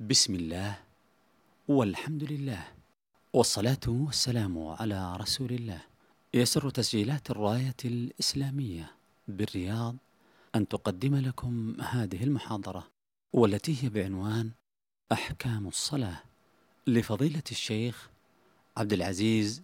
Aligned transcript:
بسم 0.00 0.34
الله 0.34 0.78
والحمد 1.68 2.24
لله 2.24 2.64
والصلاة 3.32 3.80
والسلام 3.88 4.66
على 4.68 5.16
رسول 5.16 5.50
الله. 5.50 5.80
يسر 6.34 6.70
تسجيلات 6.70 7.30
الراية 7.30 7.76
الإسلامية 7.84 8.90
بالرياض 9.28 9.96
أن 10.54 10.68
تقدم 10.68 11.16
لكم 11.16 11.80
هذه 11.80 12.24
المحاضرة 12.24 12.86
والتي 13.32 13.84
هي 13.84 13.88
بعنوان 13.88 14.50
أحكام 15.12 15.68
الصلاة 15.68 16.22
لفضيلة 16.86 17.42
الشيخ 17.50 18.08
عبد 18.76 18.92
العزيز 18.92 19.62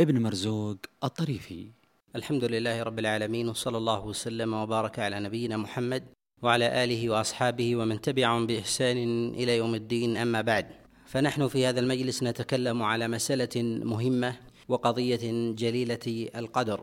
ابن 0.00 0.22
مرزوق 0.22 0.76
الطريفي. 1.04 1.70
الحمد 2.16 2.44
لله 2.44 2.82
رب 2.82 2.98
العالمين 2.98 3.48
وصلى 3.48 3.78
الله 3.78 4.04
وسلم 4.04 4.54
وبارك 4.54 4.98
على 4.98 5.20
نبينا 5.20 5.56
محمد 5.56 6.04
وعلى 6.42 6.84
آله 6.84 7.10
وأصحابه 7.10 7.76
ومن 7.76 8.00
تبعهم 8.00 8.46
بإحسان 8.46 9.28
إلى 9.34 9.56
يوم 9.56 9.74
الدين. 9.74 10.16
أما 10.16 10.40
بعد 10.40 10.66
فنحن 11.06 11.48
في 11.48 11.66
هذا 11.66 11.80
المجلس 11.80 12.22
نتكلم 12.22 12.82
على 12.82 13.08
مسألة 13.08 13.62
مهمة 13.84 14.36
وقضية 14.68 15.52
جليلة 15.54 16.28
القدر. 16.36 16.80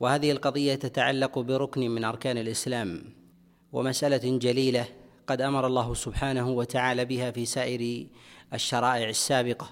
وهذه 0.00 0.32
القضية 0.32 0.74
تتعلق 0.74 1.38
بركن 1.38 1.90
من 1.90 2.04
أركان 2.04 2.38
الإسلام 2.38 3.04
ومسألة 3.72 4.38
جليلة 4.38 4.84
قد 5.26 5.40
أمر 5.40 5.66
الله 5.66 5.94
سبحانه 5.94 6.50
وتعالى 6.50 7.04
بها 7.04 7.30
في 7.30 7.46
سائر 7.46 8.06
الشرائع 8.54 9.08
السابقة 9.08 9.70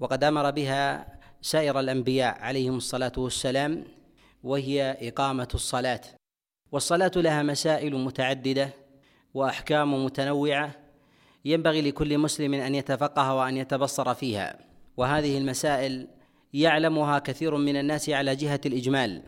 وقد 0.00 0.24
أمر 0.24 0.50
بها 0.50 1.06
سائر 1.42 1.80
الأنبياء 1.80 2.38
عليهم 2.40 2.76
الصلاة 2.76 3.12
والسلام 3.18 3.84
وهي 4.42 4.98
إقامة 5.00 5.48
الصلاة. 5.54 6.00
والصلاة 6.74 7.12
لها 7.16 7.42
مسائل 7.42 7.94
متعددة 7.94 8.70
وأحكام 9.34 10.04
متنوعة 10.04 10.70
ينبغي 11.44 11.82
لكل 11.82 12.18
مسلم 12.18 12.54
أن 12.54 12.74
يتفقه 12.74 13.34
وأن 13.34 13.56
يتبصر 13.56 14.14
فيها 14.14 14.58
وهذه 14.96 15.38
المسائل 15.38 16.08
يعلمها 16.54 17.18
كثير 17.18 17.56
من 17.56 17.76
الناس 17.76 18.10
على 18.10 18.36
جهة 18.36 18.60
الإجمال 18.66 19.22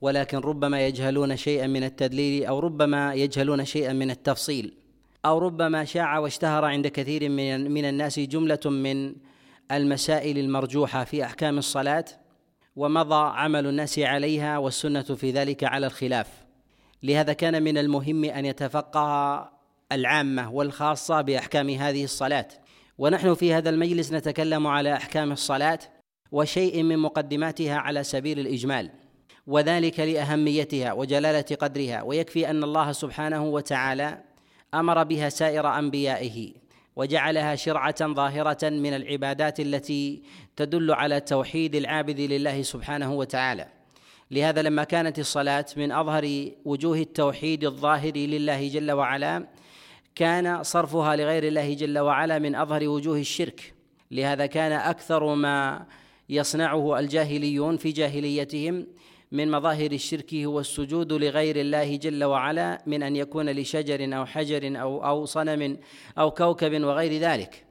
ولكن 0.00 0.38
ربما 0.38 0.86
يجهلون 0.86 1.36
شيئا 1.36 1.66
من 1.66 1.84
التدليل 1.84 2.44
أو 2.44 2.58
ربما 2.58 3.14
يجهلون 3.14 3.64
شيئا 3.64 3.92
من 3.92 4.10
التفصيل 4.10 4.74
أو 5.24 5.38
ربما 5.38 5.84
شاع 5.84 6.18
واشتهر 6.18 6.64
عند 6.64 6.86
كثير 6.86 7.28
من 7.28 7.70
من 7.70 7.84
الناس 7.84 8.20
جملة 8.20 8.60
من 8.64 9.14
المسائل 9.72 10.38
المرجوحة 10.38 11.04
في 11.04 11.24
أحكام 11.24 11.58
الصلاة 11.58 12.04
ومضى 12.76 13.32
عمل 13.38 13.66
الناس 13.66 13.98
عليها 13.98 14.58
والسنة 14.58 15.02
في 15.02 15.30
ذلك 15.30 15.64
على 15.64 15.86
الخلاف. 15.86 16.49
لهذا 17.02 17.32
كان 17.32 17.62
من 17.62 17.78
المهم 17.78 18.24
أن 18.24 18.44
يتفقه 18.46 19.50
العامة 19.92 20.52
والخاصة 20.52 21.20
بأحكام 21.20 21.70
هذه 21.70 22.04
الصلاة. 22.04 22.48
ونحن 22.98 23.34
في 23.34 23.54
هذا 23.54 23.70
المجلس 23.70 24.12
نتكلم 24.12 24.66
على 24.66 24.92
أحكام 24.92 25.32
الصلاة 25.32 25.78
وشيء 26.32 26.82
من 26.82 26.98
مقدماتها 26.98 27.76
على 27.76 28.04
سبيل 28.04 28.38
الإجمال 28.38 28.90
وذلك 29.46 30.00
لأهميتها 30.00 30.92
وجلالة 30.92 31.56
قدرها. 31.60 32.02
ويكفي 32.02 32.50
أن 32.50 32.64
الله 32.64 32.92
سبحانه 32.92 33.44
وتعالى 33.44 34.18
أمر 34.74 35.02
بها 35.02 35.28
سائر 35.28 35.78
أنبيائه 35.78 36.52
وجعلها 36.96 37.54
شرعة 37.54 38.06
ظاهرة 38.06 38.68
من 38.68 38.94
العبادات 38.94 39.60
التي 39.60 40.22
تدل 40.56 40.92
على 40.92 41.20
توحيد 41.20 41.74
العابد 41.74 42.20
لله 42.20 42.62
سبحانه 42.62 43.14
وتعالى. 43.14 43.79
لهذا 44.30 44.62
لما 44.62 44.84
كانت 44.84 45.18
الصلاة 45.18 45.66
من 45.76 45.92
أظهر 45.92 46.50
وجوه 46.64 46.98
التوحيد 46.98 47.64
الظاهر 47.64 48.16
لله 48.16 48.68
جل 48.68 48.92
وعلا 48.92 49.46
كان 50.14 50.62
صرفها 50.62 51.16
لغير 51.16 51.44
الله 51.44 51.74
جل 51.74 51.98
وعلا 51.98 52.38
من 52.38 52.54
أظهر 52.54 52.88
وجوه 52.88 53.18
الشرك. 53.18 53.74
لهذا 54.10 54.46
كان 54.46 54.72
أكثر 54.72 55.34
ما 55.34 55.86
يصنعه 56.28 56.98
الجاهليون 56.98 57.76
في 57.76 57.92
جاهليتهم 57.92 58.86
من 59.32 59.50
مظاهر 59.50 59.92
الشرك 59.92 60.34
هو 60.34 60.60
السجود 60.60 61.12
لغير 61.12 61.56
الله 61.56 61.96
جل 61.96 62.24
وعلا 62.24 62.82
من 62.86 63.02
أن 63.02 63.16
يكون 63.16 63.50
لشجر 63.50 64.16
أو 64.16 64.26
حجر 64.26 64.80
أو 64.80 65.04
أو 65.06 65.24
صنم 65.24 65.78
أو 66.18 66.30
كوكب 66.30 66.82
وغير 66.82 67.20
ذلك. 67.20 67.64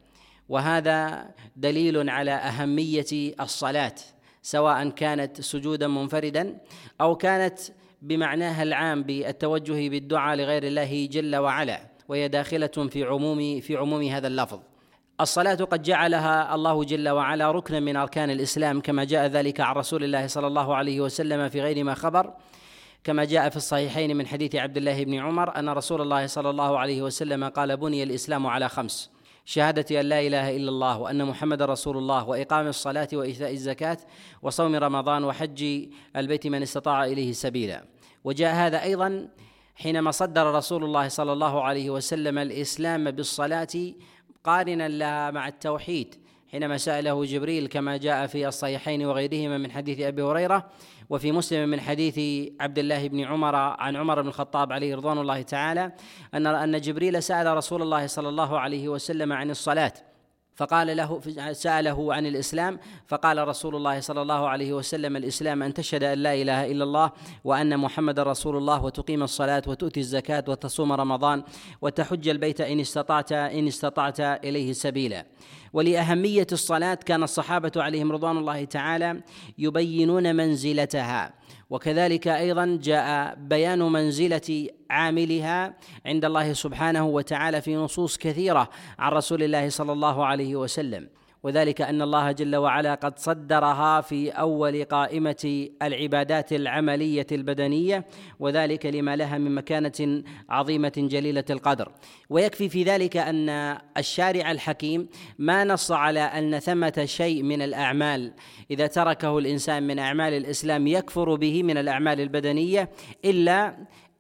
وهذا 0.49 1.29
دليل 1.55 2.09
على 2.09 2.31
أهمية 2.31 3.33
الصلاة. 3.41 3.95
سواء 4.41 4.89
كانت 4.89 5.41
سجودا 5.41 5.87
منفردا 5.87 6.57
أو 7.01 7.15
كانت 7.15 7.59
بمعناها 8.01 8.63
العام 8.63 9.03
بالتوجه 9.03 9.89
بالدعاء 9.89 10.37
لغير 10.37 10.63
الله 10.63 11.05
جل 11.11 11.35
وعلا 11.35 11.79
وهي 12.07 12.27
داخلة 12.27 12.67
في 12.67 13.03
عموم 13.03 13.59
في 13.59 13.75
عموم 13.75 14.03
هذا 14.03 14.27
اللفظ. 14.27 14.59
الصلاة 15.21 15.55
قد 15.55 15.81
جعلها 15.81 16.55
الله 16.55 16.83
جل 16.83 17.09
وعلا 17.09 17.51
ركنا 17.51 17.79
من 17.79 17.95
أركان 17.95 18.29
الإسلام 18.29 18.81
كما 18.81 19.03
جاء 19.03 19.27
ذلك 19.27 19.59
عن 19.59 19.75
رسول 19.75 20.03
الله 20.03 20.27
صلى 20.27 20.47
الله 20.47 20.75
عليه 20.75 21.01
وسلم 21.01 21.49
في 21.49 21.61
غير 21.61 21.83
ما 21.83 21.93
خبر 21.93 22.33
كما 23.03 23.25
جاء 23.25 23.49
في 23.49 23.57
الصحيحين 23.57 24.17
من 24.17 24.27
حديث 24.27 24.55
عبد 24.55 24.77
الله 24.77 25.03
بن 25.03 25.13
عمر 25.13 25.59
أن 25.59 25.69
رسول 25.69 26.01
الله 26.01 26.27
صلى 26.27 26.49
الله 26.49 26.79
عليه 26.79 27.01
وسلم 27.01 27.45
قال 27.45 27.77
بني 27.77 28.03
الإسلام 28.03 28.47
على 28.47 28.69
خمس. 28.69 29.11
شهادة 29.49 29.99
أن 30.01 30.05
لا 30.05 30.19
إله 30.19 30.55
إلا 30.57 30.69
الله 30.69 30.99
وأن 30.99 31.25
محمد 31.25 31.61
رسول 31.61 31.97
الله 31.97 32.29
وإقام 32.29 32.67
الصلاة 32.67 33.07
وإيتاء 33.13 33.51
الزكاة 33.51 33.97
وصوم 34.41 34.75
رمضان 34.75 35.23
وحج 35.23 35.89
البيت 36.15 36.47
من 36.47 36.61
استطاع 36.61 37.05
إليه 37.05 37.31
سبيلا. 37.31 37.85
وجاء 38.23 38.55
هذا 38.55 38.83
أيضا 38.83 39.27
حينما 39.75 40.11
صدر 40.11 40.53
رسول 40.53 40.83
الله 40.83 41.07
صلى 41.07 41.33
الله 41.33 41.63
عليه 41.63 41.89
وسلم 41.89 42.37
الإسلام 42.37 43.11
بالصلاة 43.11 43.93
قارنا 44.43 44.87
لها 44.87 45.31
مع 45.31 45.47
التوحيد. 45.47 46.15
حينما 46.51 46.77
سأله 46.77 47.25
جبريل 47.25 47.67
كما 47.67 47.97
جاء 47.97 48.27
في 48.27 48.47
الصحيحين 48.47 49.05
وغيرهما 49.05 49.57
من 49.57 49.71
حديث 49.71 49.99
أبي 49.99 50.21
هريرة 50.21 50.69
وفي 51.09 51.31
مسلم 51.31 51.69
من 51.69 51.81
حديث 51.81 52.49
عبد 52.59 52.79
الله 52.79 53.07
بن 53.07 53.19
عمر 53.19 53.55
عن 53.55 53.95
عمر 53.95 54.21
بن 54.21 54.27
الخطاب 54.27 54.73
عليه 54.73 54.95
رضوان 54.95 55.17
الله 55.17 55.41
تعالى 55.41 55.91
أن 56.33 56.47
أن 56.47 56.81
جبريل 56.81 57.23
سأل 57.23 57.57
رسول 57.57 57.81
الله 57.81 58.07
صلى 58.07 58.29
الله 58.29 58.59
عليه 58.59 58.89
وسلم 58.89 59.33
عن 59.33 59.49
الصلاة. 59.49 59.93
فقال 60.59 60.97
له 60.97 61.21
سأله 61.51 62.13
عن 62.13 62.25
الإسلام 62.25 62.79
فقال 63.07 63.47
رسول 63.47 63.75
الله 63.75 63.99
صلى 63.99 64.21
الله 64.21 64.47
عليه 64.47 64.73
وسلم 64.73 65.17
الإسلام 65.17 65.63
أن 65.63 65.73
تشهد 65.73 66.03
أن 66.03 66.17
لا 66.17 66.33
إله 66.33 66.71
إلا 66.71 66.83
الله 66.83 67.11
وأن 67.43 67.77
محمد 67.77 68.19
رسول 68.19 68.57
الله 68.57 68.83
وتقيم 68.83 69.23
الصلاة 69.23 69.63
وتؤتي 69.67 69.99
الزكاة 69.99 70.43
وتصوم 70.47 70.91
رمضان 70.91 71.43
وتحج 71.81 72.27
البيت 72.27 72.61
إن 72.61 72.79
استطعت 72.79 73.31
إن 73.31 73.67
استطعت 73.67 74.19
إليه 74.19 74.73
سبيلا. 74.73 75.25
ولأهمية 75.73 76.47
الصلاة 76.51 76.95
كان 76.95 77.23
الصحابة 77.23 77.71
عليهم 77.75 78.11
رضوان 78.11 78.37
الله 78.37 78.65
تعالى 78.65 79.21
يبينون 79.57 80.35
منزلتها. 80.35 81.38
وكذلك 81.69 82.27
أيضا 82.27 82.79
جاء 82.83 83.35
بيان 83.35 83.79
منزلة 83.79 84.67
عاملها 84.89 85.73
عند 86.05 86.25
الله 86.25 86.53
سبحانه 86.53 87.07
وتعالى 87.07 87.61
في 87.61 87.75
نصوص 87.75 88.17
كثيرة 88.17 88.69
عن 88.99 89.11
رسول 89.11 89.43
الله 89.43 89.69
صلى 89.69 89.91
الله 89.91 90.25
عليه 90.25 90.55
وسلم. 90.55 91.09
وذلك 91.43 91.81
أن 91.81 92.01
الله 92.01 92.31
جل 92.31 92.55
وعلا 92.55 92.95
قد 92.95 93.19
صدرها 93.19 94.01
في 94.01 94.29
أول 94.29 94.83
قائمة 94.83 95.69
العبادات 95.81 96.53
العملية 96.53 97.27
البدنية 97.31 98.05
وذلك 98.39 98.85
لما 98.85 99.15
لها 99.15 99.37
من 99.37 99.55
مكانة 99.55 100.23
عظيمة 100.49 100.93
جليلة 100.97 101.43
القدر. 101.49 101.91
ويكفي 102.29 102.69
في 102.69 102.83
ذلك 102.83 103.17
أن 103.17 103.49
الشارع 103.97 104.51
الحكيم 104.51 105.09
ما 105.39 105.63
نص 105.63 105.91
على 105.91 106.19
أن 106.19 106.59
ثمة 106.59 107.03
شيء 107.05 107.43
من 107.43 107.61
الأعمال 107.61 108.33
إذا 108.71 108.87
تركه 108.87 109.37
الإنسان 109.37 109.87
من 109.87 109.99
أعمال 109.99 110.33
الإسلام 110.33 110.87
يكفر 110.87 111.35
به 111.35 111.63
من 111.63 111.77
الأعمال 111.77 112.21
البدنية 112.21 112.89
الا 113.25 113.77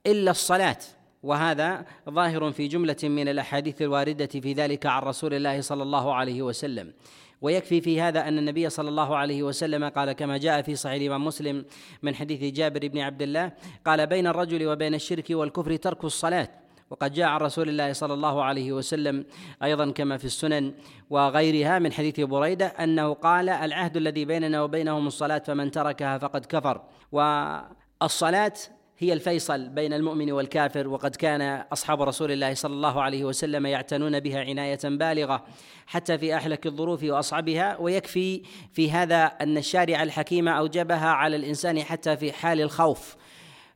إلا 0.07 0.31
الصلاة. 0.31 0.77
وهذا 1.23 1.85
ظاهر 2.09 2.51
في 2.51 2.67
جملة 2.67 2.97
من 3.03 3.27
الأحاديث 3.27 3.81
الواردة 3.81 4.25
في 4.25 4.53
ذلك 4.53 4.85
عن 4.85 5.01
رسول 5.01 5.33
الله 5.33 5.61
صلى 5.61 5.83
الله 5.83 6.13
عليه 6.13 6.41
وسلم. 6.41 6.93
ويكفي 7.41 7.81
في 7.81 8.01
هذا 8.01 8.27
أن 8.27 8.37
النبي 8.37 8.69
صلى 8.69 8.89
الله 8.89 9.17
عليه 9.17 9.43
وسلم 9.43 9.89
قال 9.89 10.11
كما 10.11 10.37
جاء 10.37 10.61
في 10.61 10.75
صحيح 10.75 11.01
الإمام 11.01 11.25
مسلم 11.25 11.65
من 12.03 12.15
حديث 12.15 12.53
جابر 12.53 12.87
بن 12.87 12.99
عبد 12.99 13.21
الله 13.21 13.51
قال 13.85 14.07
بين 14.07 14.27
الرجل 14.27 14.67
وبين 14.67 14.95
الشرك 14.95 15.25
والكفر 15.29 15.75
ترك 15.75 16.03
الصلاة. 16.03 16.49
وقد 16.89 17.13
جاء 17.13 17.27
عن 17.27 17.39
رسول 17.39 17.69
الله 17.69 17.93
صلى 17.93 18.13
الله 18.13 18.43
عليه 18.43 18.71
وسلم 18.71 19.25
أيضا 19.63 19.91
كما 19.91 20.17
في 20.17 20.25
السنن 20.25 20.73
وغيرها 21.09 21.79
من 21.79 21.91
حديث 21.91 22.19
بريدة 22.19 22.65
أنه 22.65 23.13
قال 23.13 23.49
العهد 23.49 23.97
الذي 23.97 24.25
بيننا 24.25 24.63
وبينهم 24.63 25.07
الصلاة 25.07 25.37
فمن 25.37 25.71
تركها 25.71 26.17
فقد 26.17 26.45
كفر. 26.45 26.81
والصلاة 27.11 28.53
هي 29.01 29.13
الفيصل 29.13 29.69
بين 29.69 29.93
المؤمن 29.93 30.31
والكافر 30.31 30.87
وقد 30.87 31.15
كان 31.15 31.41
أصحاب 31.73 32.01
رسول 32.01 32.31
الله 32.31 32.53
صلى 32.53 32.73
الله 32.73 33.01
عليه 33.01 33.25
وسلم 33.25 33.65
يعتنون 33.65 34.19
بها 34.19 34.39
عناية 34.39 34.79
بالغة 34.83 35.43
حتى 35.87 36.17
في 36.17 36.35
أحلك 36.35 36.65
الظروف 36.65 37.03
واصعبها 37.03 37.77
ويكفي 37.77 38.41
في 38.73 38.91
هذا 38.91 39.25
أن 39.25 39.57
الشارع 39.57 40.03
الحكيم 40.03 40.47
أوجبها 40.47 41.07
على 41.07 41.35
الإنسان 41.35 41.83
حتى 41.83 42.17
في 42.17 42.31
حال 42.31 42.61
الخوف. 42.61 43.15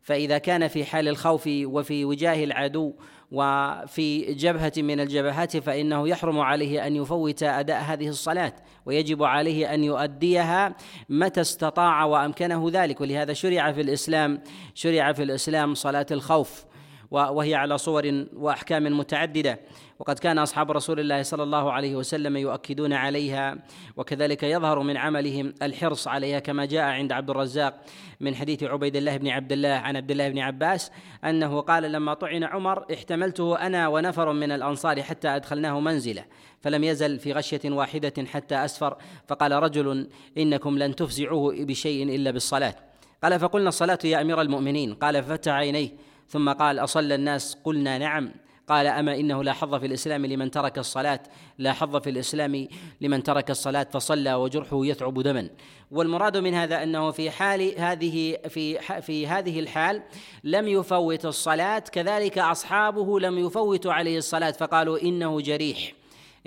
فإذا 0.02 0.38
كان 0.38 0.68
في 0.68 0.86
حال 0.86 1.08
الخوف 1.08 1.44
وفي 1.48 2.06
وجاه 2.06 2.44
العدو 2.44 2.94
وفي 3.34 4.34
جبهة 4.34 4.72
من 4.78 5.00
الجبهات 5.00 5.58
فإنه 5.58 6.08
يحرم 6.08 6.40
عليه 6.40 6.88
أن 6.88 6.96
يفوت 6.96 7.44
أداء 7.44 7.82
هذه 7.82 8.08
الصلاة 8.08 8.54
ويجب 8.86 9.24
عليه 9.24 9.74
أن 9.74 9.84
يؤديها 9.84 10.76
متى 11.10 11.42
استطاع 11.42 12.06
وأمكنه 12.06 12.70
ذلك. 12.74 13.02
ولهذا 13.02 13.34
شرع 13.34 13.72
في 13.72 13.82
الإسلام 13.82 14.42
شرع 14.74 15.14
في 15.14 15.24
الإسلام 15.24 15.74
صلاة 15.74 16.06
الخوف 16.12 16.66
وهي 17.12 17.56
على 17.56 17.78
صور 17.78 18.26
وأحكام 18.34 18.98
متعددة. 18.98 19.60
وقد 20.00 20.20
كان 20.20 20.40
أصحاب 20.40 20.72
رسول 20.72 21.00
الله 21.00 21.22
صلى 21.22 21.44
الله 21.44 21.72
عليه 21.72 21.96
وسلم 21.96 22.38
يؤكدون 22.38 22.94
عليها 22.94 23.58
وكذلك 23.98 24.44
يظهر 24.44 24.80
من 24.80 24.98
عملهم 24.98 25.54
الحرص 25.62 26.08
عليها 26.08 26.40
كما 26.40 26.66
جاء 26.66 26.84
عند 26.84 27.12
عبد 27.12 27.30
الرزاق 27.30 27.82
من 28.20 28.36
حديث 28.36 28.64
عبيد 28.64 28.96
الله 28.96 29.18
بن 29.18 29.28
عبد 29.28 29.52
الله 29.52 29.70
عن 29.70 29.98
عبد 29.98 30.12
الله 30.12 30.30
بن 30.30 30.40
عباس 30.40 30.92
أنه 31.26 31.62
قال 31.62 31.92
لما 31.92 32.14
طعن 32.14 32.44
عمر 32.44 32.86
احتملته 32.94 33.58
أنا 33.58 33.88
ونفر 33.88 34.34
من 34.34 34.52
الأنصار 34.52 35.02
حتى 35.02 35.28
أدخلناه 35.28 35.80
منزله 35.80 36.26
فلم 36.62 36.84
يزل 36.84 37.20
في 37.20 37.34
غشية 37.34 37.62
واحدة 37.66 38.14
حتى 38.26 38.56
أسفر 38.56 38.98
فقال 39.28 39.52
رجل 39.52 40.10
إنكم 40.38 40.78
لن 40.78 40.96
تفزعوه 40.96 41.56
بشيء 41.60 42.16
إلا 42.16 42.32
بالصلاة. 42.32 42.76
قال 43.24 43.40
فقلنا 43.40 43.70
الصلاة 43.70 44.00
يا 44.04 44.22
أمير 44.22 44.42
المؤمنين 44.42 44.94
قال 44.94 45.24
ففتح 45.24 45.52
عينيه. 45.52 45.90
ثم 46.28 46.50
قال 46.50 46.80
أصلى 46.80 47.16
الناس؟ 47.16 47.58
قلنا 47.64 47.98
نعم. 47.98 48.32
قال 48.68 48.88
أما 48.88 49.16
إنه 49.16 49.44
لا 49.44 49.54
حظ 49.54 49.76
في 49.76 49.86
الإسلام 49.86 50.26
لمن 50.26 50.52
ترك 50.52 50.78
الصلاة 50.78 51.20
لا 51.58 51.74
حظ 51.74 51.96
في 51.96 52.10
الإسلام 52.10 52.68
لمن 53.02 53.24
ترك 53.24 53.52
الصلاة 53.52 53.88
فصلى 53.92 54.34
وجرحه 54.34 54.86
يثعب 54.86 55.22
دما. 55.22 55.50
والمراد 55.92 56.38
من 56.38 56.54
هذا 56.54 56.84
أنه 56.84 57.12
في 57.12 57.32
حال 57.32 57.80
هذه 57.80 58.38
في 58.50 58.80
في 59.02 59.28
هذه 59.28 59.60
الحال 59.60 60.02
لم 60.44 60.68
يفوت 60.68 61.26
الصلاة 61.26 61.80
كذلك 61.80 62.38
أصحابه 62.38 63.20
لم 63.20 63.38
يفوتوا 63.38 63.94
عليه 63.94 64.18
الصلاة 64.18 64.52
فقالوا 64.52 65.02
إنه 65.02 65.42
جريح. 65.42 65.94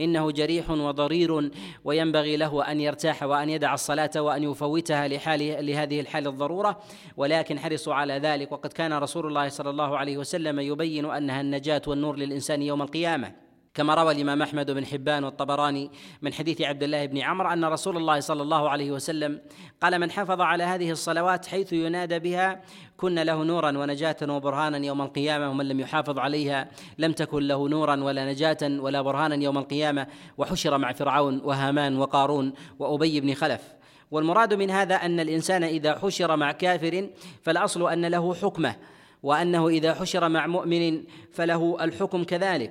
إنه 0.00 0.30
جريح 0.30 0.70
وضرير 0.70 1.50
وينبغي 1.84 2.36
له 2.36 2.70
أن 2.70 2.80
يرتاح 2.80 3.22
وأن 3.22 3.50
يدع 3.50 3.74
الصلاة 3.74 4.10
وأن 4.16 4.42
يفوتها 4.42 5.08
لحال 5.08 5.66
لهذه 5.66 6.00
الحال 6.00 6.26
الضرورة. 6.26 6.78
ولكن 7.16 7.58
حرصوا 7.58 7.94
على 7.94 8.14
ذلك. 8.18 8.52
وقد 8.52 8.72
كان 8.72 8.92
رسول 8.92 9.26
الله 9.26 9.48
صلى 9.48 9.70
الله 9.70 9.98
عليه 9.98 10.16
وسلم 10.18 10.60
يبين 10.60 11.04
أنها 11.04 11.40
النجاة 11.40 11.82
والنور 11.86 12.16
للإنسان 12.16 12.62
يوم 12.62 12.82
القيامة. 12.82 13.45
كما 13.76 13.94
روى 13.94 14.12
الإمام 14.12 14.42
أحمد 14.42 14.70
بن 14.70 14.86
حبان 14.86 15.24
والطبراني 15.24 15.90
من 16.22 16.32
حديث 16.32 16.60
عبد 16.60 16.82
الله 16.82 17.06
بن 17.06 17.18
عمرو 17.18 17.48
أن 17.48 17.64
رسول 17.64 17.96
الله 17.96 18.20
صلى 18.20 18.42
الله 18.42 18.70
عليه 18.70 18.90
وسلم 18.90 19.40
قال 19.80 19.98
من 19.98 20.10
حافظ 20.10 20.40
على 20.40 20.64
هذه 20.64 20.90
الصلوات 20.90 21.46
حيث 21.46 21.72
ينادى 21.72 22.18
بها 22.18 22.62
كن 22.96 23.14
له 23.14 23.44
نورا 23.44 23.78
ونجاة 23.78 24.16
وبرهانا 24.22 24.86
يوم 24.86 25.02
القيامة 25.02 25.50
ومن 25.50 25.68
لم 25.68 25.80
يحافظ 25.80 26.18
عليها 26.18 26.68
لم 26.98 27.12
تكن 27.12 27.42
له 27.42 27.68
نورا 27.68 28.04
ولا 28.04 28.32
نجاة 28.32 28.58
ولا 28.62 29.02
برهانا 29.02 29.34
يوم 29.34 29.58
القيامة 29.58 30.06
وحشر 30.38 30.78
مع 30.78 30.92
فرعون 30.92 31.40
وهامان 31.44 31.98
وقارون 31.98 32.52
وأبي 32.78 33.20
بن 33.20 33.34
خلف. 33.34 33.60
والمراد 34.10 34.54
من 34.54 34.70
هذا 34.70 34.94
أن 34.94 35.20
الإنسان 35.20 35.64
إذا 35.64 35.98
حشر 35.98 36.36
مع 36.36 36.52
كافر 36.52 37.08
فالأصل 37.42 37.92
أن 37.92 38.06
له 38.06 38.34
حكمة 38.34 38.76
وأنه 39.22 39.68
إذا 39.68 39.94
حشر 39.94 40.28
مع 40.28 40.46
مؤمن 40.46 41.02
فله 41.32 41.76
الحكم 41.80 42.24
كذلك. 42.24 42.70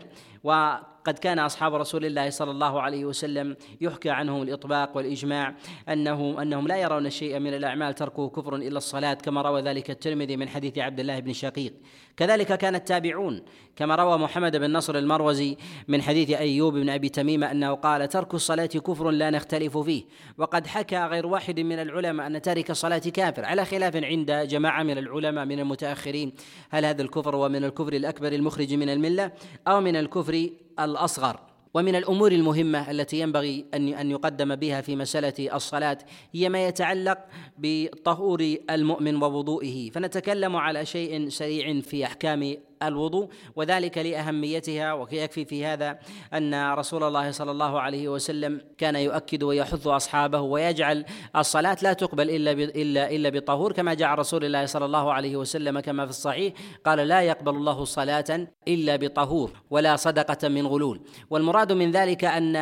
وقد 1.05 1.19
كان 1.19 1.39
أصحاب 1.39 1.75
رسول 1.75 2.05
الله 2.05 2.29
صلى 2.29 2.51
الله 2.51 2.81
عليه 2.81 3.05
وسلم 3.05 3.55
يحكى 3.81 4.09
عنهم 4.09 4.41
الإطباق 4.41 4.97
والإجماع 4.97 5.55
انه 5.89 6.41
أنهم 6.41 6.67
لا 6.67 6.77
يرون 6.77 7.09
شيئا 7.09 7.39
من 7.39 7.53
الأعمال 7.53 7.95
تركه 7.95 8.29
كفر 8.29 8.55
إلا 8.55 8.77
الصلاة 8.77 9.13
كما 9.13 9.41
روى 9.41 9.61
ذلك 9.61 9.89
الترمذي 9.89 10.37
من 10.37 10.49
حديث 10.49 10.77
عبد 10.77 10.99
الله 10.99 11.19
بن 11.19 11.33
شقيق. 11.33 11.73
كذلك 12.17 12.57
كان 12.57 12.75
التابعون 12.75 13.41
كما 13.75 13.95
روى 13.95 14.17
محمد 14.17 14.55
بن 14.57 14.73
نصر 14.73 14.97
المروزي 14.97 15.57
من 15.87 16.01
حديث 16.01 16.29
أيوب 16.29 16.73
بن 16.73 16.89
أبي 16.89 17.09
تميمة 17.09 17.51
أنه 17.51 17.73
قال 17.73 18.09
ترك 18.09 18.33
الصلاة 18.33 18.65
كفر 18.65 19.11
لا 19.11 19.29
نختلف 19.29 19.77
فيه 19.77 20.03
وقد 20.37 20.67
حكى 20.67 20.97
غير 20.97 21.27
واحد 21.27 21.59
من 21.59 21.79
العلماء 21.79 22.27
أن 22.27 22.41
تارك 22.41 22.71
الصلاة 22.71 22.97
كافر 22.97 23.45
على 23.45 23.65
خلاف 23.65 23.95
عند 23.95 24.31
جماعة 24.31 24.83
من 24.83 24.97
العلماء 24.97 25.45
من 25.45 25.59
المتأخرين. 25.59 26.33
هل 26.69 26.85
هذا 26.85 27.01
الكفر 27.01 27.35
ومن 27.35 27.63
الكفر 27.63 27.93
الأكبر 27.93 28.27
المخرج 28.27 28.73
من 28.73 28.89
الملة 28.89 29.31
أو 29.67 29.81
من 29.81 29.95
الكفر 29.95 30.49
الأصغر. 30.79 31.39
ومن 31.73 31.95
الأمور 31.95 32.31
المهمة 32.31 32.91
التي 32.91 33.19
ينبغي 33.19 33.65
أن 33.73 34.11
يقدم 34.11 34.55
بها 34.55 34.81
في 34.81 34.95
مسألة 34.95 35.55
الصلاة 35.55 35.97
هي 36.33 36.49
ما 36.49 36.67
يتعلق 36.67 37.17
بطهور 37.57 38.55
المؤمن 38.69 39.23
ووضوئه. 39.23 39.89
فنتكلم 39.89 40.55
على 40.55 40.85
شيء 40.85 41.29
سريع 41.29 41.81
في 41.81 42.05
أحكام 42.05 42.57
الوضوء 42.83 43.29
وذلك 43.55 43.97
لأهميتها 43.97 44.93
ويكفي 44.93 45.45
في 45.45 45.65
هذا 45.65 45.99
أن 46.33 46.73
رسول 46.73 47.03
الله 47.03 47.31
صلى 47.31 47.51
الله 47.51 47.81
عليه 47.81 48.09
وسلم 48.09 48.61
كان 48.77 48.95
يؤكد 48.95 49.43
ويحث 49.43 49.87
أصحابه 49.87 50.41
ويجعل 50.41 51.05
الصلاة 51.35 51.77
لا 51.81 51.93
تقبل 51.93 52.29
إلا 52.29 52.51
إلا 52.51 53.11
إلا 53.11 53.29
بطهور 53.29 53.73
كما 53.73 53.93
جاء 53.93 54.13
رسول 54.13 54.45
الله 54.45 54.65
صلى 54.65 54.85
الله 54.85 55.13
عليه 55.13 55.35
وسلم 55.35 55.79
كما 55.79 56.05
في 56.05 56.09
الصحيح 56.09 56.53
قال 56.85 56.99
لا 56.99 57.21
يقبل 57.21 57.55
الله 57.55 57.85
صلاة 57.85 58.47
إلا 58.67 58.95
بطهور 58.95 59.51
ولا 59.69 59.95
صدقة 59.95 60.47
من 60.47 60.67
غلول 60.67 60.99
والمراد 61.29 61.71
من 61.71 61.91
ذلك 61.91 62.25
أن 62.25 62.55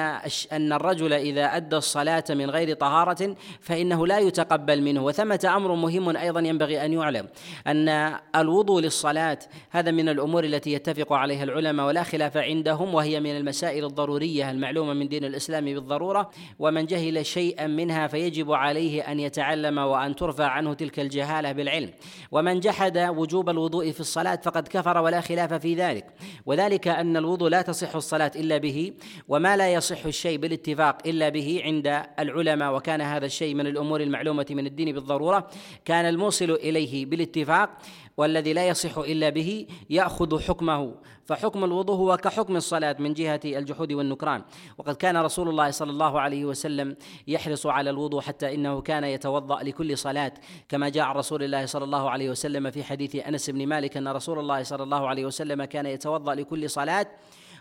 أن 0.51 0.73
الرجل 0.73 1.13
إذا 1.13 1.45
أدى 1.45 1.75
الصلاة 1.75 2.23
من 2.29 2.49
غير 2.49 2.75
طهارة 2.75 3.35
فإنه 3.61 4.07
لا 4.07 4.19
يتقبل 4.19 4.81
منه 4.81 5.03
وثمة 5.05 5.53
أمر 5.55 5.75
مهم 5.75 6.17
أيضا 6.17 6.39
ينبغي 6.39 6.85
أن 6.85 6.93
يعلم 6.93 7.27
أن 7.67 8.15
الوضوء 8.35 8.81
للصلاة 8.81 9.39
هذا 9.69 9.91
من 9.91 10.02
الأمور 10.09 10.43
التي 10.43 10.73
يتفق 10.73 11.13
عليها 11.13 11.43
العلماء 11.43 11.87
ولا 11.87 12.03
خلاف 12.03 12.37
عندهم 12.37 12.93
وهي 12.93 13.19
من 13.19 13.37
المسائل 13.37 13.85
الضرورية 13.85 14.51
المعلومة 14.51 14.93
من 14.93 15.07
دين 15.07 15.25
الإسلام 15.25 15.65
بالضرورة 15.65 16.29
ومن 16.59 16.85
جهل 16.85 17.25
شيئا 17.25 17.67
منها 17.67 18.07
فيجب 18.07 18.51
عليه 18.51 19.01
أن 19.01 19.19
يتعلم 19.19 19.77
وأن 19.77 20.15
ترفع 20.15 20.45
عنه 20.45 20.73
تلك 20.73 20.99
الجهالة 20.99 21.51
بالعلم. 21.51 21.89
ومن 22.31 22.59
جحد 22.59 22.97
وجوب 22.97 23.49
الوضوء 23.49 23.91
في 23.91 23.99
الصلاة 23.99 24.35
فقد 24.35 24.67
كفر 24.67 24.97
ولا 24.97 25.21
خلاف 25.21 25.53
في 25.53 25.75
ذلك. 25.75 26.05
وذلك 26.45 26.87
أن 26.87 27.17
الوضوء 27.17 27.49
لا 27.49 27.61
تصح 27.61 27.95
الصلاة 27.95 28.31
إلا 28.35 28.57
به 28.57 28.93
وما 29.27 29.57
لا 29.57 29.73
يصح 29.73 30.05
الشيء 30.05 30.37
بالاتفاق 30.37 30.97
إلا 31.05 31.29
به 31.29 31.61
عند 31.63 32.01
العلماء. 32.19 32.75
وكان 32.75 33.01
هذا 33.01 33.25
الشيء 33.25 33.55
من 33.55 33.67
الأمور 33.67 34.01
المعلومة 34.01 34.45
من 34.49 34.65
الدين 34.65 34.93
بالضرورة. 34.93 35.47
كان 35.85 36.05
الموصل 36.05 36.51
إليه 36.51 37.05
بالاتفاق. 37.05 37.69
والذي 38.17 38.53
لا 38.53 38.67
يصح 38.67 38.97
إلا 38.97 39.29
به 39.29 39.67
يأخذ 39.89 40.41
حكمه. 40.41 40.95
فحكم 41.25 41.63
الوضوء 41.63 41.95
هو 41.95 42.17
كحكم 42.17 42.55
الصلاة 42.55 42.95
من 42.99 43.13
جهة 43.13 43.39
الجحود 43.45 43.93
والنكران. 43.93 44.43
وقد 44.77 44.95
كان 44.95 45.17
رسول 45.17 45.49
الله 45.49 45.71
صلى 45.71 45.91
الله 45.91 46.19
عليه 46.21 46.45
وسلم 46.45 46.95
يحرص 47.27 47.65
على 47.65 47.89
الوضوء 47.89 48.21
حتى 48.21 48.55
إنه 48.55 48.81
كان 48.81 49.03
يتوضأ 49.03 49.63
لكل 49.63 49.97
صلاة 49.97 50.33
كما 50.69 50.89
جاء 50.89 51.03
عن 51.03 51.15
رسول 51.15 51.43
الله 51.43 51.65
صلى 51.65 51.83
الله 51.83 52.09
عليه 52.09 52.29
وسلم 52.29 52.71
في 52.71 52.83
حديث 52.83 53.15
أنس 53.15 53.49
بن 53.49 53.67
مالك 53.67 53.97
أن 53.97 54.07
رسول 54.07 54.39
الله 54.39 54.63
صلى 54.63 54.83
الله 54.83 55.07
عليه 55.07 55.25
وسلم 55.25 55.63
كان 55.63 55.85
يتوضأ 55.85 56.35
لكل 56.35 56.69
صلاة. 56.69 57.07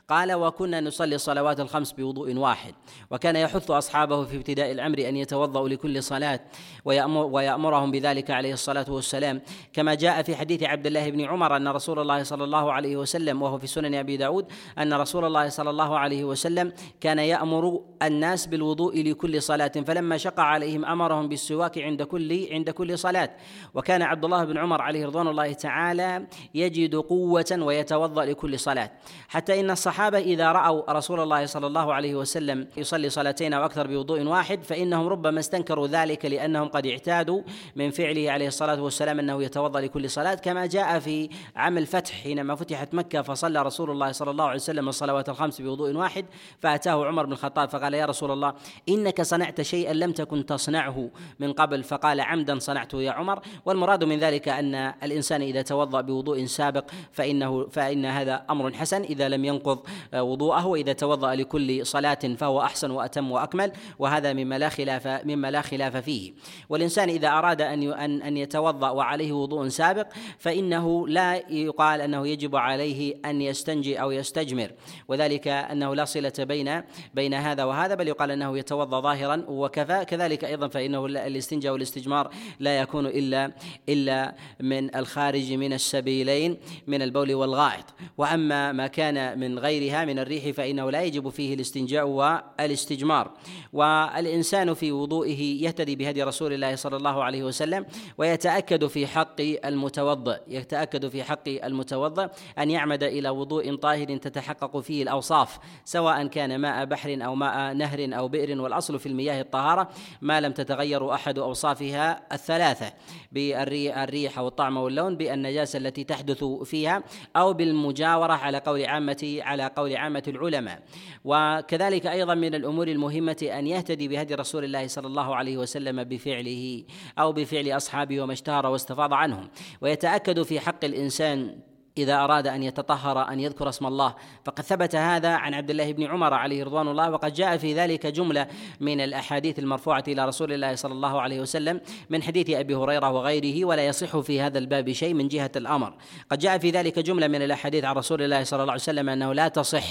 قال 0.09 0.33
وكنا 0.33 0.81
نصلي 0.81 1.15
الصلوات 1.15 1.61
الخمس 1.61 1.93
بوضوء 1.93 2.37
واحد 2.37 2.75
وكان 3.11 3.37
يحث 3.37 3.71
أصحابه 3.71 4.25
في 4.25 4.37
ابتداء 4.37 4.73
الأمر 4.73 4.99
أن 4.99 5.17
يتوضأوا 5.17 5.69
لكل 5.69 6.03
صلاة 6.03 6.41
ويأمر 6.85 7.25
ويأمرهم 7.25 7.91
بذلك 7.91 8.31
عليه 8.31 8.53
الصلاة 8.53 8.85
والسلام. 8.89 9.41
كما 9.73 9.95
جاء 9.95 10.23
في 10.23 10.37
حديث 10.37 10.63
عبد 10.63 10.87
الله 10.87 11.11
بن 11.11 11.21
عمر 11.21 11.57
أن 11.57 11.69
رسول 11.69 11.99
الله 11.99 12.23
صلى 12.23 12.45
الله 12.45 12.73
عليه 12.73 12.97
وسلم 12.97 13.43
وهو 13.43 13.59
في 13.59 13.67
سنن 13.67 13.95
أبي 13.95 14.17
داود 14.17 14.47
أن 14.79 14.95
رسول 14.95 15.25
الله 15.25 15.49
صلى 15.49 15.71
الله 15.71 15.99
عليه 15.99 16.25
وسلم 16.25 16.73
كان 17.01 17.19
يأمر 17.19 17.81
الناس 18.03 18.47
بالوضوء 18.47 19.03
لكل 19.03 19.43
صلاة 19.43 19.73
فلما 19.87 20.17
شق 20.17 20.41
عليهم 20.41 20.85
أمرهم 20.85 21.29
بالسواك 21.29 21.79
عند 21.79 22.03
كل 22.03 22.49
عند 22.53 22.71
كل 22.71 22.99
صلاة. 22.99 23.31
وكان 23.75 24.03
عبد 24.03 24.25
الله 24.25 24.45
بن 24.45 24.59
عمر 24.59 24.83
عليه 24.83 25.07
رضوان 25.07 25.29
الله 25.29 25.53
تعالى 25.53 26.27
يجد 26.55 26.95
قوة 26.95 27.59
ويتوضأ 27.59 28.25
لكل 28.25 28.59
صلاة. 28.59 28.91
حتى 29.29 29.61
إن 29.61 29.71
الصحابة 29.71 29.92
الصحابة 29.93 30.19
إذا 30.19 30.53
رأوا 30.53 30.93
رسول 30.93 31.21
الله 31.21 31.47
صلى 31.47 31.67
الله 31.67 31.95
عليه 31.95 32.15
وسلم 32.15 32.67
يصلي 32.77 33.11
صلاتين 33.11 33.53
أو 33.53 33.65
أكثر 33.65 33.87
بوضوء 33.87 34.23
واحد 34.23 34.63
فإنهم 34.65 35.07
ربما 35.07 35.41
استنكروا 35.41 35.87
ذلك 35.87 36.25
لأنهم 36.25 36.69
قد 36.69 36.87
اعتادوا 36.87 37.43
من 37.77 37.91
فعله 37.91 38.31
عليه 38.31 38.49
الصلاة 38.49 38.83
والسلام 38.83 39.19
أنه 39.19 39.43
يتوضأ 39.43 39.81
لكل 39.81 40.11
صلاة 40.11 40.35
كما 40.35 40.67
جاء 40.67 40.99
في 40.99 41.29
عام 41.57 41.79
الفتح 41.79 42.23
حينما 42.23 42.55
فتحت 42.55 42.95
مكة 42.95 43.23
فصلى 43.23 43.63
رسول 43.63 43.91
الله 43.91 44.13
صلى 44.13 44.31
الله 44.31 44.45
عليه 44.45 44.55
وسلم 44.55 44.89
الصلوات 44.89 45.29
الخمس 45.29 45.61
بوضوء 45.61 45.95
واحد 45.95 46.25
فأتاه 46.61 47.07
عمر 47.07 47.27
بن 47.27 47.33
الخطاب 47.33 47.69
فقال 47.69 47.95
يا 47.95 48.07
رسول 48.07 48.31
الله 48.31 48.55
إنك 48.89 49.23
صنعت 49.23 49.61
شيئا 49.61 49.93
لم 49.93 50.13
تكن 50.13 50.47
تصنعه 50.47 51.11
من 51.39 51.53
قبل 51.53 51.83
فقال 51.83 52.21
عمدا 52.21 52.59
صنعته 52.59 53.03
يا 53.03 53.11
عمر 53.11 53.41
والمراد 53.67 54.05
من 54.05 54.19
ذلك 54.19 54.49
أن 54.49 54.75
الإنسان 55.03 55.43
إذا 55.43 55.63
توضأ 55.63 56.01
بوضوء 56.01 56.45
سابق 56.45 56.85
فإنه 57.13 57.67
فإن 57.69 58.05
هذا 58.05 58.45
أمر 58.51 58.73
حسن 58.73 59.03
إذا 59.03 59.29
لم 59.29 59.45
ينقض 59.45 59.82
وضوءه 60.15 60.67
واذا 60.67 60.93
توضأ 60.93 61.35
لكل 61.35 61.87
صلاة 61.87 62.19
فهو 62.39 62.63
أحسن 62.63 62.91
وأتم 62.91 63.33
وأكمل 63.33 63.73
وهذا 63.99 64.33
مما 64.33 64.59
لا 64.59 64.69
خلاف 64.69 65.07
مما 65.07 65.51
لا 65.51 65.61
خلاف 65.61 65.97
فيه. 65.97 66.33
والإنسان 66.69 67.09
إذا 67.09 67.29
أراد 67.29 67.63
أن 67.63 67.93
أن 67.93 68.23
أن 68.23 68.37
يتوضأ 68.37 68.91
وعليه 68.91 69.33
وضوء 69.33 69.69
سابق 69.69 70.07
فإنه 70.39 71.09
لا 71.09 71.35
يقال 71.51 72.01
أنه 72.01 72.29
يجب 72.29 72.57
عليه 72.57 73.15
أن 73.25 73.43
يستنجي 73.43 74.01
أو 74.01 74.11
يستجمر. 74.11 74.71
وذلك 75.09 75.49
أنه 75.49 75.95
لا 75.95 76.05
صلة 76.05 76.33
بين 76.39 76.83
بين 77.15 77.35
هذا 77.35 77.65
وهذا 77.65 77.95
بل 77.95 78.09
يقال 78.09 78.31
أنه 78.31 78.59
يتوضأ 78.59 79.01
ظاهرا 79.01 79.45
وكفى. 79.49 80.05
كذلك 80.05 80.45
أيضا 80.45 80.69
فإنه 80.69 81.07
الاستنجاء 81.07 81.73
والاستجمار 81.73 82.31
لا 82.61 82.79
يكون 82.79 83.07
إلا 83.07 83.53
إلا 83.89 84.35
من 84.61 84.97
الخارج 84.97 85.53
من 85.53 85.73
السبيلين 85.73 86.57
من 86.87 87.03
البول 87.03 87.35
والغائط. 87.35 87.85
وأما 88.19 88.73
ما 88.73 88.87
كان 88.87 89.39
من 89.39 89.59
غيرها 89.73 90.05
من 90.05 90.19
الريح 90.19 90.51
فإنه 90.51 90.91
لا 90.91 91.03
يجب 91.03 91.29
فيه 91.29 91.55
الاستنجاء 91.55 92.07
والاستجمار. 92.09 93.31
والإنسان 93.73 94.75
في 94.75 94.93
وضوئه 94.93 95.65
يهتدي 95.65 95.97
بهدي 95.97 96.23
رسول 96.23 96.53
الله 96.53 96.77
صلى 96.77 96.97
الله 96.97 97.25
عليه 97.25 97.43
وسلم 97.45 97.87
ويتأكد 98.19 98.87
في 98.87 99.07
حق 99.07 99.41
المتوضئ 99.41 100.41
يتأكد 100.49 101.09
في 101.09 101.23
حق 101.23 101.49
المتوضئ 101.49 102.29
أن 102.59 102.71
يعمد 102.71 103.03
إلى 103.03 103.29
وضوء 103.29 103.75
طاهر 103.75 104.17
تتحقق 104.17 104.79
فيه 104.79 105.03
الأوصاف 105.03 105.59
سواء 105.85 106.27
كان 106.27 106.59
ماء 106.59 106.85
بحر 106.85 107.19
أو 107.25 107.35
ماء 107.35 107.75
نهر 107.75 108.19
أو 108.19 108.29
بئر. 108.29 108.61
والأصل 108.61 108.99
في 108.99 109.07
المياه 109.07 109.41
الطهارة 109.41 109.89
ما 110.21 110.41
لم 110.41 110.53
تتغير 110.53 111.15
أحد 111.15 111.39
أوصافها 111.39 112.23
الثلاثة 112.33 112.93
بالريح 113.33 114.39
أو 114.39 114.49
الطعم 114.49 114.77
واللون 114.77 115.17
بالنجاسة 115.17 115.77
التي 115.77 116.05
تحدث 116.05 116.45
فيها 116.45 117.03
أو 117.37 117.53
بالمجاورة 117.53 118.33
على 118.33 118.59
قول 118.59 118.85
عامة 118.85 119.39
على 119.41 119.62
قول 119.69 119.97
عامة 119.97 120.23
العلماء. 120.29 120.83
وكذلك 121.25 122.07
أيضا 122.07 122.35
من 122.35 122.55
الأمور 122.55 122.89
المهمة 122.89 123.37
أن 123.43 123.67
يهتدي 123.67 124.09
بهدي 124.09 124.35
رسول 124.35 124.65
الله 124.65 124.87
صلى 124.87 125.07
الله 125.07 125.37
عليه 125.37 125.57
وسلم 125.57 126.05
بفعله 126.05 126.85
أو 127.19 127.33
بفعل 127.33 127.69
أصحابه 127.69 128.21
وما 128.21 128.33
اشتهر 128.33 128.67
واستفاض 128.67 129.13
عنهم. 129.13 129.49
ويتأكد 129.81 130.43
في 130.43 130.61
حق 130.61 130.85
الإنسان 130.85 131.59
إذا 131.99 132.15
أراد 132.15 132.47
أن 132.47 132.63
يتطهر 132.63 133.29
أن 133.29 133.41
يذكر 133.41 133.69
اسم 133.69 133.87
الله. 133.87 134.15
فقد 134.45 134.65
ثبت 134.65 134.97
هذا 134.97 135.29
عن 135.29 135.55
عبد 135.55 135.71
الله 135.71 135.93
بن 135.93 136.03
عمر 136.03 136.35
عليه 136.35 136.65
رضوان 136.65 136.89
الله 136.89 137.11
وقد 137.11 137.33
جاء 137.33 137.57
في 137.57 137.75
ذلك 137.75 138.07
جملة 138.07 138.47
من 138.81 139.01
الأحاديث 139.01 139.59
المرفوعة 139.59 140.05
إلى 140.09 140.27
رسول 140.27 140.53
الله 140.53 140.75
صلى 140.75 140.93
الله 140.93 141.21
عليه 141.21 141.41
وسلم 141.41 141.81
من 142.11 142.23
حديث 142.23 142.51
أبي 142.51 142.75
هريرة 142.75 143.11
وغيره 143.11 143.65
ولا 143.65 143.87
يصح 143.87 144.19
في 144.19 144.41
هذا 144.41 144.59
الباب 144.59 144.93
شيء 144.93 145.15
من 145.15 145.29
جهة 145.29 145.51
الأمر. 145.57 145.95
قد 146.31 146.39
جاء 146.39 146.59
في 146.59 146.71
ذلك 146.71 146.99
جملة 146.99 147.29
من 147.29 147.43
الأحاديث 147.43 147.85
عن 147.85 147.95
رسول 147.95 148.23
الله 148.23 148.45
صلى 148.45 148.63
الله 148.63 148.73
عليه 148.73 148.83
وسلم 148.83 149.09
أنه 149.09 149.33
لا 149.33 149.49
تصح 149.49 149.85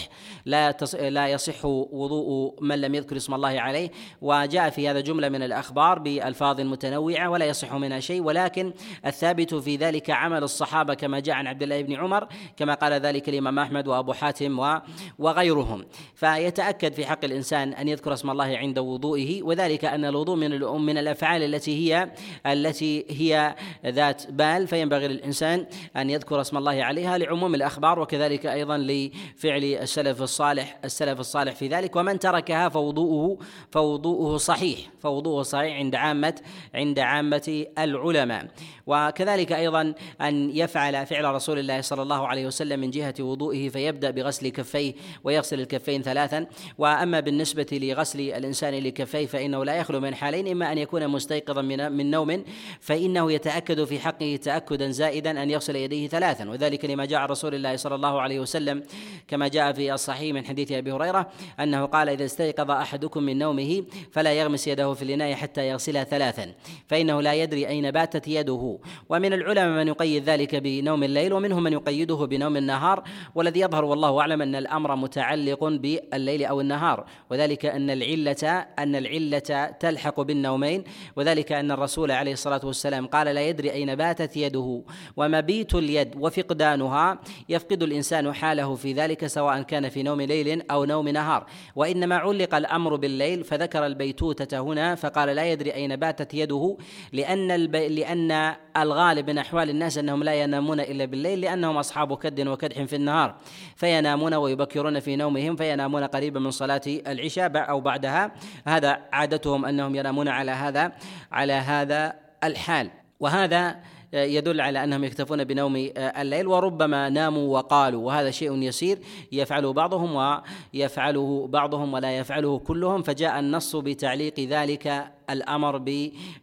لا 0.46 0.72
تصح 0.72 1.00
لا 1.00 1.28
يصح 1.28 1.66
وضوء 1.66 2.64
من 2.64 2.82
لم 2.82 2.96
يذكر 2.96 3.18
اسم 3.18 3.34
الله 3.34 3.62
عليه. 3.62 3.92
وجاء 4.22 4.70
في 4.70 4.90
هذا 4.90 5.00
جملة 5.00 5.30
من 5.30 5.44
الأخبار 5.44 6.00
بألفاظ 6.00 6.62
متنوعة 6.62 7.30
ولا 7.30 7.46
يصح 7.46 7.74
منها 7.74 8.00
شيء. 8.00 8.22
ولكن 8.22 8.74
الثابت 9.06 9.56
في 9.56 9.76
ذلك 9.76 10.10
عمل 10.10 10.44
الصحابة 10.44 10.94
كما 10.94 11.20
جاء 11.20 11.36
عن 11.36 11.48
عبد 11.48 11.64
الله 11.64 11.82
بن 11.82 11.91
بن 11.92 12.00
عمر 12.00 12.28
كما 12.58 12.74
قال 12.74 12.94
ذلك 12.94 13.30
الإمام 13.30 13.60
أحمد 13.60 13.88
وأبو 13.88 14.14
حاتم 14.14 14.80
وغيرهم. 15.20 15.86
فيتأكد 16.16 16.94
في 16.94 17.06
حق 17.06 17.26
الإنسان 17.26 17.74
أن 17.74 17.88
يذكر 17.88 18.14
اسم 18.14 18.30
الله 18.30 18.58
عند 18.58 18.80
وضوئه 18.80 19.44
وذلك 19.44 19.86
أن 19.86 20.06
الوضوء 20.06 20.36
من 20.36 20.62
من 20.62 20.98
الأفعال 20.98 21.44
التي 21.44 21.94
هي 21.94 22.12
التي 22.46 23.06
هي 23.10 23.56
ذات 23.86 24.32
بال. 24.32 24.68
فينبغي 24.68 25.08
للإنسان 25.08 25.66
أن 25.96 26.10
يذكر 26.10 26.42
اسم 26.42 26.58
الله 26.58 26.84
عليها 26.84 27.18
لعموم 27.18 27.56
الأخبار 27.56 28.00
وكذلك 28.00 28.46
أيضا 28.46 28.78
لفعل 28.78 29.64
السلف 29.64 30.22
الصالح 30.22 30.80
السلف 30.86 31.20
الصالح 31.20 31.56
في 31.56 31.68
ذلك. 31.68 31.96
ومن 31.96 32.20
تركها 32.20 32.70
فوضوءه 32.70 33.38
فوضوءه 33.72 34.38
صحيح 34.38 34.80
فوضوءه 35.00 35.42
صحيح 35.44 35.76
عند 35.76 35.96
عامة 35.96 36.36
عند 36.76 37.00
عامة 37.00 37.66
العلماء. 37.78 38.48
وكذلك 38.88 39.52
أيضا 39.52 39.94
أن 40.22 40.50
يفعل 40.50 41.06
فعل 41.06 41.26
رسول 41.26 41.60
الله 41.60 41.81
صلى 41.82 42.02
الله 42.02 42.28
عليه 42.28 42.48
وسلم 42.48 42.80
من 42.80 42.90
جهة 42.90 43.16
وضوئه 43.20 43.70
فيبدأ 43.70 44.12
بغسل 44.12 44.50
كفيه 44.50 44.94
ويغسل 45.24 45.60
الكفين 45.60 46.02
ثلاثا. 46.02 46.46
وأما 46.78 47.20
بالنسبة 47.20 47.68
لغسل 47.72 48.20
الإنسان 48.20 48.74
لكفيه 48.74 49.26
فإنه 49.26 49.66
لا 49.66 49.76
يخلو 49.76 50.00
من 50.00 50.16
حالين 50.16 50.48
إما 50.48 50.72
أن 50.72 50.78
يكون 50.78 51.08
مستيقظا 51.08 51.62
من 51.62 51.92
من 51.92 52.12
نوم 52.12 52.44
فإنه 52.80 53.32
يتأكد 53.32 53.84
في 53.84 54.00
حقه 54.00 54.40
تأكدا 54.44 54.90
زائدا 54.90 55.44
أن 55.44 55.50
يغسل 55.50 55.76
يديه 55.76 56.08
ثلاثا. 56.08 56.50
وذلك 56.50 56.86
لما 56.86 57.06
جاء 57.06 57.26
رسول 57.26 57.56
الله 57.56 57.76
صلى 57.76 57.96
الله 57.96 58.22
عليه 58.22 58.40
وسلم 58.40 58.84
كما 59.28 59.48
جاء 59.48 59.74
في 59.74 59.94
الصحيح 59.94 60.34
من 60.34 60.46
حديث 60.46 60.72
أبي 60.72 60.92
هريرة 60.92 61.30
أنه 61.60 61.86
قال 61.86 62.10
إذا 62.10 62.26
استيقظ 62.26 62.72
أحدكم 62.72 63.24
من 63.24 63.38
نومه 63.38 63.84
فلا 64.12 64.34
يغمس 64.34 64.68
يده 64.68 64.94
في 64.94 65.02
الإناء 65.02 65.34
حتى 65.34 65.68
يغسلها 65.70 66.04
ثلاثا. 66.04 66.54
فإنه 66.88 67.22
لا 67.22 67.34
يدري 67.34 67.68
أين 67.68 67.92
باتت 67.92 68.28
يده. 68.28 68.80
ومن 69.10 69.34
العلماء 69.34 69.84
من 69.84 69.88
يقيد 69.88 70.24
ذلك 70.24 70.56
بنوم 70.56 71.04
الليل 71.04 71.34
ومنهم 71.34 71.64
من 71.64 71.71
يقيده 71.72 72.16
بنوم 72.16 72.58
النهار 72.58 73.04
والذي 73.36 73.60
يظهر 73.60 73.86
والله 73.86 74.20
أعلم 74.20 74.42
أن 74.42 74.56
الأمر 74.56 74.96
متعلق 74.96 75.64
بالليل 75.64 76.46
أو 76.46 76.62
النهار 76.62 77.06
وذلك 77.30 77.66
أن 77.66 77.90
العلة 77.90 78.66
أن 78.80 78.96
العلة 78.96 79.66
تلحق 79.80 80.22
بالنومين 80.22 80.84
وذلك 81.16 81.52
أن 81.52 81.72
الرسول 81.72 82.12
عليه 82.12 82.34
الصلاة 82.34 82.62
والسلام 82.64 83.08
قال 83.08 83.28
لا 83.28 83.42
يدري 83.42 83.72
أين 83.72 83.96
باتت 83.96 84.38
يده 84.38 84.84
ومبيت 85.18 85.76
اليد 85.76 86.16
وفقدانها 86.20 87.20
يفقد 87.50 87.84
الإنسان 87.84 88.34
حاله 88.34 88.76
في 88.76 88.94
ذلك 88.94 89.28
سواء 89.28 89.62
كان 89.62 89.90
في 89.90 90.04
نوم 90.04 90.22
ليل 90.22 90.72
أو 90.72 90.86
نوم 90.86 91.10
نهار. 91.10 91.46
وإنما 91.76 92.16
علق 92.16 92.56
الأمر 92.56 92.96
بالليل 92.96 93.44
فذكر 93.44 93.86
البيتوتة 93.86 94.60
هنا 94.60 94.96
فقال 94.96 95.30
لا 95.30 95.52
يدري 95.52 95.74
أين 95.74 95.96
باتت 95.96 96.34
يده 96.34 96.78
لأن 97.14 97.52
الب... 97.52 97.76
لأن 97.76 98.56
الغالب 98.78 99.30
من 99.30 99.38
أحوال 99.38 99.70
الناس 99.70 99.98
أنهم 99.98 100.24
لا 100.24 100.34
ينامون 100.34 100.80
إلا 100.80 101.06
بالليل 101.06 101.40
لانهم 101.62 101.78
أصحاب 101.78 102.18
كد 102.18 102.48
وكدح 102.48 102.84
في 102.84 102.96
النهار 102.96 103.36
فينامون 103.76 104.34
ويبكرون 104.34 105.00
في 105.00 105.16
نومهم 105.16 105.56
فينامون 105.56 106.04
قريبا 106.04 106.40
من 106.40 106.52
صلاة 106.52 106.82
العشاء 106.88 107.70
أو 107.70 107.82
بعدها. 107.82 108.32
هذا 108.66 109.00
عادتهم 109.14 109.66
أنهم 109.66 109.96
ينامون 109.96 110.28
على 110.28 110.52
هذا 110.52 110.92
على 111.32 111.54
هذا 111.54 112.14
الحال. 112.44 112.90
وهذا 113.20 113.80
يدل 114.14 114.62
على 114.62 114.84
أنهم 114.84 115.04
يكتفون 115.04 115.44
بنوم 115.44 115.90
الليل 115.98 116.48
وربما 116.48 117.10
ناموا 117.10 117.58
وقالوا 117.58 118.08
وهذا 118.08 118.32
شيء 118.32 118.62
يسير 118.62 119.00
يفعله 119.32 119.74
بعضهم 119.74 120.42
ويفعله 120.74 121.48
بعضهم 121.48 121.94
ولا 121.94 122.18
يفعله 122.18 122.60
كلهم. 122.60 123.02
فجاء 123.02 123.40
النص 123.40 123.76
بتعليق 123.76 124.40
ذلك 124.40 125.12
الأمر 125.30 125.78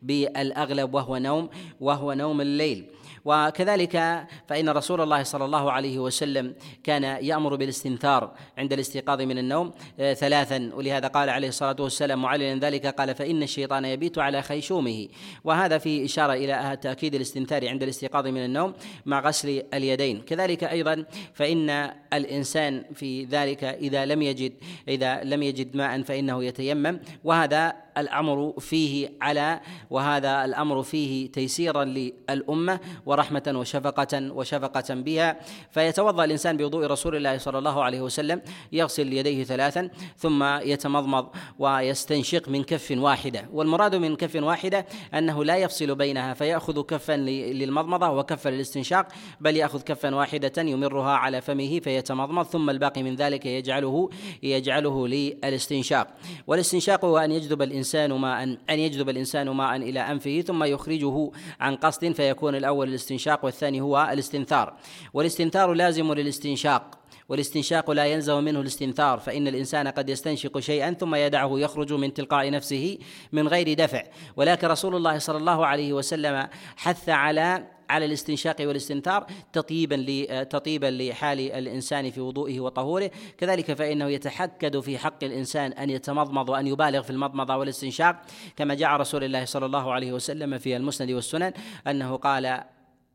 بالأغلب 0.03 0.95
وهو 0.95 1.17
نوم 1.17 1.49
وهو 1.81 2.13
نوم 2.13 2.41
الليل. 2.41 2.87
وكذلك 3.29 4.25
فإن 4.49 4.69
رسول 4.69 5.01
الله 5.01 5.23
صلى 5.23 5.45
الله 5.45 5.73
عليه 5.73 5.99
وسلم 5.99 6.55
كان 6.85 7.05
يأمر 7.05 7.57
بالاستنثار 7.57 8.33
عند 8.59 8.73
الاستيقاظ 8.73 9.21
من 9.21 9.39
النوم 9.39 9.73
آه، 10.01 10.15
ثلاثا. 10.15 10.71
ولهذا 10.75 11.09
قال 11.09 11.29
عليه 11.31 11.49
الصلاة 11.49 11.77
والسلام 11.81 12.23
معللا 12.23 12.55
ذلك 12.55 12.87
قال 12.87 13.15
فإن 13.15 13.43
الشيطان 13.43 13.85
يبيت 13.85 14.19
على 14.19 14.43
خيشومه. 14.43 15.09
وهذا 15.45 15.79
في 15.79 16.05
إشارة 16.05 16.33
إلى 16.33 16.79
تأكيد 16.83 17.15
الاستنثار 17.15 17.69
عند 17.69 17.83
الاستيقاظ 17.83 18.27
من 18.27 18.45
النوم 18.45 18.75
مع 19.07 19.21
غسل 19.21 19.63
اليدين. 19.75 20.21
كذلك 20.21 20.65
أيضا 20.65 21.05
فإن 21.35 21.71
الإنسان 22.13 22.85
في 22.95 23.25
ذلك 23.25 23.65
إذا 23.65 24.07
لم 24.07 24.23
يجد 24.23 24.53
إذا 24.89 25.25
لم 25.25 25.43
يجد 25.43 25.77
ماء 25.77 26.03
فإنه 26.03 26.45
يتيمم. 26.45 27.01
وهذا 27.25 27.88
الأمر 28.01 28.53
فيه 28.61 29.11
على 29.23 29.61
وهذا 29.91 30.45
الأمر 30.45 30.83
فيه 30.83 31.33
تيسيرا 31.33 31.85
للأمة 31.85 32.81
ورحمة 33.07 33.53
وشفقة 33.57 34.33
وشفقة 34.33 34.95
بها. 34.95 35.37
فيتوضأ 35.71 36.25
الإنسان 36.25 36.57
بوضوء 36.57 36.87
رسول 36.87 37.17
الله 37.17 37.39
صلى 37.39 37.59
الله 37.59 37.85
عليه 37.85 38.01
وسلم 38.01 38.43
يغسل 38.73 39.13
يديه 39.13 39.45
ثلاثا 39.45 39.91
ثم 40.17 40.45
يتمضمض 40.45 41.29
ويستنشق 41.59 42.49
من 42.49 42.65
كف 42.65 42.91
واحدة 42.91 43.49
والمراد 43.53 43.95
من 43.95 44.17
كف 44.17 44.37
واحدة 44.37 44.87
أنه 45.15 45.45
لا 45.45 45.57
يفصل 45.57 45.95
بينها 45.95 46.35
فيأخذ 46.35 46.83
كفا 46.83 47.17
للمضمضة 47.17 48.11
وكفا 48.11 48.49
للاستنشاق 48.49 49.09
بل 49.41 49.57
يأخذ 49.57 49.81
كفا 49.83 50.15
واحدة 50.15 50.63
يمرها 50.63 51.13
على 51.13 51.41
فمه 51.41 51.81
فيتمضمض 51.81 52.45
ثم 52.47 52.71
الباقي 52.71 53.03
من 53.03 53.15
ذلك 53.15 53.47
يجعله 53.47 54.11
يجعله 54.43 55.09
للاستنشاق. 55.09 56.09
والاستنشاق 56.47 57.05
هو 57.05 57.19
أن 57.19 57.33
يجذب 57.33 57.63
الإنسان 57.63 57.88
الإنسان 57.95 58.21
ماء 58.21 58.43
أن 58.71 58.79
يجذب 58.79 59.09
الإنسان 59.09 59.49
ماء 59.49 59.77
إلى 59.77 60.01
أنفه 60.01 60.41
ثم 60.41 60.65
يخرجه 60.65 61.31
عن 61.61 61.77
قصد 61.77 62.13
فيكون 62.13 62.55
الأول 62.55 62.89
الاستنشاق 62.89 63.45
والثاني 63.45 63.81
هو 63.81 64.09
الاستنثار. 64.13 64.75
والاستنثار 65.15 65.73
لازم 65.73 66.13
للاستنشاق 66.13 66.99
والاستنشاق 67.29 67.91
لا 67.91 68.05
يلزم 68.05 68.45
منه 68.45 68.61
الاستنثار 68.61 69.19
فإن 69.19 69.49
الإنسان 69.49 69.89
قد 69.89 70.11
يستنشق 70.11 70.59
شيئا 70.59 70.93
ثم 70.93 71.15
يدعه 71.15 71.59
يخرج 71.59 71.93
من 71.93 72.15
تلقاء 72.15 72.51
نفسه 72.51 72.99
من 73.33 73.49
غير 73.49 73.75
دفع. 73.75 74.03
ولكن 74.37 74.67
رسول 74.69 74.97
الله 74.97 75.19
صلى 75.19 75.37
الله 75.37 75.67
عليه 75.67 75.93
وسلم 75.93 76.49
حث 76.77 77.09
على 77.09 77.78
على 77.91 78.05
الاستنشاق 78.05 78.57
والاستنثار 78.61 79.27
تطيبا 79.53 80.43
تطيبا 80.43 80.87
لحال 80.87 81.41
الإنسان 81.41 82.11
في 82.11 82.21
وضوئه 82.21 82.61
وطهوره. 82.61 83.11
كذلك 83.39 83.73
فإنه 83.73 84.09
يتحكد 84.09 84.81
في 84.81 84.99
حق 84.99 85.25
الإنسان 85.25 85.73
أن 85.73 85.91
يتمضمض 85.91 86.49
وأن 86.49 86.67
يبالغ 86.67 87.03
في 87.03 87.11
المضمضة 87.11 87.57
والاستنشاق 87.57 88.23
كما 88.57 88.75
جاء 88.75 88.91
رسول 88.91 89.25
الله 89.25 89.45
صلى 89.45 89.67
الله 89.67 89.93
عليه 89.93 90.13
وسلم 90.13 90.59
في 90.59 90.77
المسند 90.77 91.11
والسنن 91.11 91.53
أنه 91.87 92.17
قال 92.17 92.63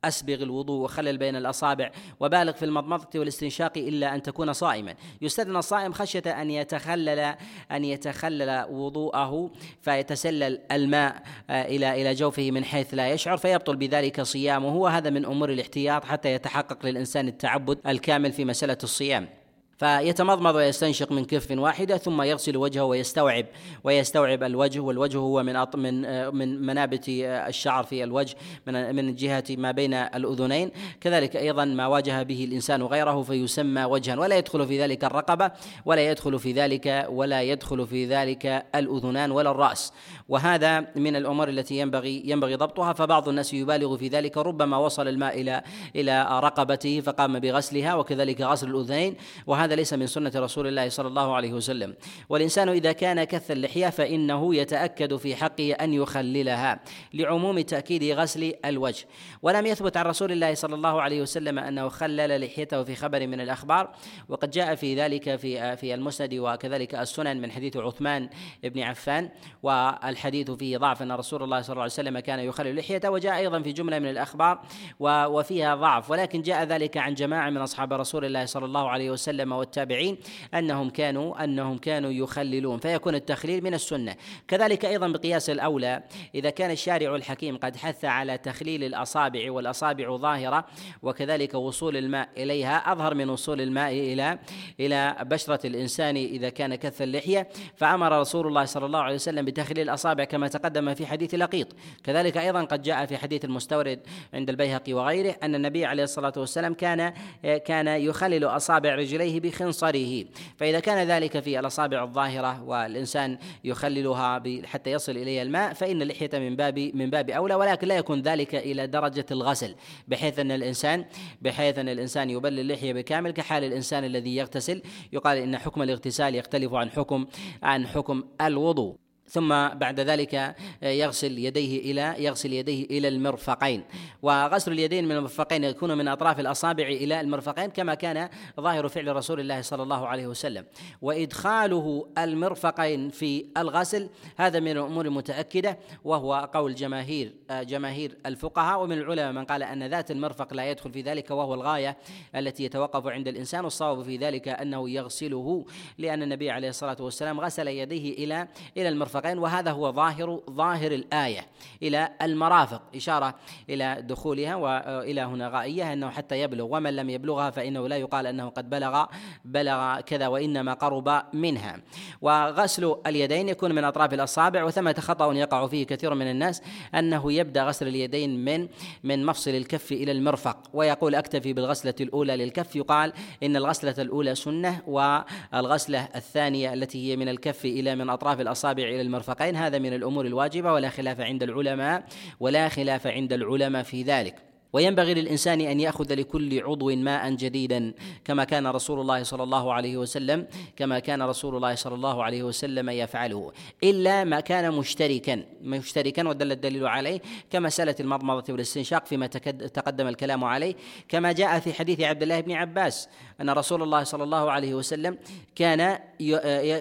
أسبغ 0.04 0.44
الوضوء 0.44 0.84
وخلل 0.84 1.18
بين 1.18 1.36
الأصابع 1.36 1.92
وبالغ 2.20 2.52
في 2.52 2.66
المضمضة 2.66 3.20
والاستنشاق 3.20 3.78
إلا 3.78 4.16
أن 4.16 4.22
تكون 4.22 4.54
صائما. 4.54 4.96
يستثنى 5.22 5.60
الصائم 5.60 5.94
خشية 5.94 6.42
أن 6.42 6.52
يتخلل 6.52 7.36
أن 7.72 7.86
يتخلل 7.86 8.66
وضوءه 8.70 9.52
فيتسلل 9.82 10.60
الماء 10.72 11.24
آه، 11.50 11.66
إلى 11.66 12.02
إلى 12.02 12.14
جوفه 12.14 12.52
من 12.52 12.66
حيث 12.66 12.94
لا 12.94 13.10
يشعر 13.12 13.38
فيبطل 13.38 13.76
بذلك 13.76 14.22
صيامه. 14.22 14.76
وهذا 14.76 15.10
من 15.10 15.26
أمور 15.26 15.52
الاحتياط 15.52 16.06
حتى 16.06 16.34
يتحقق 16.34 16.86
للإنسان 16.86 17.28
التعبد 17.28 17.80
الكامل 17.88 18.32
في 18.32 18.46
مسألة 18.46 18.78
الصيام. 18.84 19.43
فيتمضمض 19.84 20.56
ويستنشق 20.56 21.12
من 21.12 21.26
كف 21.26 21.52
واحدة 21.52 21.98
ثم 21.98 22.22
يغسل 22.22 22.58
وجهه 22.58 22.84
ويستوعب 22.84 23.46
ويستوعب 23.84 24.44
الوجه 24.44 24.80
والوجه 24.80 25.18
هو 25.18 25.44
من 25.44 25.56
من 25.76 26.02
من 26.36 26.62
منابت 26.62 27.04
الشعر 27.08 27.84
في 27.84 28.04
الوجه 28.04 28.36
من 28.68 28.96
من 28.96 29.16
جهة 29.16 29.44
ما 29.50 29.72
بين 29.72 29.94
الأذنين. 29.94 30.72
كذلك 31.02 31.36
أيضا 31.36 31.66
ما 31.66 31.88
واجه 31.88 32.24
به 32.24 32.44
الإنسان 32.44 32.84
غيره 32.84 33.22
فيسمى 33.22 33.84
وجها 33.84 34.20
ولا 34.20 34.38
يدخل 34.38 34.68
في 34.68 34.82
ذلك 34.82 35.04
الرقبة 35.04 35.52
ولا 35.86 36.12
يدخل 36.12 36.40
في 36.40 36.52
ذلك 36.52 37.08
ولا 37.10 37.42
يدخل 37.42 37.88
في 37.88 38.06
ذلك 38.06 38.66
الأذنان 38.76 39.32
ولا 39.32 39.52
الرأس. 39.52 39.94
وهذا 40.30 40.80
من 40.96 41.16
الأمور 41.16 41.50
التي 41.50 41.78
ينبغي 41.78 42.24
ينبغي 42.26 42.56
ضبطها. 42.56 42.94
فبعض 42.94 43.30
الناس 43.30 43.54
يبالغ 43.54 43.98
في 43.98 44.08
ذلك 44.08 44.38
ربما 44.38 44.78
وصل 44.78 45.08
الماء 45.08 45.42
إلى 45.42 45.62
إلى 45.96 46.40
رقبته 46.44 47.02
فقام 47.06 47.40
بغسلها 47.40 47.96
وكذلك 47.96 48.42
غسل 48.42 48.70
الأذنين. 48.70 49.16
وهذا 49.48 49.73
هذا 49.74 49.80
ليس 49.80 49.94
من 49.94 50.08
سنة 50.08 50.32
رسول 50.36 50.68
الله 50.68 50.90
صلى 50.90 51.08
الله 51.08 51.36
عليه 51.36 51.54
وسلم. 51.54 51.96
والإنسان 52.30 52.70
إذا 52.70 52.92
كان 52.92 53.24
كث 53.24 53.52
اللحية 53.52 53.90
فإنه 53.90 54.56
يتأكد 54.56 55.16
في 55.16 55.36
حقه 55.36 55.72
أن 55.72 55.94
يخللها 55.94 56.80
لعموم 57.14 57.62
تأكيد 57.62 58.04
غسل 58.04 58.54
الوجه. 58.66 59.06
ولم 59.42 59.66
يثبت 59.66 59.98
عن 59.98 60.06
رسول 60.06 60.32
الله 60.32 60.54
صلى 60.54 60.76
الله 60.76 61.02
عليه 61.02 61.22
وسلم 61.22 61.60
أنه 61.60 61.90
خلل 61.90 62.46
لحيته 62.46 62.84
في 62.84 62.96
خبر 62.96 63.28
من 63.28 63.42
الأخبار 63.42 63.92
وقد 64.30 64.50
جاء 64.52 64.76
في 64.76 64.96
ذلك 64.96 65.36
في 65.36 65.78
في 65.78 65.94
المسند 65.94 66.34
وكذلك 66.34 66.96
السنن 66.96 67.42
من 67.42 67.52
حديث 67.52 67.78
عثمان 67.78 68.30
بن 68.64 68.82
عفان 68.82 69.30
والحديث 69.64 70.52
فيه 70.52 70.78
ضعف 70.78 71.02
أن 71.02 71.12
رسول 71.12 71.44
الله 71.44 71.62
صلى 71.62 71.74
الله 71.74 71.82
عليه 71.82 71.94
وسلم 71.94 72.20
كان 72.20 72.40
يخلل 72.40 72.80
لحيته 72.80 73.12
وجاء 73.12 73.38
أيضا 73.38 73.62
في 73.62 73.72
جملة 73.72 74.00
من 74.00 74.10
الأخبار 74.10 74.62
وفيها 75.00 75.76
ضعف. 75.76 76.12
ولكن 76.12 76.42
جاء 76.42 76.64
ذلك 76.64 76.98
عن 76.98 77.14
جماعة 77.14 77.50
من 77.50 77.58
أصحاب 77.58 77.94
رسول 77.94 78.26
الله 78.26 78.46
صلى 78.46 78.66
الله 78.66 78.90
عليه 78.90 79.12
وسلم 79.12 79.63
والتابعين 79.64 80.18
أنهم 80.54 80.90
كانوا 80.90 81.44
أنهم 81.44 81.78
كانوا 81.78 82.12
يخللون 82.12 82.80
فيكون 82.80 83.16
التخليل 83.16 83.64
من 83.64 83.74
السنة. 83.74 84.16
كذلك 84.48 84.86
أيضا 84.86 85.08
بقياس 85.08 85.50
الأولى 85.50 86.04
إذا 86.36 86.50
كان 86.50 86.72
الشارع 86.72 87.16
الحكيم 87.16 87.58
قد 87.58 87.76
حث 87.76 88.06
على 88.06 88.38
تخليل 88.38 88.84
الأصابع 88.84 89.52
والأصابع 89.52 90.18
ظاهرة 90.18 90.66
وكذلك 91.04 91.54
وصول 91.54 91.98
الماء 91.98 92.30
إليها 92.38 92.92
أظهر 92.92 93.16
من 93.16 93.30
وصول 93.30 93.62
الماء 93.62 93.92
إلى 93.92 94.40
إلى 94.80 95.16
بشرة 95.22 95.68
الإنسان 95.68 96.16
إذا 96.16 96.50
كان 96.50 96.76
كث 96.76 97.02
اللحية. 97.02 97.48
فأمر 97.76 98.20
رسول 98.20 98.48
الله 98.48 98.66
صلى 98.66 98.86
الله 98.86 99.00
عليه 99.00 99.16
وسلم 99.16 99.46
بتخليل 99.46 99.90
الأصابع 99.90 100.24
كما 100.24 100.48
تقدم 100.48 100.94
في 100.94 101.06
حديث 101.06 101.36
لقيط. 101.36 101.68
كذلك 102.04 102.38
أيضا 102.38 102.64
قد 102.64 102.82
جاء 102.82 103.06
في 103.06 103.18
حديث 103.18 103.46
المستورد 103.46 104.00
عند 104.34 104.50
البيهقي 104.50 104.94
وغيره 104.94 105.36
أن 105.44 105.56
النبي 105.56 105.86
عليه 105.86 106.04
الصلاة 106.04 106.34
والسلام 106.38 106.74
كان 106.74 107.14
كان 107.44 107.88
يخلل 107.88 108.46
أصابع 108.46 108.96
رجليه 108.96 109.40
بخنصره. 109.44 110.26
فإذا 110.58 110.80
كان 110.80 111.08
ذلك 111.08 111.40
في 111.40 111.60
الأصابع 111.60 112.04
الظاهرة 112.04 112.64
والإنسان 112.64 113.38
يخللها 113.64 114.44
حتى 114.66 114.92
يصل 114.92 115.12
إليها 115.12 115.42
الماء 115.42 115.74
فإن 115.74 116.02
اللحية 116.02 116.30
من 116.34 116.56
باب 116.56 116.80
من 116.80 117.10
باب 117.10 117.30
أولى 117.30 117.56
ولكن 117.56 117.88
لا 117.88 117.98
يكون 117.98 118.22
ذلك 118.22 118.56
إلى 118.56 118.88
درجة 118.88 119.26
الغسل 119.32 119.76
بحيث 120.08 120.40
أن 120.40 120.52
الإنسان 120.52 121.06
بحيث 121.42 121.78
أن 121.80 121.90
الإنسان 121.90 122.30
يبل 122.30 122.60
اللحية 122.60 122.94
بكامل 122.94 123.32
كحال 123.32 123.64
الإنسان 123.64 124.04
الذي 124.04 124.36
يغتسل. 124.36 124.82
يقال 125.14 125.38
إن 125.38 125.58
حكم 125.58 125.82
الاغتسال 125.82 126.36
يختلف 126.36 126.74
عن 126.74 126.90
حكم 126.90 127.26
عن 127.64 127.88
حكم 127.88 128.24
الوضوء. 128.42 129.03
ثم 129.28 129.50
بعد 129.68 130.00
ذلك 130.00 130.36
آه، 130.36 130.56
يغسل 130.84 131.40
يديه 131.40 131.92
إلى 131.92 132.24
يغسل 132.24 132.54
يديه 132.54 132.86
إلى 132.86 133.08
المرفقين. 133.08 133.84
وغسل 134.22 134.72
اليدين 134.72 135.06
من 135.06 135.16
المرفقين 135.16 135.64
يكون 135.64 135.98
من 135.98 136.08
أطراف 136.08 136.40
الأصابع 136.40 136.84
إلى 136.84 137.22
المرفقين 137.22 137.70
كما 137.70 137.94
كان 137.94 138.30
ظاهر 138.60 138.88
فعل 138.88 139.16
رسول 139.16 139.40
الله 139.40 139.62
صلى 139.62 139.84
الله 139.84 140.08
عليه 140.08 140.28
وسلم. 140.28 140.66
وإدخاله 141.02 142.08
المرفقين 142.18 143.10
في 143.10 143.46
الغسل 143.58 144.10
هذا 144.38 144.60
من 144.60 144.72
الأمور 144.72 145.06
المتأكدة 145.06 145.78
وهو 146.04 146.50
قول 146.54 146.76
جماهير 146.76 147.34
آه، 147.50 147.64
جماهير 147.64 148.18
الفقهاء. 148.26 148.84
ومن 148.84 148.98
العلماء 148.98 149.32
من 149.32 149.46
قال 149.46 149.64
أن 149.64 149.84
ذات 149.84 150.12
المرفق 150.12 150.54
لا 150.54 150.70
يدخل 150.72 150.92
في 150.92 151.02
ذلك 151.02 151.32
وهو 151.32 151.54
الغاية 151.54 151.98
التي 152.36 152.64
يتوقف 152.64 153.08
عند 153.08 153.28
الإنسان. 153.28 153.64
والصواب 153.64 154.04
في 154.04 154.18
ذلك 154.18 154.48
أنه 154.48 154.90
يغسله 154.90 155.66
لأن 155.98 156.24
النبي 156.24 156.52
عليه 156.52 156.70
الصلاة 156.70 156.98
والسلام 157.00 157.40
غسل 157.40 157.68
يديه 157.68 158.14
إلى 158.24 158.48
إلى 158.78 158.90
المرفق 158.90 159.13
المرفقين 159.14 159.40
وهذا 159.40 159.72
هو 159.72 159.92
ظاهر 159.92 160.42
ظاهر 160.50 160.92
الآية 160.92 161.46
إلى 161.84 162.10
المرافق 162.22 162.82
إشارة 162.96 163.36
إلى 163.70 163.98
دخولها 164.02 164.56
وإلى 164.56 165.22
هنا 165.22 165.48
غائية 165.48 165.94
أنه 165.94 166.10
حتى 166.10 166.42
يبلغ 166.42 166.78
ومن 166.78 166.96
لم 166.96 167.10
يبلغها 167.10 167.50
فإنه 167.50 167.88
لا 167.88 167.98
يقال 167.98 168.28
أنه 168.28 168.50
قد 168.50 168.70
بلغ 168.70 169.06
بلغ 169.46 170.00
كذا 170.00 170.28
وإنما 170.28 170.74
قرب 170.74 171.22
منها. 171.34 171.82
وغسل 172.22 172.96
اليدين 173.08 173.50
يكون 173.50 173.72
من 173.72 173.84
أطراف 173.84 174.14
الأصابع 174.14 174.64
وثمة 174.64 174.96
خطأ 175.00 175.34
يقع 175.34 175.68
فيه 175.68 175.86
كثير 175.86 176.14
من 176.14 176.32
الناس 176.32 176.62
أنه 176.96 177.34
يبدأ 177.34 177.64
غسل 177.64 177.88
اليدين 177.88 178.46
من 178.46 178.68
من 179.04 179.26
مفصل 179.26 179.52
الكف 179.52 179.92
إلى 179.92 180.12
المرفق. 180.12 180.58
ويقول 180.74 181.16
أكتفي 181.16 181.54
بالغسلة 181.54 181.96
الأولى 182.02 182.36
للكف. 182.36 182.76
يقال 182.76 183.14
إن 183.44 183.56
الغسلة 183.56 183.96
الأولى 183.98 184.36
سنة 184.36 184.82
والغسلة 184.88 186.10
الثانية 186.16 186.74
التي 186.74 187.12
هي 187.12 187.16
من 187.16 187.30
الكف 187.30 187.66
إلى 187.66 187.96
من 187.96 188.10
أطراف 188.10 188.42
الأصابع 188.42 188.84
إلى 188.84 189.02
المرفقين 189.04 189.56
هذا 189.56 189.80
من 189.80 189.94
الأمور 189.94 190.26
الواجبة 190.26 190.74
ولا 190.74 190.90
خلاف 190.90 191.22
عند 191.22 191.44
العلماء 191.44 192.04
ولا 192.40 192.70
خلاف 192.70 193.08
عند 193.08 193.34
العلماء 193.34 193.84
في 193.84 194.04
ذلك. 194.04 194.53
وينبغي 194.74 195.14
للإنسان 195.14 195.62
أن 195.62 195.80
يأخذ 195.80 196.14
لكل 196.14 196.64
عضو 196.64 196.96
ماء 196.96 197.32
جديدا 197.32 197.94
كما 198.26 198.44
كان 198.44 198.68
رسول 198.68 199.00
الله 199.00 199.24
صلى 199.24 199.44
الله 199.44 199.74
عليه 199.74 199.98
وسلم 199.98 200.48
كما 200.76 201.00
كان 201.00 201.22
رسول 201.22 201.56
الله 201.56 201.76
صلى 201.76 201.96
الله 201.96 202.24
عليه 202.24 202.44
وسلم 202.44 202.90
يفعله 202.90 203.52
إلا 203.84 204.24
ما 204.24 204.40
كان 204.40 204.72
مشتركا 204.72 205.44
مشتركا 205.62 206.28
ودل 206.28 206.52
الدليل 206.52 206.88
عليه 206.88 207.22
كمسألة 207.50 207.96
المضمضة 208.00 208.54
والاستنشاق 208.54 209.06
فيما 209.06 209.28
تقدم 209.28 210.08
الكلام 210.08 210.44
عليه 210.44 210.76
كما 211.10 211.32
جاء 211.32 211.60
في 211.60 211.74
حديث 211.74 212.02
عبد 212.02 212.22
الله 212.22 212.40
بن 212.40 212.52
عباس 212.52 213.10
أن 213.42 213.50
رسول 213.50 213.84
الله 213.84 214.04
صلى 214.04 214.24
الله 214.24 214.52
عليه 214.52 214.74
وسلم 214.74 215.18
كان 215.56 216.00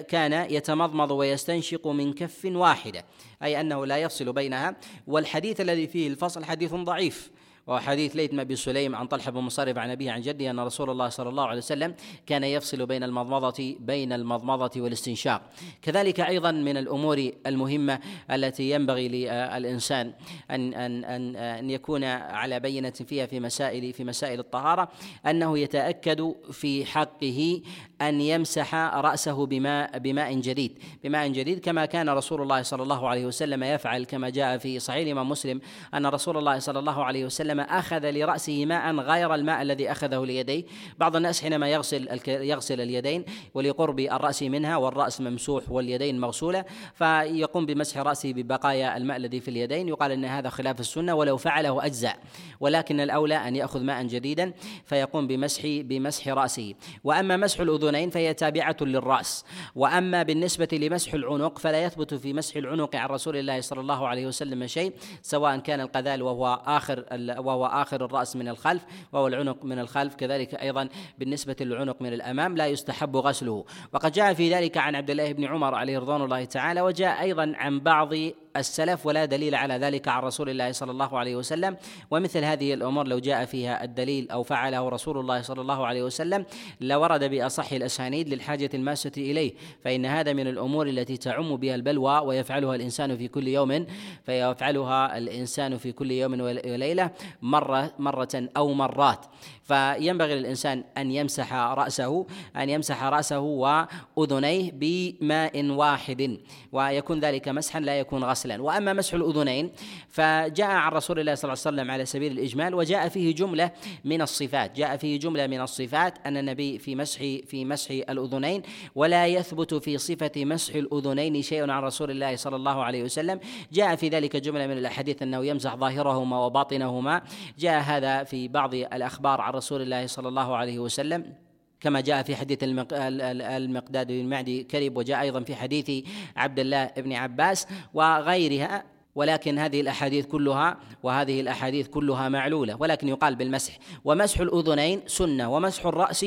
كان 0.01 0.33
يتمضمض 0.51 1.11
ويستنشق 1.11 1.87
من 1.87 2.13
كف 2.13 2.45
واحدة 2.45 3.05
أي 3.43 3.61
أنه 3.61 3.85
لا 3.85 3.97
يفصل 3.97 4.33
بينها 4.33 4.75
والحديث 5.07 5.61
الذي 5.61 5.87
فيه 5.87 6.07
الفصل 6.07 6.45
حديث 6.45 6.73
ضعيف. 6.73 7.31
وحديث 7.67 8.15
ليث 8.15 8.31
بن 8.31 8.55
سليم 8.55 8.95
عن 8.95 9.07
طلحة 9.07 9.31
بن 9.31 9.39
مصرف 9.39 9.77
عن 9.77 9.89
أبيه 9.89 10.11
عن 10.11 10.21
جده 10.21 10.49
أن 10.49 10.59
رسول 10.59 10.89
الله 10.89 11.09
صلى 11.09 11.29
الله 11.29 11.43
عليه 11.45 11.57
وسلم 11.57 11.95
كان 12.25 12.43
يفصل 12.43 12.85
بين 12.85 13.03
المضمضه 13.03 13.75
بين 13.79 14.13
المضمضة 14.13 14.81
والاستنشاق. 14.81 15.41
كذلك 15.81 16.19
أيضا 16.19 16.51
من 16.51 16.77
الأمور 16.77 17.31
المهمة 17.47 17.99
التي 18.31 18.71
ينبغي 18.71 19.07
للإنسان 19.07 20.13
ان 20.51 20.73
ان 20.73 21.03
ان 21.03 21.35
أن 21.35 21.69
يكون 21.69 22.03
على 22.03 22.59
بينة 22.59 22.89
فيها 22.89 23.25
في 23.25 23.39
مسائل 23.39 23.93
في 23.93 24.03
مسائل 24.03 24.39
الطهارة 24.39 24.89
أنه 25.25 25.59
يتأكد 25.59 26.35
في 26.51 26.85
حقه 26.85 27.61
أن 28.09 28.21
يمسح 28.21 28.75
رأسه 28.75 29.45
بماء 29.45 29.99
بماء 29.99 30.33
جديد. 30.39 30.79
بماء 31.03 31.27
جديد 31.27 31.59
كما 31.59 31.85
كان 31.85 32.09
رسول 32.09 32.41
الله 32.41 32.61
صلى 32.61 32.83
الله 32.83 33.07
عليه 33.07 33.25
وسلم 33.25 33.63
يفعل 33.63 34.03
كما 34.03 34.29
جاء 34.29 34.57
في 34.57 34.79
صحيح 34.79 35.05
الإمام 35.05 35.29
مسلم 35.29 35.61
أن 35.93 36.05
رسول 36.05 36.37
الله 36.37 36.59
صلى 36.59 36.79
الله 36.79 37.03
عليه 37.03 37.25
وسلم 37.25 37.59
أخذ 37.59 38.11
لرأسه 38.11 38.65
ماء 38.65 38.95
غير 38.95 39.35
الماء 39.35 39.61
الذي 39.61 39.91
أخذه 39.91 40.25
ليديه. 40.25 40.63
بعض 40.97 41.15
الناس 41.15 41.41
حينما 41.41 41.69
يغسل 41.69 42.19
يغسل 42.27 42.81
اليدين 42.81 43.25
ولقرب 43.53 43.99
الرأس 43.99 44.43
منها 44.43 44.77
والرأس 44.77 45.21
ممسوح 45.21 45.71
واليدين 45.71 46.19
مغسولة 46.19 46.65
فيقوم 46.93 47.65
بمسح 47.65 47.97
رأسه 47.97 48.33
ببقايا 48.33 48.97
الماء 48.97 49.17
الذي 49.17 49.39
في 49.39 49.47
اليدين. 49.47 49.87
يقال 49.87 50.11
أن 50.11 50.25
هذا 50.25 50.49
خلاف 50.49 50.79
السنة 50.79 51.15
ولو 51.15 51.37
فعله 51.37 51.85
أجزاء. 51.85 52.19
ولكن 52.59 52.99
الأولى 52.99 53.35
أن 53.35 53.55
يأخذ 53.55 53.81
ماء 53.83 54.03
جديدا 54.03 54.53
فيقوم 54.85 55.27
بمسح 55.27 55.61
بمسح 55.65 56.27
رأسه. 56.27 56.73
وأما 57.03 57.37
مسح 57.37 57.59
الأذنين 57.93 58.09
فهي 58.09 58.33
تابعة 58.33 58.77
للرأس. 58.81 59.45
وأما 59.75 60.23
بالنسبة 60.23 60.67
لمسح 60.71 61.13
العنق 61.13 61.59
فلا 61.59 61.83
يثبت 61.83 62.13
في 62.13 62.33
مسح 62.33 62.55
العنق 62.55 62.95
عن 62.95 63.09
رسول 63.09 63.37
الله 63.37 63.61
صلى 63.61 63.81
الله 63.81 64.07
عليه 64.07 64.27
وسلم 64.27 64.67
شيء 64.67 64.93
سواء 65.21 65.57
كان 65.57 65.81
القذال 65.81 66.21
وهو 66.21 66.61
آخر 66.65 67.05
وهو 67.37 67.65
آخر 67.65 68.05
الرأس 68.05 68.35
من 68.35 68.47
الخلف 68.47 68.85
وهو 69.11 69.27
العنق 69.27 69.65
من 69.65 69.79
الخلف. 69.79 70.15
كذلك 70.15 70.55
أيضا 70.55 70.89
بالنسبة 71.17 71.55
للعنق 71.61 72.01
من 72.01 72.13
الأمام 72.13 72.57
لا 72.57 72.67
يستحب 72.67 73.17
غسله. 73.17 73.65
وقد 73.93 74.11
جاء 74.11 74.33
في 74.33 74.53
ذلك 74.53 74.77
عن 74.77 74.95
عبد 74.95 75.09
الله 75.09 75.31
بن 75.31 75.45
عمر 75.45 75.75
عليه 75.75 75.99
رضوان 75.99 76.21
الله 76.21 76.45
تعالى 76.45 76.81
وجاء 76.81 77.21
أيضا 77.21 77.53
عن 77.55 77.79
بعض 77.79 78.13
السلف 78.57 79.05
ولا 79.05 79.25
دليل 79.25 79.55
على 79.55 79.73
ذلك 79.73 80.07
عن 80.07 80.23
رسول 80.23 80.49
الله 80.49 80.71
صلى 80.71 80.91
الله 80.91 81.19
عليه 81.19 81.35
وسلم. 81.35 81.77
ومثل 82.11 82.43
هذه 82.43 82.73
الأمور 82.73 83.07
لو 83.07 83.19
جاء 83.19 83.45
فيها 83.45 83.83
الدليل 83.83 84.31
أو 84.31 84.43
فعله 84.43 84.89
رسول 84.89 85.17
الله 85.17 85.41
صلى 85.41 85.61
الله 85.61 85.85
عليه 85.87 86.03
وسلم 86.03 86.45
لورد 86.81 87.23
بأصح 87.23 87.71
الأسانيد 87.71 88.29
للحاجة 88.29 88.69
الماسة 88.73 89.11
إليه. 89.17 89.53
فإن 89.83 90.05
هذا 90.05 90.33
من 90.33 90.47
الأمور 90.47 90.87
التي 90.87 91.17
تعم 91.17 91.55
بها 91.55 91.75
البلوى 91.75 92.19
ويفعلها 92.19 92.75
الإنسان 92.75 93.17
في 93.17 93.27
كل 93.27 93.47
يوم 93.47 93.85
فيفعلها 94.25 95.17
الإنسان 95.17 95.77
في 95.77 95.91
كل 95.91 96.11
يوم 96.11 96.41
وليلة 96.41 97.11
مرة 97.41 97.91
مرة 97.99 98.49
أو 98.57 98.73
مرات. 98.73 99.25
فينبغي 99.63 100.35
للإنسان 100.35 100.83
أن 100.97 101.11
يمسح 101.11 101.53
رأسه 101.53 102.25
أن 102.57 102.69
يمسح 102.69 103.03
رأسه 103.03 103.39
وأذنيه 103.39 104.71
بماء 104.73 105.65
واحد 105.65 106.37
ويكون 106.71 107.19
ذلك 107.19 107.49
مسحا 107.49 107.79
لا 107.79 107.99
يكون 107.99 108.23
غسلا. 108.23 108.61
وأما 108.61 108.93
مسح 108.93 109.13
الأذنين 109.13 109.71
فجاء 110.09 110.69
عن 110.69 110.91
رسول 110.91 111.19
الله 111.19 111.35
صلى 111.35 111.53
الله 111.53 111.61
عليه 111.65 111.75
وسلم 111.75 111.91
على 111.91 112.05
سبيل 112.05 112.31
الإجمال 112.31 112.75
وجاء 112.75 113.09
فيه 113.09 113.35
جملة 113.35 113.71
من 114.05 114.21
الصفات. 114.21 114.75
جاء 114.75 114.97
فيه 114.97 115.19
جملة 115.19 115.47
من 115.47 115.61
الصفات 115.61 116.17
أن 116.25 116.37
النبي 116.37 116.79
في 116.79 116.95
مسح 116.95 117.19
في 117.47 117.65
مسح 117.65 117.91
الأذنين 117.91 118.61
ولا 118.95 119.27
يثبت 119.27 119.73
في 119.73 119.97
صفة 119.97 120.31
مسح 120.37 120.75
الأذنين 120.75 121.41
شيء 121.41 121.69
عن 121.69 121.83
رسول 121.83 122.11
الله 122.11 122.35
صلى 122.35 122.55
الله 122.55 122.83
عليه 122.83 123.03
وسلم. 123.03 123.39
جاء 123.71 123.95
في 123.95 124.09
ذلك 124.09 124.35
جملة 124.35 124.67
من 124.67 124.77
الأحاديث 124.77 125.21
أنه 125.21 125.45
يمسح 125.45 125.75
ظاهرهما 125.75 126.45
وباطنهما. 126.45 127.21
جاء 127.59 127.81
هذا 127.81 128.23
في 128.23 128.47
بعض 128.47 128.73
الأخبار 128.73 129.52
رسول 129.55 129.81
الله 129.81 130.07
صلى 130.07 130.27
الله 130.27 130.55
عليه 130.55 130.79
وسلم 130.79 131.33
كما 131.79 132.01
جاء 132.01 132.23
في 132.23 132.35
حديث 132.35 132.59
المقداد 132.63 134.07
بن 134.07 134.25
معدي 134.25 134.63
كرب 134.63 134.97
وجاء 134.97 135.21
أيضا 135.21 135.43
في 135.43 135.55
حديث 135.55 136.07
عبد 136.35 136.59
الله 136.59 136.85
بن 136.97 137.13
عباس 137.13 137.67
وغيرها. 137.93 138.92
ولكن 139.15 139.59
هذه 139.59 139.81
الأحاديث 139.81 140.25
كلها 140.25 140.77
وهذه 141.03 141.41
الأحاديث 141.41 141.87
كلها 141.87 142.29
معلولة 142.29 142.75
ولكن 142.79 143.07
يقال 143.07 143.35
بالمسح. 143.35 143.77
ومسح 144.05 144.39
الأذنين 144.39 145.01
سنة 145.07 145.53
ومسح 145.55 145.85
الرأس 145.85 146.25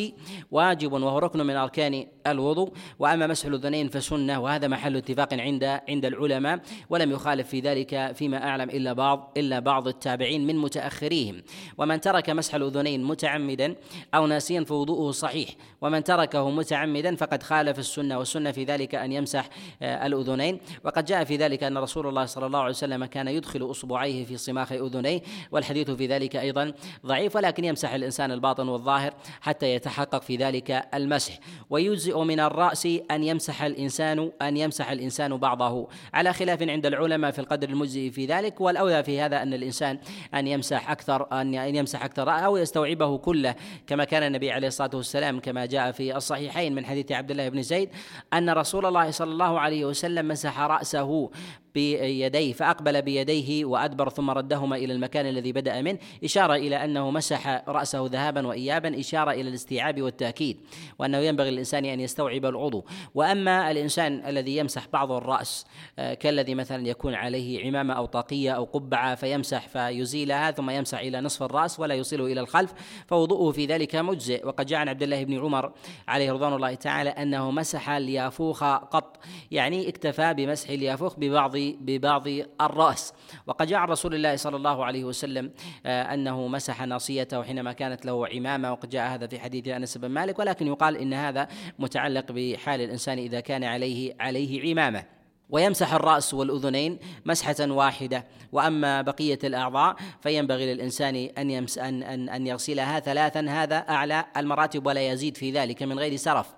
واجب 0.51 0.93
وهو 0.93 1.19
ركن 1.19 1.47
من 1.47 1.57
أركان 1.57 2.07
الوضوء. 2.27 2.73
وأما 2.99 3.27
مسح 3.27 3.47
الأذنين 3.47 3.89
فسنة 3.89 4.41
وهذا 4.41 4.69
محل 4.69 4.97
اتفاق 4.97 5.35
عند 5.35 5.65
عند 5.65 6.05
العلماء 6.05 6.61
ولم 6.91 7.11
يخالف 7.11 7.49
في 7.49 7.61
ذلك 7.61 8.13
فيما 8.15 8.49
أعلم 8.49 8.71
إلا 8.71 8.93
بعض 8.93 9.33
إلا 9.37 9.59
بعض 9.59 9.89
التابعين 9.89 10.47
من 10.47 10.59
متأخريهم. 10.59 11.43
ومن 11.79 12.01
ترك 12.01 12.31
مسح 12.31 12.55
الأذنين 12.55 13.05
متعمدا 13.05 13.75
أو 14.15 14.27
ناسيا 14.27 14.65
فوضوءه 14.65 15.11
صحيح. 15.11 15.51
ومن 15.81 16.05
تركه 16.05 16.51
متعمدا 16.51 17.17
فقد 17.17 17.43
خالف 17.43 17.79
السنة 17.79 18.19
والسنة 18.19 18.51
في 18.51 18.65
ذلك 18.65 18.95
أن 18.95 19.13
يمسح 19.13 19.49
آه، 19.83 20.07
الأذنين. 20.07 20.61
وقد 20.85 21.05
جاء 21.05 21.25
في 21.25 21.37
ذلك 21.37 21.63
أن 21.63 21.79
رسول 21.79 22.07
الله 22.07 22.25
صلى 22.25 22.47
الله 22.47 22.59
عليه 22.59 22.76
وسلم 22.77 23.05
كان 23.05 23.29
يدخل 23.29 23.71
أصبعيه 23.71 24.25
في 24.25 24.37
صماخ 24.37 24.73
أذنيه 24.73 25.21
والحديث 25.53 25.91
في 25.91 26.07
ذلك 26.07 26.37
أيضا 26.37 26.73
ضعيف 27.07 27.37
ولكن 27.37 27.65
يمسح 27.65 27.95
الإنسان 27.95 28.33
الباطن 28.33 28.69
والظاهر 28.69 29.15
حتى 29.41 29.75
يتحقق 29.75 30.23
في 30.23 30.37
ذلك 30.37 30.89
المسح. 30.95 31.39
ويجزئ 31.71 32.19
من 32.19 32.41
الرأس 32.41 32.89
أن 33.11 33.25
يمسح 33.25 33.63
الإنسان 33.63 34.31
أن 34.43 34.57
يمسح 34.57 34.91
الإنسان 34.91 35.37
بعضه. 35.37 35.89
على 36.15 36.33
خلاف 36.33 36.63
عند 36.63 36.87
العلماء 36.87 37.31
في 37.31 37.39
القدر 37.39 37.69
المجزئ 37.69 38.11
في 38.11 38.27
ذلك 38.27 38.61
والأولى 38.61 39.05
في 39.05 39.21
هذا 39.21 39.43
أن 39.43 39.55
الإنسان 39.55 39.99
أن 40.35 40.47
يمسح 40.47 40.91
أكثر 40.91 41.41
أن 41.41 41.55
يمسح 41.55 42.05
أكثر 42.05 42.31
أو 42.31 42.57
يستوعبه 42.57 43.19
كله. 43.19 43.55
كما 43.87 44.05
كان 44.05 44.23
النبي 44.23 44.51
عليه 44.51 44.69
الصلاة 44.69 44.91
والسلام 44.95 45.41
كما 45.41 45.67
جاء 45.67 45.93
في 45.93 46.17
الصحيحين 46.17 46.75
من 46.75 46.87
حديث 46.87 47.13
عبد 47.13 47.31
الله 47.31 47.49
بن 47.49 47.63
زيد 47.63 47.89
أن 48.33 48.51
رسول 48.51 48.87
الله 48.87 49.11
صلى 49.11 49.33
الله 49.33 49.61
عليه 49.61 49.85
وسلم 49.85 50.29
مسح 50.29 50.61
رأسه 50.61 51.31
بيديه 51.75 52.53
فأقبل 52.67 53.03
بيديه 53.03 53.65
وأدبر 53.65 54.09
ثم 54.09 54.31
ردهما 54.31 54.77
إلى 54.77 54.93
المكان 54.93 55.27
الذي 55.27 55.53
بدأ 55.53 55.83
منه 55.83 55.99
إشارة 56.25 56.55
إلى 56.55 56.85
أنه 56.85 57.11
مسح 57.11 57.63
رأسه 57.69 58.07
ذهابا 58.07 58.47
وإيابا 58.47 59.01
إشارة 59.01 59.31
إلى 59.31 59.49
الاستيعاب 59.49 60.03
والتأكيد 60.03 60.61
وأنه 60.99 61.19
ينبغي 61.19 61.51
للإنسان 61.51 61.85
أن 61.85 62.01
يستوعب 62.01 62.45
العضو. 62.45 62.85
وأما 63.15 63.71
الإنسان 63.71 64.27
الذي 64.27 64.57
يمسح 64.57 64.87
بعض 64.93 65.13
الرأس 65.13 65.65
آه، 65.99 66.15
كالذي 66.15 66.55
مثلا 66.55 66.89
يكون 66.89 67.15
عليه 67.15 67.67
عمامة 67.67 67.95
أو 67.95 68.07
طاقية 68.07 68.51
أو 68.51 68.65
قبعة 68.65 69.15
فيمسح 69.15 69.69
فيزيلها 69.69 70.51
ثم 70.51 70.71
يمسح 70.71 70.99
إلى 70.99 71.21
نصف 71.21 71.43
الرأس 71.43 71.81
ولا 71.81 71.95
يوصله 71.95 72.27
إلى 72.27 72.41
الخلف 72.41 72.73
فوضوءه 73.07 73.53
في 73.53 73.67
ذلك 73.67 73.97
مجزئ. 73.97 74.47
وقد 74.47 74.67
جاء 74.67 74.79
عن 74.79 74.89
عبد 74.89 75.03
الله 75.03 75.25
بن 75.25 75.39
عمر 75.39 75.73
عليه 76.09 76.33
رضوان 76.33 76.53
الله 76.53 76.75
تعالى 76.75 77.11
أنه 77.11 77.51
مسح 77.51 77.91
اليافوخ 77.91 78.65
قط 78.65 79.17
يعني 79.51 79.89
اكتفى 79.89 80.35
بمسح 80.35 80.71
اليافوخ 80.71 81.17
ببعض 81.19 81.57
ببعض 81.57 82.27
الرأس. 82.61 83.13
وقد 83.47 83.67
جاء 83.67 83.79
عن 83.79 83.89
رسول 83.89 84.15
الله 84.15 84.37
صلى 84.37 84.57
الله 84.57 84.85
عليه 84.85 85.05
وسلم 85.05 85.51
آه، 85.87 86.15
أنه 86.15 86.49
مسح 86.49 86.83
ناصيته 86.83 87.43
حينما 87.43 87.73
كانت 87.73 88.07
له 88.07 88.29
عمامة 88.29 88.73
وقد 88.73 88.89
جاء 88.89 89.15
هذا 89.15 89.27
في 89.27 89.41
حديث 89.41 89.69
أنس 89.69 89.99
بن 89.99 90.09
مالك 90.09 90.39
ولكن 90.39 90.67
يقال 90.67 90.97
إن 90.97 91.15
هذا 91.15 91.49
متعلق 91.79 92.33
بحال 92.33 92.81
الإنسان 92.81 93.19
إذا 93.19 93.41
كان 93.41 93.65
عليه 93.65 94.15
عليه 94.21 94.71
عمامة. 94.71 95.05
ويمسح 95.51 95.93
الرأس 95.93 96.35
والأذنين 96.35 96.99
مسحة 97.25 97.57
واحدة. 97.61 98.25
وأما 98.53 99.03
بقية 99.03 99.39
الأعضاء 99.45 99.97
فينبغي 100.21 100.75
للإنسان 100.75 101.17
أن 101.39 101.51
يمس 101.51 101.79
ان 101.79 102.03
ان, 102.03 102.29
أن 102.29 102.47
يغسلها 102.47 103.01
ثلاثا. 103.01 103.41
هذا 103.41 103.77
أعلى 103.77 104.25
المراتب 104.37 104.87
ولا 104.87 105.09
يزيد 105.09 105.37
في 105.37 105.51
ذلك 105.53 105.83
من 105.83 105.99
غير 105.99 106.17
سرف. 106.17 106.55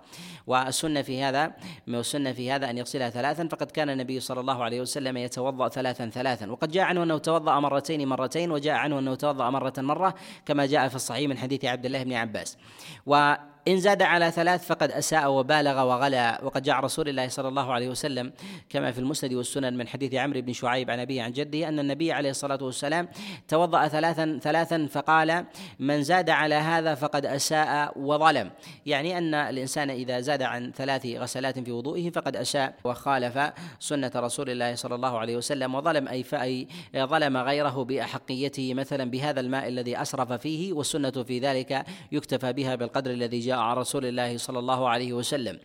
والسنة 0.49 1.01
في 1.01 1.23
هذا 1.23 1.51
والسنة 1.87 2.31
في 2.31 2.51
هذا 2.51 2.69
أن 2.69 2.77
يغسلها 2.77 3.09
ثلاثا 3.09 3.47
فقد 3.47 3.71
كان 3.71 3.89
النبي 3.89 4.19
صلى 4.19 4.39
الله 4.39 4.63
عليه 4.63 4.81
وسلم 4.81 5.17
يتوضأ 5.17 5.67
ثلاثا 5.69 6.09
ثلاثا. 6.09 6.51
وقد 6.51 6.71
جاء 6.71 6.83
عنه 6.83 7.03
أنه 7.03 7.17
توضأ 7.17 7.59
مرتين 7.59 8.07
مرتين 8.07 8.51
وجاء 8.51 8.75
عنه 8.75 8.99
أنه 8.99 9.15
توضأ 9.15 9.49
مرة 9.49 9.73
مرة 9.77 10.15
كما 10.45 10.65
جاء 10.65 10.87
في 10.87 10.95
الصحيح 10.95 11.29
من 11.29 11.37
حديث 11.37 11.65
عبد 11.65 11.85
الله 11.85 12.03
بن 12.03 12.13
عباس. 12.13 12.57
و 13.05 13.33
إن 13.67 13.79
زاد 13.79 14.01
على 14.01 14.31
ثلاث 14.31 14.67
فقد 14.67 14.91
أساء 14.91 15.31
وبالغ 15.31 15.81
وغلا 15.81 16.43
وقد 16.43 16.63
جاء 16.63 16.79
رسول 16.79 17.09
الله 17.09 17.27
صلى 17.27 17.47
الله 17.47 17.73
عليه 17.73 17.89
وسلم 17.89 18.31
كما 18.69 18.91
في 18.91 18.99
المسند 18.99 19.33
والسنن 19.33 19.77
من 19.77 19.87
حديث 19.87 20.13
عمرو 20.13 20.41
بن 20.41 20.53
شعيب 20.53 20.89
عن 20.91 20.99
أبيه 20.99 21.23
عن 21.23 21.31
جده 21.31 21.67
أن 21.67 21.79
النبي 21.79 22.11
عليه 22.11 22.29
الصلاة 22.29 22.63
والسلام 22.63 23.07
توضأ 23.47 23.87
ثلاثا 23.87 24.39
ثلاثا 24.41 24.87
فقال 24.91 25.45
من 25.79 26.03
زاد 26.03 26.29
على 26.29 26.55
هذا 26.55 26.95
فقد 26.95 27.25
أساء 27.25 27.99
وظلم. 27.99 28.51
يعني 28.85 29.17
أن 29.17 29.33
الإنسان 29.33 29.89
إذا 29.89 30.19
زاد 30.19 30.41
عن 30.41 30.71
ثلاث 30.71 31.05
غسلات 31.05 31.59
في 31.59 31.71
وضوئه 31.71 32.09
فقد 32.09 32.35
أساء 32.35 32.75
وخالف 32.83 33.51
سنة 33.79 34.11
رسول 34.15 34.49
الله 34.49 34.75
صلى 34.75 34.95
الله 34.95 35.17
عليه 35.17 35.37
وسلم 35.37 35.75
وظلم 35.75 36.07
أي 36.07 36.23
فأي 36.23 36.67
ظلم 36.97 37.37
غيره 37.37 37.83
بأحقيته 37.83 38.73
مثلا 38.73 39.09
بهذا 39.09 39.39
الماء 39.39 39.67
الذي 39.67 40.01
أسرف 40.01 40.31
فيه 40.31 40.73
والسنة 40.73 41.11
في 41.11 41.39
ذلك 41.39 41.85
يكتفى 42.11 42.53
بها 42.53 42.75
بالقدر 42.75 43.11
الذي 43.11 43.39
جاء 43.39 43.58
عن 43.59 43.75
رسول 43.75 44.05
الله 44.05 44.37
صلى 44.37 44.59
الله 44.59 44.89
عليه 44.89 45.13
وسلم. 45.13 45.59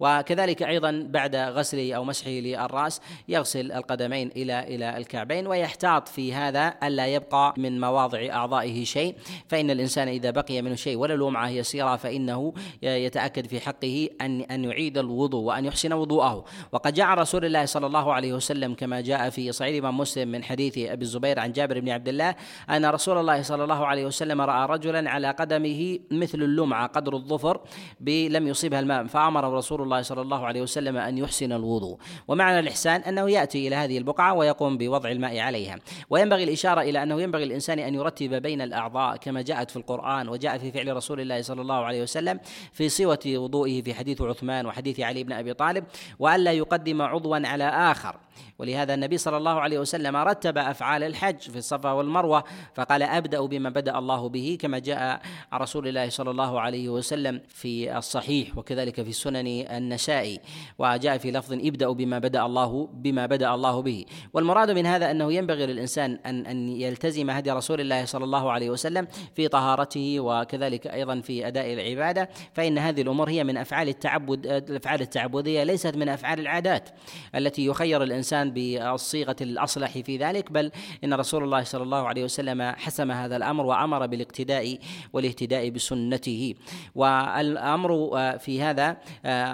وكذلك 0.00 0.62
أيضا 0.62 1.06
بعد 1.08 1.36
غسله 1.36 1.92
أو 1.92 2.04
مسحه 2.04 2.30
للرأس 2.30 3.00
يغسل 3.28 3.72
القدمين 3.72 4.30
إلى 4.36 4.60
إلى 4.60 4.96
الكعبين 4.96 5.46
ويحتاط 5.46 6.08
في 6.08 6.34
هذا 6.34 6.74
ألا 6.82 7.06
يبقى 7.06 7.54
من 7.56 7.80
مواضع 7.80 8.26
أعضائه 8.30 8.84
شيء. 8.84 9.14
فإن 9.48 9.70
الإنسان 9.70 10.08
إذا 10.08 10.30
بقي 10.30 10.62
منه 10.62 10.74
شيء 10.74 10.96
ولو 10.96 11.28
لمعه 11.28 11.48
يسيرة 11.48 11.96
فإنه 11.96 12.52
يتأكد 12.82 13.46
في 13.46 13.60
حقه 13.60 14.08
أن 14.20 14.40
أن 14.40 14.64
يعيد 14.64 14.98
الوضوء 14.98 15.42
وأن 15.42 15.64
يحسن 15.64 15.92
وضوءه. 15.92 16.44
وقد 16.72 16.94
جاء 16.94 17.08
رسول 17.08 17.44
الله 17.44 17.64
صلى 17.64 17.86
الله 17.86 18.12
عليه 18.12 18.32
وسلم 18.32 18.74
كما 18.74 19.00
جاء 19.00 19.30
في 19.30 19.52
صحيح 19.52 19.72
الإمام 19.72 19.98
مسلم 19.98 20.28
من 20.28 20.44
حديث 20.44 20.78
أبي 20.78 21.02
الزبير 21.02 21.40
عن 21.40 21.52
جابر 21.52 21.80
بن 21.80 21.88
عبد 21.88 22.08
الله 22.08 22.34
أن 22.70 22.86
رسول 22.86 23.18
الله 23.18 23.42
صلى 23.42 23.64
الله 23.64 23.86
عليه 23.86 24.06
وسلم 24.06 24.40
رأى 24.40 24.66
رجلا 24.66 25.10
على 25.10 25.30
قدمه 25.30 25.98
مثل 26.10 26.42
اللمعة 26.42 26.86
قدر 26.86 27.16
الظفر 27.16 27.60
لم 28.06 28.48
يصيبها 28.48 28.80
الماء 28.80 29.06
فامر 29.06 29.52
رسول 29.52 29.71
رسول 29.72 29.82
الله 29.82 30.02
صلى 30.02 30.20
الله 30.20 30.46
عليه 30.46 30.62
وسلم 30.62 30.96
أن 30.96 31.18
يحسن 31.18 31.52
الوضوء. 31.52 31.98
ومعنى 32.28 32.58
الإحسان 32.58 33.00
أنه 33.00 33.30
يأتي 33.30 33.68
إلى 33.68 33.76
هذه 33.76 33.98
البقعة 33.98 34.34
ويقوم 34.34 34.78
بوضع 34.78 35.10
الماء 35.10 35.38
عليها. 35.38 35.78
وينبغي 36.10 36.44
الإشارة 36.44 36.80
إلى 36.80 37.02
أنه 37.02 37.22
ينبغي 37.22 37.44
الانسان 37.44 37.78
أن 37.78 37.94
يرتب 37.94 38.34
بين 38.34 38.60
الأعضاء 38.60 39.16
كما 39.16 39.42
جاءت 39.42 39.70
في 39.70 39.76
القرآن 39.76 40.28
وجاء 40.28 40.58
في 40.58 40.72
فعل 40.72 40.96
رسول 40.96 41.20
الله 41.20 41.42
صلى 41.42 41.62
الله 41.62 41.74
عليه 41.84 42.02
وسلم 42.02 42.40
في 42.72 42.88
صوة 42.88 43.18
وضوئه 43.26 43.82
في 43.82 43.94
حديث 43.94 44.22
عثمان 44.22 44.66
وحديث 44.66 45.00
علي 45.00 45.24
بن 45.24 45.32
أبي 45.32 45.54
طالب 45.54 45.84
والا 46.18 46.52
يقدم 46.52 47.02
عضوا 47.02 47.46
على 47.46 47.64
آخر. 47.64 48.16
ولهذا 48.58 48.94
النبي 48.94 49.18
صلى 49.18 49.36
الله 49.36 49.60
عليه 49.60 49.78
وسلم 49.78 50.16
رتب 50.16 50.58
أفعال 50.58 51.02
الحج 51.02 51.40
في 51.40 51.56
الصفا 51.56 51.92
والمروة 51.92 52.44
فقال 52.74 53.02
أبدأ 53.02 53.40
بما 53.40 53.70
بدأ 53.70 53.98
الله 53.98 54.28
به 54.28 54.58
كما 54.60 54.78
جاء 54.78 55.20
عن 55.52 55.60
رسول 55.60 55.88
الله 55.88 56.08
صلى 56.08 56.30
الله 56.30 56.60
عليه 56.60 56.88
وسلم 56.88 57.40
في 57.48 57.98
الصحيح 57.98 58.58
وكذلك 58.58 59.02
في 59.02 59.12
سنن 59.12 59.61
النسائي 59.70 60.40
وجاء 60.78 61.18
في 61.18 61.30
لفظ 61.30 61.52
ابدأوا 61.52 61.94
بما 61.94 62.18
بدأ 62.18 62.46
الله 62.46 62.88
بما 62.92 63.26
بدأ 63.26 63.54
الله 63.54 63.82
به. 63.82 64.04
والمراد 64.32 64.70
من 64.70 64.86
هذا 64.86 65.10
أنه 65.10 65.32
ينبغي 65.32 65.66
للإنسان 65.66 66.18
أن 66.26 66.46
أن 66.46 66.68
يلتزم 66.68 67.30
هدي 67.30 67.50
رسول 67.50 67.80
الله 67.80 68.04
صلى 68.04 68.24
الله 68.24 68.50
عليه 68.50 68.70
وسلم 68.70 69.06
في 69.34 69.48
طهارته 69.48 70.20
وكذلك 70.20 70.86
أيضا 70.86 71.20
في 71.20 71.46
أداء 71.46 71.72
العبادة. 71.72 72.28
فإن 72.52 72.78
هذه 72.78 73.02
الأمور 73.02 73.30
هي 73.30 73.44
من 73.44 73.56
أفعال 73.56 73.88
التعبد 73.88 74.46
الأفعال 74.46 75.00
التعبدية 75.00 75.64
ليست 75.64 75.96
من 75.96 76.08
أفعال 76.08 76.40
العادات 76.40 76.88
التي 77.34 77.66
يخير 77.66 78.02
الإنسان 78.02 78.50
بالصيغة 78.50 79.36
الأصلح 79.40 79.98
في 79.98 80.16
ذلك. 80.16 80.52
بل 80.52 80.70
إن 81.04 81.14
رسول 81.14 81.44
الله 81.44 81.62
صلى 81.62 81.82
الله 81.82 82.08
عليه 82.08 82.24
وسلم 82.24 82.62
حسم 82.62 83.10
هذا 83.10 83.36
الأمر 83.36 83.66
وأمر 83.66 84.06
بالاقتداء 84.06 84.78
والاهتداء 85.12 85.70
بسنته. 85.70 86.54
والأمر 86.94 88.12
في 88.38 88.62
هذا 88.62 88.96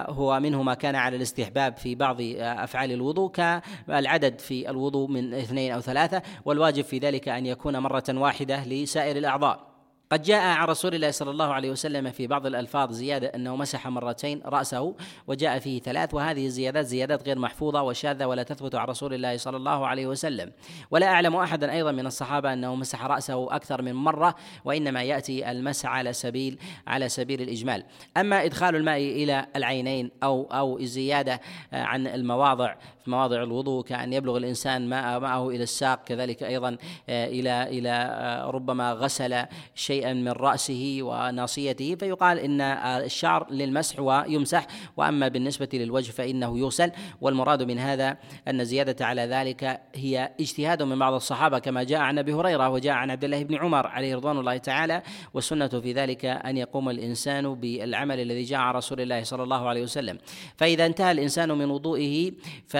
هو 0.08 0.40
منه 0.40 0.62
ما 0.62 0.74
كان 0.74 0.94
على 0.94 1.16
الاستحباب 1.16 1.76
في 1.76 1.94
بعض 1.94 2.16
أفعال 2.38 2.92
الوضوء 2.92 3.30
كالعدد 3.30 4.38
في 4.38 4.70
الوضوء 4.70 5.08
من 5.08 5.34
اثنين 5.34 5.72
أو 5.72 5.80
ثلاثة 5.80 6.22
والواجب 6.44 6.84
في 6.84 6.98
ذلك 6.98 7.28
أن 7.28 7.46
يكون 7.46 7.78
مرة 7.78 8.04
واحدة 8.08 8.64
لسائر 8.64 9.16
الأعضاء. 9.16 9.77
قد 10.10 10.22
جاء 10.22 10.42
عن 10.42 10.66
رسول 10.66 10.94
الله 10.94 11.10
صلى 11.10 11.30
الله 11.30 11.54
عليه 11.54 11.70
وسلم 11.70 12.10
في 12.10 12.26
بعض 12.26 12.46
الألفاظ 12.46 12.92
زيادة 12.92 13.28
أنه 13.28 13.56
مسح 13.56 13.88
مرتين 13.88 14.42
رأسه 14.44 14.94
وجاء 15.26 15.58
فيه 15.58 15.80
ثلاث 15.80 16.14
وهذه 16.14 16.46
الزيادات 16.46 16.86
زيادات 16.86 17.26
غير 17.26 17.38
محفوظة 17.38 17.82
وشاذة 17.82 18.26
ولا 18.26 18.42
تثبت 18.42 18.74
عن 18.74 18.86
رسول 18.86 19.14
الله 19.14 19.36
صلى 19.36 19.56
الله 19.56 19.86
عليه 19.86 20.06
وسلم. 20.06 20.52
ولا 20.90 21.06
أعلم 21.06 21.36
أحدا 21.36 21.72
أيضا 21.72 21.92
من 21.92 22.06
الصحابة 22.06 22.52
أنه 22.52 22.74
مسح 22.74 23.04
رأسه 23.04 23.56
أكثر 23.56 23.82
من 23.82 23.92
مرة 23.92 24.34
وإنما 24.64 25.02
يأتي 25.02 25.50
المسح 25.50 25.88
على 25.88 26.12
سبيل 26.12 26.58
على 26.86 27.08
سبيل 27.08 27.42
الإجمال. 27.42 27.84
أما 28.16 28.44
إدخال 28.44 28.76
الماء 28.76 28.98
إلى 28.98 29.46
العينين 29.56 30.10
أو 30.22 30.48
أو 30.52 30.78
الزيادة 30.78 31.40
عن 31.72 32.06
المواضع 32.06 32.74
في 33.04 33.10
مواضع 33.10 33.42
الوضوء 33.42 33.84
كأن 33.84 34.12
يبلغ 34.12 34.36
الإنسان 34.36 34.88
ماء 34.88 35.20
معه 35.20 35.48
إلى 35.48 35.62
الساق 35.62 36.04
كذلك 36.04 36.42
أيضا 36.42 36.76
إلى 37.08 37.62
إلى 37.62 38.50
ربما 38.50 38.92
غسل 38.92 39.46
شيء 39.74 39.97
شيئا 39.98 40.12
من 40.12 40.28
رأسه 40.28 40.98
وناصيته 41.02 41.94
فيقال 41.94 42.38
إن 42.38 42.60
الشعر 42.60 43.50
للمسح 43.50 44.00
ويمسح 44.00 44.66
وأما 44.96 45.28
بالنسبة 45.28 45.68
للوجه 45.72 46.10
فإنه 46.10 46.58
يغسل 46.58 46.90
والمراد 47.20 47.62
من 47.62 47.78
هذا 47.78 48.16
أن 48.48 48.60
الزيادة 48.60 49.06
على 49.06 49.22
ذلك 49.22 49.80
هي 49.94 50.30
اجتهاد 50.40 50.82
من 50.82 50.98
بعض 50.98 51.12
الصحابة 51.12 51.58
كما 51.58 51.82
جاء 51.82 52.00
عن 52.00 52.18
أبي 52.18 52.32
هريرة 52.32 52.68
وجاء 52.68 52.94
عن 52.94 53.10
عبد 53.10 53.24
الله 53.24 53.42
بن 53.42 53.54
عمر 53.54 53.86
عليه 53.86 54.16
رضوان 54.16 54.38
الله 54.38 54.56
تعالى. 54.56 55.02
والسنة 55.34 55.68
في 55.68 55.92
ذلك 55.92 56.24
أن 56.24 56.56
يقوم 56.56 56.88
الإنسان 56.88 57.54
بالعمل 57.54 58.20
الذي 58.20 58.42
جاء 58.42 58.60
عن 58.60 58.74
رسول 58.74 59.00
الله 59.00 59.22
صلى 59.22 59.42
الله 59.42 59.68
عليه 59.68 59.82
وسلم. 59.82 60.18
فإذا 60.56 60.86
انتهى 60.86 61.12
الإنسان 61.12 61.48
من 61.48 61.70
وضوئه 61.70 62.32
ف 62.66 62.76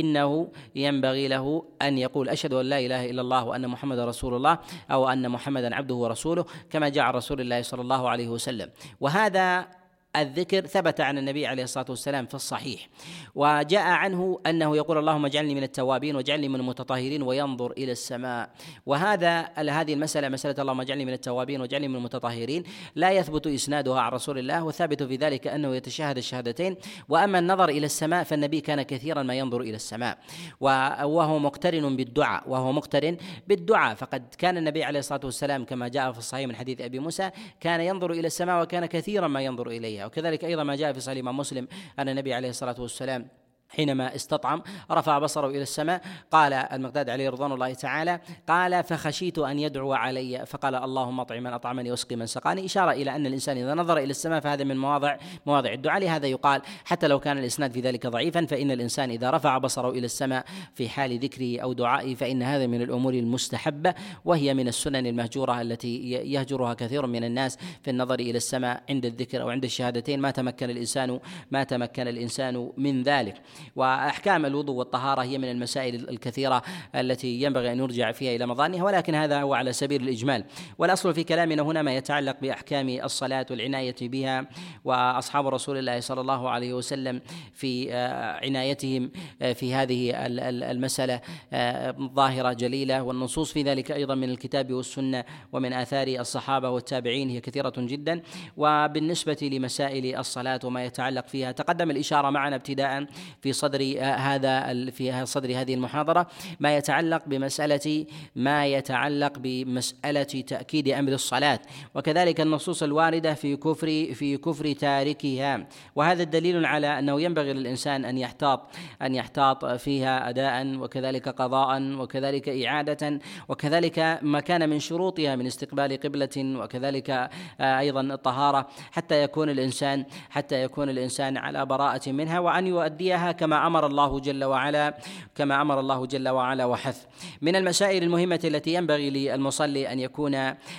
إنه 0.00 0.48
ينبغي 0.76 1.28
له 1.28 1.64
أن 1.82 1.98
يقول 1.98 2.28
أشهد 2.28 2.52
أن 2.52 2.66
لا 2.66 2.78
إله 2.78 3.10
إلا 3.10 3.22
الله 3.24 3.42
وأن 3.44 3.64
محمدا 3.68 4.04
رسول 4.04 4.36
الله 4.36 4.58
أو 4.90 5.08
أن 5.08 5.24
محمدا 5.28 5.74
عبده 5.74 5.94
ورسوله 5.94 6.44
كما 6.70 6.88
جاء 6.88 7.04
عن 7.04 7.14
رسول 7.14 7.40
الله 7.40 7.62
صلى 7.62 7.82
الله 7.82 8.02
عليه 8.08 8.28
وسلم. 8.28 8.68
وهذا 9.00 9.68
الذكر 10.16 10.66
ثبت 10.66 11.00
عن 11.00 11.18
النبي 11.18 11.46
عليه 11.46 11.62
الصلاة 11.62 11.86
والسلام 11.88 12.26
في 12.26 12.34
الصحيح. 12.34 12.88
وجاء 13.34 13.82
عنه 13.82 14.40
أنه 14.46 14.76
يقول 14.76 14.98
اللهم 14.98 15.26
اجعلني 15.26 15.54
من 15.54 15.62
التوابين 15.62 16.16
واجعلني 16.16 16.48
من 16.48 16.60
المتطهرين 16.60 17.22
وينظر 17.22 17.70
إلى 17.70 17.92
السماء. 17.92 18.50
وهذا 18.86 19.40
هذه 19.56 19.94
المسألة 19.94 20.28
مسألة 20.28 20.62
اللهم 20.62 20.80
اجعلني 20.80 21.04
من 21.04 21.12
التوابين 21.12 21.60
واجعلني 21.60 21.88
من 21.88 21.96
المتطهرين. 21.96 22.62
لا 22.94 23.10
يثبت 23.10 23.46
إسنادها 23.46 24.00
عن 24.00 24.12
رسول 24.12 24.38
الله 24.38 24.64
والثابت 24.64 25.02
في 25.02 25.16
ذلك 25.16 25.46
أنه 25.46 25.74
يتشهد 25.74 26.16
الشهادتين. 26.16 26.76
وأما 27.08 27.38
النظر 27.38 27.68
إلى 27.68 27.86
السماء 27.86 28.24
فالنبي 28.24 28.60
كان 28.60 28.82
كثيرا 28.82 29.22
ما 29.22 29.34
ينظر 29.34 29.60
إلى 29.60 29.76
السماء. 29.76 30.18
وهو 30.60 31.38
مقترن 31.38 31.96
بالدعاء 31.96 32.42
وهو 32.46 32.72
مقترن 32.72 33.16
بالدعاء. 33.48 33.94
فقد 33.94 34.34
كان 34.38 34.56
النبي 34.56 34.84
عليه 34.84 34.98
الصلاة 34.98 35.20
والسلام 35.24 35.64
كما 35.64 35.88
جاء 35.88 36.12
في 36.12 36.18
الصحيح 36.18 36.48
من 36.48 36.56
حديث 36.56 36.80
أبي 36.80 36.98
موسى 36.98 37.30
كان 37.60 37.80
ينظر 37.80 38.10
إلى 38.10 38.26
السماء 38.26 38.62
وكان 38.62 38.86
كثيرا 38.86 39.28
ما 39.28 39.40
ينظر 39.40 39.66
إليها. 39.68 40.05
وكذلك 40.06 40.44
أيضا 40.44 40.62
ما 40.64 40.76
جاء 40.76 40.92
في 40.92 41.00
صحيح 41.00 41.12
الإمام 41.12 41.36
مسلم 41.36 41.68
أن 41.98 42.08
النبي 42.08 42.34
عليه 42.34 42.48
الصلاة 42.48 42.80
والسلام 42.80 43.28
حينما 43.68 44.14
استطعم 44.14 44.62
رفع 44.90 45.18
بصره 45.18 45.48
إلى 45.48 45.62
السماء 45.62 46.02
قال 46.30 46.52
المقداد 46.52 47.10
عليه 47.10 47.30
رضوان 47.30 47.52
الله 47.52 47.74
تعالى 47.74 48.20
قال 48.48 48.84
فخشيت 48.84 49.38
أن 49.38 49.58
يدعو 49.58 49.92
علي. 49.92 50.46
فقال 50.46 50.74
اللهم 50.74 51.20
أطعم 51.20 51.42
من 51.42 51.52
أطعمني 51.52 51.90
واسقي 51.90 52.16
من 52.16 52.26
سقاني. 52.26 52.64
إشارة 52.64 52.92
إلى 52.92 53.16
أن 53.16 53.26
الإنسان 53.26 53.56
إذا 53.56 53.74
نظر 53.74 53.98
إلى 53.98 54.10
السماء 54.10 54.40
فهذا 54.40 54.64
من 54.64 54.76
مواضع 54.76 55.16
مواضع 55.46 55.72
الدعاء. 55.72 56.00
لهذا 56.00 56.26
يقال 56.26 56.62
حتى 56.84 57.08
لو 57.08 57.20
كان 57.20 57.38
الإسناد 57.38 57.72
في 57.72 57.80
ذلك 57.80 58.06
ضعيفا 58.06 58.46
فإن 58.46 58.70
الإنسان 58.70 59.10
إذا 59.10 59.30
رفع 59.30 59.58
بصره 59.58 59.90
إلى 59.90 60.04
السماء 60.04 60.44
في 60.74 60.88
حال 60.88 61.18
ذكره 61.18 61.60
أو 61.60 61.72
دعائه 61.72 62.14
فإن 62.14 62.42
هذا 62.42 62.66
من 62.66 62.82
الأمور 62.82 63.14
المستحبة 63.14 63.94
وهي 64.24 64.54
من 64.54 64.68
السنن 64.68 65.06
المهجورة 65.06 65.60
التي 65.60 66.10
يهجرها 66.10 66.74
كثير 66.74 67.06
من 67.06 67.24
الناس 67.24 67.58
في 67.82 67.90
النظر 67.90 68.20
إلى 68.20 68.36
السماء 68.36 68.82
عند 68.90 69.04
الذكر 69.04 69.42
أو 69.42 69.50
عند 69.50 69.64
الشهادتين. 69.64 70.20
ما 70.20 70.30
تمكن 70.30 70.70
الإنسان 70.70 71.20
ما 71.50 71.64
تمكن 71.64 72.08
الإنسان 72.08 72.72
من 72.76 73.02
ذلك. 73.02 73.34
وأحكام 73.76 74.46
الوضوء 74.46 74.76
والطهارة 74.76 75.22
هي 75.22 75.38
من 75.38 75.50
المسائل 75.50 76.08
الكثيرة 76.08 76.62
التي 76.94 77.42
ينبغي 77.42 77.72
أن 77.72 77.78
يرجع 77.78 78.12
فيها 78.12 78.36
إلى 78.36 78.46
مظانها 78.46 78.84
ولكن 78.84 79.14
هذا 79.14 79.42
هو 79.42 79.54
على 79.54 79.72
سبيل 79.72 80.02
الإجمال. 80.02 80.44
والأصل 80.78 81.14
في 81.14 81.24
كلامنا 81.24 81.62
هنا 81.62 81.82
ما 81.82 81.96
يتعلق 81.96 82.36
بأحكام 82.40 82.88
الصلاة 82.88 83.46
والعناية 83.50 83.96
بها 84.00 84.48
وأصحاب 84.84 85.46
رسول 85.46 85.78
الله 85.78 86.00
صلى 86.00 86.20
الله 86.20 86.50
عليه 86.50 86.74
وسلم 86.74 87.20
في 87.52 87.92
آه، 87.92 88.44
عنايتهم 88.44 89.10
آه، 89.42 89.52
في 89.52 89.74
هذه 89.74 90.12
المسألة 90.26 91.20
آه، 91.52 91.90
ظاهرة 92.14 92.52
جليلة. 92.52 93.02
والنصوص 93.02 93.52
في 93.52 93.62
ذلك 93.62 93.92
أيضا 93.92 94.14
من 94.14 94.30
الكتاب 94.30 94.72
والسنة 94.72 95.24
ومن 95.52 95.72
آثار 95.72 96.08
الصحابة 96.08 96.70
والتابعين 96.70 97.28
هي 97.28 97.40
كثيرة 97.40 97.72
جدا. 97.76 98.22
وبالنسبة 98.56 99.48
لمسائل 99.52 100.16
الصلاة 100.16 100.60
وما 100.64 100.84
يتعلق 100.84 101.26
فيها 101.28 101.52
تقدم 101.52 101.90
الإشارة 101.90 102.30
معنا 102.30 102.56
ابتداء 102.56 103.06
في 103.46 103.52
صدر 103.52 103.96
هذا 104.00 104.90
في 104.90 105.26
صدر 105.26 105.60
هذه 105.60 105.74
المحاضرة 105.74 106.26
ما 106.60 106.76
يتعلق 106.76 107.22
بمساله 107.26 108.06
ما 108.36 108.66
يتعلق 108.66 109.38
بمسألة 109.38 110.22
تأكيد 110.22 110.88
أمر 110.88 111.12
الصلاة. 111.12 111.58
وكذلك 111.94 112.40
النصوص 112.40 112.82
الواردة 112.82 113.34
في 113.34 113.56
كفر 113.56 113.86
في 114.14 114.36
كفر 114.36 114.72
تاركها. 114.72 115.66
وهذا 115.96 116.24
دليل 116.24 116.66
على 116.66 116.98
أنه 116.98 117.20
ينبغي 117.20 117.52
للإنسان 117.52 118.04
أن 118.04 118.18
يحتاط 118.18 118.66
أن 119.02 119.14
يحتاط 119.14 119.64
فيها 119.64 120.28
اداء 120.28 120.76
وكذلك 120.78 121.28
قضاء 121.28 121.82
وكذلك 121.82 122.48
إعادة 122.48 123.18
وكذلك 123.48 124.18
ما 124.22 124.40
كان 124.40 124.70
من 124.70 124.78
شروطها 124.78 125.36
من 125.36 125.46
استقبال 125.46 126.00
قبلة 126.00 126.36
وكذلك 126.36 127.30
أيضا 127.60 128.00
الطهارة 128.00 128.66
حتى 128.92 129.22
يكون 129.22 129.50
الانسان 129.50 130.04
حتى 130.30 130.62
يكون 130.62 130.88
الإنسان 130.90 131.36
على 131.36 131.66
براءة 131.66 132.12
منها 132.12 132.38
وأن 132.38 132.66
يؤديها 132.66 133.35
كما 133.38 133.66
أمر 133.66 133.86
الله 133.86 134.20
جل 134.20 134.44
وعلا 134.44 134.94
كما 135.34 135.62
أمر 135.62 135.80
الله 135.80 136.06
جل 136.06 136.28
وعلا 136.28 136.64
وحث. 136.64 137.04
من 137.42 137.56
المسائل 137.56 138.02
المهمة 138.02 138.40
التي 138.44 138.74
ينبغي 138.74 139.10
للمصلي 139.10 139.92
أن 139.92 139.98
يكون 140.00 140.34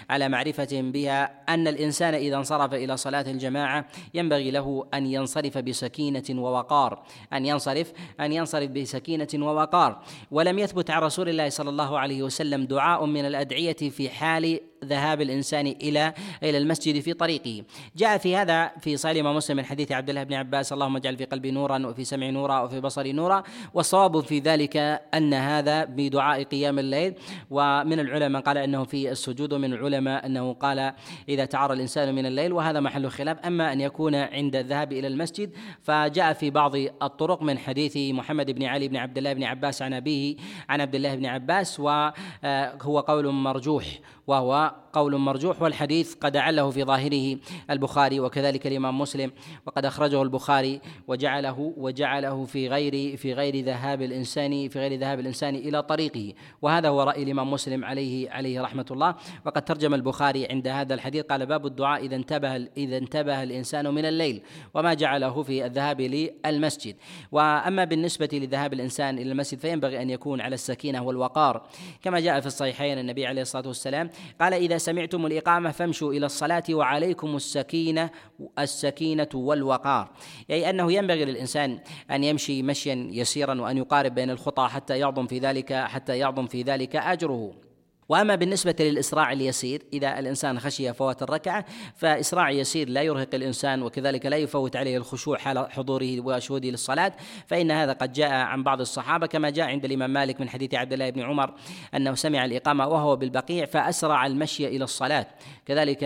على 0.09 0.29
معرفة 0.29 0.67
بها 0.71 1.31
أن 1.49 1.67
الإنسان 1.67 2.13
إذا 2.13 2.35
انصرف 2.35 2.73
إلى 2.73 2.97
صلاة 2.97 3.21
الجماعة 3.31 3.85
ينبغي 4.13 4.51
له 4.51 4.87
أن 4.93 5.05
ينصرف 5.05 5.57
بسكينة 5.57 6.23
ووقار. 6.29 7.03
أن 7.33 7.45
ينصرف 7.45 7.93
أن 8.19 8.33
ينصرف 8.33 8.69
بسكينة 8.69 9.27
ووقار. 9.35 10.01
ولم 10.31 10.59
يثبت 10.59 10.91
عن 10.91 11.01
رسول 11.01 11.29
الله 11.29 11.49
صلى 11.49 11.69
الله 11.69 11.99
عليه 11.99 12.23
وسلم 12.23 12.65
دعاء 12.65 13.05
من 13.05 13.25
الأدعية 13.25 13.73
في 13.73 14.09
حال 14.09 14.59
ذهاب 14.85 15.21
الإنسان 15.21 15.67
إلى 15.67 16.13
إلى 16.43 16.57
المسجد 16.57 16.99
في 16.99 17.13
طريقه. 17.13 17.63
جاء 17.95 18.17
في 18.17 18.35
هذا 18.35 18.71
في 18.81 18.97
صحيح 18.97 19.25
مسلم 19.25 19.57
من 19.57 19.65
حديث 19.65 19.91
عبد 19.91 20.09
الله 20.09 20.23
بن 20.23 20.33
عباس 20.33 20.73
اللهم 20.73 20.95
اجعل 20.95 21.17
في 21.17 21.25
قلبي 21.25 21.51
نورا 21.51 21.87
وفي 21.87 22.03
سمعي 22.03 22.31
نورا 22.31 22.61
وفي 22.61 22.79
بصري 22.79 23.11
نورا. 23.11 23.43
والصواب 23.73 24.19
في 24.19 24.39
ذلك 24.39 24.77
أن 25.13 25.33
هذا 25.33 25.85
بدعاء 25.85 26.43
قيام 26.43 26.79
الليل. 26.79 27.13
ومن 27.49 27.99
العلماء 27.99 28.41
قال 28.41 28.57
إنه 28.57 28.83
في 28.83 29.11
السجود 29.11 29.53
ومن 29.53 29.73
العلماء 29.73 30.25
إنه 30.25 30.53
قال 30.53 30.93
إذا 31.29 31.45
تعرى 31.45 31.73
الإنسان 31.73 32.15
من 32.15 32.25
الليل. 32.25 32.53
وهذا 32.53 32.79
محل 32.79 33.09
خلاف. 33.09 33.39
أما 33.45 33.73
أن 33.73 33.81
يكون 33.81 34.15
عند 34.15 34.55
الذهاب 34.55 34.93
إلى 34.93 35.07
المسجد 35.07 35.51
فجاء 35.81 36.33
في 36.33 36.49
بعض 36.49 36.75
الطرق 36.75 37.41
من 37.41 37.57
حديث 37.57 37.97
محمد 37.97 38.51
بن 38.51 38.63
علي 38.63 38.87
بن 38.87 38.97
عبد 38.97 39.17
الله 39.17 39.33
بن 39.33 39.43
عباس 39.43 39.81
عن 39.81 39.93
أبيه 39.93 40.35
عن 40.69 40.81
عبد 40.81 40.95
الله 40.95 41.15
بن 41.15 41.25
عباس. 41.25 41.79
وهو 41.79 42.99
قول 42.99 43.27
مرجوح 43.27 43.85
وهو 44.27 44.66
قول 44.93 45.17
مرجوح 45.17 45.61
والحديث 45.61 46.15
قد 46.15 46.37
عله 46.37 46.69
في 46.69 46.83
ظاهره 46.83 47.37
البخاري 47.69 48.19
وكذلك 48.19 48.67
الإمام 48.67 48.99
مسلم 48.99 49.31
وقد 49.65 49.85
أخرجه 49.85 50.21
البخاري 50.21 50.81
وجعله 51.07 51.73
وجعله 51.77 52.45
في 52.45 52.67
غير 52.67 53.17
في 53.17 53.33
غير 53.33 53.65
ذهاب 53.65 54.01
الإنسان 54.01 54.69
في 54.69 54.79
غير 54.79 54.99
ذهاب 54.99 55.19
الإنسان 55.19 55.55
إلى 55.55 55.83
طريقه 55.83 56.33
وهذا 56.61 56.89
هو 56.89 57.03
رأي 57.03 57.23
الإمام 57.23 57.51
مسلم 57.51 57.85
عليه 57.85 58.29
عليه 58.29 58.61
رحمة 58.61 58.85
الله 58.91 59.15
وقد 59.45 59.65
ترجم 59.65 59.93
البخاري 59.93 60.47
عند 60.47 60.67
هذا 60.67 60.93
الحديث 60.93 61.25
قال 61.25 61.45
باب 61.45 61.65
الدعاء 61.65 62.05
إذا 62.05 62.15
انتبه 62.15 62.55
إذا 62.55 62.97
انتبه 62.97 63.43
الإنسان 63.43 63.93
من 63.93 64.05
الليل 64.05 64.41
وما 64.73 64.93
جعله 64.93 65.43
في 65.43 65.65
الذهاب 65.65 66.01
للمسجد 66.01 66.95
وأما 67.31 67.83
بالنسبة 67.83 68.29
لذهاب 68.33 68.73
الإنسان 68.73 69.17
إلى 69.17 69.31
المسجد 69.31 69.59
فينبغي 69.59 70.01
أن 70.01 70.09
يكون 70.09 70.41
على 70.41 70.53
السكينة 70.53 71.03
والوقار 71.03 71.67
كما 72.03 72.19
جاء 72.19 72.39
في 72.39 72.47
الصحيحين 72.47 72.99
النبي 72.99 73.25
عليه 73.25 73.41
الصلاة 73.41 73.67
والسلام 73.67 74.09
قال 74.41 74.53
إذا 74.57 74.77
سمعتم 74.77 75.25
الإقامة 75.25 75.71
فامشوا 75.71 76.13
إلى 76.13 76.25
الصلاة 76.25 76.63
وعليكم 76.69 77.35
السكينة 77.35 78.09
السكينة 78.59 79.29
والوقار. 79.33 80.09
اي 80.49 80.69
أنه 80.69 80.91
ينبغي 80.91 81.25
للإنسان 81.25 81.79
أن 82.11 82.23
يمشي 82.23 82.63
مشيا 82.63 83.07
يسيرا 83.11 83.61
وأن 83.61 83.77
يقارب 83.77 84.15
بين 84.15 84.29
الخطى 84.29 84.67
حتى 84.67 84.99
يعظم 84.99 85.27
في 85.27 85.39
ذلك 85.39 85.73
حتى 85.73 86.17
يعظم 86.17 86.47
في 86.47 86.61
ذلك 86.61 86.95
أجره. 86.95 87.66
وأما 88.09 88.35
بالنسبة 88.35 88.75
للإسراع 88.79 89.31
اليسير 89.31 89.81
إذا 89.93 90.19
الإنسان 90.19 90.59
خشي 90.59 90.93
فوات 90.93 91.23
الركعة 91.23 91.65
فإسراع 91.95 92.49
يسير 92.49 92.89
لا 92.89 93.01
يرهق 93.01 93.29
الإنسان 93.33 93.81
وكذلك 93.83 94.25
لا 94.25 94.37
يفوت 94.37 94.75
عليه 94.75 94.97
الخشوع 94.97 95.37
حال 95.37 95.71
حضوره 95.71 96.21
وشهوده 96.21 96.69
للصلاة. 96.69 97.13
فإن 97.47 97.71
هذا 97.71 97.93
قد 97.93 98.13
جاء 98.13 98.31
عن 98.31 98.63
بعض 98.63 98.81
الصحابة 98.81 99.27
كما 99.27 99.49
جاء 99.49 99.67
عند 99.67 99.85
الإمام 99.85 100.13
مالك 100.13 100.41
من 100.41 100.49
حديث 100.49 100.73
عبد 100.73 100.93
الله 100.93 101.09
بن 101.09 101.21
عمر 101.21 101.53
أنه 101.95 102.15
سمع 102.15 102.45
الإقامة 102.45 102.87
وهو 102.87 103.15
بالبقيع 103.15 103.65
فأسرع 103.65 104.25
المشي 104.25 104.67
إلى 104.67 104.83
الصلاة. 104.83 105.27
كذلك 105.65 106.03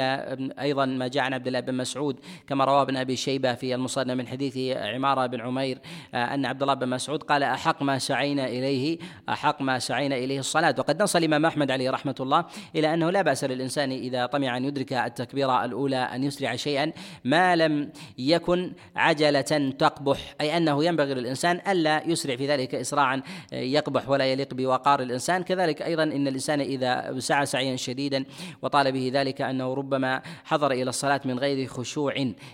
أيضا 0.60 0.86
ما 0.86 1.08
جاء 1.08 1.24
عن 1.24 1.34
عبد 1.34 1.48
الله 1.48 1.60
بن 1.60 1.74
مسعود 1.74 2.20
كما 2.48 2.66
رواه 2.66 2.82
ابن 2.82 2.98
أبي 2.98 3.16
شيبة 3.16 3.54
في 3.54 3.76
المصنف 3.76 4.12
من 4.12 4.28
حديث 4.28 4.78
عمارة 4.78 5.26
بن 5.26 5.42
عمير 5.42 5.80
أن 6.14 6.46
عبد 6.46 6.62
الله 6.62 6.74
بن 6.74 6.90
مسعود 6.90 7.24
قال 7.24 7.44
أحق 7.44 7.84
ما 7.84 8.00
سعينا 8.00 8.48
إليه 8.48 9.00
أحق 9.30 9.62
ما 9.62 9.80
سعينا 9.80 10.16
إليه 10.16 10.40
الصلاة. 10.40 10.76
وقد 10.78 11.04
نص 11.04 11.16
الإمام 11.16 11.46
أحمد 11.46 11.72
عليه 11.72 11.91
رحمة 11.92 12.16
الله 12.20 12.46
إلى 12.76 12.94
أنه 12.94 13.10
لا 13.10 13.22
بأس 13.22 13.44
للإنسان 13.44 13.92
إذا 13.92 14.26
طمع 14.26 14.58
أن 14.58 14.66
يدرك 14.66 14.94
التكبيرة 14.94 15.66
الأولى 15.66 15.98
أن 15.98 16.24
يسرع 16.24 16.56
شيئا 16.56 16.92
ما 17.24 17.56
لم 17.56 17.90
يكن 18.18 18.74
عجلة 18.96 19.72
تقبح 19.80 20.36
أي 20.42 20.58
أنه 20.58 20.84
ينبغي 20.86 21.14
للإنسان 21.14 21.62
ألا 21.68 22.04
يسرع 22.08 22.36
في 22.36 22.48
ذلك 22.48 22.76
اسراعا 22.76 23.22
يقبح 23.52 24.10
ولا 24.10 24.26
يليق 24.26 24.54
بوقار 24.54 25.02
الإنسان. 25.02 25.44
كذلك 25.44 25.82
أيضا 25.82 26.04
إن 26.04 26.28
الإنسان 26.28 26.62
إذا 26.62 27.20
سعى 27.20 27.46
سعيا 27.46 27.76
شديدا 27.76 28.26
وطال 28.62 28.92
به 28.92 29.12
ذلك 29.14 29.42
أنه 29.42 29.74
ربما 29.74 30.22
حضر 30.46 30.72
إلى 30.72 30.90
الصلاة 30.90 31.22
من 31.26 31.40
غير 31.40 31.68
خشوع 31.68 32.14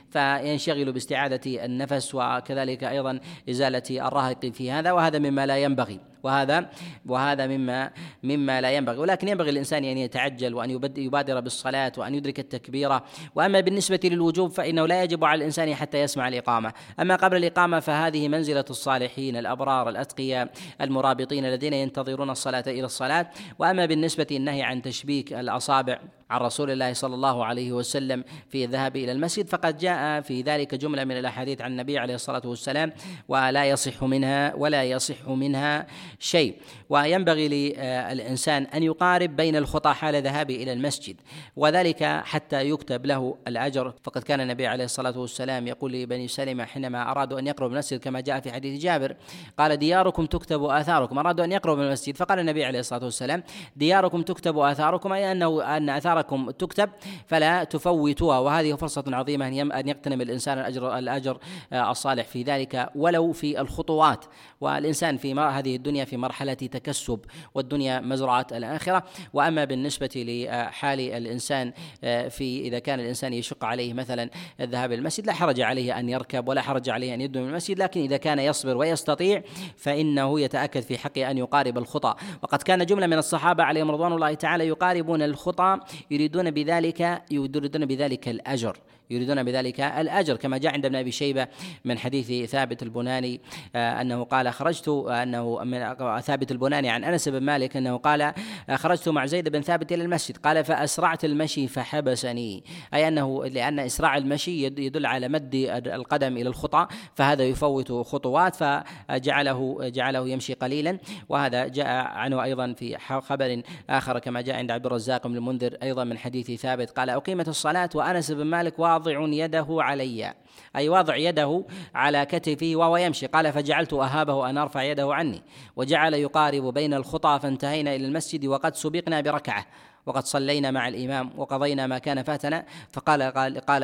فينشغل 0.10 0.92
باستعادة 0.92 1.66
النفس 1.66 2.16
وكذلك 2.16 2.84
أيضا 2.84 3.20
إزالة 3.50 4.08
الرهق 4.08 4.46
في 4.46 4.72
هذا 4.72 4.92
وهذا 4.92 5.20
مما 5.20 5.46
لا 5.46 5.58
ينبغي. 5.58 6.00
وهذا 6.24 6.70
وهذا 7.06 7.48
مما 7.48 7.92
مما 8.24 8.62
لا 8.62 8.72
ينبغي. 8.72 8.98
ولكن 8.98 9.28
ينبغي 9.28 9.50
الانسان 9.50 9.84
ان 9.84 9.98
يتعجل 9.98 10.54
وأن 10.54 10.70
يبادر 10.98 11.40
بالصلاة 11.40 11.92
وأن 11.98 12.16
يدرك 12.16 12.40
التكبيره 12.40 13.04
وأما 13.36 13.60
بالنسبة 13.60 14.00
للوجوب 14.04 14.52
فإنه 14.52 14.86
لا 14.86 15.04
يجب 15.04 15.26
على 15.26 15.38
الإنسان 15.38 15.76
حتى 15.76 16.02
يسمع 16.02 16.28
الإقامة. 16.28 16.74
أما 17.00 17.16
قبل 17.16 17.38
الإقامة 17.38 17.80
فهذه 17.80 18.28
منزلة 18.28 18.66
الصالحين 18.70 19.38
الأبرار 19.38 19.90
الأتقياء 19.90 20.50
المرابطين 20.82 21.46
الذين 21.46 21.74
ينتظرون 21.74 22.30
الصلاة 22.30 22.64
إلى 22.68 22.86
الصلاة. 22.86 23.30
وأما 23.60 23.86
بالنسبة 23.86 24.28
النهي 24.32 24.64
عن 24.64 24.82
تشبيك 24.82 25.34
الأصابع 25.34 26.00
عن 26.30 26.40
رسول 26.40 26.72
الله 26.72 26.94
صلى 26.94 27.16
الله 27.16 27.46
عليه 27.46 27.72
وسلم 27.72 28.24
في 28.50 28.66
الذهاب 28.66 28.96
إلى 28.96 29.12
المسجد 29.12 29.48
فقد 29.50 29.78
جاء 29.78 30.22
في 30.22 30.42
ذلك 30.42 30.76
جملة 30.76 31.04
من 31.04 31.18
الأحاديث 31.18 31.62
عن 31.62 31.72
النبي 31.72 31.98
عليه 31.98 32.16
الصلاة 32.16 32.42
والسلام 32.46 32.92
ولا 33.28 33.66
يصح 33.66 34.04
منها 34.04 34.56
ولا 34.56 34.84
يصح 34.84 35.28
منها 35.28 35.88
شيء. 36.20 36.56
وينبغي 36.90 37.48
للإنسان 37.48 38.64
أن 38.64 38.84
يقارب 38.84 39.36
بين 39.36 39.56
الخطى 39.56 39.94
حال 39.94 40.16
ذهابه 40.24 40.56
إلى 40.56 40.74
المسجد 40.74 41.16
وذلك 41.56 42.04
حتى 42.04 42.70
يكتب 42.70 43.06
له 43.06 43.36
الأجر. 43.48 43.94
فقد 44.04 44.24
كان 44.24 44.42
النبي 44.42 44.68
عليه 44.68 44.86
الصلاة 44.86 45.20
والسلام 45.20 45.68
يقول 45.68 45.92
لبني 45.94 46.28
سلمة 46.28 46.66
حينما 46.66 47.12
أرادوا 47.12 47.40
أن 47.40 47.48
يقربوا 47.48 47.74
المسجد 47.74 48.00
كما 48.00 48.20
جاء 48.20 48.40
في 48.40 48.52
حديث 48.52 48.82
جابر 48.82 49.16
قال 49.60 49.78
دياركم 49.78 50.26
تكتب 50.26 50.64
آثاركم. 50.64 51.20
أرادوا 51.20 51.46
أن 51.46 51.52
يقربوا 51.52 51.84
المسجد 51.84 52.18
فقال 52.18 52.40
النبي 52.40 52.66
عليه 52.66 52.80
الصلاة 52.80 53.04
والسلام 53.04 53.44
دياركم 53.76 54.22
تكتب 54.22 54.58
آثاركم 54.58 55.14
أي 55.14 55.32
انه 55.32 55.78
أن 55.78 55.90
اثاركم 56.20 56.52
تكتب 56.52 56.90
فلا 57.28 57.64
تفوتوها. 57.64 58.40
وهذه 58.40 58.74
فرصة 58.76 59.04
عظيمة 59.08 59.48
أن 59.48 59.88
يغتنم 59.88 60.22
الإنسان 60.22 60.60
الاجر 60.60 60.98
الأجر 60.98 61.38
الصالح 61.74 62.26
في 62.26 62.44
ذلك 62.44 62.90
ولو 62.96 63.32
في 63.32 63.62
الخطوات. 63.62 64.26
والإنسان 64.62 65.18
في 65.18 65.34
هذه 65.34 65.76
الدنيا 65.76 66.06
في 66.06 66.18
مرحلة 66.18 66.54
تكسب 66.54 67.20
والدنيا 67.56 68.00
مزرعة 68.00 68.48
الآخرة. 68.52 69.04
وأما 69.34 69.66
بالنسبة 69.66 70.10
لحال 70.16 71.00
الإنسان 71.00 71.74
آه، 72.04 72.28
في 72.28 72.62
إذا 72.62 72.80
كان 72.80 73.00
الإنسان 73.00 73.34
يشق 73.34 73.66
عليه 73.66 73.94
مثلا 73.94 74.30
الذهاب 74.60 74.92
المسجد 74.92 75.28
لا 75.28 75.34
حرج 75.34 75.62
عليه 75.62 76.00
أن 76.00 76.10
يركب 76.10 76.48
ولا 76.48 76.62
حرج 76.62 76.90
عليه 76.90 77.14
أن 77.14 77.22
يدنو 77.22 77.44
من 77.44 77.50
المسجد. 77.50 77.80
لكن 77.80 78.02
إذا 78.02 78.18
كان 78.18 78.40
يصبر 78.40 78.78
ويستطيع 78.78 79.42
فإنه 79.78 80.40
يتأكد 80.40 80.82
في 80.82 80.98
حقه 80.98 81.32
أن 81.32 81.38
يقارب 81.38 81.78
الخطى 81.78 82.16
وقد 82.44 82.62
كان 82.62 82.86
جملة 82.86 83.08
من 83.08 83.18
الصحابة 83.18 83.64
عليهم 83.64 83.92
رضوان 83.92 84.14
الله 84.14 84.34
تعالى 84.34 84.68
يقاربون 84.68 85.22
الخطى 85.22 85.80
يريدون 86.12 86.52
بذلك 86.52 87.22
يريدون 87.32 87.86
بذلك 87.86 88.28
الأجر. 88.28 88.78
يريدون 89.10 89.44
بذلك 89.44 89.80
الأجر 89.80 90.36
كما 90.36 90.58
جاء 90.58 90.74
عند 90.74 90.86
ابن 90.86 90.96
أبي 90.96 91.12
شيبة 91.12 91.48
من 91.86 91.98
حديث 91.98 92.50
ثابت 92.52 92.84
البناني 92.84 93.42
آه، 93.76 94.02
أنه 94.02 94.24
قال 94.24 94.54
خرجت 94.54 94.88
أنه 95.10 95.64
من 95.64 95.94
ثابت 96.20 96.52
البناني 96.52 96.90
عن 96.90 97.04
أنس 97.04 97.30
بن 97.30 97.44
مالك 97.44 97.78
أنه 97.78 97.98
قال 97.98 98.22
آه، 98.22 98.34
خرجت 98.76 99.10
مع 99.10 99.26
زيد 99.26 99.50
بن 99.50 99.62
ثابت 99.62 99.92
إلى 99.92 100.04
المسجد 100.04 100.38
قال 100.38 100.64
فأسرعت 100.64 101.26
المشي 101.26 101.68
فحبسني 101.68 102.64
أي 102.94 103.08
أنه 103.08 103.46
لأن 103.46 103.80
إسراع 103.80 104.18
المشي 104.18 104.64
يدل 104.64 105.06
على 105.06 105.28
مد 105.28 105.56
القدم 105.88 106.38
إلى 106.38 106.50
الخطى 106.50 106.88
فهذا 107.16 107.44
يفوت 107.44 107.92
خطوات 107.92 108.56
فجعله 108.56 109.90
جعله 109.90 110.30
يمشي 110.30 110.54
قليلا. 110.54 110.98
وهذا 111.30 111.68
جاء 111.68 111.88
عنه 111.88 112.44
أيضا 112.44 112.74
في 112.74 112.98
خبر 112.98 113.62
آخر 113.90 114.20
كما 114.20 114.42
جاء 114.42 114.56
عند 114.56 114.72
عبد 114.72 114.86
الرزاق 114.86 115.28
بن 115.28 115.36
المنذر 115.36 115.78
أيضا 115.84 116.04
من 116.04 116.18
حديث 116.18 116.62
ثابت. 116.62 116.90
قال 116.90 117.10
أقيمت 117.10 117.48
الصلاة 117.48 117.90
وأنس 117.96 118.32
بن 118.32 118.44
مالك 118.44 118.80
واضع 118.98 119.28
يده 119.28 119.68
علي. 119.70 120.34
أي 120.76 120.90
واضع 120.90 121.16
يده 121.16 121.66
على 121.96 122.26
كتفه 122.26 122.72
وهو 122.76 122.98
يمشي. 122.98 123.26
قال 123.26 123.54
فجعلت 123.54 123.94
أهابه 123.94 124.50
أن 124.50 124.58
أرفع 124.58 124.84
يده 124.84 125.14
عني. 125.14 125.42
وجعل 125.76 126.14
يقارب 126.14 126.74
بين 126.74 126.94
الخطى 126.94 127.40
فانتهينا 127.42 127.96
إلى 127.96 128.06
المسجد 128.06 128.46
وقد 128.46 128.76
سبقنا 128.76 129.22
بركعة. 129.22 129.66
وقد 130.08 130.26
صلينا 130.26 130.72
مع 130.72 130.88
الإمام 130.88 131.32
وقضينا 131.38 131.88
ما 131.88 131.98
كان 131.98 132.24
فاتنا. 132.24 132.66
فقال 132.92 133.24
قال 133.24 133.60
قال 133.60 133.84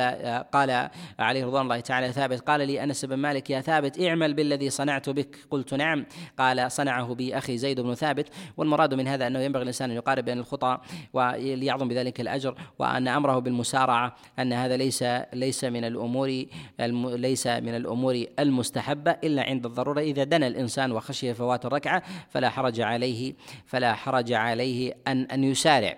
قال 0.52 0.90
عليه 1.18 1.44
رضوان 1.46 1.62
الله 1.62 1.80
تعالى 1.80 2.12
ثابت 2.12 2.40
قال 2.40 2.66
لي 2.66 2.84
أنس 2.84 3.04
بن 3.04 3.16
مالك 3.16 3.50
يا 3.50 3.60
ثابت 3.60 4.00
اعمل 4.00 4.34
بالذي 4.34 4.70
صنعت 4.70 5.10
بك. 5.10 5.36
قلت 5.50 5.74
نعم. 5.74 6.06
قال 6.38 6.72
صنعه 6.72 7.14
بي 7.14 7.38
أخي 7.38 7.58
زيد 7.58 7.80
بن 7.80 7.94
ثابت. 7.94 8.28
والمراد 8.56 8.94
من 8.94 9.08
هذا 9.08 9.26
أنه 9.26 9.38
ينبغي 9.38 9.62
الإنسان 9.62 9.90
أن 9.90 9.96
يقارب 9.96 10.24
بين 10.24 10.38
الخطى 10.38 10.78
وليعظم 11.12 11.88
بذلك 11.88 12.20
الأجر 12.20 12.54
وأن 12.78 13.08
أمره 13.08 13.38
بالمسارعة 13.38 14.16
أن 14.38 14.52
هذا 14.52 14.76
ليس 14.76 15.04
ليس 15.32 15.64
من 15.64 15.84
الأمور 15.84 16.44
ليس 16.78 17.46
من 17.46 17.76
الأمور 17.76 18.24
المستحبة 18.38 19.10
إلا 19.10 19.42
عند 19.42 19.66
الضرورة. 19.66 20.00
إذا 20.00 20.24
دنا 20.24 20.46
الإنسان 20.46 20.92
وخشي 20.92 21.34
فوات 21.34 21.66
الركعة 21.66 22.02
فلا 22.30 22.50
حرج 22.50 22.80
عليه 22.80 23.34
فلا 23.66 23.94
حرج 23.94 24.32
عليه 24.32 24.94
أن 25.06 25.22
أن 25.24 25.44
يسارع. 25.44 25.96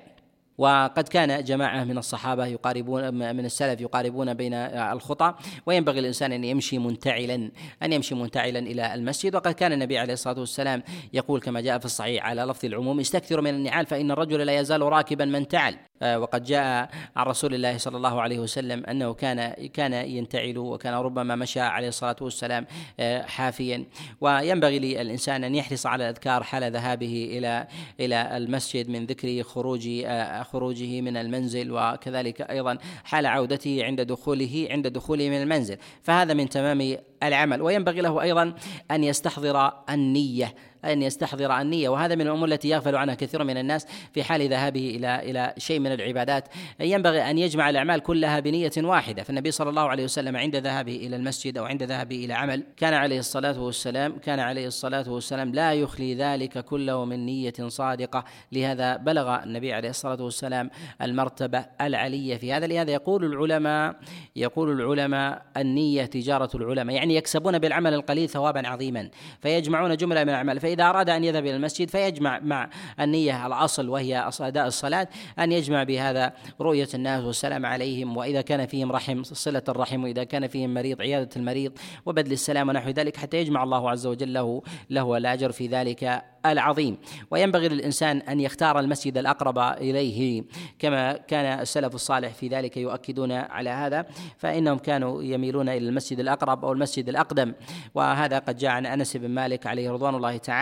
وقد 0.59 1.09
كان 1.09 1.45
جماعة 1.45 1.85
من 1.85 1.99
الصحابة 1.99 2.47
يقاربون 2.47 3.14
من 3.14 3.45
السلف 3.45 3.81
يقاربون 3.81 4.35
بين 4.35 4.55
الخطى 4.55 5.35
وينبغي 5.66 5.99
الإنسان 5.99 6.33
أن 6.33 6.45
يمشي 6.45 6.79
منتعلا 6.79 7.51
أن 7.83 7.92
يمشي 7.92 8.14
منتعلا 8.14 8.59
إلى 8.59 8.95
المسجد. 8.95 9.35
وقد 9.35 9.53
كان 9.53 9.73
النبي 9.73 9.99
عليه 9.99 10.12
الصلاة 10.12 10.40
والسلام 10.40 10.83
يقول 11.12 11.40
كما 11.40 11.61
جاء 11.61 11.79
في 11.79 11.85
الصحيح 11.85 12.27
على 12.27 12.42
لفظ 12.42 12.64
العموم 12.64 13.01
استكثروا 13.01 13.42
من 13.42 13.55
النعال 13.55 13.87
فإن 13.87 14.11
الرجل 14.11 14.40
لا 14.40 14.59
يزال 14.61 14.83
راكبا 14.83 15.25
من 15.25 15.49
تعل. 15.49 15.77
وقد 16.02 16.44
جاء 16.44 16.90
عن 17.16 17.26
رسول 17.26 17.54
الله 17.54 17.78
صلى 17.78 17.96
الله 17.96 18.20
عليه 18.20 18.38
وسلم 18.38 18.85
أنه 18.87 19.14
كان 19.14 19.50
كان 19.68 19.92
ينتعل 19.92 20.59
وكان 20.59 20.94
ربما 20.94 21.37
مشى 21.37 21.61
عليه 21.61 21.88
الصلاة 21.88 22.16
والسلام 22.20 22.66
آه، 23.00 23.22
حافيا. 23.22 23.85
وينبغي 24.20 24.78
للإنسان 24.78 25.44
أن 25.44 25.54
يحرص 25.54 25.87
على 25.87 26.04
الأذكار 26.04 26.42
حال 26.42 26.72
ذهابه 26.72 27.28
إلى 27.38 27.66
إلى 28.00 28.37
المسجد 28.37 28.88
من 28.88 29.06
ذكر 29.06 29.42
خروج 29.42 29.88
آه، 30.04 30.42
خروجه 30.42 31.00
من 31.00 31.16
المنزل 31.16 31.72
وكذلك 31.72 32.40
أيضا 32.40 32.78
حال 33.04 33.26
عودته 33.26 33.85
عند 33.85 34.00
دخوله 34.00 34.68
عند 34.70 34.87
دخوله 34.87 35.28
من 35.28 35.42
المنزل. 35.42 35.76
فهذا 36.02 36.35
من 36.35 36.48
تمام 36.48 36.96
العمل. 37.22 37.62
وينبغي 37.62 38.00
له 38.00 38.22
أيضا 38.22 38.54
أن 38.90 39.04
يستحضر 39.04 39.72
النية 39.90 40.54
أن 40.92 41.03
يستحضر 41.03 41.61
النية. 41.61 41.88
وهذا 41.88 42.14
من 42.14 42.20
الأمور 42.20 42.49
التي 42.49 42.68
يغفل 42.68 42.96
عنها 42.96 43.14
كثير 43.14 43.44
من 43.44 43.57
الناس 43.57 43.87
في 44.12 44.22
حال 44.22 44.49
ذهابه 44.49 44.97
إلى 44.97 45.30
إلى 45.30 45.55
شيء 45.59 45.78
من 45.78 45.93
العبادات. 45.93 46.49
ينبغي 46.80 47.30
أن 47.30 47.39
يجمع 47.39 47.70
الأعمال 47.70 48.01
كلها 48.01 48.41
بنية 48.41 48.72
واحدة. 48.76 49.22
فالنبي 49.22 49.51
صلى 49.51 49.70
الله 49.70 49.89
عليه 49.89 50.05
وسلم 50.05 50.37
عند 50.37 50.57
ذهابه 50.57 50.97
إلى 50.97 51.16
المسجد 51.16 51.59
أو 51.59 51.64
عند 51.64 51.82
ذهابه 51.82 52.24
إلى 52.24 52.34
عمل 52.34 52.62
كان 52.76 52.95
عليه 52.95 53.18
الصلاة 53.18 53.61
والسلام 53.61 54.18
كان 54.18 54.41
عليه 54.41 54.66
الصلاة 54.66 55.11
والسلام 55.12 55.53
لا 55.53 55.72
يخلي 55.72 56.14
ذلك 56.14 56.59
كله 56.59 57.05
من 57.05 57.26
نية 57.26 57.55
صادقة. 57.66 58.24
لهذا 58.53 58.97
بلغ 58.97 59.43
النبي 59.43 59.72
عليه 59.72 59.91
الصلاة 59.91 60.22
والسلام 60.22 60.70
المرتبة 61.03 61.66
العلية 61.80 62.37
في 62.37 62.53
هذا. 62.53 62.66
لهذا 62.66 62.91
يقول 62.91 63.24
العلماء 63.24 63.97
يقول 64.37 64.80
العلماء 64.80 65.43
النية 65.57 66.05
تجارة 66.05 66.51
العلماء. 66.55 66.97
يعني 66.97 67.16
يكسبون 67.16 67.59
بالعمل 67.59 67.95
القليل 67.95 68.28
ثوابا 68.28 68.68
عظيما. 68.68 69.11
فيجمعون 69.41 69.97
جملة 69.97 70.24
من 70.24 70.30
الأعمال. 70.30 70.61
فإذا 70.61 70.76
أراد 70.81 71.11
أن 71.11 71.24
يذهب 71.24 71.47
إلى 71.47 71.57
المسجد 71.57 71.91
فيجمع 71.91 72.41
مع 72.41 72.70
النية 73.01 73.47
الأصل 73.47 73.89
وهي 73.89 74.31
أداء 74.41 74.66
الصلاة 74.66 75.09
أن 75.39 75.53
يجمع 75.53 75.83
بهذا 75.83 76.33
رؤية 76.61 76.89
الناس 76.95 77.24
والسلام 77.24 77.66
عليهم 77.66 78.16
وإذا 78.16 78.41
كان 78.41 78.66
فيهم 78.66 78.93
رحم 78.93 79.22
صلة 79.22 79.62
الرحم 79.68 80.05
وإذا 80.05 80.24
كان 80.24 80.47
فيهم 80.47 80.74
مريض 80.74 81.01
عيادة 81.01 81.31
المريض 81.37 81.72
وبذل 82.07 82.33
السلام 82.33 82.68
ونحو 82.68 82.91
ذلك 82.91 83.16
حتى 83.16 83.37
يجمع 83.37 83.62
الله 83.62 83.91
عز 83.91 84.07
وجل 84.07 84.33
له 84.33 84.62
له 84.91 85.16
الأجر 85.16 85.53
في 85.53 85.66
ذلك 85.66 86.22
العظيم. 86.47 86.99
وينبغي 87.31 87.68
للإنسان 87.68 88.18
أن 88.18 88.41
يختار 88.41 88.81
المسجد 88.81 89.18
الأقرب 89.18 89.59
إليه 89.59 90.45
كما 90.79 91.12
كان 91.12 91.61
السلف 91.61 91.95
الصالح 91.95 92.33
في 92.33 92.49
ذلك 92.49 92.77
يؤكدون 92.77 93.33
على 93.33 93.70
هذا 93.70 94.07
فإنهم 94.39 94.79
كانوا 94.79 95.22
يميلون 95.22 95.68
إلى 95.68 95.89
المسجد 95.89 96.20
الأقرب 96.20 96.64
أو 96.64 96.72
المسجد 96.72 97.09
الأقدم. 97.09 97.53
وهذا 97.95 98.39
قد 98.39 98.57
جاء 98.57 98.70
عن 98.70 98.87
أنس 98.87 99.16
بن 99.16 99.31
مالك 99.31 99.66
عليه 99.66 99.91
رضوان 99.91 100.14
الله 100.14 100.37
تعالى 100.37 100.55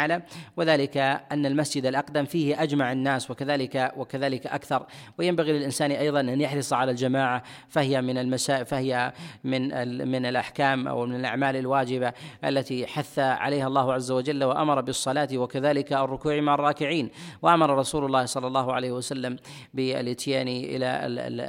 وذلك 0.56 0.96
أن 1.32 1.46
المسجد 1.46 1.86
الأقدم 1.86 2.24
فيه 2.24 2.62
أجمع 2.62 2.92
الناس 2.92 3.30
وكذلك 3.30 3.92
وكذلك 3.96 4.46
أكثر. 4.46 4.86
وينبغي 5.18 5.52
للإنسان 5.52 5.90
أيضا 5.90 6.20
أن 6.20 6.40
يحرص 6.40 6.72
على 6.72 6.90
الجماعة 6.90 7.42
فهي 7.68 8.02
من 8.02 8.18
المسا 8.18 8.64
فهي 8.64 9.12
من 9.44 9.62
من 10.08 10.26
الأحكام 10.26 10.88
أو 10.88 11.06
من 11.06 11.14
الأعمال 11.14 11.56
الواجبة 11.56 12.12
التي 12.44 12.86
حث 12.86 13.18
عليها 13.18 13.66
الله 13.66 13.92
عز 13.92 14.10
وجل 14.10 14.44
وأمر 14.44 14.80
بالصلاة 14.80 15.28
وكذلك 15.34 15.92
الركوع 15.92 16.40
مع 16.40 16.54
الراكعين. 16.54 17.10
وأمر 17.42 17.78
رسول 17.78 18.04
الله 18.04 18.24
صلى 18.24 18.46
الله 18.46 18.72
عليه 18.72 18.92
وسلم 18.92 19.36
بالإتيان 19.74 20.48
إلى 20.48 20.86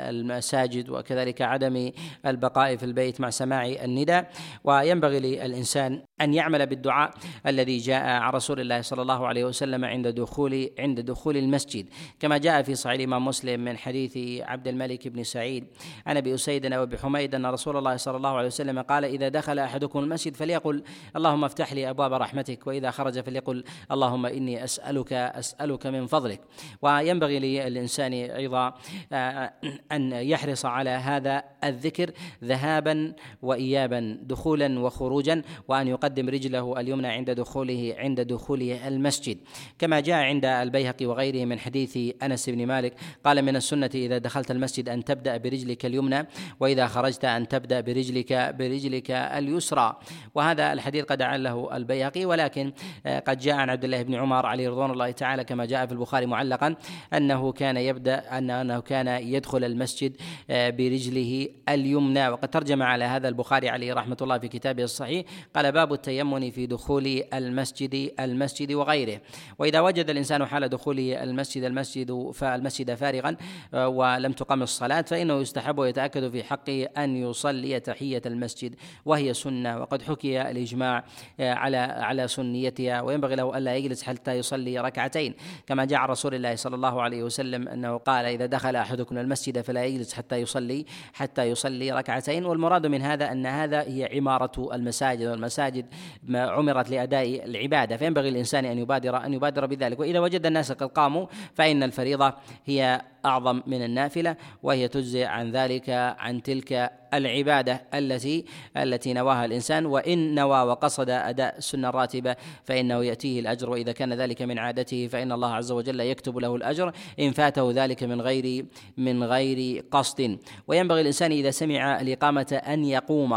المساجد 0.09 0.89
وكذلك 0.89 1.41
عدم 1.41 1.91
البقاء 2.25 2.75
في 2.75 2.85
البيت 2.85 3.21
مع 3.21 3.29
سماع 3.29 3.65
النداء. 3.65 4.29
وينبغي 4.63 5.19
للإنسان 5.19 6.01
أن 6.21 6.33
يعمل 6.33 6.65
بالدعاء 6.65 7.13
الذي 7.47 7.77
جاء 7.77 8.05
عن 8.05 8.33
رسول 8.33 8.59
الله 8.59 8.81
صلى 8.81 9.01
الله 9.01 9.27
عليه 9.27 9.45
وسلم 9.45 9.85
عند 9.85 10.07
دخول 10.07 10.69
عند 10.79 10.99
دخول 10.99 11.37
المسجد. 11.37 11.89
كما 12.19 12.37
جاء 12.37 12.61
في 12.61 12.75
صحيح 12.75 12.95
الإمام 12.95 13.25
مسلم 13.25 13.59
من 13.59 13.77
حديث 13.77 14.41
عبد 14.41 14.67
الملك 14.67 15.07
بن 15.07 15.23
سعيد 15.23 15.65
عن 16.05 16.17
أبي 16.17 16.33
أسيد 16.35 16.73
وأبي 16.73 16.97
حميد 16.97 17.35
أن 17.35 17.45
رسول 17.45 17.77
الله 17.77 17.97
صلى 17.97 18.17
الله 18.17 18.29
عليه 18.29 18.47
وسلم 18.47 18.81
قال 18.81 19.05
إذا 19.05 19.29
دخل 19.29 19.59
أحدكم 19.59 19.99
المسجد 19.99 20.35
فليقل 20.35 20.83
اللهم 21.15 21.43
افتح 21.43 21.73
لي 21.73 21.89
أبواب 21.89 22.13
رحمتك 22.13 22.67
وإذا 22.67 22.91
خرج 22.91 23.19
فليقل 23.19 23.63
اللهم 23.91 24.25
إني 24.25 24.63
أسألك 24.63 25.13
أسألك 25.13 25.87
من 25.87 26.07
فضلك. 26.07 26.41
وينبغي 26.81 27.39
للإنسان 27.39 28.13
أيضا 28.13 28.73
آه، 29.13 29.53
أن 29.91 30.11
يحرص 30.11 30.65
على 30.65 30.89
هذا 30.89 31.43
الذكر 31.63 32.11
ذهابا 32.43 33.13
وإيابا 33.41 34.19
دخولا 34.21 34.79
وخروجا 34.79 35.41
وأن 35.67 35.87
يقدم 35.87 36.04
رجله 36.05 36.79
اليمنى 36.79 37.07
عند 37.07 37.31
دخوله 37.31 37.95
عند 37.97 38.21
دخوله 38.21 38.87
المسجد. 38.87 39.37
كما 39.79 39.99
جاء 39.99 40.15
عند 40.23 40.45
البيهقي 40.45 41.05
وغيره 41.05 41.45
من 41.45 41.59
حديث 41.59 41.97
أنس 42.23 42.49
بن 42.49 42.65
مالك 42.65 42.93
قال 43.23 43.41
من 43.41 43.55
السنة 43.55 43.89
إذا 43.95 44.17
دخلت 44.17 44.51
المسجد 44.51 44.89
أن 44.89 45.03
تبدأ 45.03 45.37
برجلك 45.37 45.85
اليمنى 45.85 46.27
وإذا 46.59 46.87
خرجت 46.87 47.25
أن 47.25 47.47
تبدأ 47.47 47.81
برجلك 47.81 48.55
برجلك 48.59 49.11
اليسرى. 49.11 49.99
وهذا 50.35 50.73
الحديث 50.73 51.05
قد 51.05 51.21
عله 51.21 51.77
البيهقي. 51.77 52.25
ولكن 52.25 52.71
آه، 53.05 53.19
قد 53.19 53.37
جاء 53.37 53.55
عن 53.55 53.69
عبد 53.69 53.83
الله 53.83 54.01
بن 54.01 54.15
عمر 54.15 54.45
عليه 54.45 54.69
رضوان 54.69 54.91
الله 54.91 55.11
تعالى 55.11 55.43
كما 55.43 55.65
جاء 55.65 55.85
في 55.85 55.91
البخاري 55.91 56.25
معلقا 56.25 56.75
أنه 57.13 57.51
كان 57.51 57.77
يبدا 57.77 58.37
ان 58.37 58.49
أنه 58.49 58.79
كان 58.79 59.07
يدخل 59.07 59.63
المسجد 59.63 60.17
آه، 60.49 60.69
برجله 60.69 61.47
اليمنى. 61.69 62.29
وقد 62.29 62.47
ترجم 62.47 62.83
على 62.83 63.05
هذا 63.05 63.27
البخاري 63.27 63.69
عليه 63.69 63.93
رحمة 63.93 64.17
الله 64.21 64.37
في 64.37 64.47
كتابه 64.47 64.83
الصحيح 64.83 65.25
قال 65.55 65.71
باب 65.71 65.94
التيمن 65.95 66.51
في 66.51 66.65
دخول 66.65 67.23
المسجد 67.33 68.11
المسجد 68.19 68.71
وغيره. 68.71 69.21
وإذا 69.59 69.79
وجد 69.79 70.09
الإنسان 70.09 70.45
حال 70.45 70.69
دخوله 70.69 71.23
المسجد 71.23 71.63
المسجد 71.63 72.31
فالمسجد 72.33 72.93
فارغا 72.93 73.35
آه، 73.73 73.87
ولم 73.87 74.31
تقم 74.31 74.63
الصلاة 74.63 75.01
فإنه 75.01 75.41
يستحب 75.41 75.77
ويتأكد 75.77 76.31
في 76.31 76.43
حقه 76.43 76.83
أن 76.97 77.17
يصلي 77.17 77.79
تحية 77.79 78.21
المسجد 78.25 78.75
وهي 79.05 79.33
سنة. 79.33 79.79
وقد 79.79 80.01
حكي 80.01 80.41
الإجماع 80.41 81.03
آه، 81.39 81.53
على 81.53 81.77
على 81.77 82.27
سنيتها 82.27 83.01
وينبغي 83.01 83.35
له 83.35 83.57
ألا 83.57 83.75
يجلس 83.75 84.03
حتى 84.03 84.31
يصلي 84.31 84.79
ركعتين. 84.79 85.33
كما 85.67 85.85
جاء 85.85 86.01
رسول 86.01 86.35
الله 86.35 86.55
صلى 86.55 86.75
الله 86.75 87.01
عليه 87.01 87.23
وسلم 87.23 87.67
أنه 87.67 87.97
قال 87.97 88.25
إذا 88.25 88.45
دخل 88.45 88.75
أحدكم 88.75 89.17
المسجد 89.17 89.61
فلا 89.61 89.85
يجلس 89.85 90.13
حتى 90.13 90.35
يصلي 90.35 90.85
حتى 91.13 91.43
يصلي 91.43 91.91
ركعتين. 91.91 92.45
والمراد 92.45 92.85
من 92.85 93.01
هذا 93.01 93.31
أن 93.31 93.45
هذا 93.45 93.81
هي 93.81 94.09
عمارة 94.13 94.75
المساجد 94.75 95.27
والمساجد 95.27 95.84
عمرت 96.29 96.89
لأداء 96.89 97.45
العبادة 97.45 97.97
فينبغي 97.97 98.29
الإنسان 98.29 98.65
أن 98.65 98.77
يبادر 98.79 99.17
أن 99.25 99.33
يبادر 99.33 99.65
بذلك. 99.65 99.99
وإذا 99.99 100.19
وجد 100.19 100.45
الناس 100.45 100.71
قد 100.71 100.87
قاموا 100.87 101.27
فإن 101.53 101.83
الفريضة 101.83 102.33
هي 102.65 103.01
أعظم 103.25 103.61
من 103.67 103.85
النافلة 103.85 104.35
وهي 104.63 104.87
تجزي 104.87 105.23
عن 105.23 105.51
ذلك 105.51 105.89
عن 105.89 106.41
تلك 106.41 106.91
العبادة 107.17 107.81
التي 107.93 108.45
التي 108.77 109.13
نواها 109.13 109.45
الإنسان 109.45 109.85
وإن 109.85 110.35
نوى 110.35 110.61
وقصد 110.61 111.09
أداء 111.09 111.57
السنة 111.57 111.89
الراتبه 111.89 112.35
فإنه 112.63 113.03
يأتيه 113.03 113.39
الأجر 113.39 113.69
وإذا 113.69 113.91
كان 113.91 114.13
ذلك 114.13 114.41
من 114.41 114.59
عادته 114.59 115.07
فإن 115.07 115.31
الله 115.31 115.53
عز 115.53 115.71
وجل 115.71 115.99
يكتب 115.99 116.37
له 116.37 116.55
الأجر 116.55 116.91
إن 117.19 117.31
فاته 117.31 117.71
ذلك 117.71 118.03
من 118.03 118.21
غير 118.21 118.65
من 118.97 119.23
غير 119.23 119.83
قصد. 119.91 120.37
وينبغي 120.67 121.01
الإنسان 121.01 121.31
إذا 121.31 121.51
سمع 121.51 122.01
الإقامة 122.01 122.61
أن 122.67 122.85
يقوم 122.85 123.33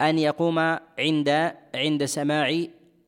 أن 0.00 0.18
يقوم 0.18 0.58
عند 0.98 1.52
عند 1.74 2.04
سماع 2.04 2.64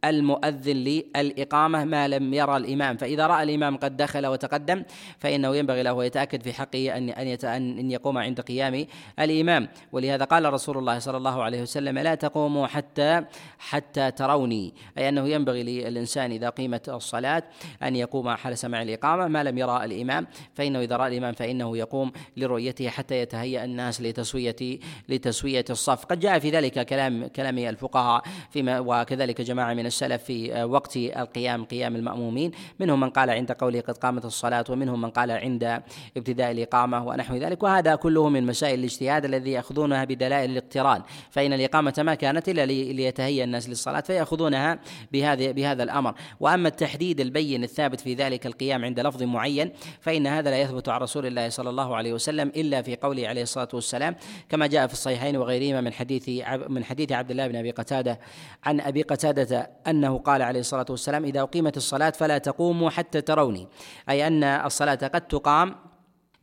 المؤذن 0.06 0.76
للإقامة 0.76 1.84
ما 1.84 2.08
لم 2.08 2.34
يرى 2.34 2.56
الإمام. 2.56 2.96
فإذا 2.96 3.26
رأى 3.26 3.42
الإمام 3.42 3.76
قد 3.76 3.96
دخل 3.96 4.26
وتقدم 4.26 4.82
فإنه 5.18 5.56
ينبغي 5.56 5.82
له 5.82 6.04
يتأكد 6.04 6.42
في 6.42 6.52
حقه 6.52 6.96
أن 6.96 7.08
أن 7.08 7.36
أن 7.78 7.90
يقوم 7.90 8.18
عند 8.18 8.40
قيام 8.40 8.86
الإمام. 9.20 9.68
ولهذا 9.92 10.24
قال 10.24 10.52
رسول 10.52 10.78
الله 10.78 10.98
صلى 10.98 11.16
الله 11.16 11.42
عليه 11.42 11.62
وسلم 11.62 11.98
لا 11.98 12.14
تقوموا 12.14 12.66
حتى 12.66 13.24
حتى 13.58 14.10
تروني. 14.10 14.74
أي 14.98 15.08
أنه 15.08 15.28
ينبغي 15.28 15.62
للإنسان 15.62 16.32
إذا 16.32 16.48
قيمت 16.48 16.88
الصلاة 16.88 17.42
أن 17.82 17.96
يقوم 17.96 18.30
حال 18.30 18.58
سماع 18.58 18.82
الإقامة 18.82 19.28
ما 19.28 19.44
لم 19.44 19.58
يرى 19.58 19.84
الإمام. 19.84 20.26
فإنه 20.54 20.80
إذا 20.80 20.96
رأى 20.96 21.08
الإمام 21.08 21.32
فإنه 21.32 21.76
يقوم 21.76 22.12
لرؤيته 22.36 22.88
حتى 22.88 23.14
يتهيأ 23.14 23.64
الناس 23.64 24.00
لتسوية 24.00 24.78
لتسوية 25.08 25.64
الصف. 25.70 26.04
قد 26.04 26.20
جاء 26.20 26.38
في 26.38 26.50
ذلك 26.50 26.86
كلام 26.86 27.26
كلام 27.26 27.58
الفقهاء 27.58 28.22
فيما 28.50 28.80
وكذلك 28.80 29.40
جماعة 29.40 29.74
من 29.74 29.86
السلف 29.96 30.24
في 30.24 30.54
آه، 30.54 30.66
وقت 30.66 30.96
القيام 30.96 31.64
قيام 31.64 31.96
المأمومين. 31.96 32.50
منهم 32.80 33.00
من 33.00 33.10
قال 33.10 33.30
عند 33.30 33.52
قوله 33.52 33.80
قد 33.80 33.98
قامت 33.98 34.24
الصلاة 34.24 34.64
ومنهم 34.70 35.00
من 35.00 35.10
قال 35.10 35.30
عند 35.30 35.82
ابتداء 36.16 36.50
الإقامة 36.50 37.06
ونحو 37.06 37.36
ذلك. 37.36 37.62
وهذا 37.62 37.94
كله 37.94 38.28
من 38.28 38.46
مسائل 38.46 38.78
الاجتهاد 38.78 39.24
الذي 39.24 39.50
يأخذونها 39.50 40.04
بدلائل 40.04 40.50
الاقتران. 40.50 41.02
فإن 41.30 41.52
الإقامة 41.52 41.94
ما 41.98 42.14
كانت 42.14 42.48
إلا 42.48 42.66
ليتهيأ 42.66 43.44
الناس 43.44 43.68
للصلاة 43.68 44.00
فيأخذونها 44.00 44.78
بهذا 45.12 45.52
بهذا 45.52 45.82
الأمر. 45.82 46.14
وأما 46.40 46.68
التحديد 46.68 47.20
البين 47.20 47.64
الثابت 47.64 48.00
في 48.00 48.14
ذلك 48.14 48.46
القيام 48.46 48.84
عند 48.84 49.00
لفظ 49.00 49.22
معين 49.22 49.72
فإن 50.00 50.26
هذا 50.26 50.50
لا 50.50 50.60
يثبت 50.60 50.88
عن 50.88 51.00
رسول 51.00 51.26
الله 51.26 51.48
صلى 51.48 51.70
الله 51.70 51.96
عليه 51.96 52.12
وسلم 52.12 52.48
إلا 52.56 52.82
في 52.82 52.96
قوله 52.96 53.28
عليه 53.28 53.42
الصلاة 53.42 53.68
والسلام 53.74 54.16
كما 54.48 54.66
جاء 54.66 54.86
في 54.86 54.92
الصحيحين 54.92 55.36
وغيرهما 55.36 55.80
من 55.80 55.92
حديث 55.92 56.28
من 56.68 56.84
حديث 56.84 57.12
عبد 57.12 57.30
الله 57.30 57.46
بن 57.46 57.56
أبي 57.56 57.70
قتادة 57.70 58.20
عن 58.64 58.80
أبي 58.80 59.02
قتادة 59.02 59.70
أنه 59.88 60.18
قال 60.18 60.42
عليه 60.42 60.60
الصلاة 60.60 60.86
والسلام 60.90 61.24
إذا 61.24 61.40
أقيمت 61.40 61.76
الصلاة 61.76 62.10
فلا 62.10 62.38
تقوموا 62.38 62.90
حتى 62.90 63.20
تروني. 63.20 63.68
أي 64.08 64.26
أن 64.26 64.44
الصلاة 64.44 64.94
قد 64.94 65.20
تقام 65.20 65.74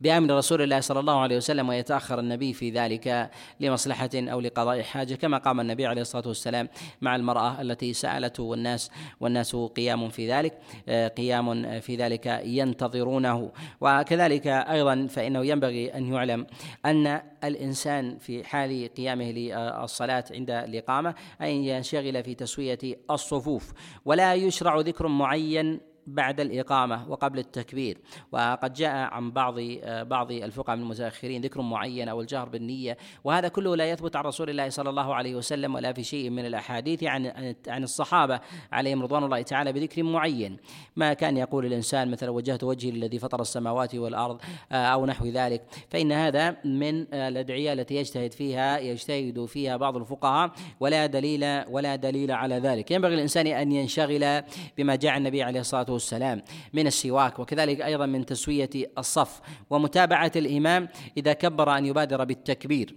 بأمر 0.04 0.36
رسول 0.36 0.62
الله 0.62 0.80
صلى 0.80 1.00
الله 1.00 1.20
عليه 1.20 1.36
وسلم 1.36 1.68
ويتأخر 1.68 2.20
النبي 2.20 2.52
في 2.52 2.70
ذلك 2.70 3.30
لمصلحة 3.60 4.10
أو 4.14 4.40
لقضاء 4.40 4.82
حاجة 4.82 5.14
كما 5.14 5.38
قام 5.38 5.60
النبي 5.60 5.86
عليه 5.86 6.02
الصلاة 6.02 6.28
والسلام 6.28 6.68
مع 7.00 7.16
المرأة 7.16 7.60
التي 7.60 7.92
سألته 7.92 8.42
والناس 8.42 8.90
والناس 9.20 9.56
قيام 9.56 10.08
في 10.08 10.30
ذلك 10.30 10.58
آه، 10.88 11.08
قيام 11.08 11.80
في 11.80 11.96
ذلك 11.96 12.40
ينتظرونه. 12.44 13.50
وكذلك 13.80 14.46
أيضا 14.46 15.06
فإنه 15.06 15.46
ينبغي 15.46 15.94
أن 15.94 16.12
يعلم 16.12 16.46
أن 16.86 17.22
الإنسان 17.44 18.18
في 18.18 18.44
حال 18.44 18.94
قيامه 18.96 19.30
للصلاة 19.30 20.24
عند 20.30 20.50
الإقامة 20.50 21.14
أن 21.40 21.48
ينشغل 21.48 22.24
في 22.24 22.34
تسوية 22.34 22.78
الصفوف. 23.10 23.72
ولا 24.04 24.34
يشرع 24.34 24.80
ذكر 24.80 25.08
معين 25.08 25.93
بعد 26.06 26.40
الإقامة 26.40 27.10
وقبل 27.10 27.38
التكبير. 27.38 27.98
وقد 28.32 28.72
جاء 28.72 28.90
عن 28.90 29.30
بعض 29.30 29.54
بعض 29.86 30.32
الفقهاء 30.32 30.76
من 30.76 30.82
المتأخرين 30.82 31.42
ذكر 31.42 31.62
معين 31.62 32.08
أو 32.08 32.20
الجهر 32.20 32.48
بالنية 32.48 32.96
وهذا 33.24 33.48
كله 33.48 33.76
لا 33.76 33.90
يثبت 33.90 34.16
عن 34.16 34.24
رسول 34.24 34.50
الله 34.50 34.68
صلى 34.68 34.90
الله 34.90 35.14
عليه 35.14 35.34
وسلم 35.34 35.74
ولا 35.74 35.92
في 35.92 36.02
شيء 36.02 36.30
من 36.30 36.46
الأحاديث 36.46 37.04
عن 37.04 37.54
عن 37.68 37.82
الصحابة 37.82 38.40
عليهم 38.72 39.02
رضوان 39.02 39.24
الله 39.24 39.42
تعالى 39.42 39.72
بذكر 39.72 40.02
معين. 40.02 40.56
ما 40.96 41.12
كان 41.12 41.36
يقول 41.36 41.66
الإنسان 41.66 42.10
مثلا 42.10 42.30
وجهت 42.30 42.64
وجهي 42.64 42.90
للذي 42.90 43.18
فطر 43.18 43.40
السماوات 43.40 43.94
والأرض 43.94 44.40
أو 44.72 45.06
نحو 45.06 45.26
ذلك 45.26 45.62
فإن 45.90 46.12
هذا 46.12 46.56
من 46.64 47.14
الأدعية 47.14 47.72
التي 47.72 47.94
يجتهد 47.94 48.32
فيها 48.32 48.78
يجتهد 48.78 49.44
فيها 49.44 49.76
بعض 49.76 49.96
الفقهاء 49.96 50.50
ولا 50.80 51.06
دليل 51.06 51.64
ولا 51.70 51.96
دليل 51.96 52.30
على 52.30 52.58
ذلك. 52.58 52.90
ينبغي 52.90 53.14
الإنسان 53.14 53.46
أن 53.46 53.72
ينشغل 53.72 54.42
بما 54.78 54.96
جاء 54.96 55.16
النبي 55.16 55.42
عليه 55.42 55.60
الصلاة 55.60 55.93
والسلام 55.94 56.42
من 56.72 56.86
السواك 56.86 57.38
وكذلك 57.38 57.80
أيضا 57.80 58.06
من 58.06 58.26
تسوية 58.26 58.70
الصف. 58.98 59.40
ومتابعة 59.70 60.32
الإمام 60.36 60.88
إذا 61.16 61.32
كبر 61.32 61.78
أن 61.78 61.86
يبادر 61.86 62.24
بالتكبير. 62.24 62.94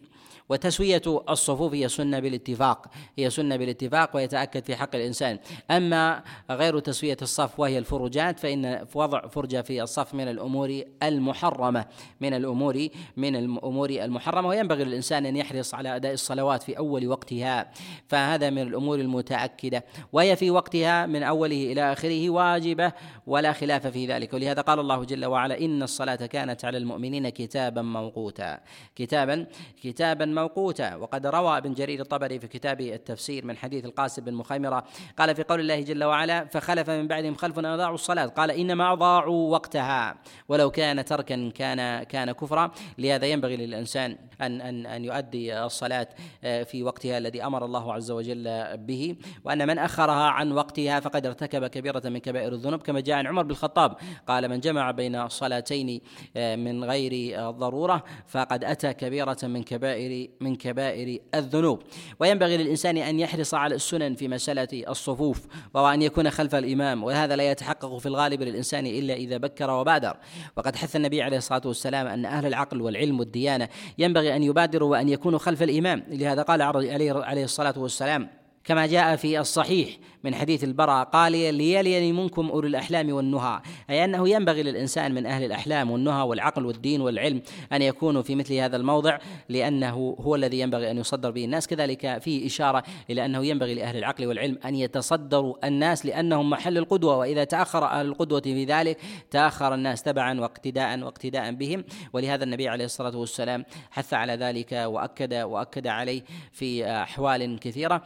وتسوية 0.49 1.01
الصفوف 1.29 1.73
هي 1.73 1.87
سنة 1.87 2.19
بالاتفاق 2.19 2.85
هي 3.17 3.29
سنة 3.29 3.55
بالاتفاق 3.55 4.15
ويتأكد 4.15 4.65
في 4.65 4.75
حق 4.75 4.95
الإنسان. 4.95 5.39
أما 5.71 6.23
غير 6.49 6.79
تسوية 6.79 7.17
الصف 7.21 7.59
وهي 7.59 7.77
الفرجات 7.77 8.39
فإن 8.39 8.85
وضع 8.95 9.27
فرجة 9.27 9.61
في 9.61 9.83
الصف 9.83 10.13
من 10.13 10.27
الأمور 10.27 10.81
المحرمة 11.03 11.85
من 12.21 12.33
الأمور 12.33 12.87
من 13.17 13.35
الأمور 13.35 13.89
المحرمة 13.89 14.47
وينبغي 14.47 14.83
للإنسان 14.83 15.25
أن 15.25 15.37
يحرص 15.37 15.73
على 15.73 15.95
أداء 15.95 16.13
الصلوات 16.13 16.63
في 16.63 16.77
أول 16.77 17.07
وقتها. 17.07 17.71
فهذا 18.07 18.49
من 18.49 18.61
الأمور 18.61 18.99
المتأكدة. 18.99 19.85
وهي 20.13 20.35
في 20.35 20.51
وقتها 20.51 21.05
من 21.05 21.23
أوله 21.23 21.71
إلى 21.71 21.91
آخره 21.91 22.29
واجبة 22.29 22.91
ولا 23.27 23.53
خلاف 23.53 23.87
في 23.87 24.07
ذلك. 24.07 24.33
ولهذا 24.33 24.61
قال 24.61 24.79
الله 24.79 25.03
جل 25.03 25.25
وعلا 25.25 25.59
إن 25.59 25.83
الصلاة 25.83 26.15
كانت 26.15 26.65
على 26.65 26.77
المؤمنين 26.77 27.29
كتابا 27.29 27.81
موقوتا. 27.81 28.59
كتابا 28.95 29.45
كتابا 29.83 30.25
موقوتا 30.38 30.95
وقد 30.95 31.27
روى 31.27 31.57
ابن 31.57 31.73
جرير 31.73 31.99
الطبري 32.01 32.39
في 32.39 32.47
كتاب 32.47 32.81
التفسير 32.81 33.45
من 33.45 33.57
حديث 33.57 33.85
القاسم 33.85 34.23
بن 34.23 34.33
مخيمرة. 34.33 34.83
قال 35.17 35.35
في 35.35 35.43
قول 35.43 35.59
الله 35.59 35.81
جل 35.81 36.03
وعلا 36.03 36.45
فخلف 36.45 36.89
من 36.89 37.07
بعدهم 37.07 37.35
خلف 37.35 37.59
أضاعوا 37.59 37.95
الصلاة. 37.95 38.25
قال 38.25 38.51
إنما 38.51 38.93
أضاعوا 38.93 39.51
وقتها. 39.51 40.15
ولو 40.49 40.71
كان 40.71 41.05
تركا 41.05 41.51
كان 41.55 42.03
كان 42.03 42.31
كفرا. 42.31 42.71
لهذا 42.97 43.25
ينبغي 43.25 43.57
للإنسان 43.57 44.17
أن 44.41 44.61
أن 44.61 44.85
أن 44.85 45.05
يؤدي 45.05 45.59
الصلاة 45.63 46.07
آه، 46.43 46.63
في 46.63 46.83
وقتها 46.83 47.17
الذي 47.17 47.43
أمر 47.43 47.65
الله 47.65 47.93
عز 47.93 48.11
وجل 48.11 48.77
به. 48.77 49.15
وأن 49.43 49.67
من 49.67 49.77
أخرها 49.77 50.29
عن 50.29 50.51
وقتها 50.51 50.99
فقد 50.99 51.25
ارتكب 51.25 51.67
كبيرة 51.67 52.01
من 52.05 52.17
كبائر 52.17 52.53
الذنوب 52.53 52.81
كما 52.81 52.99
جاء 52.99 53.17
عن 53.17 53.27
عمر 53.27 53.43
بن 53.43 53.51
الخطاب. 53.51 53.95
قال 54.27 54.49
من 54.49 54.59
جمع 54.59 54.91
بين 54.91 55.27
صلاتين 55.27 56.01
آه، 56.38 56.55
من 56.55 56.83
غير 56.83 57.41
ضرورة 57.49 58.03
فقد 58.27 58.63
أتى 58.63 58.93
كبيرة 58.93 59.38
من 59.43 59.63
كبائر 59.63 60.26
من 60.41 60.55
كبائر 60.55 61.19
الذنوب. 61.36 61.80
وينبغي 62.19 62.57
للإنسان 62.57 62.97
أن 62.97 63.19
يحرص 63.19 63.53
على 63.53 63.75
السنن 63.75 64.15
في 64.15 64.28
مسألة 64.28 64.67
الصفوف 64.88 65.47
وأن 65.73 66.01
يكون 66.01 66.30
خلف 66.30 66.55
الإمام 66.55 67.03
وهذا 67.03 67.36
لا 67.36 67.51
يتحقق 67.51 67.97
في 67.97 68.05
الغالب 68.05 68.41
للإنسان 68.41 68.86
إلا 68.86 69.13
إذا 69.13 69.38
بكر 69.38 69.69
وبادر. 69.69 70.17
وقد 70.57 70.75
حث 70.75 70.95
النبي 70.95 71.21
عليه 71.21 71.38
الصلاة 71.38 71.61
والسلام 71.65 72.07
أن 72.07 72.25
أهل 72.25 72.45
العقل 72.45 72.82
والعلم 72.82 73.19
والديانة 73.19 73.69
ينبغي 73.97 74.36
أن 74.36 74.43
يبادروا 74.43 74.91
وأن 74.91 75.09
يكونوا 75.09 75.39
خلف 75.39 75.63
الإمام. 75.63 76.03
لهذا 76.07 76.41
قال 76.41 76.61
عليه 76.61 77.43
الصلاة 77.43 77.73
والسلام 77.78 78.30
كما 78.68 78.86
جاء 78.86 79.15
في 79.15 79.39
الصحيح 79.39 79.89
من 80.24 80.36
حديث 80.36 80.63
البراء 80.63 81.03
قال 81.03 81.32
ليليني 81.32 82.11
منكم 82.11 82.49
أولي 82.49 82.68
الأحلام 82.68 83.11
والنهى. 83.11 83.61
أي 83.89 84.05
أنه 84.05 84.30
ينبغي 84.30 84.63
للإنسان 84.63 85.13
من 85.13 85.26
أهل 85.26 85.43
الأحلام 85.43 85.91
والنهى 85.91 86.22
والعقل 86.22 86.65
والدين 86.65 87.01
والعلم 87.01 87.41
أن 87.74 87.82
يكونوا 87.82 88.22
في 88.22 88.36
مثل 88.36 88.53
هذا 88.53 88.78
الموضع 88.78 89.18
لأنه 89.49 90.15
هو 90.20 90.36
الذي 90.36 90.59
ينبغي 90.59 90.91
أن 90.91 90.97
يصدر 90.97 91.32
به 91.32 91.45
الناس. 91.45 91.68
كذلك 91.68 92.18
فيه 92.18 92.45
إشارة 92.45 92.84
إلى 93.09 93.26
أنه 93.26 93.45
ينبغي 93.45 93.74
لأهل 93.74 93.97
العقل 93.97 94.26
والعلم 94.26 94.59
أن 94.65 94.76
يتصدروا 94.76 95.68
الناس 95.68 96.05
لأنهم 96.05 96.49
محل 96.49 96.78
القدوة. 96.78 97.18
وإذا 97.18 97.43
تأخر 97.43 97.86
أهل 97.86 98.05
القدوة 98.05 98.41
في 98.41 98.65
ذلك 98.65 98.97
تأخر 99.32 99.74
الناس 99.74 100.03
تبعا 100.03 100.39
واقتداء 100.39 100.99
واقتداء 100.99 101.51
بهم. 101.51 101.84
ولهذا 102.13 102.43
النبي 102.43 102.68
عليه 102.68 102.86
الصلاة 102.86 103.18
والسلام 103.18 103.65
حث 103.91 104.13
على 104.13 104.34
ذلك 104.34 104.72
وأكد 104.72 105.34
وأكد 105.34 105.88
عليه 105.88 106.22
في 106.51 106.86
أحوال 106.86 107.59
كثيرة. 107.59 108.03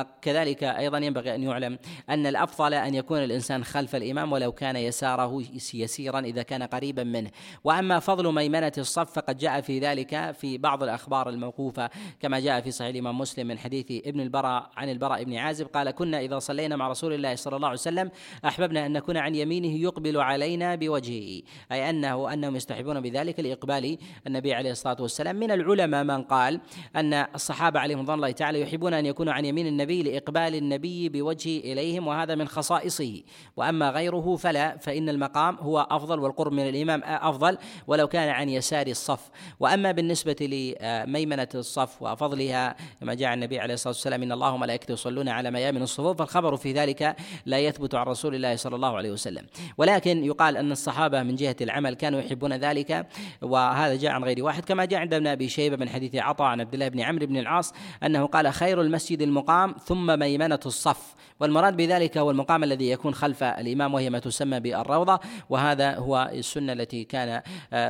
وكذلك 0.00 0.64
أيضا 0.64 0.98
ينبغي 0.98 1.34
أن 1.34 1.42
يعلم 1.42 1.78
أن 2.10 2.26
الأفضل 2.26 2.74
أن 2.74 2.94
يكون 2.94 3.24
الإنسان 3.24 3.64
خلف 3.64 3.96
الإمام 3.96 4.32
ولو 4.32 4.52
كان 4.52 4.76
يساره 4.76 5.42
يسيرا 5.74 6.20
إذا 6.20 6.42
كان 6.42 6.62
قريبا 6.62 7.04
منه. 7.04 7.30
وأما 7.64 7.98
فضل 7.98 8.34
ميمنة 8.34 8.72
الصف 8.78 9.12
فقد 9.12 9.38
جاء 9.38 9.60
في 9.60 9.78
ذلك 9.78 10.30
في 10.30 10.58
بعض 10.58 10.82
الأخبار 10.82 11.28
الموقوفة 11.28 11.90
كما 12.20 12.40
جاء 12.40 12.60
في 12.60 12.70
صحيح 12.70 12.90
الإمام 12.90 13.18
مسلم 13.18 13.46
من 13.46 13.58
حديث 13.58 13.86
ابن 14.06 14.20
البراء 14.20 14.70
عن 14.76 14.88
البراء 14.88 15.24
بن 15.24 15.34
عازب 15.34 15.66
قال 15.66 15.90
كنا 15.90 16.20
إذا 16.20 16.38
صلينا 16.38 16.76
مع 16.76 16.88
رسول 16.88 17.12
الله 17.12 17.34
صلى 17.34 17.56
الله 17.56 17.68
عليه 17.68 17.78
وسلم 17.78 18.10
أحببنا 18.44 18.86
أن 18.86 18.92
نكون 18.92 19.16
عن 19.16 19.34
يمينه 19.34 19.82
يقبل 19.82 20.20
علينا 20.20 20.74
بوجهه. 20.74 21.42
أي 21.72 21.90
أنه 21.90 22.32
أنهم 22.32 22.56
يستحبون 22.56 23.00
بذلك 23.00 23.40
لإقبال 23.40 23.98
النبي 24.26 24.54
عليه 24.54 24.70
الصلاة 24.70 24.96
والسلام. 25.00 25.36
من 25.36 25.50
العلماء 25.50 26.04
من 26.04 26.22
قال 26.22 26.60
أن 26.96 27.14
الصحابة 27.14 27.80
عليهم 27.80 28.00
رضوان 28.00 28.16
الله 28.16 28.30
تعالى 28.30 28.60
يحبون 28.60 28.94
أن 28.94 29.06
يكونوا 29.06 29.32
عن 29.32 29.44
يمين 29.44 29.66
النبي 29.66 29.87
لإقبال 29.88 30.54
النبي 30.54 31.08
بوجهه 31.08 31.60
إليهم 31.60 32.06
وهذا 32.06 32.34
من 32.34 32.48
خصائصه. 32.48 33.22
وأما 33.56 33.90
غيره 33.90 34.36
فلا 34.36 34.76
فإن 34.76 35.08
المقام 35.08 35.56
هو 35.56 35.86
أفضل 35.90 36.20
والقرب 36.20 36.52
من 36.52 36.68
الإمام 36.68 37.02
أفضل 37.04 37.58
ولو 37.86 38.08
كان 38.08 38.28
عن 38.28 38.48
يسار 38.48 38.86
الصف. 38.86 39.30
وأما 39.60 39.92
بالنسبة 39.92 40.36
لميمنة 40.40 41.48
الصف 41.54 42.02
وفضلها 42.02 42.76
كما 43.00 43.14
جاء 43.14 43.34
النبي 43.34 43.60
عليه 43.60 43.74
الصلاة 43.74 43.94
والسلام 43.94 44.22
إن 44.22 44.32
الله 44.32 44.52
وملائكته 44.52 44.92
يصلون 44.92 45.28
على 45.28 45.50
ميامن 45.50 45.82
الصفوف 45.82 46.18
فالخبر 46.18 46.56
في 46.56 46.72
ذلك 46.72 47.16
لا 47.46 47.58
يثبت 47.58 47.94
عن 47.94 48.06
رسول 48.06 48.34
الله 48.34 48.56
صلى 48.56 48.76
الله 48.76 48.96
عليه 48.96 49.10
وسلم. 49.10 49.46
ولكن 49.78 50.24
يقال 50.24 50.56
أن 50.56 50.72
الصحابة 50.72 51.22
من 51.22 51.34
جهة 51.34 51.56
العمل 51.60 51.94
كانوا 51.94 52.20
يحبون 52.20 52.52
ذلك 52.52 53.06
وهذا 53.42 53.96
جاء 53.96 54.12
عن 54.12 54.24
غير 54.24 54.44
واحد. 54.44 54.64
كما 54.64 54.84
جاء 54.84 55.00
عند 55.00 55.14
ابن 55.14 55.26
أبي 55.26 55.48
شيبة 55.48 55.76
من 55.76 55.88
حديث 55.88 56.14
عطاء 56.14 56.46
عن 56.46 56.60
عبد 56.60 56.74
الله 56.74 56.88
بن 56.88 57.00
عمرو 57.00 57.26
بن 57.26 57.36
العاص 57.36 57.74
أنه 58.02 58.26
قال 58.26 58.52
خير 58.52 58.80
المسجد 58.80 59.22
المقام 59.22 59.67
ثم 59.74 60.18
ميمنة 60.18 60.60
الصف. 60.66 61.14
والمراد 61.40 61.76
بذلك 61.76 62.18
هو 62.18 62.30
المقام 62.30 62.64
الذي 62.64 62.90
يكون 62.90 63.14
خلف 63.14 63.42
الإمام 63.42 63.94
وهي 63.94 64.10
ما 64.10 64.18
تسمى 64.18 64.60
بالروضة. 64.60 65.20
وهذا 65.50 65.94
هو 65.94 66.30
السنة 66.32 66.72
التي 66.72 67.04
كان 67.04 67.42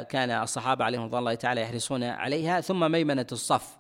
كان 0.03 0.31
الصحابة 0.31 0.85
عليهم 0.85 1.03
رضي 1.03 1.19
الله 1.19 1.35
تعالى 1.35 1.61
يحرصون 1.61 2.03
عليها. 2.03 2.61
ثم 2.61 2.91
ميمنة 2.91 3.27
الصف. 3.33 3.77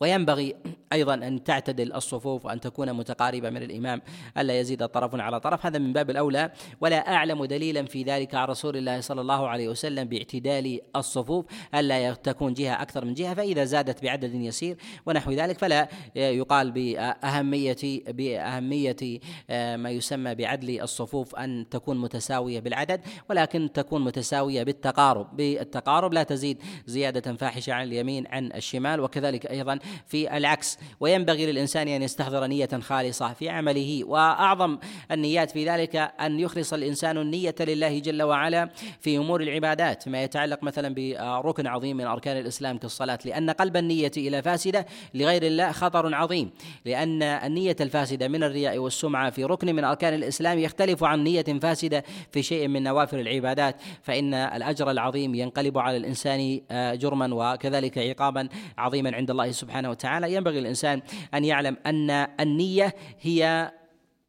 وينبغي 0.00 0.54
أيضا 0.92 1.14
أن 1.14 1.44
تعتدل 1.44 1.92
الصفوف 1.92 2.44
وأن 2.44 2.60
تكون 2.60 2.92
متقاربة 2.92 3.50
من 3.50 3.62
الإمام 3.62 4.02
ألا 4.38 4.60
يزيد 4.60 4.86
طرف 4.86 5.14
على 5.14 5.40
طرف. 5.40 5.66
هذا 5.66 5.78
من 5.78 5.92
باب 5.92 6.10
الأولى. 6.10 6.50
ولا 6.80 7.14
أعلم 7.14 7.44
دليلا 7.44 7.84
في 7.84 8.02
ذلك 8.02 8.34
عن 8.34 8.48
رسول 8.48 8.76
الله 8.76 9.00
صلى 9.00 9.20
الله 9.20 9.48
عليه 9.48 9.68
وسلم 9.68 10.08
باعتدال 10.08 10.80
الصفوف 10.96 11.46
ألا 11.74 12.14
تكون 12.14 12.54
جهة 12.54 12.82
أكثر 12.82 13.04
من 13.04 13.14
جهة 13.14 13.34
فإذا 13.34 13.64
زادت 13.64 14.02
بعدد 14.02 14.34
يسير 14.34 14.76
ونحو 15.06 15.32
ذلك 15.32 15.58
فلا 15.58 15.88
يقال 16.16 16.72
باهميه 16.72 18.02
بأهمية 18.08 19.20
آه، 19.50 19.76
ما 19.76 19.90
يسمى 19.90 20.34
بعدل 20.34 20.80
الصفوف 20.80 21.34
أن 21.34 21.66
تكون 21.70 21.98
متساوية 21.98 22.60
بالعدد 22.60 23.00
ولكن 23.30 23.72
تكون 23.72 24.04
متساوية 24.04 24.62
بالتقارب. 24.62 25.36
بالتقارب 25.36 26.12
لا 26.12 26.22
تزيد 26.22 26.62
زيادة 26.86 27.34
فاحشة 27.34 27.72
عن 27.72 27.86
اليمين 27.86 28.26
عن 28.26 28.52
الشمال 28.52 29.00
وكذلك 29.00 29.46
أيضا 29.46 29.78
في 30.06 30.36
العكس. 30.36 30.78
وينبغي 31.00 31.46
للإنسان 31.46 31.88
أن 31.88 32.02
يستحضر 32.02 32.46
نية 32.46 32.68
خالصة 32.80 33.32
في 33.32 33.48
عمله 33.48 34.04
وأعظم 34.04 34.78
النيات 35.10 35.50
في 35.50 35.68
ذلك 35.68 35.96
أن 35.96 36.40
يخلص 36.40 36.72
الإنسان 36.72 37.18
النية 37.18 37.54
لله 37.60 37.98
جل 37.98 38.22
وعلا 38.22 38.70
في 39.00 39.16
أمور 39.16 39.42
العبادات 39.42 40.08
ما 40.08 40.22
يتعلق 40.22 40.62
مثلا 40.62 40.94
بركن 40.94 41.66
عظيم 41.66 41.96
من 41.96 42.04
أركان 42.04 42.36
الإسلام 42.36 42.78
كالصلاة 42.78 43.18
لأن 43.24 43.50
قلب 43.50 43.76
النية 43.76 44.12
إلى 44.16 44.42
فاسدة 44.42 44.86
لغير 45.14 45.42
الله 45.42 45.72
خطر 45.72 46.14
عظيم 46.14 46.50
لأن 46.84 47.22
النية 47.22 47.76
الفاسدة 47.80 48.28
من 48.28 48.44
الرياء 48.44 48.78
والسمعة 48.78 49.30
في 49.30 49.44
ركن 49.44 49.74
من 49.74 49.84
أركان 49.84 50.14
الإسلام 50.14 50.58
يختلف 50.58 51.04
عن 51.04 51.24
نية 51.24 51.42
فاسدة 51.42 52.04
في 52.32 52.42
شيء 52.42 52.68
من 52.68 52.82
نوافل 52.82 53.20
العبادات 53.20 53.76
فإن 54.02 54.34
الأجر 54.34 54.90
العظيم 54.90 55.34
ينقلب 55.34 55.78
على 55.78 55.96
الإنسان 55.96 56.60
آه، 56.70 56.94
جرما 56.94 57.34
وكذلك 57.34 57.98
عقابا 57.98 58.48
عظيما 58.78 59.16
عند 59.16 59.30
الله 59.30 59.50
سبحانه 59.50 59.73
وتعالى. 59.76 60.34
ينبغي 60.34 60.58
الإنسان 60.58 61.02
أن 61.34 61.44
يعلم 61.44 61.76
أن 61.86 62.10
النية 62.40 62.94
هي 63.20 63.72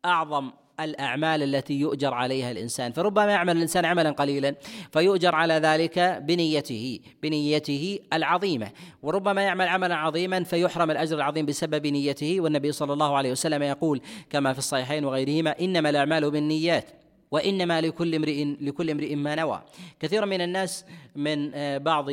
أعظم 0.06 0.52
الأعمال 0.80 1.44
التي 1.44 1.74
يؤجر 1.74 2.14
عليها 2.14 2.52
الإنسان. 2.52 2.92
فربما 2.92 3.32
يعمل 3.32 3.58
الإنسان 3.58 3.86
عملا 3.86 4.12
قليلا 4.12 4.56
فيؤجر 4.92 5.36
على 5.36 5.54
ذلك 5.54 6.00
بنيته 6.24 7.00
بنيته 7.24 8.00
العظيمة. 8.14 8.68
وربما 9.04 9.42
يعمل 9.42 9.68
عملا 9.68 9.96
عظيما 9.96 10.44
فيحرم 10.44 10.92
الأجر 10.92 11.18
العظيم 11.18 11.46
بسبب 11.46 11.88
نيته. 11.88 12.42
والنبي 12.42 12.72
صلى 12.72 12.94
الله 12.94 13.18
عليه 13.18 13.32
وسلم 13.32 13.64
يقول 13.64 14.02
كما 14.30 14.54
في 14.54 14.60
الصحيحين 14.60 15.06
وغيرهما 15.06 15.56
إنما 15.60 15.90
الأعمال 15.90 16.32
بالنيات. 16.32 17.05
وإنما 17.32 17.82
لكل 17.82 18.16
امرئ 18.16 18.44
لكل 18.62 18.90
امرئ 18.90 19.16
ما 19.16 19.36
نوى. 19.36 19.62
كثير 20.00 20.26
من 20.26 20.42
الناس 20.42 20.86
من 21.16 21.52
آه، 21.54 21.78
بعض 21.78 22.06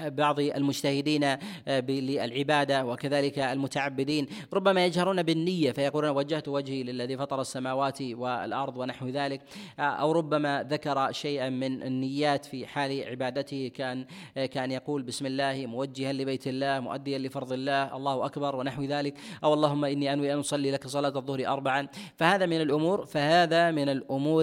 بعض 0.00 0.40
المجتهدين 0.40 1.24
آه، 1.24 1.38
للعبادة 1.80 2.84
وكذلك 2.84 3.38
المتعبدين. 3.38 4.26
ربما 4.52 4.84
يجهرون 4.84 5.22
بالنية 5.22 5.72
فيقولون 5.72 6.10
وجهت 6.10 6.48
وجهي 6.48 6.82
للذي 6.82 7.16
فطر 7.16 7.40
السماوات 7.40 8.02
والأرض 8.02 8.76
ونحو 8.76 9.08
ذلك. 9.08 9.40
آه، 9.78 9.82
أو 9.82 10.12
ربما 10.12 10.66
ذكر 10.70 11.12
شيئا 11.12 11.50
من 11.50 11.82
النيات 11.82 12.44
في 12.44 12.66
حال 12.66 13.04
عبادته 13.08 13.70
كان 13.74 14.06
كان 14.34 14.70
يقول 14.70 15.02
بسم 15.02 15.26
الله 15.26 15.66
موجها 15.66 16.12
لبيت 16.12 16.46
الله 16.46 16.80
مؤديا 16.80 17.18
لفرض 17.18 17.52
الله 17.52 17.96
الله 17.96 18.26
أكبر 18.26 18.56
ونحو 18.56 18.82
ذلك. 18.82 19.14
أو 19.44 19.54
اللهم 19.54 19.84
إني 19.84 20.12
أنوي 20.12 20.32
أن 20.32 20.38
أصلي 20.38 20.70
لك 20.70 20.86
صلاة 20.86 21.12
الظهر 21.16 21.46
اربعا. 21.46 21.88
فهذا 22.16 22.46
من 22.46 22.60
الأمور 22.60 23.06
فهذا 23.06 23.70
من 23.70 23.88
الأمور 23.88 24.41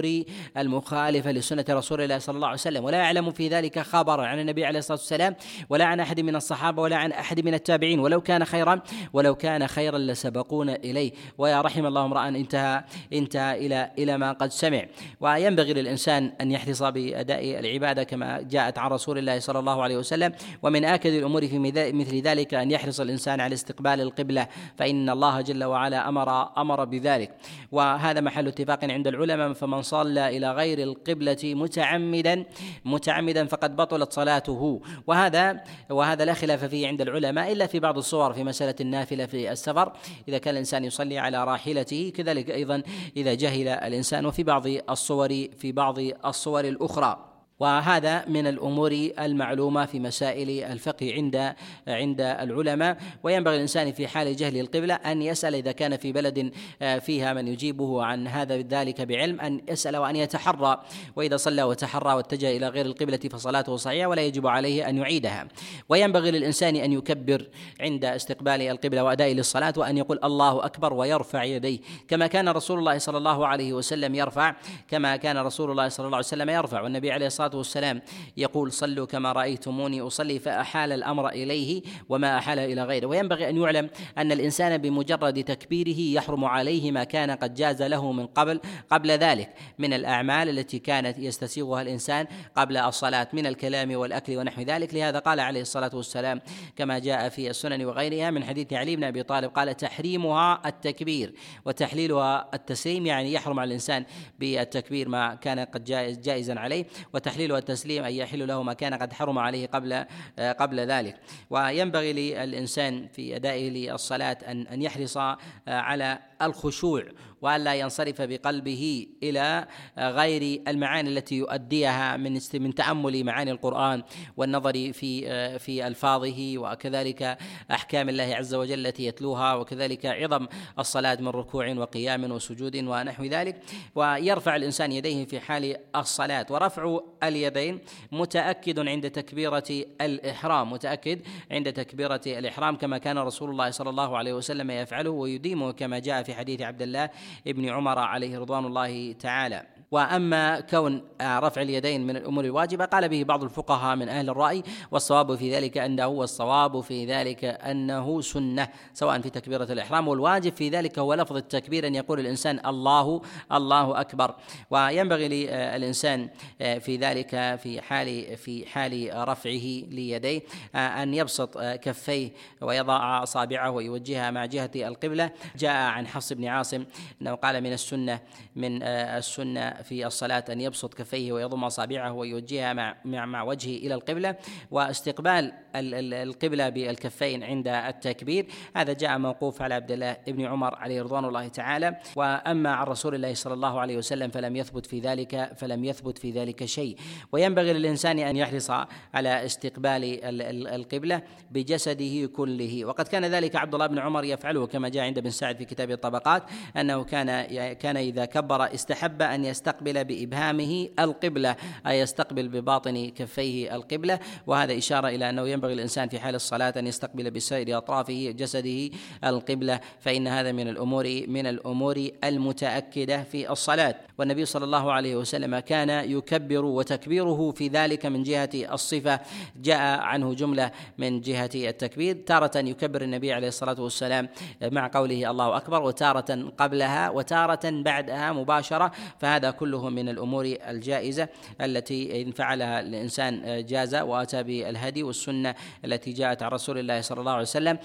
المخالفه 0.56 1.30
لسنة 1.32 1.64
رسول 1.70 2.00
الله 2.00 2.18
صلى 2.18 2.36
الله 2.36 2.46
عليه 2.46 2.54
وسلم 2.54 2.84
ولا 2.84 2.98
يعلم 2.98 3.30
في 3.30 3.48
ذلك 3.48 3.78
خبر 3.78 4.20
عن 4.20 4.40
النبي 4.40 4.64
عليه 4.64 4.78
الصلاة 4.78 4.98
والسلام 4.98 5.36
ولا 5.70 5.84
عن 5.84 6.00
أحد 6.00 6.20
من 6.20 6.36
الصحابة 6.36 6.82
ولا 6.82 6.96
عن 6.96 7.12
أحد 7.12 7.40
من 7.44 7.54
التابعين. 7.54 8.00
ولو 8.00 8.20
كان 8.20 8.44
خيرا 8.44 8.80
ولو 9.12 9.34
كان 9.34 9.66
خيرا 9.66 9.98
لسبقونا 9.98 10.76
إليه. 10.76 11.12
ويا 11.38 11.60
رحم 11.60 11.86
الله 11.86 12.04
امرا 12.04 12.28
انتهى 12.28 12.84
انتهى 13.12 13.66
إلى 13.66 13.90
إلى 13.98 14.18
ما 14.18 14.32
قد 14.32 14.50
سمع. 14.50 14.82
وينبغي 15.20 15.72
للإنسان 15.72 16.32
أن 16.40 16.50
يحرص 16.50 16.82
بأداء 16.82 17.58
العبادة 17.60 18.02
كما 18.02 18.40
جاءت 18.42 18.78
عن 18.78 18.90
رسول 18.90 19.18
الله 19.18 19.38
صلى 19.38 19.58
الله 19.58 19.82
عليه 19.82 19.96
وسلم. 19.96 20.32
ومن 20.62 20.84
آكد 20.84 21.12
الأمور 21.12 21.46
في 21.46 21.58
مثل 21.92 22.20
ذلك 22.20 22.54
أن 22.54 22.70
يحرص 22.70 23.00
الإنسان 23.00 23.40
على 23.40 23.54
استقبال 23.54 24.00
القبلة 24.00 24.48
فإن 24.76 25.10
الله 25.10 25.40
جل 25.40 25.64
وعلا 25.64 26.08
أمر 26.08 26.60
أمر 26.60 26.84
بذلك. 26.84 27.30
وهذا 27.72 28.20
محل 28.20 28.48
اتفاق 28.48 28.84
عند 28.84 29.06
العلماء 29.06 29.52
فمن 29.52 29.82
صلى 29.90 30.36
إلى 30.36 30.52
غير 30.52 30.78
القبلة 30.78 31.36
متعمدا 31.44 32.44
متعمدا 32.84 33.46
فقد 33.46 33.76
بطلت 33.76 34.12
صلاته. 34.12 34.80
وهذا 35.06 35.60
وهذا 35.90 36.24
لا 36.24 36.34
خلاف 36.34 36.64
فيه 36.64 36.88
عند 36.88 37.00
العلماء 37.00 37.52
إلا 37.52 37.66
في 37.66 37.80
بعض 37.80 37.96
الصور 37.98 38.32
في 38.32 38.44
مسألة 38.44 38.74
النافلة 38.80 39.26
في 39.26 39.52
السفر. 39.52 39.92
إذا 40.28 40.38
كان 40.38 40.54
الإنسان 40.54 40.84
يصلي 40.84 41.18
على 41.18 41.44
راحلته 41.44 42.12
كذلك 42.16 42.50
أيضا 42.50 42.82
إذا 43.16 43.34
جهل 43.34 43.68
الإنسان 43.68 44.26
وفي 44.26 44.42
بعض 44.42 44.66
الصور 44.66 45.28
في 45.58 45.72
بعض 45.72 45.98
الصور 46.24 46.64
الأخرى. 46.64 47.29
وهذا 47.60 48.24
من 48.28 48.46
الأمور 48.46 49.10
المعلومة 49.18 49.86
في 49.86 49.98
مسائل 50.00 50.64
الفقه 50.72 51.12
عند 51.12 51.54
عند 51.88 52.20
العلماء. 52.20 52.96
وينبغي 53.22 53.56
الإنسان 53.56 53.92
في 53.92 54.08
حال 54.08 54.36
جهل 54.36 54.60
القبلة 54.60 54.94
أن 54.94 55.22
يسأل 55.22 55.54
إذا 55.54 55.72
كان 55.72 55.96
في 55.96 56.12
بلد 56.12 56.52
آه، 56.82 56.98
فيها 56.98 57.32
من 57.32 57.48
يجيبه 57.48 58.02
عن 58.02 58.28
هذا 58.28 58.56
ذلك 58.56 59.00
بعلم 59.00 59.40
أن 59.40 59.60
يسأل 59.68 59.96
وأن 59.96 60.16
يتحرى. 60.16 60.82
وإذا 61.16 61.36
صلى 61.36 61.62
وتحرى 61.62 62.14
واتجه 62.14 62.56
إلى 62.56 62.68
غير 62.68 62.86
القبلة 62.86 63.18
فصلاته 63.18 63.76
صحيحة 63.76 64.08
ولا 64.08 64.22
يجب 64.22 64.46
عليه 64.46 64.88
أن 64.88 64.98
يعيدها. 64.98 65.48
وينبغي 65.88 66.30
للإنسان 66.30 66.76
أن 66.76 66.92
يكبر 66.92 67.46
عند 67.80 68.04
استقبال 68.04 68.62
القبلة 68.62 69.04
وأداء 69.04 69.32
للصلاة 69.32 69.74
وأن 69.76 69.96
يقول 69.96 70.18
الله 70.24 70.64
أكبر 70.64 70.92
ويرفع 70.92 71.44
يديه. 71.44 71.78
كما 72.08 72.26
كان 72.26 72.48
رسول 72.48 72.78
الله 72.78 72.98
صلى 72.98 73.18
الله 73.18 73.46
عليه 73.46 73.72
وسلم 73.72 74.14
يرفع 74.14 74.54
كما 74.88 75.16
كان 75.16 75.38
رسول 75.38 75.70
الله 75.70 75.88
صلى 75.88 76.06
الله 76.06 76.16
عليه 76.16 76.26
وسلم 76.26 76.50
يرفع. 76.50 76.80
والنبي 76.80 77.12
عليه 77.12 77.26
الصلاة 77.26 77.49
الصلاة 77.54 77.80
والسلام. 77.90 78.02
يقول 78.36 78.72
صلوا 78.72 79.06
كما 79.06 79.32
رأيتموني 79.32 80.00
أصلي 80.00 80.38
فأحال 80.38 80.92
الأمر 80.92 81.28
إليه 81.28 81.82
وما 82.08 82.38
أحال 82.38 82.58
إلى 82.58 82.84
غيره. 82.84 83.06
وينبغي 83.06 83.48
أن 83.48 83.56
يعلم 83.56 83.90
أن 84.18 84.32
الإنسان 84.32 84.78
بمجرد 84.78 85.44
تكبيره 85.44 86.00
يحرم 86.00 86.44
عليه 86.44 86.92
ما 86.92 87.04
كان 87.04 87.30
قد 87.30 87.54
جاز 87.54 87.82
له 87.82 88.12
من 88.12 88.26
قبل 88.26 88.60
قبل 88.90 89.10
ذلك. 89.10 89.54
من 89.78 89.92
الأعمال 89.92 90.48
التي 90.48 90.78
كانت 90.78 91.18
يستسيغها 91.18 91.82
الإنسان 91.82 92.26
قبل 92.56 92.76
الصلاة 92.76 93.28
من 93.32 93.46
الكلام 93.46 93.96
والأكل 93.96 94.36
ونحو 94.36 94.62
ذلك. 94.62 94.94
لهذا 94.94 95.18
قال 95.18 95.40
عليه 95.40 95.60
الصلاة 95.60 95.90
والسلام 95.94 96.40
كما 96.76 96.98
جاء 96.98 97.28
في 97.28 97.50
السنن 97.50 97.84
وغيرها 97.84 98.30
من 98.30 98.44
حديث 98.44 98.72
علي 98.72 98.96
بن 98.96 99.04
أبي 99.04 99.22
طالب 99.22 99.50
قال 99.50 99.76
تحريمها 99.76 100.62
التكبير 100.66 101.34
وتحليلها 101.64 102.48
التسليم 102.54 103.06
يعني 103.06 103.32
يحرم 103.32 103.60
على 103.60 103.68
الإنسان 103.68 104.04
بالتكبير 104.38 105.08
ما 105.08 105.34
كان 105.34 105.58
قد 105.58 105.84
جائزا 106.22 106.60
عليه. 106.60 106.86
وتحليل 107.14 107.39
التحليل 107.40 107.52
والتسليم 107.52 108.04
أن 108.04 108.12
يحل 108.12 108.48
له 108.48 108.62
ما 108.62 108.72
كان 108.72 108.94
قد 108.94 109.12
حرم 109.12 109.38
عليه 109.38 109.66
قبل 109.66 109.92
آه، 110.38 110.52
قبل 110.52 110.80
ذلك. 110.80 111.16
وينبغي 111.50 112.12
للإنسان 112.12 113.08
في 113.08 113.36
أدائه 113.36 113.70
للصلاة 113.70 114.38
أن 114.46 114.66
أن 114.66 114.82
يحرص 114.82 115.16
آه، 115.16 115.36
على 115.66 116.18
الخشوع 116.42 117.04
والا 117.42 117.74
ينصرف 117.74 118.22
بقلبه 118.22 119.06
إلى 119.22 119.66
غير 119.98 120.62
المعاني 120.68 121.08
التي 121.08 121.34
يؤديها 121.34 122.16
من 122.16 122.40
من 122.54 122.74
تأمل 122.74 123.24
معاني 123.24 123.50
القرآن 123.50 124.02
والنظر 124.36 124.92
في 124.92 125.58
في 125.58 125.86
ألفاظه 125.86 126.58
وكذلك 126.58 127.38
أحكام 127.70 128.08
الله 128.08 128.36
عز 128.36 128.54
وجل 128.54 128.86
التي 128.86 129.04
يتلوها 129.04 129.54
وكذلك 129.54 130.06
عظم 130.06 130.46
الصلاة 130.78 131.18
من 131.20 131.28
ركوع 131.28 131.72
وقيام 131.72 132.32
وسجود 132.32 132.76
ونحو 132.76 133.24
ذلك. 133.24 133.62
ويرفع 133.94 134.56
الإنسان 134.56 134.92
يديه 134.92 135.24
في 135.24 135.40
حال 135.40 135.76
الصلاة. 135.96 136.46
ورفع 136.50 136.98
اليدين 137.22 137.80
متأكد 138.12 138.88
عند 138.88 139.10
تكبيرة 139.10 139.84
الإحرام 140.00 140.72
متأكد 140.72 141.20
عند 141.50 141.72
تكبيرة 141.72 142.20
الإحرام 142.26 142.76
كما 142.76 142.98
كان 142.98 143.18
رسول 143.18 143.50
الله 143.50 143.70
صلى 143.70 143.90
الله 143.90 144.16
عليه 144.16 144.32
وسلم 144.32 144.70
يفعله 144.70 145.10
ويديمه 145.10 145.72
كما 145.72 145.98
جاء 145.98 146.22
في 146.22 146.34
حديث 146.34 146.62
عبد 146.62 146.82
الله 146.82 147.10
ابن 147.46 147.68
عمر 147.68 147.98
عليه 147.98 148.38
رضوان 148.38 148.64
الله 148.64 149.12
تعالى. 149.12 149.66
وأما 149.90 150.60
كون 150.60 151.02
رفع 151.22 151.62
اليدين 151.62 152.06
من 152.06 152.16
الأمور 152.16 152.44
الواجبة 152.44 152.84
قال 152.84 153.08
به 153.08 153.24
بعض 153.24 153.42
الفقهاء 153.42 153.96
من 153.96 154.08
أهل 154.08 154.30
الرأي 154.30 154.62
والصواب 154.90 155.34
في 155.34 155.54
ذلك 155.54 155.78
أنه 155.78 156.06
والصواب 156.06 156.80
في 156.80 157.06
ذلك 157.06 157.44
أنه 157.44 158.20
سنة 158.20 158.68
سواء 158.94 159.20
في 159.20 159.30
تكبيرة 159.30 159.64
الإحرام 159.64 160.08
والواجب 160.08 160.56
في 160.56 160.68
ذلك 160.68 160.98
هو 160.98 161.14
لفظ 161.14 161.36
التكبير 161.36 161.86
أن 161.86 161.94
يقول 161.94 162.20
الإنسان 162.20 162.66
الله 162.66 163.22
الله 163.52 164.00
أكبر. 164.00 164.34
وينبغي 164.70 165.28
للإنسان 165.28 166.28
في 166.58 166.96
ذلك 166.96 167.58
في 167.62 167.80
حال 167.80 168.36
في 168.36 168.66
حال 168.66 169.10
رفعه 169.28 169.66
ليديه 169.90 170.42
أن 170.74 171.14
يبسط 171.14 171.58
كفيه 171.58 172.32
ويضع 172.60 173.22
أصابعه 173.22 173.70
ويوجهها 173.70 174.30
مع 174.30 174.44
جهة 174.44 174.70
القبلة. 174.76 175.30
جاء 175.56 175.76
عن 175.76 176.06
حفص 176.06 176.32
بن 176.32 176.44
عاصم 176.44 176.84
إنه 177.22 177.34
قال 177.34 177.60
من 177.60 177.72
السنة 177.72 178.20
من 178.56 178.82
السنة 178.82 179.79
في 179.82 180.06
الصلاة 180.06 180.44
أن 180.50 180.60
يبسط 180.60 180.94
كفيه 180.94 181.32
ويضم 181.32 181.64
أصابعه 181.64 182.12
ويوجهها 182.12 182.72
مع 182.72 182.96
مع, 183.04 183.42
وجهه 183.42 183.76
إلى 183.78 183.94
القبلة 183.94 184.36
واستقبال 184.70 185.52
القبلة 185.74 186.68
بالكفين 186.68 187.44
عند 187.44 187.68
التكبير. 187.68 188.46
هذا 188.76 188.92
جاء 188.92 189.18
موقوف 189.18 189.62
على 189.62 189.74
عبد 189.74 189.90
الله 189.90 190.16
بن 190.26 190.44
عمر 190.44 190.74
عليه 190.74 191.02
رضوان 191.02 191.24
الله 191.24 191.48
تعالى. 191.48 191.96
وأما 192.16 192.70
عن 192.70 192.86
رسول 192.86 193.14
الله 193.14 193.34
صلى 193.34 193.54
الله 193.54 193.80
عليه 193.80 193.96
وسلم 193.96 194.30
فلم 194.30 194.56
يثبت 194.56 194.86
في 194.86 195.00
ذلك 195.00 195.52
فلم 195.56 195.84
يثبت 195.84 196.18
في 196.18 196.30
ذلك 196.30 196.64
شيء. 196.64 196.96
وينبغي 197.32 197.72
للإنسان 197.72 198.18
أن 198.18 198.36
يحرص 198.36 198.70
على 199.14 199.44
استقبال 199.44 200.20
القبلة 200.66 201.22
بجسده 201.50 202.26
كله. 202.26 202.84
وقد 202.84 203.08
كان 203.08 203.24
ذلك 203.24 203.56
عبد 203.56 203.74
الله 203.74 203.86
بن 203.86 203.98
عمر 203.98 204.24
يفعله 204.24 204.66
كما 204.66 204.88
جاء 204.88 205.04
عند 205.04 205.18
ابن 205.18 205.30
سعد 205.30 205.56
في 205.56 205.64
كتاب 205.64 205.90
الطبقات 205.90 206.42
أنه 206.76 207.04
كان 207.04 207.30
كان 207.72 207.96
إذا 207.96 208.24
كبر 208.24 208.74
استحب 208.74 209.22
أن 209.22 209.44
يستقبل 209.44 209.69
يستقبل 209.70 210.04
بإبهامه 210.04 210.88
القبلة 210.98 211.56
أي 211.86 212.00
يستقبل 212.00 212.48
بباطن 212.48 213.10
كفيه 213.16 213.74
القبلة. 213.74 214.18
وهذا 214.46 214.78
إشارة 214.78 215.08
إلى 215.08 215.30
أنه 215.30 215.48
ينبغي 215.48 215.72
الإنسان 215.72 216.08
في 216.08 216.18
حال 216.18 216.34
الصلاة 216.34 216.74
أن 216.76 216.86
يستقبل 216.86 217.30
بسائر 217.30 217.76
أطرافه 217.78 218.30
جسده 218.30 218.90
القبلة. 219.24 219.80
فإن 220.00 220.26
هذا 220.26 220.52
من 220.52 220.68
الأمور 220.68 221.04
من 221.28 221.46
الأمور 221.46 222.08
المتأكدة 222.24 223.22
في 223.22 223.52
الصلاة. 223.52 223.94
والنبي 224.18 224.44
صلى 224.44 224.64
الله 224.64 224.92
عليه 224.92 225.16
وسلم 225.16 225.58
كان 225.58 226.10
يكبر 226.10 226.64
وتكبيره 226.64 227.50
في 227.50 227.68
ذلك 227.68 228.06
من 228.06 228.22
جهة 228.22 228.50
الصفة. 228.54 229.20
جاء 229.56 230.00
عنه 230.00 230.34
جملة 230.34 230.70
من 230.98 231.20
جهة 231.20 231.50
التكبير. 231.54 232.16
تارة 232.26 232.58
يكبر 232.58 233.02
النبي 233.02 233.32
عليه 233.32 233.48
الصلاة 233.48 233.80
والسلام 233.80 234.28
مع 234.62 234.90
قوله 234.94 235.30
الله 235.30 235.56
أكبر 235.56 235.82
وتارة 235.82 236.52
قبلها 236.58 237.10
وتارة 237.10 237.60
بعدها 237.64 238.32
مباشرة. 238.32 238.92
فهذا 239.18 239.50
كله 239.60 239.88
من 239.88 240.08
الأمور 240.08 240.44
الجائزة 240.68 241.28
التي 241.60 242.22
إن 242.22 242.32
فعلها 242.32 242.80
الإنسان 242.80 243.64
جاز 243.66 243.94
وأتى 243.94 244.42
بالهدي 244.42 245.02
والسنة 245.02 245.54
التي 245.84 246.12
جاءت 246.12 246.42
عن 246.42 246.50
رسول 246.50 246.78
الله 246.78 247.00
صلى 247.00 247.20
الله 247.20 247.32
عليه 247.32 247.42
وسلم. 247.42 247.78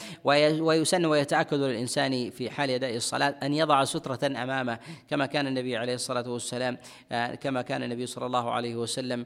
ويسن 0.61 1.05
ويتأكد 1.05 1.57
للإنسان 1.57 2.29
في 2.29 2.49
حال 2.49 2.69
أداء 2.69 2.95
الصلاة 2.95 3.35
أن 3.43 3.53
يضع 3.53 3.83
سترة 3.83 4.19
أمامه 4.27 4.79
كما 5.09 5.25
كان 5.25 5.47
النبي 5.47 5.77
عليه 5.77 5.93
الصلاة 5.93 6.29
والسلام 6.29 6.77
كما 7.41 7.61
كان 7.61 7.83
النبي 7.83 8.05
صلى 8.05 8.25
الله 8.25 8.51
عليه 8.51 8.75
وسلم 8.75 9.25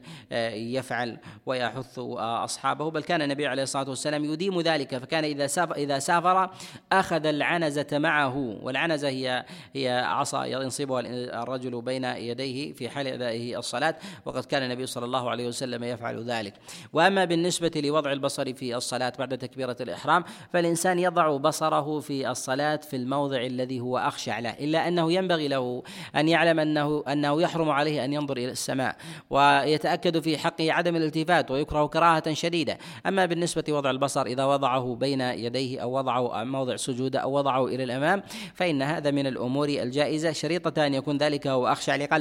يفعل 0.52 1.18
ويحث 1.46 1.98
أصحابه. 2.18 2.90
بل 2.90 3.02
كان 3.02 3.22
النبي 3.22 3.46
عليه 3.46 3.62
الصلاة 3.62 3.88
والسلام 3.88 4.24
يديم 4.24 4.60
ذلك 4.60 4.98
فكان 4.98 5.24
إذا 5.24 5.46
سافر 5.46 5.74
إذا 5.74 5.98
سافر 5.98 6.50
أخذ 6.92 7.26
العنزة 7.26 7.86
معه 7.92 8.36
والعنزة 8.62 9.08
هي 9.08 9.44
هي 9.74 10.04
عصا 10.06 10.44
ينصبها 10.44 11.00
الرجل 11.42 11.82
بين 11.82 12.04
يديه. 12.04 12.39
في 12.74 12.88
حال 12.88 13.06
أدائه 13.06 13.58
الصلاة 13.58 13.96
وقد 14.24 14.44
كان 14.44 14.62
النبي 14.62 14.86
صلى 14.86 15.04
الله 15.04 15.30
عليه 15.30 15.48
وسلم 15.48 15.84
يفعل 15.84 16.24
ذلك. 16.24 16.54
وأما 16.92 17.24
بالنسبة 17.24 17.82
لوضع 17.84 18.12
البصر 18.12 18.54
في 18.54 18.76
الصلاة 18.76 19.12
بعد 19.18 19.38
تكبيرة 19.38 19.76
الإحرام 19.80 20.24
فالإنسان 20.52 20.98
يضع 20.98 21.36
بصره 21.36 22.00
في 22.00 22.30
الصلاة 22.30 22.76
في 22.76 22.96
الموضع 22.96 23.40
الذي 23.46 23.80
هو 23.80 23.98
أخشع 23.98 24.38
له 24.38 24.50
إلا 24.50 24.88
أنه 24.88 25.12
ينبغي 25.12 25.48
له 25.48 25.82
أن 26.16 26.28
يعلم 26.28 26.60
أنه 26.60 27.04
أنه 27.08 27.42
يحرم 27.42 27.70
عليه 27.70 28.04
أن 28.04 28.12
ينظر 28.12 28.36
إلى 28.36 28.50
السماء 28.50 28.96
ويتأكد 29.30 30.18
في 30.18 30.38
حقه 30.38 30.72
عدم 30.72 30.96
الالتفات 30.96 31.50
ويكره 31.50 31.86
كراهة 31.86 32.34
شديدة. 32.34 32.78
أما 33.06 33.26
بالنسبة 33.26 33.64
وضع 33.68 33.90
البصر 33.90 34.26
إذا 34.26 34.44
وضعه 34.44 34.94
بين 34.94 35.20
يديه 35.20 35.80
أو 35.80 35.98
وضعه 35.98 36.44
موضع 36.44 36.76
سجوده 36.76 37.18
أو 37.18 37.32
وضعه 37.32 37.66
إلى 37.66 37.84
الأمام 37.84 38.22
فإن 38.54 38.82
هذا 38.82 39.10
من 39.10 39.26
الأمور 39.26 39.68
الجائزة. 39.68 40.32
شريطة 40.32 40.86
أن 40.86 40.94
يكون 40.94 41.16
ذلك 41.16 41.46
هو 41.46 41.66
أخشع 41.66 41.96
لقلبه. 41.96 42.19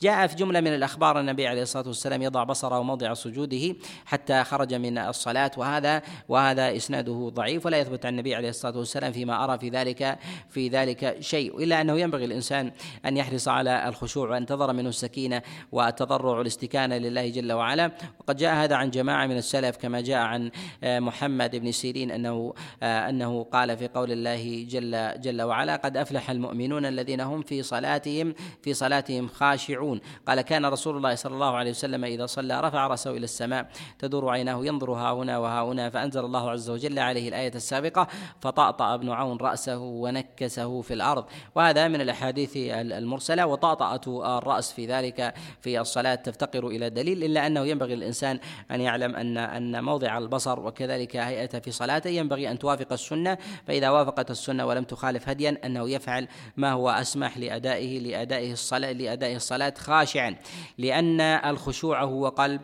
جاء 0.00 0.26
في 0.26 0.36
جملة 0.36 0.60
من 0.60 0.74
الأخبار 0.74 1.20
النبي 1.20 1.46
عليه 1.46 1.62
الصلاة 1.62 1.86
والسلام 1.86 2.22
يضع 2.22 2.44
بصره 2.44 2.82
موضع 2.82 3.14
سجوده 3.14 3.76
حتى 4.06 4.44
خرج 4.44 4.74
من 4.74 4.98
الصلاة 4.98 5.50
وهذا 5.56 6.02
وهذا 6.28 6.76
إسناده 6.76 7.30
ضعيف 7.34 7.66
ولا 7.66 7.78
يثبت 7.78 8.06
عن 8.06 8.12
النبي 8.12 8.34
عليه 8.34 8.48
الصلاة 8.48 8.78
والسلام 8.78 9.12
فيما 9.12 9.44
أرى 9.44 9.58
في 9.58 9.68
ذلك 9.68 10.18
في 10.48 10.68
ذلك 10.68 11.16
شيء 11.20 11.62
إلا 11.62 11.80
أنه 11.80 11.98
ينبغي 11.98 12.24
الإنسان 12.24 12.72
أن 13.06 13.16
يحرص 13.16 13.48
على 13.48 13.88
الخشوع 13.88 14.30
وأن 14.30 14.46
تظهر 14.46 14.72
منه 14.72 14.88
السكينة 14.88 15.42
والتضرع 15.72 16.38
والاستكانة 16.38 16.96
لله 16.96 17.28
جل 17.28 17.52
وعلا. 17.52 17.90
وقد 18.20 18.36
جاء 18.36 18.54
هذا 18.54 18.76
عن 18.76 18.90
جماعة 18.90 19.26
من 19.26 19.36
السلف 19.36 19.76
كما 19.76 20.00
جاء 20.00 20.18
عن 20.18 20.50
محمد 20.82 21.56
بن 21.56 21.72
سيرين 21.72 22.10
أنه 22.10 22.54
أنه 22.82 23.42
قال 23.42 23.76
في 23.76 23.88
قول 23.88 24.12
الله 24.12 24.66
جل 24.68 25.20
جل 25.20 25.42
وعلا 25.42 25.76
قد 25.76 25.96
أفلح 25.96 26.30
المؤمنون 26.30 26.86
الذين 26.86 27.20
هم 27.20 27.42
في 27.42 27.62
صلاتهم 27.62 28.34
في 28.62 28.74
صلاتهم 28.74 29.28
خاشعون. 29.34 30.00
قال 30.28 30.40
كان 30.40 30.66
رسول 30.66 30.96
الله 30.96 31.14
صلى 31.14 31.34
الله 31.34 31.56
عليه 31.56 31.70
وسلم 31.70 32.04
إذا 32.04 32.26
صلى 32.26 32.60
رفع 32.60 32.86
رأسه 32.86 33.10
إلى 33.10 33.24
السماء 33.24 33.68
تدور 33.98 34.30
عيناه 34.30 34.66
ينظر 34.66 34.92
ها 34.92 35.12
هنا 35.12 35.38
وها 35.38 35.62
هنا 35.62 35.90
فأنزل 35.90 36.24
الله 36.24 36.50
عز 36.50 36.70
وجل 36.70 36.98
عليه 36.98 37.28
الآية 37.28 37.54
السابقة 37.54 38.08
فطأطأ 38.40 38.94
ابن 38.94 39.10
عون 39.10 39.36
رأسه 39.36 39.78
ونكسه 39.78 40.80
في 40.80 40.94
الأرض 40.94 41.24
وهذا 41.54 41.88
من 41.88 42.00
الأحاديث 42.00 42.52
المرسلة 42.56 43.46
وطأطأة 43.46 44.38
الرأس 44.38 44.72
في 44.72 44.86
ذلك 44.86 45.34
في 45.60 45.80
الصلاة 45.80 46.14
تفتقر 46.14 46.66
إلى 46.66 46.90
دليل 46.90 47.24
إلا 47.24 47.46
أنه 47.46 47.60
ينبغي 47.60 47.94
للإنسان 47.94 48.38
أن 48.70 48.80
يعلم 48.80 49.16
أن 49.16 49.38
أن 49.38 49.84
موضع 49.84 50.18
البصر 50.18 50.60
وكذلك 50.60 51.16
هيئته 51.16 51.58
في 51.58 51.70
صلاته 51.70 52.10
ينبغي 52.10 52.50
أن 52.50 52.58
توافق 52.58 52.92
السنة. 52.92 53.38
فإذا 53.66 53.90
وافقت 53.90 54.30
السنة 54.30 54.66
ولم 54.66 54.84
تخالف 54.84 55.28
هديا 55.28 55.56
أنه 55.64 55.90
يفعل 55.90 56.28
ما 56.56 56.72
هو 56.72 56.90
أسمح 56.90 57.38
لأدائه 57.38 58.00
لأدائه 58.00 58.52
الصلاة 58.52 58.92
لأدائه 58.92 59.23
الصلاة 59.24 59.74
خاشعا 59.78 60.36
لأن 60.78 61.20
الخشوع 61.20 62.02
هو 62.02 62.28
قلب 62.28 62.60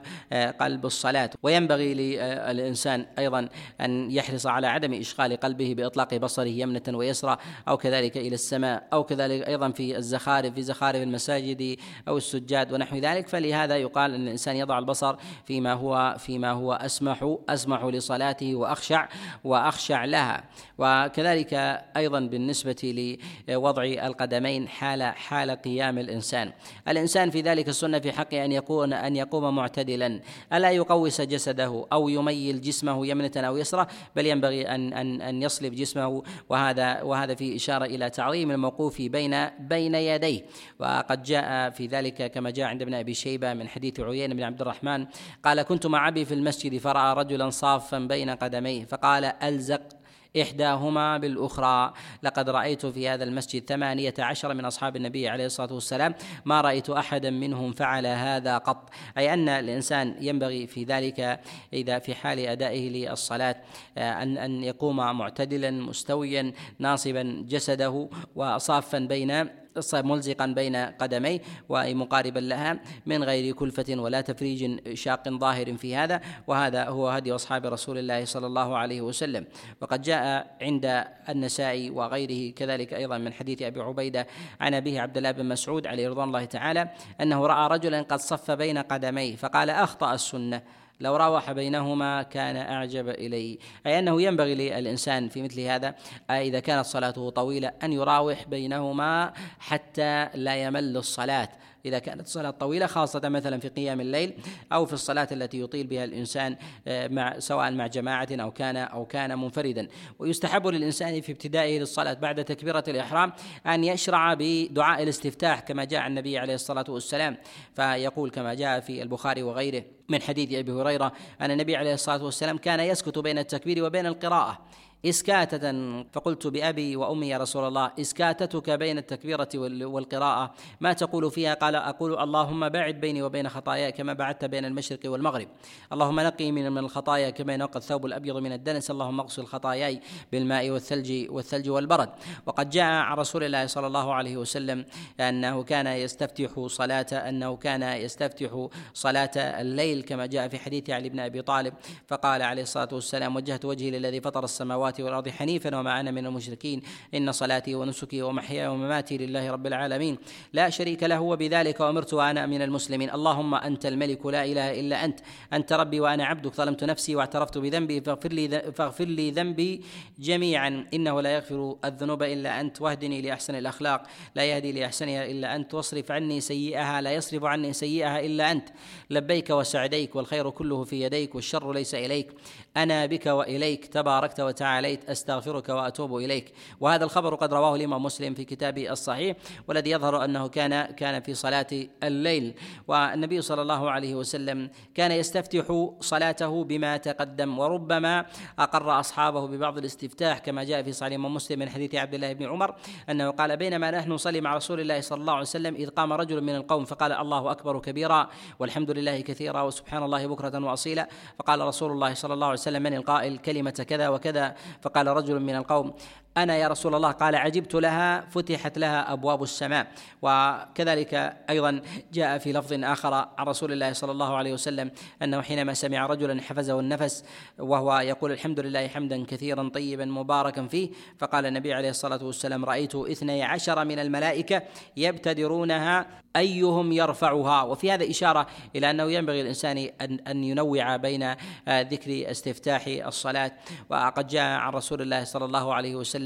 قلب 0.60 0.86
الصلاة. 0.86 1.30
وينبغي 1.42 1.94
للإنسان 1.94 3.06
أيضا 3.18 3.48
أن 3.80 4.10
يحرص 4.10 4.46
على 4.46 4.66
عدم 4.66 4.94
إشغال 4.94 5.36
قلبه 5.36 5.74
بإطلاق 5.74 6.14
بصره 6.14 6.48
يمنة 6.48 6.82
ويسرى 6.88 7.36
أو 7.68 7.76
كذلك 7.76 8.16
إلى 8.16 8.34
السماء 8.34 8.88
أو 8.92 9.04
كذلك 9.04 9.48
أيضا 9.48 9.70
في 9.70 9.96
الزخارف 9.96 10.54
في 10.54 10.62
زخارف 10.62 11.02
المساجد 11.02 11.76
أو 12.08 12.16
السجاد 12.16 12.72
ونحو 12.72 12.96
ذلك. 12.96 13.28
فلهذا 13.28 13.76
يقال 13.76 14.14
أن 14.14 14.22
الإنسان 14.22 14.56
يضع 14.56 14.78
البصر 14.78 15.16
فيما 15.44 15.72
هو 15.72 16.16
فيما 16.18 16.50
هو 16.50 16.72
أسمح 16.72 17.36
أسمح 17.48 17.84
لصلاته 17.84 18.54
وأخشع 18.54 19.08
وأخشع 19.44 20.04
لها. 20.04 20.44
وكذلك 20.78 21.54
أيضا 21.96 22.20
بالنسبة 22.20 23.18
لوضع 23.48 23.84
القدمين 23.84 24.68
حال 24.68 25.02
حال 25.02 25.50
قيام 25.50 25.98
الإنسان. 25.98 26.49
الإنسان 26.88 27.30
في 27.30 27.40
ذلك 27.40 27.68
السنة 27.68 27.98
في 27.98 28.12
حقه 28.12 28.44
أن 28.44 28.52
يكون 28.52 28.92
أن 28.92 29.16
يقوم 29.16 29.56
معتدلا. 29.56 30.20
ألا 30.52 30.70
يقوس 30.70 31.20
جسده 31.20 31.86
أو 31.92 32.08
يميل 32.08 32.60
جسمه 32.60 33.06
يمنة 33.06 33.32
أو 33.36 33.56
يسرى 33.56 33.86
بل 34.16 34.26
ينبغي 34.26 34.68
أن 34.68 34.92
أن 34.92 35.22
أن 35.22 35.42
يصلب 35.42 35.74
جسمه. 35.74 36.22
وهذا 36.48 37.02
وهذا 37.02 37.34
في 37.34 37.56
إشارة 37.56 37.84
إلى 37.84 38.10
تعظيم 38.10 38.50
الموقوف 38.50 39.02
بين 39.02 39.48
بين 39.60 39.94
يديه. 39.94 40.42
وقد 40.78 41.22
جاء 41.22 41.70
في 41.70 41.86
ذلك 41.86 42.32
كما 42.32 42.50
جاء 42.50 42.66
عند 42.66 42.82
ابن 42.82 42.94
أبي 42.94 43.14
شيبة 43.14 43.54
من 43.54 43.68
حديث 43.68 44.00
عيينة 44.00 44.34
بن 44.34 44.42
عبد 44.42 44.60
الرحمن 44.60 45.06
قال 45.44 45.62
كنت 45.62 45.86
مع 45.86 46.08
أبي 46.08 46.24
في 46.24 46.34
المسجد 46.34 46.78
فرأى 46.78 47.14
رجلا 47.14 47.50
صافا 47.50 47.98
بين 47.98 48.30
قدميه 48.30 48.84
فقال 48.84 49.24
ألزق 49.24 49.99
إحداهما 50.42 51.18
بالأخرى. 51.18 51.92
لقد 52.22 52.50
رأيت 52.50 52.86
في 52.86 53.08
هذا 53.08 53.24
المسجد 53.24 53.68
ثمانية 53.68 54.14
عشر 54.18 54.54
من 54.54 54.64
أصحاب 54.64 54.96
النبي 54.96 55.28
عليه 55.28 55.46
الصلاة 55.46 55.72
والسلام. 55.72 56.14
ما 56.44 56.60
رأيت 56.60 56.90
أحدا 56.90 57.30
منهم 57.30 57.72
فعل 57.72 58.06
هذا 58.06 58.58
قط. 58.58 58.90
أي 59.18 59.34
أن 59.34 59.48
الإنسان 59.48 60.14
ينبغي 60.20 60.66
في 60.66 60.84
ذلك 60.84 61.40
إذا 61.72 61.98
في 61.98 62.14
حال 62.14 62.38
أدائه 62.38 62.90
للصلاة 62.90 63.56
أن 63.98 64.38
أن 64.38 64.64
يقوم 64.64 64.96
معتدلا 64.96 65.70
مستويا 65.70 66.52
ناصبا 66.78 67.44
جسده 67.48 68.08
وصافا 68.36 68.98
بين 68.98 69.48
ملزقا 69.94 70.46
بين 70.46 70.76
قدميه 70.76 71.40
ومقاربا 71.68 72.38
لها 72.38 72.80
من 73.06 73.24
غير 73.24 73.54
كلفة 73.54 73.94
ولا 73.96 74.20
تفريج 74.20 74.94
شاق 74.94 75.28
ظاهر 75.28 75.76
في 75.76 75.96
هذا 75.96 76.20
وهذا 76.46 76.84
هو 76.84 77.08
هدي 77.08 77.34
أصحاب 77.34 77.66
رسول 77.66 77.98
الله 77.98 78.24
صلى 78.24 78.46
الله 78.46 78.76
عليه 78.76 79.00
وسلم. 79.00 79.46
وقد 79.80 80.02
جاء 80.02 80.56
عند 80.62 81.04
النسائي 81.28 81.90
وغيره 81.90 82.52
كذلك 82.52 82.94
أيضا 82.94 83.18
من 83.18 83.32
حديث 83.32 83.62
أبي 83.62 83.80
عبيدة 83.80 84.26
عن 84.60 84.74
أبيه 84.74 85.00
عبد 85.00 85.16
الله 85.16 85.30
بن 85.30 85.46
مسعود 85.48 85.86
عليه 85.86 86.08
رضوان 86.08 86.28
الله 86.28 86.44
تعالى 86.44 86.88
أنه 87.20 87.46
رأى 87.46 87.68
رجلا 87.68 88.02
قد 88.02 88.18
صف 88.18 88.50
بين 88.50 88.78
قدميه 88.78 89.36
فقال 89.36 89.70
أخطأ 89.70 90.14
السنة. 90.14 90.62
لو 91.00 91.16
راوح 91.16 91.52
بينهما 91.52 92.22
كان 92.22 92.56
أعجب 92.56 93.08
إلي. 93.08 93.58
أي 93.86 93.98
أنه 93.98 94.22
ينبغي 94.22 94.54
للإنسان 94.54 95.28
في 95.28 95.42
مثل 95.42 95.60
هذا 95.60 95.94
إذا 96.30 96.60
كانت 96.60 96.86
صلاته 96.86 97.30
طويلة 97.30 97.72
أن 97.82 97.92
يراوح 97.92 98.48
بينهما 98.48 99.32
حتى 99.58 100.28
لا 100.34 100.56
يمل 100.56 100.96
الصلاة. 100.96 101.48
إذا 101.86 101.98
كانت 101.98 102.20
الصلاة 102.20 102.50
طويلة 102.50 102.86
خاصة 102.86 103.28
مثلا 103.28 103.60
في 103.60 103.68
قيام 103.68 104.00
الليل 104.00 104.34
أو 104.72 104.86
في 104.86 104.92
الصلاة 104.92 105.28
التي 105.32 105.60
يطيل 105.60 105.86
بها 105.86 106.04
الإنسان 106.04 106.56
آه، 106.86 107.08
مع 107.08 107.38
سواء 107.38 107.72
مع 107.72 107.86
جماعة 107.86 108.28
أو 108.32 108.50
كان 108.50 108.76
أو 108.76 109.06
كان 109.06 109.38
منفردا. 109.38 109.88
ويستحب 110.18 110.66
للإنسان 110.66 111.20
في 111.20 111.32
ابتدائه 111.32 111.78
للصلاة 111.78 112.12
بعد 112.12 112.44
تكبيرة 112.44 112.84
الإحرام 112.88 113.32
أن 113.66 113.84
يشرع 113.84 114.34
بدعاء 114.34 115.02
الاستفتاح 115.02 115.60
كما 115.60 115.84
جاء 115.84 116.06
النبي 116.06 116.38
عليه 116.38 116.54
الصلاة 116.54 116.84
والسلام. 116.88 117.36
فيقول 117.76 118.30
كما 118.30 118.54
جاء 118.54 118.80
في 118.80 119.02
البخاري 119.02 119.42
وغيره 119.42 119.82
من 120.08 120.22
حديث 120.22 120.52
أبي 120.52 120.72
هريرة 120.72 121.12
أن 121.40 121.50
النبي 121.50 121.76
عليه 121.76 121.94
الصلاة 121.94 122.24
والسلام 122.24 122.58
كان 122.58 122.80
يسكت 122.80 123.18
بين 123.18 123.38
التكبير 123.38 123.84
وبين 123.84 124.06
القراءة. 124.06 124.58
إسكاتة 125.06 125.72
فقلت 126.12 126.46
بأبي 126.46 126.96
وأمي 126.96 127.28
يا 127.28 127.38
رسول 127.38 127.68
الله 127.68 127.92
إسكاتتك 128.00 128.70
بين 128.70 128.98
التكبيرة 128.98 129.48
والقراءة. 129.54 130.54
ما 130.80 130.92
تقول 130.92 131.30
فيها؟ 131.30 131.54
قال 131.54 131.76
أقول 131.76 132.18
اللهم 132.18 132.68
باعد 132.68 132.94
بيني 133.00 133.22
وبين 133.22 133.48
خطاياي 133.48 133.92
كما 133.92 134.12
بعدت 134.12 134.44
بين 134.44 134.64
المشرق 134.64 135.00
والمغرب. 135.04 135.48
اللهم 135.92 136.20
نقي 136.20 136.52
من 136.52 136.72
من 136.72 136.78
الخطايا 136.78 137.30
كما 137.30 137.54
ينقى 137.54 137.76
الثوب 137.76 138.06
الأبيض 138.06 138.36
من 138.36 138.52
الدنس. 138.52 138.90
اللهم 138.90 139.20
اغسل 139.20 139.44
خطاياي 139.44 140.00
بالماء 140.32 140.70
والثلج 140.70 141.26
والثلج 141.30 141.70
والبرد. 141.70 142.10
وقد 142.46 142.70
جاء 142.70 142.84
عن 142.84 143.16
رسول 143.16 143.44
الله 143.44 143.66
صلى 143.66 143.86
الله 143.86 144.14
عليه 144.14 144.36
وسلم 144.36 144.84
أنه 145.20 145.62
كان 145.62 145.86
يستفتح 145.86 146.66
صلاة 146.66 147.06
أنه 147.12 147.56
كان 147.56 147.82
يستفتح 147.82 148.68
صلاة 148.94 149.30
الليل 149.36 150.02
كما 150.02 150.26
جاء 150.26 150.48
في 150.48 150.58
حديث 150.58 150.90
علي 150.90 151.08
بن 151.08 151.20
أبي 151.20 151.42
طالب. 151.42 151.74
فقال 152.06 152.42
عليه 152.42 152.62
الصلاة 152.62 152.88
والسلام 152.92 153.36
وجهت 153.36 153.64
وجهي 153.64 153.90
للذي 153.90 154.20
فطر 154.20 154.44
السماوات 154.44 154.89
والأرض 154.98 155.28
حنيفا 155.28 155.76
وما 155.76 156.00
أنا 156.00 156.10
من 156.10 156.26
المشركين. 156.26 156.82
إن 157.14 157.32
صلاتي 157.32 157.74
ونسكي 157.74 158.22
ومحياي 158.22 158.68
ومماتي 158.68 159.18
لله 159.18 159.50
رب 159.50 159.66
العالمين. 159.66 160.18
لا 160.52 160.70
شريك 160.70 161.02
له 161.02 161.20
وبذلك 161.20 161.80
أمرت 161.80 162.14
وأنا 162.14 162.46
من 162.46 162.62
المسلمين. 162.62 163.10
اللهم 163.10 163.54
أنت 163.54 163.86
الملك 163.86 164.26
لا 164.26 164.44
إله 164.44 164.80
إلا 164.80 165.04
أنت. 165.04 165.20
أنت 165.52 165.72
ربي 165.72 166.00
وأنا 166.00 166.24
عبدك. 166.24 166.54
ظلمت 166.54 166.84
نفسي 166.84 167.16
واعترفت 167.16 167.58
بذنبي. 167.58 168.00
فاغفر 168.00 168.32
لي 168.32 168.72
فاغفر 168.76 169.04
لي 169.04 169.30
ذنبي 169.30 169.82
جميعا. 170.18 170.86
إنه 170.94 171.20
لا 171.20 171.34
يغفر 171.34 171.76
الذنوب 171.84 172.22
إلا 172.22 172.60
أنت. 172.60 172.80
واهدني 172.80 173.22
لأحسن 173.22 173.54
الأخلاق. 173.54 174.02
لا 174.34 174.44
يهدي 174.44 174.72
لأحسنها 174.72 175.24
إلا 175.24 175.56
أنت. 175.56 175.74
واصرف 175.74 176.12
عني 176.12 176.40
سيئها. 176.40 177.00
لا 177.00 177.12
يصرف 177.12 177.44
عني 177.44 177.72
سيئها 177.72 178.20
إلا 178.20 178.52
أنت. 178.52 178.68
لبيك 179.10 179.50
وسعديك. 179.50 180.16
والخير 180.16 180.50
كله 180.50 180.84
في 180.84 181.02
يديك. 181.02 181.34
والشر 181.34 181.72
ليس 181.72 181.94
إليك. 181.94 182.28
أنا 182.76 183.06
بك 183.06 183.26
وإليك 183.26 183.86
تباركت 183.86 184.40
وتعاليت 184.40 185.10
أستغفرك 185.10 185.68
وأتوب 185.68 186.16
إليك. 186.16 186.52
وهذا 186.80 187.04
الخبر 187.04 187.34
قد 187.34 187.54
رواه 187.54 187.76
الإمام 187.76 188.02
مسلم 188.02 188.34
في 188.34 188.44
كتابه 188.44 188.90
الصحيح 188.90 189.36
والذي 189.68 189.90
يظهر 189.90 190.24
أنه 190.24 190.48
كان 190.48 190.84
كان 190.84 191.22
في 191.22 191.34
صلاة 191.34 191.66
الليل. 192.02 192.54
والنبي 192.88 193.42
صلى 193.42 193.62
الله 193.62 193.90
عليه 193.90 194.14
وسلم 194.14 194.70
كان 194.94 195.12
يستفتح 195.12 195.90
صلاته 196.00 196.64
بما 196.64 196.96
تقدم 196.96 197.58
وربما 197.58 198.26
أقر 198.58 199.00
أصحابه 199.00 199.46
ببعض 199.46 199.78
الاستفتاح 199.78 200.38
كما 200.38 200.64
جاء 200.64 200.82
في 200.82 200.92
صحيح 200.92 201.18
مسلم 201.18 201.58
من 201.58 201.68
حديث 201.68 201.94
عبد 201.94 202.14
الله 202.14 202.32
بن 202.32 202.46
عمر 202.46 202.74
أنه 203.10 203.30
قال 203.30 203.56
بينما 203.56 203.90
نحن 203.90 204.12
نصلي 204.12 204.40
مع 204.40 204.56
رسول 204.56 204.80
الله 204.80 205.00
صلى 205.00 205.20
الله 205.20 205.32
عليه 205.32 205.42
وسلم 205.42 205.74
إذ 205.74 205.88
قام 205.88 206.12
رجل 206.12 206.40
من 206.40 206.54
القوم 206.54 206.84
فقال 206.84 207.12
الله 207.12 207.50
أكبر 207.50 207.78
كبيرا 207.78 208.28
والحمد 208.58 208.90
لله 208.90 209.20
كثيرا 209.20 209.62
وسبحان 209.62 210.02
الله 210.02 210.26
بكرة 210.26 210.64
وأصيلا 210.64 211.08
فقال 211.38 211.60
رسول 211.60 211.92
الله 211.92 212.14
صلى 212.14 212.34
الله 212.34 212.46
عليه 212.46 212.59
وسلم 212.60 212.82
من 212.82 212.94
القائل 212.94 213.38
كلمة 213.38 213.70
كذا 213.88 214.08
وكذا 214.08 214.54
فقال 214.82 215.06
رجل 215.06 215.40
من 215.40 215.56
القوم 215.56 215.94
أنا 216.36 216.56
يا 216.56 216.68
رسول 216.68 216.94
الله 216.94 217.10
قال 217.10 217.34
عجبت 217.36 217.74
لها 217.74 218.20
فتحت 218.20 218.78
لها 218.78 219.12
أبواب 219.12 219.42
السماء. 219.42 219.86
وكذلك 220.22 221.36
أيضا 221.50 221.82
جاء 222.12 222.38
في 222.38 222.52
لفظ 222.52 222.72
آخر 222.84 223.14
عن 223.14 223.46
رسول 223.46 223.72
الله 223.72 223.92
صلى 223.92 224.12
الله 224.12 224.36
عليه 224.36 224.52
وسلم 224.52 224.90
أنه 225.22 225.40
حينما 225.40 225.74
سمع 225.74 226.06
رجلا 226.06 226.42
حفزه 226.42 226.80
النفس 226.80 227.24
وهو 227.58 227.98
يقول 227.98 228.32
الحمد 228.32 228.60
لله 228.60 228.88
حمدا 228.88 229.24
كثيرا 229.24 229.68
طيبا 229.68 230.04
مباركا 230.04 230.66
فيه 230.66 230.90
فقال 231.18 231.46
النبي 231.46 231.74
عليه 231.74 231.90
الصلاة 231.90 232.24
والسلام 232.24 232.64
رأيت 232.64 232.94
اثني 232.94 233.42
عشر 233.42 233.84
من 233.84 233.98
الملائكة 233.98 234.62
يبتدرونها 234.96 236.06
أيهم 236.36 236.92
يرفعها؟ 236.92 237.62
وفي 237.62 237.92
هذا 237.92 238.10
إشارة 238.10 238.46
إلى 238.76 238.90
أنه 238.90 239.12
ينبغي 239.12 239.40
الإنسان 239.40 239.88
أن 240.00 240.18
أن 240.28 240.44
ينوع 240.44 240.96
بين 240.96 241.34
ذكر 241.68 242.30
استفتاح 242.30 242.86
الصلاة. 242.86 243.52
وقد 243.90 244.26
جاء 244.26 244.58
عن 244.58 244.72
رسول 244.72 245.02
الله 245.02 245.24
صلى 245.24 245.44
الله 245.44 245.74
عليه 245.74 245.94
وسلم 245.94 246.19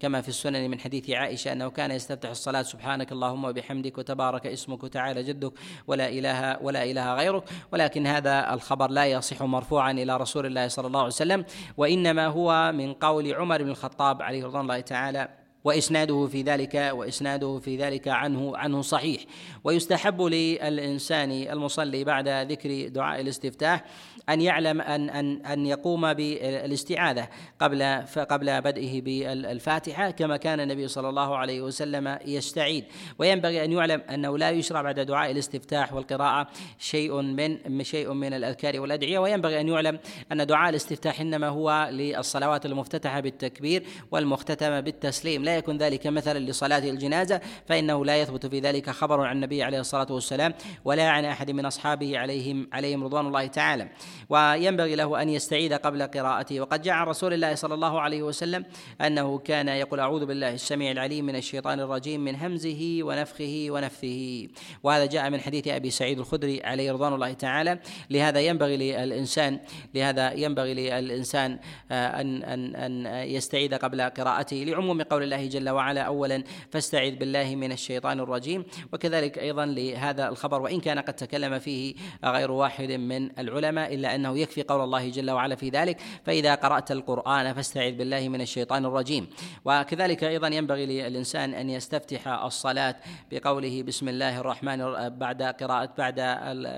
كما 0.00 0.20
في 0.20 0.28
السنن 0.28 0.70
من 0.70 0.80
حديث 0.80 1.10
عائشة 1.10 1.52
أنه 1.52 1.70
كان 1.70 1.90
يستفتح 1.90 2.30
الصلاة 2.30 2.62
سبحانك 2.62 3.12
اللهم 3.12 3.44
وبحمدك 3.44 3.98
وتبارك 3.98 4.46
اسمك 4.46 4.84
وتعالى 4.84 5.22
جدك 5.22 5.52
ولا 5.86 6.08
إله 6.08 6.62
ولا 6.62 6.84
إله 6.84 7.14
غيرك. 7.14 7.44
ولكن 7.72 8.06
هذا 8.06 8.54
الخبر 8.54 8.90
لا 8.90 9.06
يصح 9.06 9.42
مرفوعا 9.42 9.92
إلى 9.92 10.16
رسول 10.16 10.46
الله 10.46 10.68
صلى 10.68 10.86
الله 10.86 11.00
عليه 11.00 11.08
وسلم 11.08 11.44
وإنما 11.76 12.26
هو 12.26 12.72
من 12.72 12.92
قول 12.92 13.34
عمر 13.34 13.62
بن 13.62 13.70
الخطاب 13.70 14.22
عليه 14.22 14.44
رضوان 14.44 14.62
الله 14.62 14.80
تعالى. 14.80 15.45
وإسناده 15.66 16.26
في 16.26 16.42
ذلك 16.42 16.74
وإسناده 16.92 17.58
في 17.58 17.76
ذلك 17.76 18.08
عنه 18.08 18.56
عنه 18.56 18.82
صحيح. 18.82 19.20
ويستحب 19.64 20.22
للإنسان 20.22 21.30
المصلي 21.30 22.04
بعد 22.04 22.28
ذكر 22.28 22.88
دعاء 22.88 23.20
الاستفتاح 23.20 23.84
أن 24.28 24.40
يعلم 24.40 24.80
أن 24.80 25.10
أن 25.10 25.46
أن 25.46 25.66
يقوم 25.66 26.14
بالاستعاذة 26.14 27.28
قبل 27.60 27.82
قبل 28.30 28.60
بدئه 28.60 29.00
بالفاتحة 29.00 30.10
كما 30.10 30.36
كان 30.36 30.60
النبي 30.60 30.88
صلى 30.88 31.08
الله 31.08 31.36
عليه 31.36 31.60
وسلم 31.60 32.18
يستعيد. 32.26 32.84
وينبغي 33.18 33.64
أن 33.64 33.72
يعلم 33.72 34.00
أنه 34.00 34.38
لا 34.38 34.50
يشرع 34.50 34.82
بعد 34.82 35.00
دعاء 35.00 35.30
الاستفتاح 35.30 35.92
والقراءة 35.92 36.48
شيء 36.78 37.20
من 37.22 37.82
شيء 37.82 38.12
من 38.12 38.34
الأذكار 38.34 38.80
والأدعية. 38.80 39.18
وينبغي 39.18 39.60
أن 39.60 39.68
يعلم 39.68 39.98
أن 40.32 40.46
دعاء 40.46 40.70
الاستفتاح 40.70 41.20
إنما 41.20 41.48
هو 41.48 41.88
للصلوات 41.92 42.66
المفتتحة 42.66 43.20
بالتكبير 43.20 43.82
والمختتمة 44.10 44.80
بالتسليم. 44.80 45.44
لا 45.44 45.55
يكن 45.58 45.78
ذلك 45.78 46.06
مثلا 46.06 46.38
لصلاة 46.38 46.78
الجنازة 46.78 47.40
فإنه 47.66 48.04
لا 48.04 48.16
يثبت 48.16 48.46
في 48.46 48.60
ذلك 48.60 48.90
خبر 48.90 49.20
عن 49.20 49.36
النبي 49.36 49.62
عليه 49.62 49.80
الصلاة 49.80 50.06
والسلام 50.10 50.54
ولا 50.84 51.08
عن 51.08 51.24
أحد 51.24 51.50
من 51.50 51.66
أصحابه 51.66 52.18
عليهم 52.18 52.68
عليهم 52.72 53.04
رضوان 53.04 53.26
الله 53.26 53.46
تعالى. 53.46 53.88
وينبغي 54.28 54.94
له 54.94 55.22
أن 55.22 55.28
يستعيد 55.28 55.72
قبل 55.72 56.02
قراءته. 56.02 56.60
وقد 56.60 56.82
جاء 56.82 56.94
عن 56.94 57.06
رسول 57.06 57.32
الله 57.32 57.54
صلى 57.54 57.74
الله 57.74 58.00
عليه 58.00 58.22
وسلم 58.22 58.64
أنه 59.00 59.38
كان 59.38 59.68
يقول 59.68 60.00
أعوذ 60.00 60.26
بالله 60.26 60.54
السميع 60.54 60.90
العليم 60.90 61.24
من 61.26 61.36
الشيطان 61.36 61.80
الرجيم 61.80 62.20
من 62.20 62.36
همزه 62.36 62.98
ونفخه 63.02 63.66
ونفثه. 63.70 64.48
وهذا 64.82 65.06
جاء 65.06 65.30
من 65.30 65.40
حديث 65.40 65.68
أبي 65.68 65.90
سعيد 65.90 66.18
الخدري 66.18 66.62
عليه 66.64 66.92
رضوان 66.92 67.14
الله 67.14 67.32
تعالى. 67.32 67.78
لهذا 68.10 68.40
ينبغي 68.40 68.76
للإنسان 68.76 69.58
لهذا 69.94 70.32
ينبغي 70.32 70.74
للإنسان 70.74 71.58
آه، 71.90 72.20
أن 72.20 72.42
أن 72.42 72.76
أن 72.76 73.06
يستعيد 73.28 73.74
قبل 73.74 74.02
قراءته. 74.02 74.56
لعموم 74.56 75.02
قول 75.02 75.22
الله 75.22 75.45
جل 75.48 75.70
وعلا. 75.70 76.02
اولا 76.02 76.44
فاستعذ 76.70 77.16
بالله 77.16 77.56
من 77.56 77.72
الشيطان 77.72 78.20
الرجيم. 78.20 78.64
وكذلك 78.92 79.38
أيضا 79.38 79.66
لهذا 79.66 80.28
الخبر 80.28 80.62
وإن 80.62 80.80
كان 80.80 80.98
قد 80.98 81.14
تكلم 81.14 81.58
فيه 81.58 81.94
غير 82.24 82.50
واحد 82.50 82.92
من 82.92 83.38
العلماء 83.38 83.94
إلا 83.94 84.14
أنه 84.14 84.38
يكفي 84.38 84.62
قول 84.62 84.84
الله 84.84 85.08
جل 85.08 85.30
وعلا 85.30 85.54
في 85.54 85.68
ذلك 85.68 86.00
فإذا 86.24 86.54
قرأت 86.54 86.92
القرآن 86.92 87.52
فاستعذ 87.52 87.92
بالله 87.92 88.28
من 88.28 88.40
الشيطان 88.40 88.84
الرجيم. 88.84 89.26
وكذلك 89.64 90.24
أيضا 90.24 90.48
ينبغي 90.48 90.86
للإنسان 90.86 91.54
أن 91.54 91.70
يستفتح 91.70 92.28
الصلاة 92.28 92.96
بقوله 93.32 93.82
بسم 93.82 94.08
الله 94.08 94.40
الرحمن 94.40 94.78
بعد 95.08 95.42
قراءة 95.42 95.90
بعد 95.98 96.20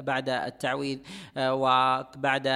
بعد 0.04 0.28
التعويذ 0.28 0.98
وبعد 1.38 2.48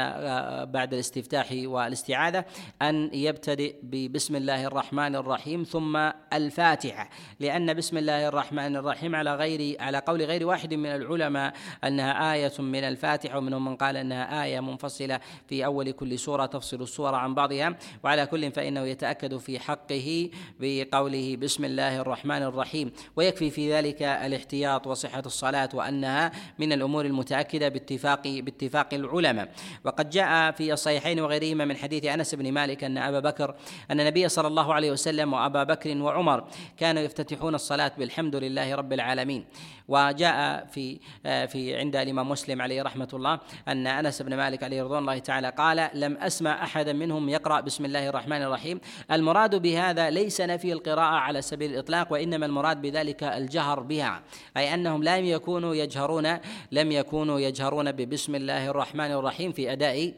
بعد 0.73 0.95
الاستفتاح 0.95 1.49
والاستعاذة 1.53 2.45
أن 2.83 3.11
يبتدئ 3.13 3.75
ببسم 3.83 4.37
الله 4.37 4.65
الرحمن 4.65 5.17
الرحيم 5.17 5.63
ثم 5.63 5.92
الفاتحة. 6.33 7.11
لأن 7.41 7.75
بسم 7.75 7.97
الله 7.97 8.29
الرحمن 8.29 8.77
الرحيم 8.77 9.17
على 9.17 9.35
غير 9.35 9.77
على 9.81 9.99
قول 9.99 10.23
غير 10.23 10.47
واحد 10.47 10.75
من 10.75 10.87
العلماء 10.87 11.53
أنها 11.85 12.35
آية 12.35 12.53
من 12.59 12.85
الفاتحة 12.85 13.39
ومنهم 13.39 13.65
من 13.65 13.77
قال 13.77 13.97
أنها 13.97 14.45
آية 14.45 14.61
منفصلة 14.61 15.21
في 15.49 15.65
أول 15.65 15.91
كل 15.91 16.19
سورة 16.19 16.47
تفصل 16.47 16.83
السورة 16.83 17.17
عن 17.17 17.35
بعضها. 17.35 17.77
وعلى 18.05 18.27
كل 18.27 18.53
فإنه 18.53 18.81
يتأكد 18.81 19.37
في 19.37 19.59
حقه 19.59 20.31
بقوله 20.61 21.37
بسم 21.37 21.65
الله 21.65 22.01
الرحمن 22.01 22.43
الرحيم. 22.43 22.93
ويكفي 23.17 23.51
في 23.51 23.73
ذلك 23.73 24.03
الاحتياط 24.03 24.87
وصحة 24.87 25.23
الصلاة 25.27 25.69
وأنها 25.75 26.33
من 26.59 26.73
الأمور 26.73 27.07
المتأكدة 27.07 27.69
باتفاق 27.69 28.29
باتفاق 28.29 28.95
العلماء. 28.95 29.53
وقد 29.85 30.11
جاء 30.11 30.51
في 30.51 30.73
الصحيحين 30.73 31.21
وغيرهما 31.21 31.65
من 31.65 31.77
حديث 31.77 32.05
أنس 32.05 32.35
بن 32.35 32.53
مالك 32.53 32.85
أن 32.85 32.99
أبا 32.99 33.21
بكر 33.21 33.55
أن 33.91 34.01
النبي 34.01 34.29
صلى 34.29 34.49
الله 34.49 34.75
عليه 34.75 34.91
وسلم 34.93 35.33
وأبا 35.33 35.65
بكر 35.65 35.82
وعمر 35.87 36.45
كانوا 36.77 37.03
يفتتحون 37.03 37.55
الصلاة 37.55 37.93
بالحمد 37.99 38.37
لله 38.37 38.75
رب 38.75 38.93
العالمين. 38.93 39.45
وجاء 39.89 40.67
في 40.67 41.01
في 41.23 41.77
عند 41.77 41.97
الإمام 41.97 42.29
مسلم 42.29 42.63
عليه 42.63 42.83
رحمة 42.83 43.09
الله 43.15 43.41
أن 43.69 43.87
أنس 43.87 44.23
بن 44.23 44.37
مالك 44.37 44.63
عليه 44.63 44.83
رضوان 44.83 44.99
الله 44.99 45.19
تعالى 45.19 45.51
قال 45.51 45.91
لم 45.95 46.17
أسمع 46.17 46.65
أحدا 46.65 46.93
منهم 46.93 47.29
يقرأ 47.29 47.61
بسم 47.61 47.85
الله 47.85 48.09
الرحمن 48.09 48.43
الرحيم. 48.43 48.81
المراد 49.13 49.63
بهذا 49.63 50.11
ليس 50.11 50.41
نفي 50.41 50.73
القراءة 50.73 51.15
على 51.15 51.43
سبيل 51.43 51.71
الإطلاق 51.71 52.13
وإنما 52.13 52.47
المراد 52.47 52.83
بذلك 52.83 53.23
الجهر 53.23 53.81
بها. 53.81 54.23
أي 54.57 54.75
أنهم 54.75 55.05
لم 55.05 55.25
يكونوا 55.25 55.75
يجهرون 55.75 56.39
لم 56.73 56.93
يكونوا 56.93 57.41
يجهرون 57.41 57.93
ببسم 57.93 58.35
الله 58.35 58.69
الرحمن 58.69 59.11
الرحيم 59.13 59.53
في 59.53 59.73
أداء 59.73 60.13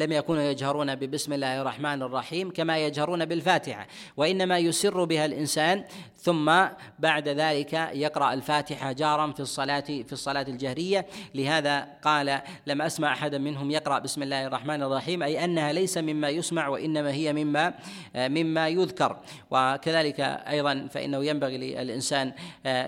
لم 0.00 0.12
يكونوا 0.12 0.42
يجهرون 0.42 0.94
ببسم 0.94 1.32
الله 1.32 1.60
الرحمن 1.60 2.02
الرحيم 2.02 2.50
كما 2.50 2.78
يجهرون 2.78 3.24
بالفاتحة. 3.24 3.86
وإنما 4.16 4.58
يسر 4.58 5.04
بها 5.04 5.24
الإنسان 5.24 5.84
ثم 6.22 6.52
بعد 6.98 7.28
ذلك 7.28 7.72
يقرأ 7.92 8.32
الفاتحة 8.32 8.92
جارا 8.92 9.32
في 9.32 9.40
الصلاة 9.40 9.80
في 9.80 10.12
الصلاة 10.12 10.42
الجهرية. 10.48 11.06
لهذا 11.34 11.88
قال 12.02 12.40
لم 12.66 12.82
أسمع 12.82 13.12
أحدا 13.12 13.38
منهم 13.38 13.70
يقرأ 13.70 13.98
بسم 13.98 14.22
الله 14.22 14.46
الرحمن 14.46 14.82
الرحيم 14.82 15.22
أي 15.22 15.44
أنها 15.44 15.72
ليس 15.72 15.98
مما 15.98 16.28
يسمع 16.28 16.68
وإنما 16.68 17.10
هي 17.10 17.32
مما 17.32 17.74
مما 18.16 18.68
يذكر. 18.68 19.16
وكذلك 19.50 20.20
أيضا 20.20 20.88
فإنه 20.90 21.24
ينبغي 21.24 21.58
للإنسان 21.58 22.32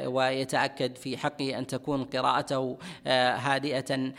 ويتأكد 0.04 0.96
في 0.96 1.16
حقه 1.16 1.58
أن 1.58 1.66
تكون 1.66 2.04
قراءته 2.04 2.78
هادئة 3.06 4.12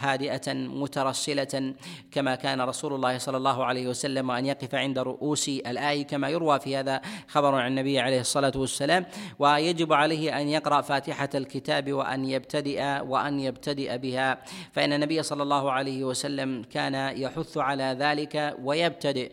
هادئة 0.00 0.52
مترسلة 0.54 1.74
كما 2.10 2.34
كان 2.34 2.60
رسول 2.60 2.94
الله 2.94 3.18
صلى 3.18 3.36
الله 3.36 3.64
عليه 3.64 3.88
وسلم 3.88 4.30
وأن 4.30 4.46
يقف 4.46 4.74
عند 4.74 4.98
رؤوس 4.98 5.48
الايه 5.48 6.06
كما 6.06 6.28
يروى 6.28 6.60
في 6.60 6.76
هذا 6.76 7.00
خبر 7.28 7.54
عن 7.54 7.66
النبي 7.66 8.00
عليه 8.00 8.15
الصلاة 8.20 8.52
والسلام 8.56 9.06
ويجب 9.38 9.92
عليه 9.92 10.40
أن 10.40 10.48
يقرأ 10.48 10.80
فاتحة 10.80 11.28
الكتاب 11.34 11.92
وأن 11.92 12.24
يبتدئ 12.24 13.00
وأن 13.00 13.40
يبتدئ 13.40 13.98
بها. 13.98 14.38
فإن 14.72 14.92
النبي 14.92 15.22
صلى 15.22 15.42
الله 15.42 15.72
عليه 15.72 16.04
وسلم 16.04 16.62
كان 16.62 16.94
يحث 17.18 17.58
على 17.58 17.96
ذلك 17.98 18.56
ويبتدئ 18.62 19.32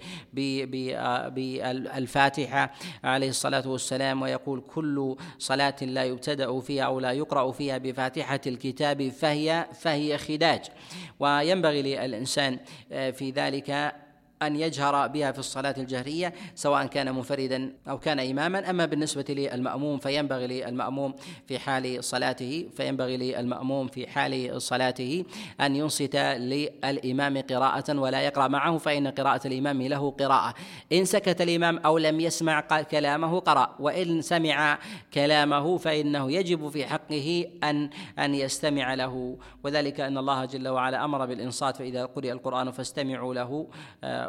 بالفاتحه 1.30 2.74
عليه 3.04 3.30
الصلاة 3.30 3.68
والسلام 3.68 4.22
ويقول 4.22 4.62
كل 4.62 5.16
صلاة 5.40 5.76
لا 5.82 6.04
يبتدأ 6.04 6.60
فيها 6.60 6.84
أو 6.84 7.00
لا 7.00 7.12
يقرأ 7.12 7.52
فيها 7.52 7.78
بفاتحة 7.78 8.42
الكتاب 8.48 9.10
فهي 9.10 9.68
فهي 9.82 10.18
خداج. 10.18 10.62
وينبغي 11.20 11.82
للإنسان 11.82 12.60
في 12.90 13.34
ذلك 13.36 13.96
أن 14.48 14.56
يجهر 14.56 15.08
بها 15.08 15.32
في 15.32 15.40
الصلاة 15.40 15.76
الجهرية 15.78 16.34
سواء 16.56 16.86
كان 16.86 17.16
منفردا 17.16 17.74
أو 17.90 18.00
كان 18.00 18.20
إماما. 18.20 18.70
أما 18.70 18.86
بالنسبة 18.86 19.26
للمأموم 19.30 19.98
فينبغي 19.98 20.48
للمأموم 20.48 21.14
في 21.48 21.60
حال 21.60 22.04
صلاته 22.04 22.70
فينبغي 22.78 23.18
للمأموم 23.18 23.88
في 23.88 24.08
حال 24.08 24.62
صلاته 24.62 25.26
أن 25.62 25.76
ينصت 25.76 26.16
للإمام 26.16 27.42
قراءة 27.42 28.00
ولا 28.00 28.22
يقرأ 28.22 28.48
معه 28.48 28.78
فإن 28.78 29.08
قراءة 29.08 29.48
الإمام 29.48 29.82
له 29.82 30.12
قراءة. 30.12 30.54
إن 30.94 31.06
سكت 31.06 31.42
الإمام 31.42 31.78
أو 31.78 31.98
لم 31.98 32.20
يسمع 32.20 32.60
كلامه 32.92 33.40
قرأ. 33.40 33.76
وإن 33.80 34.22
سمع 34.22 34.80
كلامه 35.14 35.78
فإنه 35.78 36.32
يجب 36.32 36.70
في 36.70 36.86
حقه 36.86 37.46
أن 37.64 37.90
أن 38.20 38.36
يستمع 38.36 38.94
له. 38.94 39.38
وذلك 39.64 40.00
أن 40.00 40.18
الله 40.18 40.46
جل 40.46 40.68
وعلا 40.68 41.06
أمر 41.06 41.26
بالإنصات 41.26 41.78
فإذا 41.78 42.06
قرئ 42.06 42.32
القرآن 42.32 42.72
فاستمعوا 42.72 43.34
له 43.34 43.68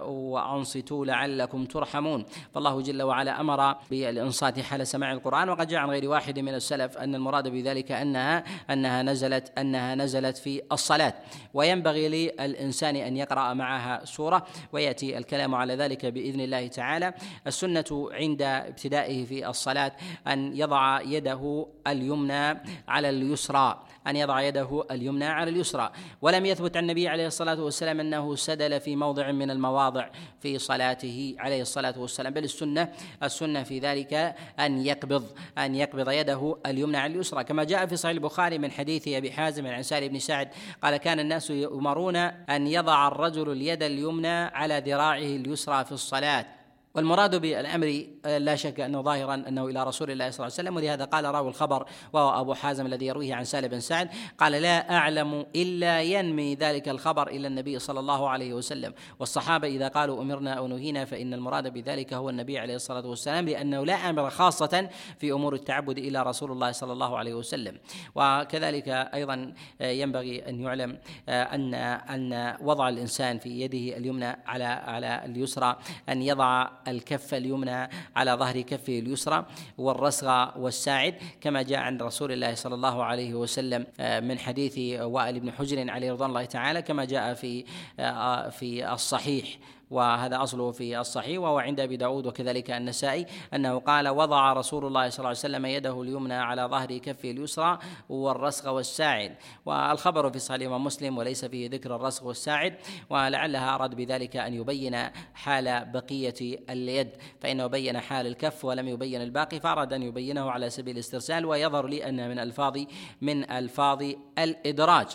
وأنصتوا 0.05 1.07
لعلكم 1.07 1.65
ترحمون. 1.65 2.25
فالله 2.55 2.81
جل 2.81 3.03
وعلا 3.03 3.41
أمر 3.41 3.75
بالإنصات 3.91 4.61
حال 4.61 4.87
سماع 4.87 5.13
القرآن 5.13 5.49
وقد 5.49 5.69
جاء 5.69 5.81
عن 5.81 5.91
غير 5.91 6.09
واحد 6.09 6.39
من 6.39 6.55
السلف 6.55 6.99
أن 6.99 7.15
المراد 7.15 7.49
بذلك 7.49 7.93
أنها 7.93 8.45
أنها 8.71 9.03
نزلت 9.03 9.59
أنها 9.59 9.95
نزلت 9.95 10.37
في 10.37 10.63
الصلاة. 10.73 11.15
وينبغي 11.55 12.09
للإنسان 12.09 12.97
أن 12.97 13.17
يقرأ 13.17 13.55
معها 13.55 14.05
سورة 14.05 14.47
ويأتي 14.73 15.19
الكلام 15.19 15.55
على 15.55 15.77
ذلك 15.77 16.07
بإذن 16.07 16.41
الله 16.41 16.67
تعالى. 16.67 17.15
السنة 17.47 18.09
عند 18.13 18.43
ابتدائه 18.43 19.25
في 19.25 19.49
الصلاة 19.49 19.93
أن 20.27 20.57
يضع 20.57 21.01
يده 21.01 21.67
اليمنى 21.87 22.63
على 22.89 23.09
اليسرى. 23.11 23.83
أن 24.07 24.17
يضع 24.17 24.43
يده 24.43 24.85
اليمنى 24.91 25.25
على 25.25 25.51
اليسرى. 25.51 25.91
ولم 26.23 26.47
يثبت 26.47 26.77
عن 26.77 26.83
النبي 26.83 27.09
عليه 27.09 27.27
الصلاة 27.27 27.63
والسلام 27.63 28.01
أنه 28.01 28.37
سدل 28.37 28.81
في 28.81 28.97
موضع 28.97 29.33
من 29.33 29.51
المواضع 29.51 30.09
في 30.41 30.59
صلاته 30.59 31.35
عليه 31.39 31.63
الصلاة 31.63 31.95
والسلام. 31.99 32.33
بل 32.33 32.45
السنة 32.45 32.89
السنة 33.23 33.63
في 33.63 33.79
ذلك 33.79 34.35
أن 34.61 34.87
يقبض 34.87 35.25
أن 35.59 35.75
يقبض 35.75 36.11
يده 36.11 36.57
اليمنى 36.67 36.97
على 36.97 37.15
اليسرى. 37.15 37.45
كما 37.45 37.65
جاء 37.65 37.87
في 37.87 37.97
صحيح 37.97 38.15
البخاري 38.15 38.59
من 38.59 38.71
حديث 38.71 39.09
أبي 39.09 39.33
حازم 39.33 39.67
عن 39.67 39.83
سالم 39.83 40.09
بن 40.09 40.19
سعد 40.19 40.49
قال 40.83 40.97
كان 40.97 41.21
الناس 41.21 41.51
يؤمرون 41.51 42.17
أن 42.17 42.67
يضع 42.67 43.09
الرجل 43.09 43.53
اليد 43.53 43.83
اليمنى 43.83 44.29
على 44.29 44.83
ذراعه 44.87 45.19
اليسرى 45.19 45.85
في 45.85 45.93
الصلاة. 45.93 46.64
والمراد 46.95 47.37
بالأمر 47.37 48.07
آه، 48.25 48.39
لا 48.39 48.57
شك 48.57 48.81
أنه 48.81 49.03
ظاهرا 49.03 49.35
أنه 49.35 49.67
إلى 49.67 49.85
رسول 49.85 50.11
الله 50.11 50.31
صلى 50.31 50.47
الله 50.47 50.55
عليه 50.59 50.69
وسلم 50.71 50.77
ولهذا 50.77 51.05
قال 51.05 51.25
راوي 51.25 51.49
الخبر 51.49 51.87
وهو 52.13 52.41
أبو 52.41 52.55
حازم 52.55 52.87
الذي 52.87 53.07
يرويه 53.07 53.35
عن 53.35 53.45
سالم 53.45 53.69
بن 53.69 53.81
سعد 53.81 54.09
قال 54.39 54.53
لا 54.53 54.97
أعلم 54.97 55.47
إلا 55.57 56.03
ينمي 56.03 56.55
ذلك 56.55 56.89
الخبر 56.89 57.29
إلى 57.29 57.49
النبي 57.49 57.79
صلى 57.79 58.01
الله 58.01 58.29
عليه 58.29 58.55
وسلم 58.55 58.95
والصحابة 59.19 59.69
إذا 59.69 59.89
قالوا 59.89 60.23
أمرنا 60.23 60.53
أو 60.53 60.67
نهينا 60.67 61.05
فإن 61.05 61.35
المراد 61.35 61.73
بذلك 61.73 62.15
هو 62.15 62.31
النبي 62.31 62.59
عليه 62.59 62.75
الصلاة 62.75 63.07
والسلام 63.07 63.49
لأنه 63.49 63.87
لا 63.87 64.11
أمر 64.11 64.31
خاصة 64.31 64.89
في 65.19 65.33
أمور 65.33 65.55
التعبد 65.55 65.99
الا 65.99 66.23
رسول 66.23 66.53
الله 66.53 66.73
صلى 66.73 66.93
الله 66.93 67.19
عليه 67.19 67.35
وسلم. 67.35 67.79
وكذلك 68.15 68.89
أيضا 68.89 69.55
آه، 69.81 69.91
ينبغي 69.91 70.49
أن 70.49 70.61
يعلم 70.61 70.99
آه، 71.29 71.43
أن 71.43 71.75
أن 71.75 72.57
وضع 72.61 72.89
الإنسان 72.89 73.39
في 73.39 73.61
يده 73.61 73.97
اليمنى 73.97 74.37
على 74.47 74.65
على 74.65 75.23
اليسرى 75.25 75.77
أن 76.09 76.23
يضع 76.23 76.69
الكف 76.89 77.35
اليمنى 77.35 77.91
على 78.17 78.33
ظهر 78.33 78.61
كفه 78.61 78.99
اليسرى 78.99 79.47
والرسغ 79.79 80.59
والساعد 80.59 81.15
كما 81.41 81.63
جاء 81.63 81.79
عن 81.79 82.01
رسول 82.01 82.33
الله 82.33 82.55
صلى 82.55 82.75
الله 82.75 83.05
عليه 83.05 83.35
وسلم 83.35 83.87
آه، 84.01 84.21
من 84.21 84.39
حديث 84.39 85.01
وائل 85.01 85.41
بن 85.41 85.53
حجر 85.53 85.91
عليه 85.91 86.13
رضوان 86.13 86.31
الله 86.31 86.45
تعالى 86.45 86.83
كما 86.83 87.05
جاء 87.05 87.35
في 87.35 87.65
آه، 88.01 88.49
في 88.49 88.93
الصحيح. 88.93 89.59
وهذا 89.95 90.43
أصله 90.43 90.71
في 90.73 91.01
الصحيح 91.01 91.41
وهو 91.41 91.59
عند 91.59 91.81
أبي 91.81 91.97
داود 91.97 92.27
وكذلك 92.27 92.71
النسائي 92.71 93.27
أنه 93.55 93.79
قال 93.79 94.09
وضع 94.09 94.53
رسول 94.53 94.87
الله 94.87 95.09
صلى 95.09 95.19
الله 95.19 95.29
عليه 95.29 95.39
وسلم 95.39 95.67
يده 95.67 96.03
اليمنى 96.03 96.35
على 96.35 96.63
ظهر 96.63 96.99
كفه 96.99 97.31
اليسرى 97.31 97.79
والرسغ 98.09 98.75
والساعد. 98.75 99.35
والخبر 99.67 100.31
في 100.31 100.39
صحيح 100.39 100.71
مسلم 100.71 101.19
وليس 101.19 101.45
فيه 101.45 101.71
ذكر 101.71 101.97
الرسغ 101.97 102.27
والساعد 102.27 102.75
ولعلها 103.11 103.75
أراد 103.75 103.95
بذلك 103.95 104.37
أن 104.37 104.55
يبين 104.55 104.97
حال 105.35 105.85
بقية 105.85 106.59
اليد 106.71 107.11
فإنه 107.41 107.67
بين 107.67 108.01
حال 108.01 108.27
الكف 108.27 108.65
ولم 108.65 108.89
يبين 108.89 109.23
الباقي 109.23 109.61
فأراد 109.61 109.93
أن 109.93 110.03
يبينه 110.03 110.51
على 110.51 110.71
سبيل 110.71 110.95
الاسترسال 110.95 111.47
ويظهر 111.47 111.87
لي 111.87 112.09
أن 112.09 112.31
من 112.31 112.39
ألفاظ 112.39 112.79
من 113.21 113.51
ألفاظ 113.51 114.03
الإدراج. 114.39 115.09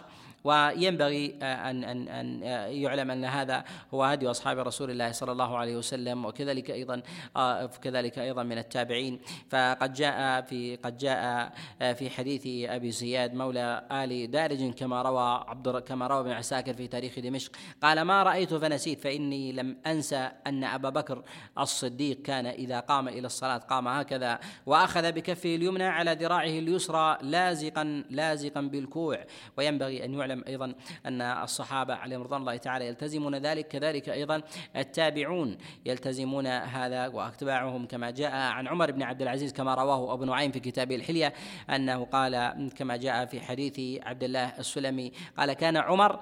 وينبغي 0.43 1.35
آه، 1.41 1.69
ان 1.69 1.83
ان 1.83 2.07
أن 2.07 2.43
آه، 2.43 2.65
يعلم 2.65 3.11
أن 3.11 3.25
هذا 3.25 3.63
هو 3.93 4.03
هدي 4.03 4.31
أصحاب 4.31 4.59
رسول 4.59 4.91
الله 4.91 5.11
صلى 5.11 5.31
الله 5.31 5.57
عليه 5.57 5.75
وسلم 5.77 6.25
وكذلك 6.25 6.71
أيضا 6.71 7.01
آه، 7.35 7.65
كذلك 7.65 8.19
أيضا 8.19 8.43
من 8.43 8.57
التابعين. 8.57 9.19
فقد 9.49 9.93
جاء 9.93 10.41
في 10.41 10.75
قد 10.75 10.97
جاء 10.97 11.53
في 11.79 12.09
حديث 12.09 12.69
أبي 12.69 12.91
زياد 12.91 13.33
مولى 13.33 13.87
آل 13.91 14.31
دارج 14.31 14.73
كما 14.73 15.01
روى 15.01 15.43
عبد 15.47 15.79
كما 15.79 16.07
روى 16.07 16.19
ابن 16.19 16.31
عساكر 16.31 16.73
في 16.73 16.87
تاريخ 16.87 17.19
دمشق. 17.19 17.51
قال 17.83 18.01
ما 18.01 18.23
رأيت 18.23 18.53
فنسيت 18.53 18.99
فإني 18.99 19.51
لم 19.51 19.77
انسى 19.87 20.29
أن 20.47 20.63
أبا 20.63 20.89
بكر 20.89 21.23
الصديق 21.59 22.21
كان 22.21 22.45
إذا 22.45 22.79
قام 22.79 23.07
إلى 23.07 23.25
الصلاة 23.25 23.57
قام 23.57 23.87
هكذا 23.87 24.39
وأخذ 24.65 25.11
بكفه 25.11 25.55
اليمنى 25.55 25.83
على 25.83 26.13
ذراعه 26.13 26.43
اليسرى 26.43 27.17
لازقا 27.21 28.03
لازقا 28.09 28.61
بالكوع. 28.61 29.25
وينبغي 29.57 30.05
أن 30.05 30.13
يعلم 30.13 30.28
يعلم 30.29 30.43
أيضا 30.47 30.73
أن 31.05 31.21
الصحابة 31.21 31.93
عليهم 31.93 32.21
رضوان 32.21 32.41
الله 32.41 32.57
تعالى 32.57 32.87
يلتزمون 32.87 33.35
ذلك 33.35 33.67
كذلك 33.67 34.09
أيضا 34.09 34.41
التابعون 34.75 35.57
يلتزمون 35.85 36.47
هذا 36.47 37.07
وأتباعهم 37.07 37.85
كما 37.85 38.11
جاء 38.11 38.31
عن 38.31 38.67
عمر 38.67 38.91
بن 38.91 39.03
عبد 39.03 39.21
العزيز 39.21 39.53
كما 39.53 39.73
رواه 39.73 40.13
أبو 40.13 40.25
نعيم 40.25 40.51
في 40.51 40.59
كتابه 40.59 40.95
الحلية 40.95 41.33
أنه 41.69 42.05
قال 42.05 42.53
كما 42.75 42.97
جاء 42.97 43.25
في 43.25 43.41
حديث 43.41 44.03
عبد 44.03 44.23
الله 44.23 44.59
السلمي 44.59 45.11
قال 45.37 45.53
كان 45.53 45.77
عمر 45.77 46.19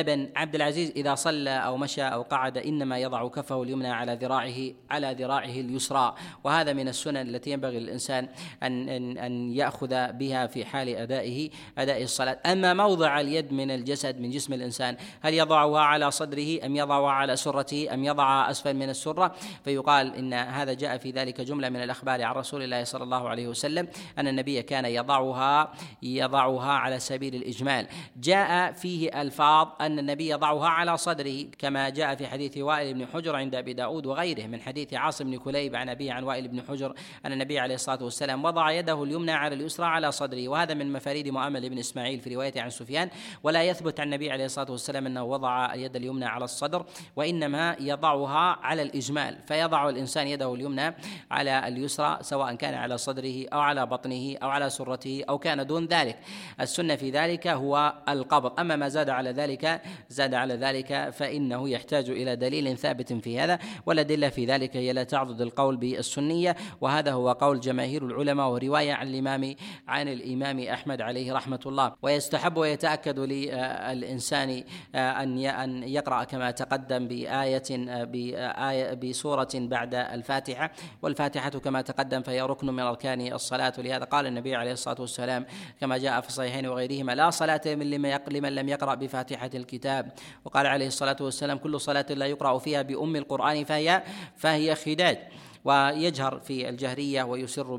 ابن 0.00 0.28
عبد 0.36 0.54
العزيز 0.54 0.90
إذا 0.96 1.14
صلى 1.14 1.50
أو 1.50 1.76
مشى 1.76 2.02
أو 2.02 2.22
قعد 2.22 2.58
إنما 2.58 2.98
يضع 2.98 3.28
كفه 3.28 3.62
اليمنى 3.62 3.88
على 3.88 4.14
ذراعه 4.14 4.72
على 4.90 5.16
ذراعه 5.18 5.44
اليسرى. 5.44 6.14
وهذا 6.44 6.72
من 6.72 6.88
السنن 6.88 7.28
التي 7.28 7.50
ينبغي 7.50 7.80
للإنسان 7.80 8.28
أن 8.62 8.88
أن 8.88 9.18
أن 9.18 9.52
يأخذ 9.52 10.12
بها 10.12 10.46
في 10.46 10.64
حال 10.64 10.88
أدائه 10.88 11.50
أداء 11.78 12.02
الصلاة. 12.02 12.38
أما 12.46 12.74
موضع 12.74 13.20
اليد 13.20 13.52
من 13.52 13.70
الجسد 13.70 14.20
من 14.20 14.30
جسم 14.30 14.52
الإنسان 14.52 14.96
هل 15.20 15.34
يضعها 15.34 15.80
على 15.80 16.10
صدره 16.10 16.66
أم 16.66 16.76
يضعها 16.76 17.10
على 17.10 17.36
سرته 17.36 17.94
أم 17.94 18.04
يضعها 18.04 18.50
أسفل 18.50 18.74
من 18.74 18.88
السرة؟ 18.90 19.34
فيقال 19.64 20.14
إن 20.14 20.32
هذا 20.34 20.72
جاء 20.72 20.98
في 20.98 21.10
ذلك 21.10 21.40
جملة 21.40 21.68
من 21.68 21.82
الأخبار 21.82 22.22
عن 22.22 22.34
رسول 22.34 22.62
الله 22.62 22.84
صلى 22.84 23.04
الله 23.04 23.28
عليه 23.28 23.48
وسلم 23.48 23.88
أن 24.18 24.28
النبي 24.28 24.62
كان 24.62 24.84
يضعها 24.84 25.72
يضعها 26.02 26.72
على 26.72 26.98
سبيل 26.98 27.34
الإجمال. 27.34 27.86
جاء 28.16 28.72
فيه 28.72 29.22
ألفاظ 29.22 29.68
أن 29.86 29.98
النبي 29.98 30.28
يضعها 30.28 30.68
على 30.68 30.96
صدره 30.96 31.44
كما 31.58 31.88
جاء 31.88 32.14
في 32.14 32.26
حديث 32.26 32.58
وائل 32.58 32.94
بن 32.94 33.06
حجر 33.06 33.36
عند 33.36 33.54
أبي 33.54 33.72
داود 33.72 34.06
وغيره 34.06 34.46
من 34.46 34.60
حديث 34.60 34.94
عاصم 34.94 35.24
بن 35.24 35.36
كليب 35.36 35.76
عن 35.76 35.88
أبيه 35.88 36.12
عن 36.12 36.24
وائل 36.24 36.48
بن 36.48 36.62
حجر 36.68 36.94
أن 37.26 37.32
النبي 37.32 37.58
عليه 37.58 37.74
الصلاة 37.74 38.04
والسلام 38.04 38.44
وضع 38.44 38.70
يده 38.70 39.02
اليمنى 39.02 39.32
على 39.32 39.54
اليسرى 39.54 39.86
على 39.86 40.12
صدره 40.12 40.48
وهذا 40.48 40.74
من 40.74 40.92
مفاريد 40.92 41.28
مؤمل 41.28 41.70
بن 41.70 41.78
إسماعيل 41.78 42.20
في 42.20 42.34
روايته 42.34 42.62
عن 42.62 42.70
سفيان 42.70 43.10
ولا 43.42 43.62
يثبت 43.62 44.00
عن 44.00 44.06
النبي 44.06 44.30
عليه 44.30 44.44
الصلاة 44.44 44.70
والسلام 44.70 45.06
أنه 45.06 45.24
وضع 45.24 45.74
اليد 45.74 45.96
اليمنى 45.96 46.24
على 46.24 46.44
الصدر 46.44 46.84
وإنما 47.16 47.76
يضعها 47.80 48.58
على 48.62 48.82
الإجمال 48.82 49.38
فيضع 49.46 49.88
الإنسان 49.88 50.26
يده 50.26 50.54
اليمنى 50.54 50.94
على 51.30 51.68
اليسرى 51.68 52.18
سواء 52.20 52.54
كان 52.54 52.74
على 52.74 52.98
صدره 52.98 53.46
أو 53.52 53.60
على 53.60 53.86
بطنه 53.86 54.36
أو 54.42 54.48
على 54.48 54.70
سرته 54.70 55.24
أو 55.28 55.38
كان 55.38 55.66
دون 55.66 55.86
ذلك. 55.86 56.18
السنة 56.60 56.96
في 56.96 57.10
ذلك 57.10 57.46
هو 57.46 57.94
القبض 58.08 58.60
أما 58.60 58.76
ما 58.76 58.88
زاد 58.88 59.10
على 59.10 59.30
ذلك 59.30 59.63
زاد 60.08 60.34
على 60.34 60.54
ذلك 60.54 61.10
فإنه 61.10 61.68
يحتاج 61.68 62.10
إلى 62.10 62.36
دليل 62.36 62.76
ثابت 62.76 63.12
في 63.12 63.40
هذا 63.40 63.58
والأدلة 63.86 64.28
في 64.28 64.46
ذلك 64.46 64.76
هي 64.76 64.92
لا 64.92 65.04
تعضد 65.04 65.40
القول 65.40 65.76
بالسنية. 65.76 66.56
وهذا 66.80 67.12
هو 67.12 67.32
قول 67.32 67.60
جماهير 67.60 68.06
العلماء 68.06 68.48
ورواية 68.48 68.92
عن 68.92 69.08
الإمام 69.08 69.54
عن 69.88 70.08
الإمام 70.08 70.60
أحمد 70.60 71.00
عليه 71.00 71.32
رحمة 71.32 71.60
الله. 71.66 71.92
ويستحب 72.02 72.56
ويتأكد 72.56 73.18
للإنسان 73.18 74.64
أن 74.94 75.38
أن 75.38 75.82
يقرأ 75.82 76.24
كما 76.24 76.50
تقدم 76.50 77.08
بآية 77.08 77.62
بآية 78.04 78.94
بسورة 78.94 79.48
بعد 79.54 79.94
الفاتحة. 79.94 80.70
والفاتحة 81.02 81.50
كما 81.50 81.82
تقدم 81.82 82.22
فهي 82.22 82.42
ركن 82.42 82.66
من 82.66 82.80
أركان 82.80 83.32
الصلاة. 83.32 83.72
ولهذا 83.78 84.04
قال 84.04 84.26
النبي 84.26 84.54
عليه 84.54 84.72
الصلاة 84.72 85.00
والسلام 85.00 85.46
كما 85.80 85.98
جاء 85.98 86.20
في 86.20 86.28
الصحيحين 86.28 86.66
وغيرهما 86.66 87.14
لا 87.14 87.30
صلاة 87.30 87.60
لمن 87.66 88.54
لم 88.54 88.68
يقرأ 88.68 88.94
بفاتحة 88.94 89.50
الكتاب. 89.56 90.12
وقال 90.44 90.66
عليه 90.66 90.86
الصلاة 90.86 91.16
والسلام 91.20 91.58
كل 91.58 91.80
صلاة 91.80 92.06
لا 92.10 92.26
يقرأ 92.26 92.58
فيها 92.58 92.82
بأم 92.82 93.16
القرآن 93.16 93.64
فهي 93.64 94.02
فهي 94.36 94.74
خداج 94.74 95.18
ويجهر 95.64 96.38
في 96.38 96.68
الجهرية 96.68 97.22
ويسر 97.22 97.76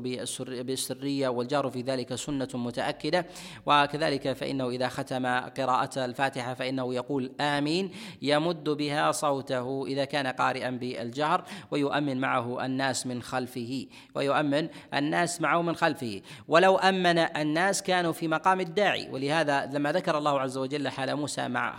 بالسرية 0.62 1.28
والجار 1.28 1.70
في 1.70 1.80
ذلك 1.80 2.14
سنة 2.14 2.48
متأكدة. 2.54 3.26
وكذلك 3.66 4.32
فإنه 4.32 4.68
إذا 4.68 4.88
ختم 4.88 5.26
قراءة 5.26 6.04
الفاتحة 6.04 6.54
فإنه 6.54 6.94
يقول 6.94 7.32
آمين. 7.40 7.90
يمد 8.22 8.68
بها 8.68 9.12
صوته 9.12 9.84
إذا 9.86 10.04
كان 10.04 10.26
قارئا 10.26 10.70
بالجهر 10.70 11.44
ويؤمن 11.70 12.20
معه 12.20 12.64
الناس 12.64 13.06
من 13.06 13.22
خلفه 13.22 13.86
ويؤمن 14.14 14.68
الناس 14.94 15.40
معه 15.40 15.62
من 15.62 15.76
خلفه. 15.76 16.22
ولو 16.48 16.76
أمن 16.76 17.18
الناس 17.18 17.82
كانوا 17.82 18.12
في 18.12 18.28
مقام 18.28 18.60
الداعي. 18.60 19.08
ولهذا 19.10 19.66
لما 19.66 19.92
ذكر 19.92 20.18
الله 20.18 20.40
عز 20.40 20.58
وجل 20.58 20.88
حال 20.88 21.16
موسى 21.16 21.48
مع 21.48 21.72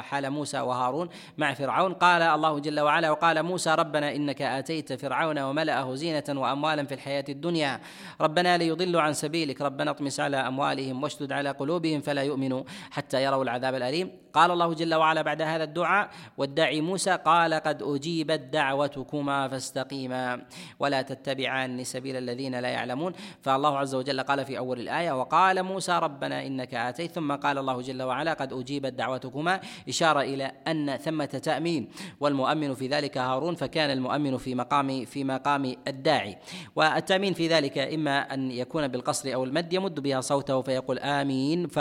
حال 0.00 0.30
موسى 0.30 0.60
وهارون 0.60 1.08
مع 1.38 1.54
فرعون 1.54 1.92
قال 1.92 2.22
الله 2.22 2.58
جل 2.58 2.80
وعلا 2.80 3.10
وقال 3.10 3.42
موسى 3.42 3.74
ربنا 3.74 4.14
إنك 4.14 4.42
آتيت 4.42 4.92
فرعون 4.92 5.13
فرعون 5.14 5.38
وملأه 5.38 5.94
زينة 5.94 6.24
وأموالا 6.28 6.86
في 6.86 6.94
الحياة 6.94 7.24
الدنيا. 7.28 7.80
ربنا 8.20 8.58
ليضلوا 8.58 9.00
عن 9.00 9.12
سبيلك. 9.12 9.60
ربنا 9.60 9.90
اطمس 9.90 10.20
على 10.20 10.36
أموالهم 10.36 11.02
واشدد 11.02 11.32
على 11.32 11.50
قلوبهم 11.50 12.00
فلا 12.00 12.22
يؤمنوا 12.22 12.62
حتى 12.90 13.24
يروا 13.24 13.42
العذاب 13.42 13.74
الأليم. 13.74 14.10
قال 14.34 14.50
الله 14.50 14.74
جل 14.74 14.94
وعلا 14.94 15.22
بعد 15.22 15.42
هذا 15.42 15.64
الدعاء 15.64 16.10
والداعي 16.38 16.80
موسى 16.80 17.18
قال 17.24 17.54
قد 17.54 17.82
أجيبت 17.82 18.40
دعوتكما 18.40 19.48
فاستقيما 19.48 20.42
ولا 20.78 21.02
تتبعان 21.02 21.84
سبيل 21.84 22.16
الذين 22.16 22.60
لا 22.60 22.68
يعلمون 22.68 23.12
فالله 23.42 23.78
عز 23.78 23.94
وجل 23.94 24.20
قال 24.20 24.44
في 24.44 24.58
أول 24.58 24.80
الآية 24.80 25.12
وقال 25.20 25.62
موسى 25.62 25.98
ربنا 25.98 26.46
إنك 26.46 26.74
آتيت 26.74 27.10
ثم 27.10 27.32
قال 27.32 27.58
الله 27.58 27.80
جل 27.80 28.02
وعلا 28.02 28.32
قد 28.32 28.52
أجيبت 28.52 28.92
دعوتكما 28.92 29.60
إشارة 29.88 30.20
إلى 30.20 30.52
أن 30.66 30.96
ثمة 30.96 31.24
تأمين. 31.24 31.88
والمؤمن 32.20 32.74
في 32.74 32.86
ذلك 32.88 33.18
هارون 33.18 33.54
فكان 33.54 33.90
المؤمن 33.90 34.36
في 34.36 34.54
مقام 34.54 35.03
في 35.04 35.24
مقام 35.24 35.76
الداعي. 35.88 36.36
والتأمين 36.76 37.34
في 37.34 37.48
ذلك 37.48 37.78
إما 37.78 38.34
أن 38.34 38.50
يكون 38.50 38.88
بالقصر 38.88 39.34
أو 39.34 39.44
المد 39.44 39.72
يمد 39.72 40.00
بها 40.00 40.20
صوته 40.20 40.62
فيقول 40.62 40.98
آمين 40.98 41.66
ف 41.66 41.78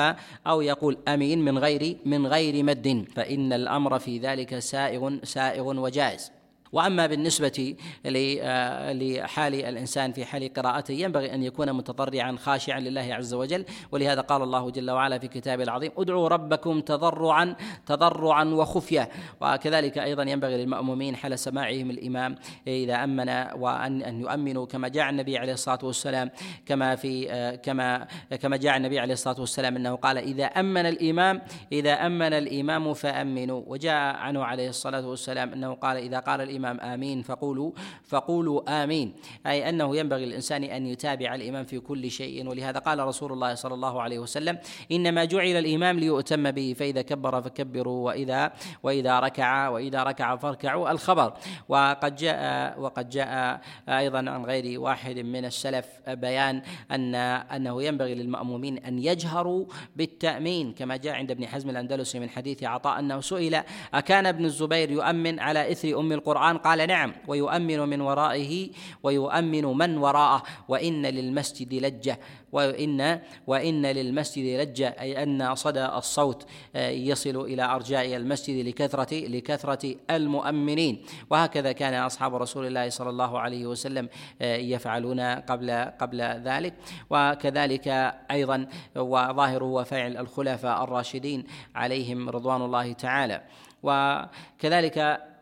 أو 0.48 0.62
يقول 0.62 0.98
آمين 1.08 1.46
من 1.46 1.58
غير 1.58 1.98
من 2.06 2.28
غير 2.28 2.64
مد. 2.64 3.06
فإن 3.16 3.54
الأمر 3.54 4.00
في 4.00 4.18
ذلك 4.20 4.60
سائغ 4.60 5.24
سائغ 5.24 5.80
وجائز. 5.80 6.43
وأما 6.74 7.08
بالنسبة 7.08 7.76
آه، 8.06 8.94
لحال 8.94 9.56
الإنسان 9.56 10.12
في 10.12 10.26
حال 10.26 10.54
قراءته 10.54 10.92
ينبغي 10.92 11.34
أن 11.34 11.44
يكون 11.44 11.74
متضرعا 11.74 12.36
خاشعا 12.36 12.80
لله 12.80 13.14
عز 13.14 13.34
وجل. 13.34 13.66
ولهذا 13.92 14.22
قال 14.22 14.42
الله 14.42 14.70
جل 14.70 14.92
وعلا 14.92 15.20
في 15.20 15.28
كتابه 15.28 15.64
العظيم 15.64 15.92
ادعوا 15.98 16.28
ربكم 16.28 16.82
تضرعا 16.82 17.56
تضرعا 17.86 18.44
وخفية. 18.44 19.10
وكذلك 19.42 19.98
أيضا 19.98 20.24
ينبغي 20.24 20.58
للمأمومين 20.58 21.16
حال 21.16 21.40
سماعهم 21.40 21.90
الإمام 21.90 22.36
إذا 22.68 23.04
أمن 23.04 23.30
وان 23.62 24.02
أن 24.02 24.22
يؤمنوا 24.22 24.66
كما 24.66 24.88
جاء 24.88 25.10
النبي 25.10 25.38
عليه 25.38 25.54
الصلاة 25.54 25.80
والسلام 25.84 26.32
كما 26.66 26.96
في 26.96 27.32
آه، 27.32 27.56
كما 27.56 28.08
كما 28.42 28.58
جاء 28.58 28.78
النبي 28.78 29.00
عليه 29.00 29.14
الصلاة 29.14 29.40
والسلام 29.40 29.76
أنه 29.76 29.96
قال 29.96 30.18
إذا 30.18 30.46
أمن 30.46 30.86
الإمام 30.86 31.42
إذا 31.72 31.94
أمن 31.94 32.34
الإمام 32.34 32.94
فأمنوا. 32.94 33.64
وجاء 33.68 34.16
عنه 34.16 34.44
عليه 34.44 34.70
الصلاة 34.70 35.08
والسلام 35.08 35.54
أنه 35.54 35.74
قال 35.74 35.98
إذا 35.98 36.20
قال 36.20 36.42
الإمام 36.42 36.63
الإمام 36.64 36.94
آمين 36.94 37.22
فقولوا 37.22 37.72
فقولوا 38.04 38.84
آمين. 38.84 39.14
أي 39.48 39.70
أنه 39.70 39.96
ينبغي 39.96 40.26
للإنسان 40.26 40.64
أن 40.64 40.88
يتابع 40.88 41.36
الإمام 41.36 41.66
في 41.66 41.80
كل 41.80 42.12
شيء 42.12 42.48
ولهذا 42.50 42.80
قال 42.80 43.00
رسول 43.00 43.32
الله 43.32 43.56
صلى 43.56 43.74
الله 43.74 44.02
عليه 44.02 44.20
وسلم 44.20 44.58
إنما 44.92 45.26
جعل 45.26 45.56
الإمام 45.58 46.00
ليؤتم 46.00 46.52
به 46.52 46.76
فإذا 46.80 47.02
كبر 47.02 47.42
فكبروا 47.42 48.06
وإذا 48.06 48.52
وإذا 48.84 49.20
ركع 49.20 49.68
وإذا 49.68 50.04
ركع 50.04 50.36
فاركعوا 50.36 50.92
الخبر. 50.92 51.34
وقد 51.70 52.16
جاء 52.16 52.80
وقد 52.80 53.10
جاء 53.10 53.62
أيضا 53.90 54.18
عن 54.18 54.46
غير 54.46 54.80
واحد 54.80 55.20
من 55.20 55.46
السلف 55.46 55.88
بيان 56.08 56.62
أن 56.92 57.16
أنه 57.16 57.84
ينبغي 57.84 58.16
للمأمومين 58.16 58.78
أن 58.78 59.00
يجهروا 59.00 59.66
بالتأمين 59.96 60.74
كما 60.74 60.98
جاء 60.98 61.14
عند 61.14 61.32
ابن 61.32 61.48
حزم 61.48 61.70
الأندلسي 61.70 62.20
من 62.20 62.30
حديث 62.30 62.64
عطاء 62.64 63.00
أنه 63.00 63.22
سئل 63.22 63.64
أكان 63.94 64.26
ابن 64.26 64.46
الزبير 64.46 64.92
يؤمن 64.92 65.40
على 65.40 65.72
إثر 65.72 66.00
أم 66.00 66.12
القرآن؟ 66.12 66.53
القرآن؟ 66.56 66.74
قال 66.74 66.88
نعم. 66.88 67.14
ويؤمن 67.28 67.80
من 67.80 68.02
ورائه 68.02 68.70
ويؤمن 69.04 69.66
من 69.66 69.98
وراءه. 69.98 70.44
وإن 70.68 71.06
للمسجد 71.06 71.74
لجة. 71.74 72.20
وإن 72.52 73.20
وإن 73.48 73.86
للمسجد 73.86 74.60
لجة 74.60 74.96
أي 75.00 75.24
أن 75.24 75.56
صدى 75.56 75.86
الصوت 75.86 76.46
آه، 76.76 76.90
يصل 76.90 77.42
إلى 77.42 77.64
أرجاء 77.64 78.16
المسجد 78.16 78.66
لكثرة 78.66 79.14
لكثرة 79.14 79.96
المؤمنين. 80.10 81.06
وهكذا 81.30 81.72
كان 81.72 81.94
أصحاب 81.94 82.36
رسول 82.36 82.66
الله 82.66 82.90
صلى 82.90 83.10
الله 83.10 83.40
عليه 83.40 83.68
وسلم 83.68 84.10
آه، 84.42 84.56
يفعلون 84.56 85.20
قبل 85.20 85.72
قبل 86.00 86.22
ذلك. 86.22 86.74
وكذلك 87.10 87.88
أيضا 88.32 88.68
وظاهر 88.96 89.64
هو 89.64 89.84
فعل 89.84 90.18
الخلفاء 90.18 90.84
الراشدين 90.84 91.44
عليهم 91.76 92.30
رضوان 92.30 92.62
الله 92.62 92.94
تعالى. 92.94 93.42
وكذلك 93.84 95.33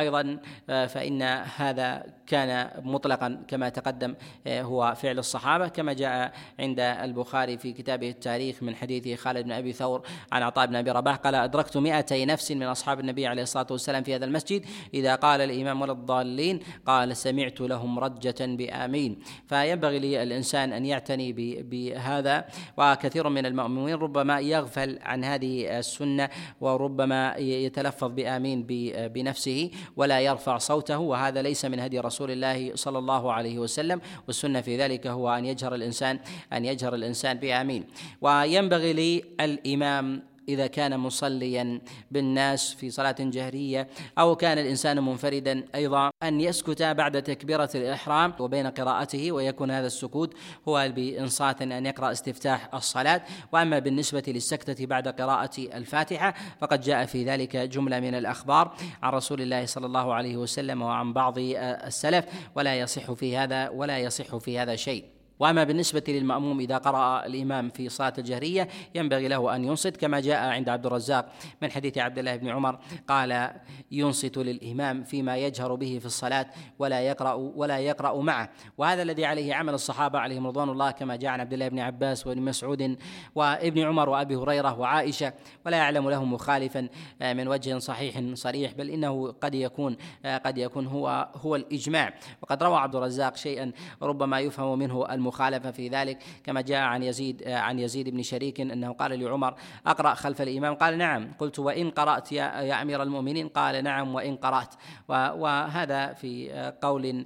أيضا 0.00 0.38
آه، 0.70 0.86
فإن 0.86 1.22
هذا 1.56 2.02
كان 2.26 2.70
مطلقا 2.82 3.44
كما 3.48 3.68
تقدم 3.68 4.14
آه، 4.46 4.62
هو 4.62 4.94
فعل 4.96 5.18
الصحابة 5.18 5.68
كما 5.68 5.92
جاء 5.92 6.32
عند 6.58 6.80
البخاري 6.80 7.58
في 7.58 7.72
كتابه 7.72 8.10
التاريخ 8.10 8.62
من 8.62 8.74
حديث 8.74 9.20
خالد 9.20 9.44
بن 9.44 9.52
أبي 9.52 9.72
ثور 9.72 10.02
عن 10.32 10.42
عطاء 10.42 10.66
بن 10.66 10.76
أبي 10.76 10.90
رباح 10.90 11.16
قال 11.16 11.34
أدركت 11.34 11.76
مئتي 11.76 12.24
نفس 12.24 12.52
من 12.52 12.62
أصحاب 12.62 13.00
النبي 13.00 13.26
عليه 13.26 13.42
الصلاة 13.42 13.66
والسلام 13.70 14.02
في 14.02 14.14
هذا 14.14 14.24
المسجد 14.24 14.64
إذا 14.94 15.14
قال 15.14 15.40
الإمام 15.40 15.82
ولا 15.82 15.92
الضالين 15.92 16.60
قال 16.86 17.16
سمعت 17.16 17.60
لهم 17.60 17.98
رجة 17.98 18.34
بآمين. 18.40 19.18
فينبغي 19.48 19.98
للإنسان 19.98 20.72
أن 20.72 20.86
يعتني 20.86 21.32
بهذا 21.62 22.44
وكثير 22.76 23.28
من 23.28 23.46
المؤمنين 23.46 23.94
ربما 23.94 24.40
يغفل 24.40 24.98
عن 25.02 25.24
هذه 25.24 25.78
السنة 25.78 26.28
وربما 26.60 27.36
يتلفظ 27.36 28.10
بآمين 28.10 28.66
بنفسه 29.14 29.70
ولا 29.96 30.20
يرفع 30.20 30.58
صوته 30.58 30.98
وهذا 30.98 31.42
ليس 31.42 31.64
من 31.64 31.80
هدي 31.80 32.00
رسول 32.00 32.30
الله 32.30 32.72
صلى 32.74 32.98
الله 32.98 33.32
عليه 33.32 33.58
وسلم 33.58 34.00
والسنة 34.26 34.60
في 34.60 34.76
ذلك 34.76 35.06
هو 35.06 35.30
أن 35.30 35.44
يجهر 35.44 35.74
الإنسان 35.74 36.18
أن 36.52 36.64
يجهر 36.64 36.94
الإنسان 36.94 37.38
بامين 37.38 37.84
وينبغي 38.20 38.92
للإمام 39.40 40.22
إذا 40.48 40.66
كان 40.66 41.00
مصليا 41.00 41.80
بالناس 42.10 42.74
في 42.74 42.90
صلاة 42.90 43.16
جهرية 43.20 43.88
أو 44.18 44.36
كان 44.36 44.58
الإنسان 44.58 45.04
منفردا 45.04 45.64
أيضا. 45.74 46.10
أن 46.22 46.40
يسكت 46.40 46.82
بعد 46.82 47.22
تكبيرة 47.22 47.70
الإحرام 47.74 48.34
وبين 48.40 48.66
قراءته 48.66 49.32
ويكون 49.32 49.70
هذا 49.70 49.86
السكوت 49.86 50.34
هو 50.68 50.92
بإنصات 50.96 51.62
أن 51.62 51.86
يقرأ 51.86 52.12
استفتاح 52.12 52.74
الصلاة. 52.74 53.22
وأما 53.52 53.78
بالنسبة 53.78 54.22
للسكتة 54.28 54.86
بعد 54.86 55.08
قراءة 55.08 55.58
الفاتحة 55.58 56.34
فقد 56.60 56.80
جاء 56.80 57.06
في 57.06 57.24
ذلك 57.24 57.56
جملة 57.56 58.00
من 58.00 58.14
الأخبار 58.14 58.74
عن 59.02 59.12
رسول 59.12 59.40
الله 59.40 59.66
صلى 59.66 59.86
الله 59.86 60.14
عليه 60.14 60.36
وسلم 60.36 60.82
وعن 60.82 61.12
بعض 61.12 61.34
السلف. 61.38 62.24
ولا 62.54 62.74
يصح 62.74 63.12
في 63.12 63.36
هذا 63.36 63.68
ولا 63.68 63.98
يصح 63.98 64.36
في 64.36 64.58
هذا 64.58 64.76
شيء. 64.76 65.15
وأما 65.38 65.64
بالنسبة 65.64 66.02
للمأموم 66.08 66.60
إذا 66.60 66.78
قرأ 66.78 67.26
الإمام 67.26 67.68
في 67.68 67.88
صلاة 67.88 68.12
الجهرية 68.18 68.68
ينبغي 68.94 69.28
له 69.28 69.56
أن 69.56 69.64
ينصت 69.64 69.96
كما 69.96 70.20
جاء 70.20 70.48
عند 70.48 70.68
عبد 70.68 70.86
الرزاق 70.86 71.32
من 71.62 71.70
حديث 71.70 71.98
عبد 71.98 72.18
الله 72.18 72.36
بن 72.36 72.48
عمر 72.48 72.78
قال 73.08 73.50
ينصت 73.92 74.38
للإمام 74.38 75.04
فيما 75.04 75.36
يجهر 75.36 75.74
به 75.74 75.98
في 76.00 76.06
الصلاة 76.06 76.46
ولا 76.78 77.00
يقرأ 77.00 77.32
ولا 77.32 77.78
يقرأ 77.78 78.22
معه. 78.22 78.48
وهذا 78.78 79.02
الذي 79.02 79.24
عليه 79.24 79.54
عمل 79.54 79.74
الصحابة 79.74 80.18
عليهم 80.18 80.46
رضوان 80.46 80.68
الله 80.68 80.90
كما 80.90 81.16
جاء 81.16 81.30
عن 81.30 81.40
عبد 81.40 81.52
الله 81.52 81.68
بن 81.68 81.78
عباس 81.78 82.26
وابن 82.26 82.42
مسعود 82.42 82.96
وابن 83.34 83.82
عمر 83.82 84.08
وأبي 84.08 84.36
هريرة 84.36 84.78
وعائشة 84.78 85.32
ولا 85.66 85.76
يعلم 85.76 86.10
له 86.10 86.24
مخالفا 86.24 86.88
من 87.20 87.48
وجه 87.48 87.78
صحيح 87.78 88.20
صريح 88.34 88.72
بل 88.72 88.90
إنه 88.90 89.32
قد 89.40 89.54
يكون 89.54 89.96
قد 90.44 90.58
يكون 90.58 90.86
هو 90.86 91.28
هو 91.36 91.56
الإجماع. 91.56 92.14
وقد 92.42 92.62
روى 92.62 92.76
عبد 92.76 92.94
الرزاق 92.94 93.36
شيئا 93.36 93.72
ربما 94.02 94.40
يفهم 94.40 94.78
منه 94.78 95.06
المخالفه 95.26 95.70
في 95.70 95.88
ذلك 95.88 96.18
كما 96.44 96.60
جاء 96.60 96.80
عن 96.80 97.02
يزيد 97.02 97.48
عن 97.48 97.78
يزيد 97.78 98.08
بن 98.08 98.22
شريك 98.22 98.60
أنه 98.60 98.92
قال 98.92 99.20
لعمر 99.20 99.54
أقرأ 99.86 100.14
خلف 100.14 100.42
الإمام. 100.42 100.74
قال 100.74 100.98
نعم. 100.98 101.32
قلت 101.38 101.58
وإن 101.58 101.90
قرأت 101.90 102.32
يا, 102.32 102.60
يا 102.60 102.82
أمير 102.82 103.02
المؤمنين؟ 103.02 103.48
قال 103.48 103.84
نعم 103.84 104.14
وإن 104.14 104.36
قرأت. 104.36 104.74
وهذا 105.08 106.12
في 106.12 106.50
قول 106.82 107.24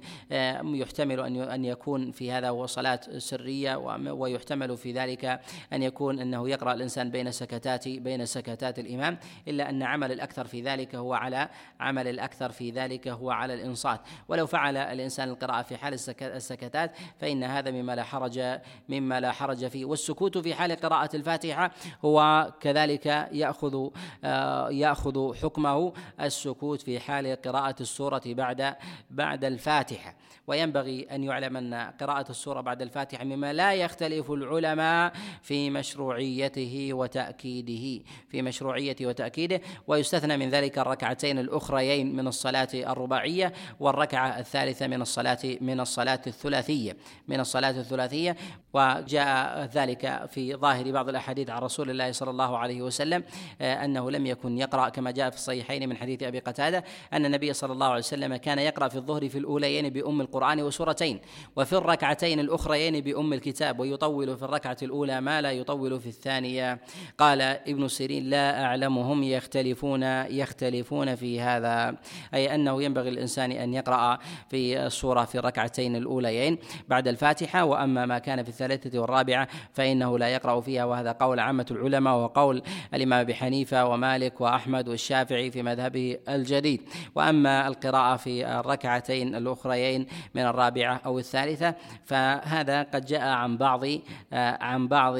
يحتمل 0.63 1.19
أن 1.19 1.41
أن 1.41 1.65
يكون 1.65 2.11
في 2.11 2.31
هذا 2.31 2.49
هو 2.49 2.65
صلاة 2.65 2.99
سرية 3.17 3.75
ويحتمل 4.11 4.77
في 4.77 4.91
ذلك 4.91 5.39
أن 5.73 5.83
يكون 5.83 6.19
أنه 6.19 6.49
يقرأ 6.49 6.73
الإنسان 6.73 7.11
بين 7.11 7.31
سكتات 7.31 7.87
بين 7.87 8.25
سكتات 8.25 8.79
الإمام 8.79 9.17
إلا 9.47 9.69
أن 9.69 9.83
عمل 9.83 10.11
الأكثر 10.11 10.45
في 10.45 10.61
ذلك 10.61 10.95
هو 10.95 11.13
على 11.13 11.49
عمل 11.79 12.07
الأكثر 12.07 12.51
في 12.51 12.71
ذلك 12.71 13.07
هو 13.07 13.31
على 13.31 13.53
الإنصات. 13.53 13.99
ولو 14.27 14.47
فعل 14.47 14.77
الإنسان 14.77 15.29
القراءة 15.29 15.61
في 15.61 15.77
حال 15.77 15.93
السكتات 16.21 16.91
فإن 17.19 17.43
هذا 17.43 17.71
مما 17.71 17.90
لا 17.95 18.03
حرج 18.03 18.59
مما 18.89 19.19
لا 19.19 19.31
حرج 19.31 19.67
فيه. 19.67 19.85
والسكوت 19.85 20.37
في 20.37 20.55
حال 20.55 20.71
قراءة 20.71 21.15
الفاتحة 21.15 21.71
هو 22.05 22.51
كذلك 22.61 23.05
يأخذ 23.31 23.89
آه، 24.23 24.69
يأخذ 24.69 25.35
حكمه 25.35 25.93
السكوت 26.21 26.81
في 26.81 26.99
حال 26.99 27.41
قراءة 27.41 27.75
السورة 27.81 28.21
بعد 28.25 28.75
بعد 29.09 29.45
الفاتحة. 29.45 30.15
وينبغي 30.47 31.07
أن 31.11 31.23
يعلم 31.23 31.57
أن 31.57 31.73
قراءة 31.73 32.29
السورة 32.29 32.61
بعد 32.61 32.81
الفاتحة 32.81 33.23
مما 33.23 33.53
لا 33.53 33.73
يختلف 33.73 34.31
العلماء 34.31 35.13
في 35.41 35.69
مشروعيته 35.69 36.89
وتأكيده 36.93 38.03
في 38.29 38.41
مشروعيته 38.41 39.05
وتأكيده. 39.05 39.61
ويستثنى 39.87 40.37
من 40.37 40.49
ذلك 40.49 40.79
الركعتين 40.79 41.39
الأخريين 41.39 42.15
من 42.15 42.27
الصلاة 42.27 42.67
الرباعية 42.73 43.53
والركعة 43.79 44.39
الثالثة 44.39 44.87
من 44.87 45.01
الصلاة 45.01 45.39
من 45.61 45.79
الصلاة 45.79 46.21
الثلاثية 46.27 46.97
من 47.27 47.39
الصلاة 47.39 47.71
الثلاثية 47.81 48.35
وجاء 48.73 49.69
ذلك 49.73 50.29
في 50.31 50.55
ظاهر 50.55 50.91
بعض 50.91 51.09
الأحاديث 51.09 51.49
عن 51.49 51.61
رسول 51.61 51.89
الله 51.89 52.11
صلى 52.11 52.29
الله 52.29 52.57
عليه 52.57 52.81
وسلم 52.81 53.23
آه، 53.61 53.85
أنه 53.85 54.11
لم 54.11 54.25
يكن 54.25 54.57
يقرأ 54.57 54.89
كما 54.89 55.11
جاء 55.11 55.29
في 55.29 55.35
الصحيحين 55.35 55.89
من 55.89 55.97
حديث 55.97 56.23
أبي 56.23 56.39
قتادة 56.39 56.83
أن 57.13 57.25
النبي 57.25 57.53
صلى 57.53 57.73
الله 57.73 57.85
عليه 57.85 57.99
وسلم 57.99 58.35
كان 58.35 58.59
يقرأ 58.59 58.87
في 58.87 58.95
الظهر 58.95 59.29
في 59.29 59.37
الأوليين 59.37 59.89
بأم 59.89 60.21
القرآن 60.21 60.61
وسورتين 60.61 61.19
وفي 61.55 61.73
الركعتين 61.73 62.39
الأخريين 62.39 63.01
بأم 63.01 63.33
الكتاب 63.33 63.79
ويطول 63.79 64.37
في 64.37 64.43
الركعة 64.43 64.77
الأولى 64.81 65.21
ما 65.21 65.41
لا 65.41 65.51
يطول 65.51 65.99
في 65.99 66.07
الثانية. 66.07 66.79
قال 67.17 67.41
ابن 67.41 67.87
سيرين 67.87 68.29
لا 68.29 68.65
أعلمهم 68.65 69.23
يختلفون 69.23 70.03
يختلفون 70.03 71.15
في 71.15 71.41
هذا 71.41 71.97
أي 72.33 72.55
أنه 72.55 72.83
ينبغي 72.83 73.09
الانسان 73.09 73.51
أن 73.51 73.73
يقرأ 73.73 74.19
في 74.49 74.85
السورة 74.85 75.25
في 75.25 75.37
الركعتين 75.37 75.95
الأوليين. 75.95 76.57
بعد 76.87 77.07
الفاتحة 77.07 77.65
وأما 77.71 78.05
ما 78.05 78.19
كان 78.19 78.43
في 78.43 78.49
الثالثة 78.49 78.99
والرابعة 78.99 79.47
فإنه 79.73 80.17
لا 80.17 80.27
يقرأ 80.27 80.61
فيها 80.61 80.85
وهذا 80.85 81.11
قول 81.11 81.39
عامة 81.39 81.65
العلماء 81.71 82.15
وقول 82.15 82.61
الإمام 82.93 83.19
أبي 83.19 83.33
حنيفة 83.33 83.85
ومالك 83.85 84.41
وأحمد 84.41 84.87
والشافعي 84.87 85.51
في 85.51 85.63
مذهبه 85.63 86.17
الجديد. 86.29 86.81
وأما 87.15 87.67
القراءة 87.67 88.17
في 88.17 88.47
الركعتين 88.59 89.35
الأخريين 89.35 90.07
من 90.35 90.41
الرابعة 90.41 91.01
أو 91.05 91.19
الثالثة 91.19 91.75
فهذا 92.05 92.83
قد 92.83 93.05
جاء 93.05 93.27
عن 93.27 93.57
بعض 93.57 93.85
عن 94.33 94.87
بعض 94.87 95.15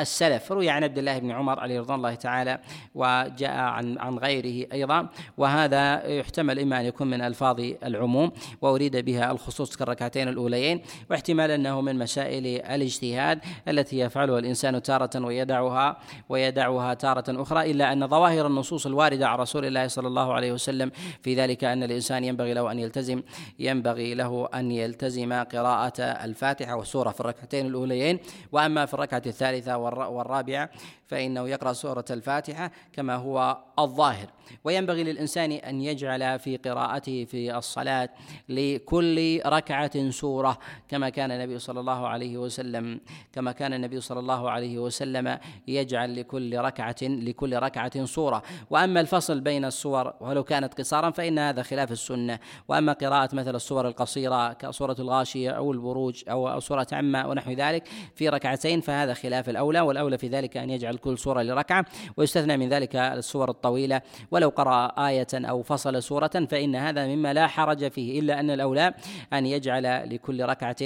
السلف. 0.00 0.52
روي 0.52 0.70
عن 0.70 0.84
عبد 0.84 0.98
الله 0.98 1.18
بن 1.18 1.30
عمر 1.30 1.60
عليه 1.60 1.80
رضوان 1.80 1.98
الله 1.98 2.14
تعالى 2.14 2.58
وجاء 2.94 3.50
عن 3.50 3.98
عن 3.98 4.18
غيره 4.18 4.66
أيضا. 4.72 5.08
وهذا 5.38 6.06
يحتمل 6.06 6.58
إما 6.58 6.80
أن 6.80 6.84
يكون 6.84 7.10
من 7.10 7.20
ألفاظ 7.20 7.60
العموم 7.84 8.32
وأريد 8.62 8.96
بها 8.96 9.30
الخصوص 9.32 9.76
كالركعتين 9.76 10.28
الأوليين 10.28 10.82
واحتمال 11.10 11.50
أنه 11.50 11.80
من 11.80 11.98
مسائل 11.98 12.46
الاجتهاد 12.46 13.40
التي 13.68 13.98
يفعلها 13.98 14.38
الإنسان 14.38 14.82
تارة 14.82 15.24
ويدعها 15.24 15.96
ويدعها 16.28 16.94
تارة 16.94 17.42
أخرى 17.42 17.70
إلا 17.70 17.92
أن 17.92 18.08
ظواهر 18.08 18.46
النصوص 18.46 18.86
الواردة 18.86 19.28
عن 19.28 19.38
رسول 19.38 19.64
الله 19.64 19.86
صلى 19.86 20.08
الله 20.08 20.32
عليه 20.32 20.52
وسلم 20.52 20.90
في 21.22 21.34
ذلك 21.34 21.64
أن 21.64 21.82
الإنسان 21.82 22.24
ينبغي 22.24 22.54
له 22.54 22.72
أن 22.72 22.78
يلتزم 22.78 23.22
ينبغي 23.58 24.14
له 24.14 24.48
أن 24.54 24.70
يلتزم 24.70 25.32
قراءة 25.32 26.02
الفاتحة 26.02 26.76
والسورة 26.76 27.10
في 27.10 27.20
الركعتين 27.20 27.66
الأوليين. 27.66 28.18
وأما 28.52 28.86
في 28.86 28.94
الركعة 28.94 29.22
الثالثة 29.26 29.78
والرابعة 29.94 30.70
فإنه 31.06 31.48
يقرأ 31.48 31.72
سورة 31.72 32.04
الفاتحة 32.10 32.70
كما 32.92 33.14
هو 33.14 33.58
الظاهر. 33.78 34.26
وينبغي 34.64 35.04
للإنسان 35.04 35.52
أن 35.52 35.80
يجعل 35.80 36.38
في 36.38 36.56
قراءته 36.56 37.24
في 37.24 37.56
الصلاة 37.56 38.08
لكل 38.48 39.40
ركعة 39.46 40.10
سورة 40.10 40.58
كما 40.88 41.08
كان 41.08 41.30
النبي 41.30 41.58
صلى 41.58 41.80
الله 41.80 42.08
عليه 42.08 42.38
وسلم 42.38 43.00
كما 43.32 43.52
كان 43.52 43.72
النبي 43.72 44.00
صلى 44.00 44.20
الله 44.20 44.50
عليه 44.50 44.78
وسلم 44.78 45.38
يجعل 45.68 46.20
لكل 46.20 46.58
ركعة 46.58 46.96
لكل 47.02 47.56
ركعة 47.56 48.04
سورة. 48.04 48.42
وأما 48.70 49.00
الفصل 49.00 49.40
بين 49.40 49.64
السور 49.64 50.14
ولو 50.20 50.44
كانت 50.44 50.74
قصارا 50.74 51.10
فإن 51.10 51.38
هذا 51.38 51.62
خلاف 51.62 51.92
السنة. 51.92 52.38
وأما 52.68 52.92
قراءة 52.92 53.34
مثل 53.34 53.54
السور 53.54 53.88
القصيرة 53.88 54.52
كسورة 54.52 54.96
الغاشية 54.98 55.50
أو 55.50 55.72
البروج 55.72 56.24
أو 56.28 56.60
سورة 56.60 56.86
عما 56.92 57.26
ونحو 57.26 57.50
ذلك 57.50 57.88
في 58.14 58.28
ركعتين 58.28 58.80
فهذا 58.80 59.14
خلاف 59.14 59.48
الأولى. 59.48 59.77
والأولى 59.82 60.18
في 60.18 60.28
ذلك 60.28 60.56
أن 60.56 60.70
يجعل 60.70 60.96
كل 60.96 61.18
سورة 61.18 61.42
لركعة 61.42 61.84
ويستثنى 62.16 62.56
من 62.56 62.68
ذلك 62.68 62.96
السور 62.96 63.50
الطويلة. 63.50 64.02
ولو 64.30 64.48
قرأ 64.48 65.08
آية 65.08 65.26
أو 65.34 65.62
فصل 65.62 66.02
سورة 66.02 66.46
فإن 66.50 66.76
هذا 66.76 67.06
مما 67.06 67.32
لا 67.32 67.46
حرج 67.46 67.88
فيه 67.88 68.20
إلا 68.20 68.40
أن 68.40 68.50
الأولى 68.50 68.94
أن 69.32 69.46
يجعل 69.46 70.14
لكل 70.14 70.44
ركعة 70.44 70.76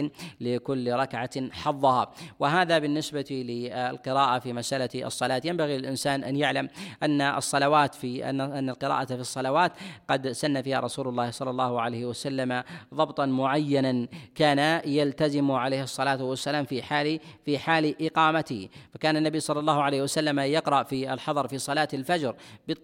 لكل 0.40 0.92
ركعة 0.92 1.50
حظها. 1.50 2.10
وهذا 2.40 2.78
بالنسبة 2.78 3.24
للقراءة 3.30 4.38
في 4.38 4.52
مسألة 4.52 5.06
الصلاة. 5.06 5.42
ينبغي 5.44 5.78
للإنسان 5.78 6.24
أن 6.24 6.36
يعلم 6.36 6.68
أن 7.02 7.20
الصلوات 7.20 7.94
في 7.94 8.30
أن 8.30 8.40
أن 8.40 8.68
القراءة 8.68 9.04
في 9.04 9.20
الصلوات 9.20 9.72
قد 10.08 10.28
سن 10.28 10.62
فيها 10.62 10.80
رسول 10.80 11.08
الله 11.08 11.30
صلى 11.30 11.50
الله 11.50 11.80
عليه 11.80 12.04
وسلم 12.06 12.62
ضبطا 12.94 13.26
معينا. 13.26 14.06
كان 14.34 14.80
يلتزم 14.86 15.50
عليه 15.50 15.82
الصلاة 15.82 16.24
والسلام 16.24 16.64
في 16.64 16.82
حال 16.82 17.20
في 17.44 17.58
حال 17.58 18.06
إقامته. 18.06 18.68
فكان 18.94 19.16
النبي 19.16 19.40
صلى 19.40 19.60
الله 19.60 19.82
عليه 19.82 20.02
وسلم 20.02 20.38
يقرأ 20.38 20.82
في 20.82 21.12
الحضر 21.12 21.48
في 21.48 21.58
صلاة 21.58 21.88
الفجر 21.94 22.36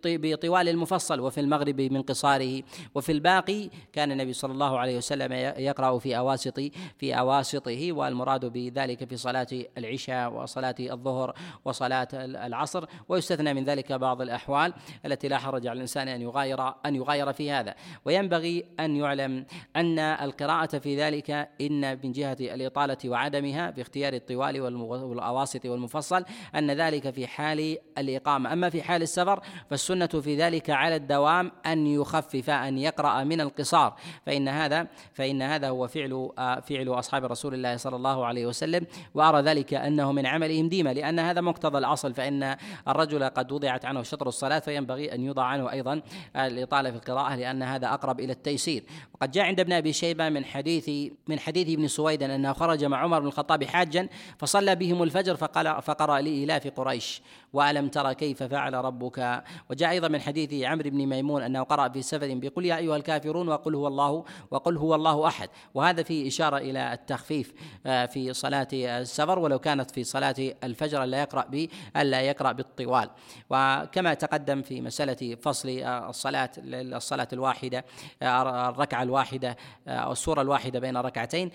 بطوال 0.04 0.68
المفصل 0.68 1.20
وفي 1.20 1.40
المغرب 1.40 1.80
من 1.80 2.02
قصاره. 2.02 2.62
وفي 2.94 3.12
الباقي 3.12 3.70
كان 3.92 4.12
النبي 4.12 4.32
صلى 4.32 4.52
الله 4.52 4.78
عليه 4.78 4.96
وسلم 4.96 5.32
يقرأ 5.58 5.98
في 5.98 6.18
أواسط 6.18 6.60
في 6.98 7.18
أواسطه 7.18 7.92
والمراد 7.92 8.44
بذلك 8.44 9.08
في 9.08 9.16
صلاة 9.16 9.46
العشاء 9.78 10.32
وصلاة 10.32 10.74
الظهر 10.80 11.34
وصلاة 11.64 12.08
العصر. 12.14 12.84
ويستثنى 13.08 13.54
من 13.54 13.64
ذلك 13.64 13.92
بعض 13.92 14.22
الأحوال 14.22 14.72
التي 15.06 15.28
لا 15.28 15.38
حرج 15.38 15.66
على 15.66 15.76
الإنسان 15.76 16.08
أن 16.08 16.22
يغاير 16.22 16.72
أن 16.86 16.94
يغاير 16.94 17.32
في 17.32 17.50
هذا. 17.50 17.74
وينبغي 18.04 18.64
أن 18.80 18.96
يعلم 18.96 19.46
أن 19.76 19.98
القراءة 19.98 20.78
في 20.78 20.96
ذلك 20.96 21.30
إن 21.60 21.98
من 22.04 22.12
جهة 22.12 22.36
الإطالة 22.40 22.96
وعدمها 23.04 23.70
باختيار 23.70 24.12
الطوال 24.12 24.60
والأواسط 24.60 25.66
والمفصل 25.78 26.24
أن 26.54 26.70
ذلك 26.70 27.10
في 27.10 27.26
حال 27.26 27.78
الإقامة. 27.98 28.52
أما 28.52 28.70
في 28.70 28.82
حال 28.82 29.02
السفر 29.02 29.40
فالسنة 29.70 30.06
في 30.06 30.36
ذلك 30.36 30.70
على 30.70 30.96
الدوام 30.96 31.52
أن 31.66 31.86
يخفف 31.86 32.50
أن 32.50 32.78
يقرأ 32.78 33.24
من 33.24 33.40
القصار. 33.40 33.94
فإن 34.26 34.48
هذا 34.48 34.86
فإن 35.12 35.42
هذا 35.42 35.68
هو 35.68 35.88
فعل 35.88 36.30
فعل 36.62 36.88
أصحاب 36.88 37.24
رسول 37.24 37.54
الله 37.54 37.76
صلى 37.76 37.96
الله 37.96 38.26
عليه 38.26 38.46
وسلم 38.46 38.86
وأرى 39.14 39.40
ذلك 39.40 39.74
أنه 39.74 40.12
من 40.12 40.26
عملهم 40.26 40.68
ديما. 40.68 40.90
لأن 40.94 41.18
هذا 41.18 41.40
مقتضى 41.40 41.78
الأصل 41.78 42.14
فإن 42.14 42.56
الرجل 42.88 43.24
قد 43.24 43.52
وضعت 43.52 43.84
عنه 43.84 44.02
شطر 44.02 44.28
الصلاة 44.28 44.58
فينبغي 44.58 45.14
أن 45.14 45.24
يوضع 45.24 45.44
عنه 45.44 45.72
أيضا 45.72 46.02
الإطالة 46.36 46.90
في 46.90 46.96
القراءة 46.96 47.34
لأن 47.34 47.62
هذا 47.62 47.94
أقرب 47.94 48.20
إلى 48.20 48.32
التيسير. 48.32 48.84
وقد 49.14 49.30
جاء 49.30 49.44
عند 49.44 49.60
ابن 49.60 49.72
أبي 49.72 49.92
شيبة 49.92 50.28
من 50.28 50.44
حديث 50.44 50.90
من 51.28 51.38
حديث 51.38 51.68
ابن 51.68 51.88
سويد 51.88 52.22
أنه 52.22 52.52
خرج 52.52 52.84
مع 52.84 52.98
عمر 52.98 53.20
بن 53.20 53.26
الخطاب 53.26 53.64
حاجا 53.64 54.08
فصلى 54.38 54.74
بهم 54.74 55.02
الفجر 55.02 55.36
فقال 55.36 55.66
فقرأ 55.80 56.20
لإلاف 56.20 56.66
قريش. 56.66 57.22
وألم 57.52 57.88
ترى 57.88 58.14
كيف 58.14 58.42
فعل 58.42 58.74
ربك. 58.74 59.42
وجاء 59.70 59.90
أيضا 59.90 60.08
من 60.08 60.20
حديث 60.20 60.64
عمرو 60.64 60.90
بن 60.90 61.06
ميمون 61.06 61.42
أنه 61.42 61.62
قرأ 61.62 61.88
في 61.88 62.02
سفر 62.02 62.34
بقل 62.34 62.64
يا 62.64 62.76
أيها 62.76 62.96
الكافرون 62.96 63.48
وقل 63.48 63.74
هو 63.74 63.86
الله 63.86 64.24
وقل 64.50 64.76
هو 64.76 64.94
الله 64.94 65.26
أحد. 65.26 65.48
وهذا 65.74 66.02
فيه 66.02 66.28
إشارة 66.28 66.56
إلى 66.56 66.92
التخفيف 66.92 67.54
آه، 67.86 68.06
في 68.06 68.32
صلاة 68.32 68.68
السفر 68.72 69.38
ولو 69.38 69.58
كانت 69.58 69.90
في 69.90 70.04
صلاة 70.04 70.34
الفجر 70.64 71.04
ألا 71.04 71.20
يقرأ 71.20 71.44
ب 71.50 71.68
ألا 71.96 72.20
يقرأ 72.20 72.52
بالطوال. 72.52 73.10
وكما 73.50 74.14
تقدم 74.14 74.62
في 74.62 74.80
مسألة 74.80 75.36
فصل 75.42 75.68
الصلاة 75.84 76.50
الصلاة 76.58 77.28
الواحدة 77.32 77.84
آه، 78.22 78.68
الركعة 78.68 79.02
الواحدة 79.02 79.56
أو 79.88 80.12
السورة 80.12 80.42
الواحدة 80.42 80.78
بين 80.80 80.96
ركعتين 80.96 81.50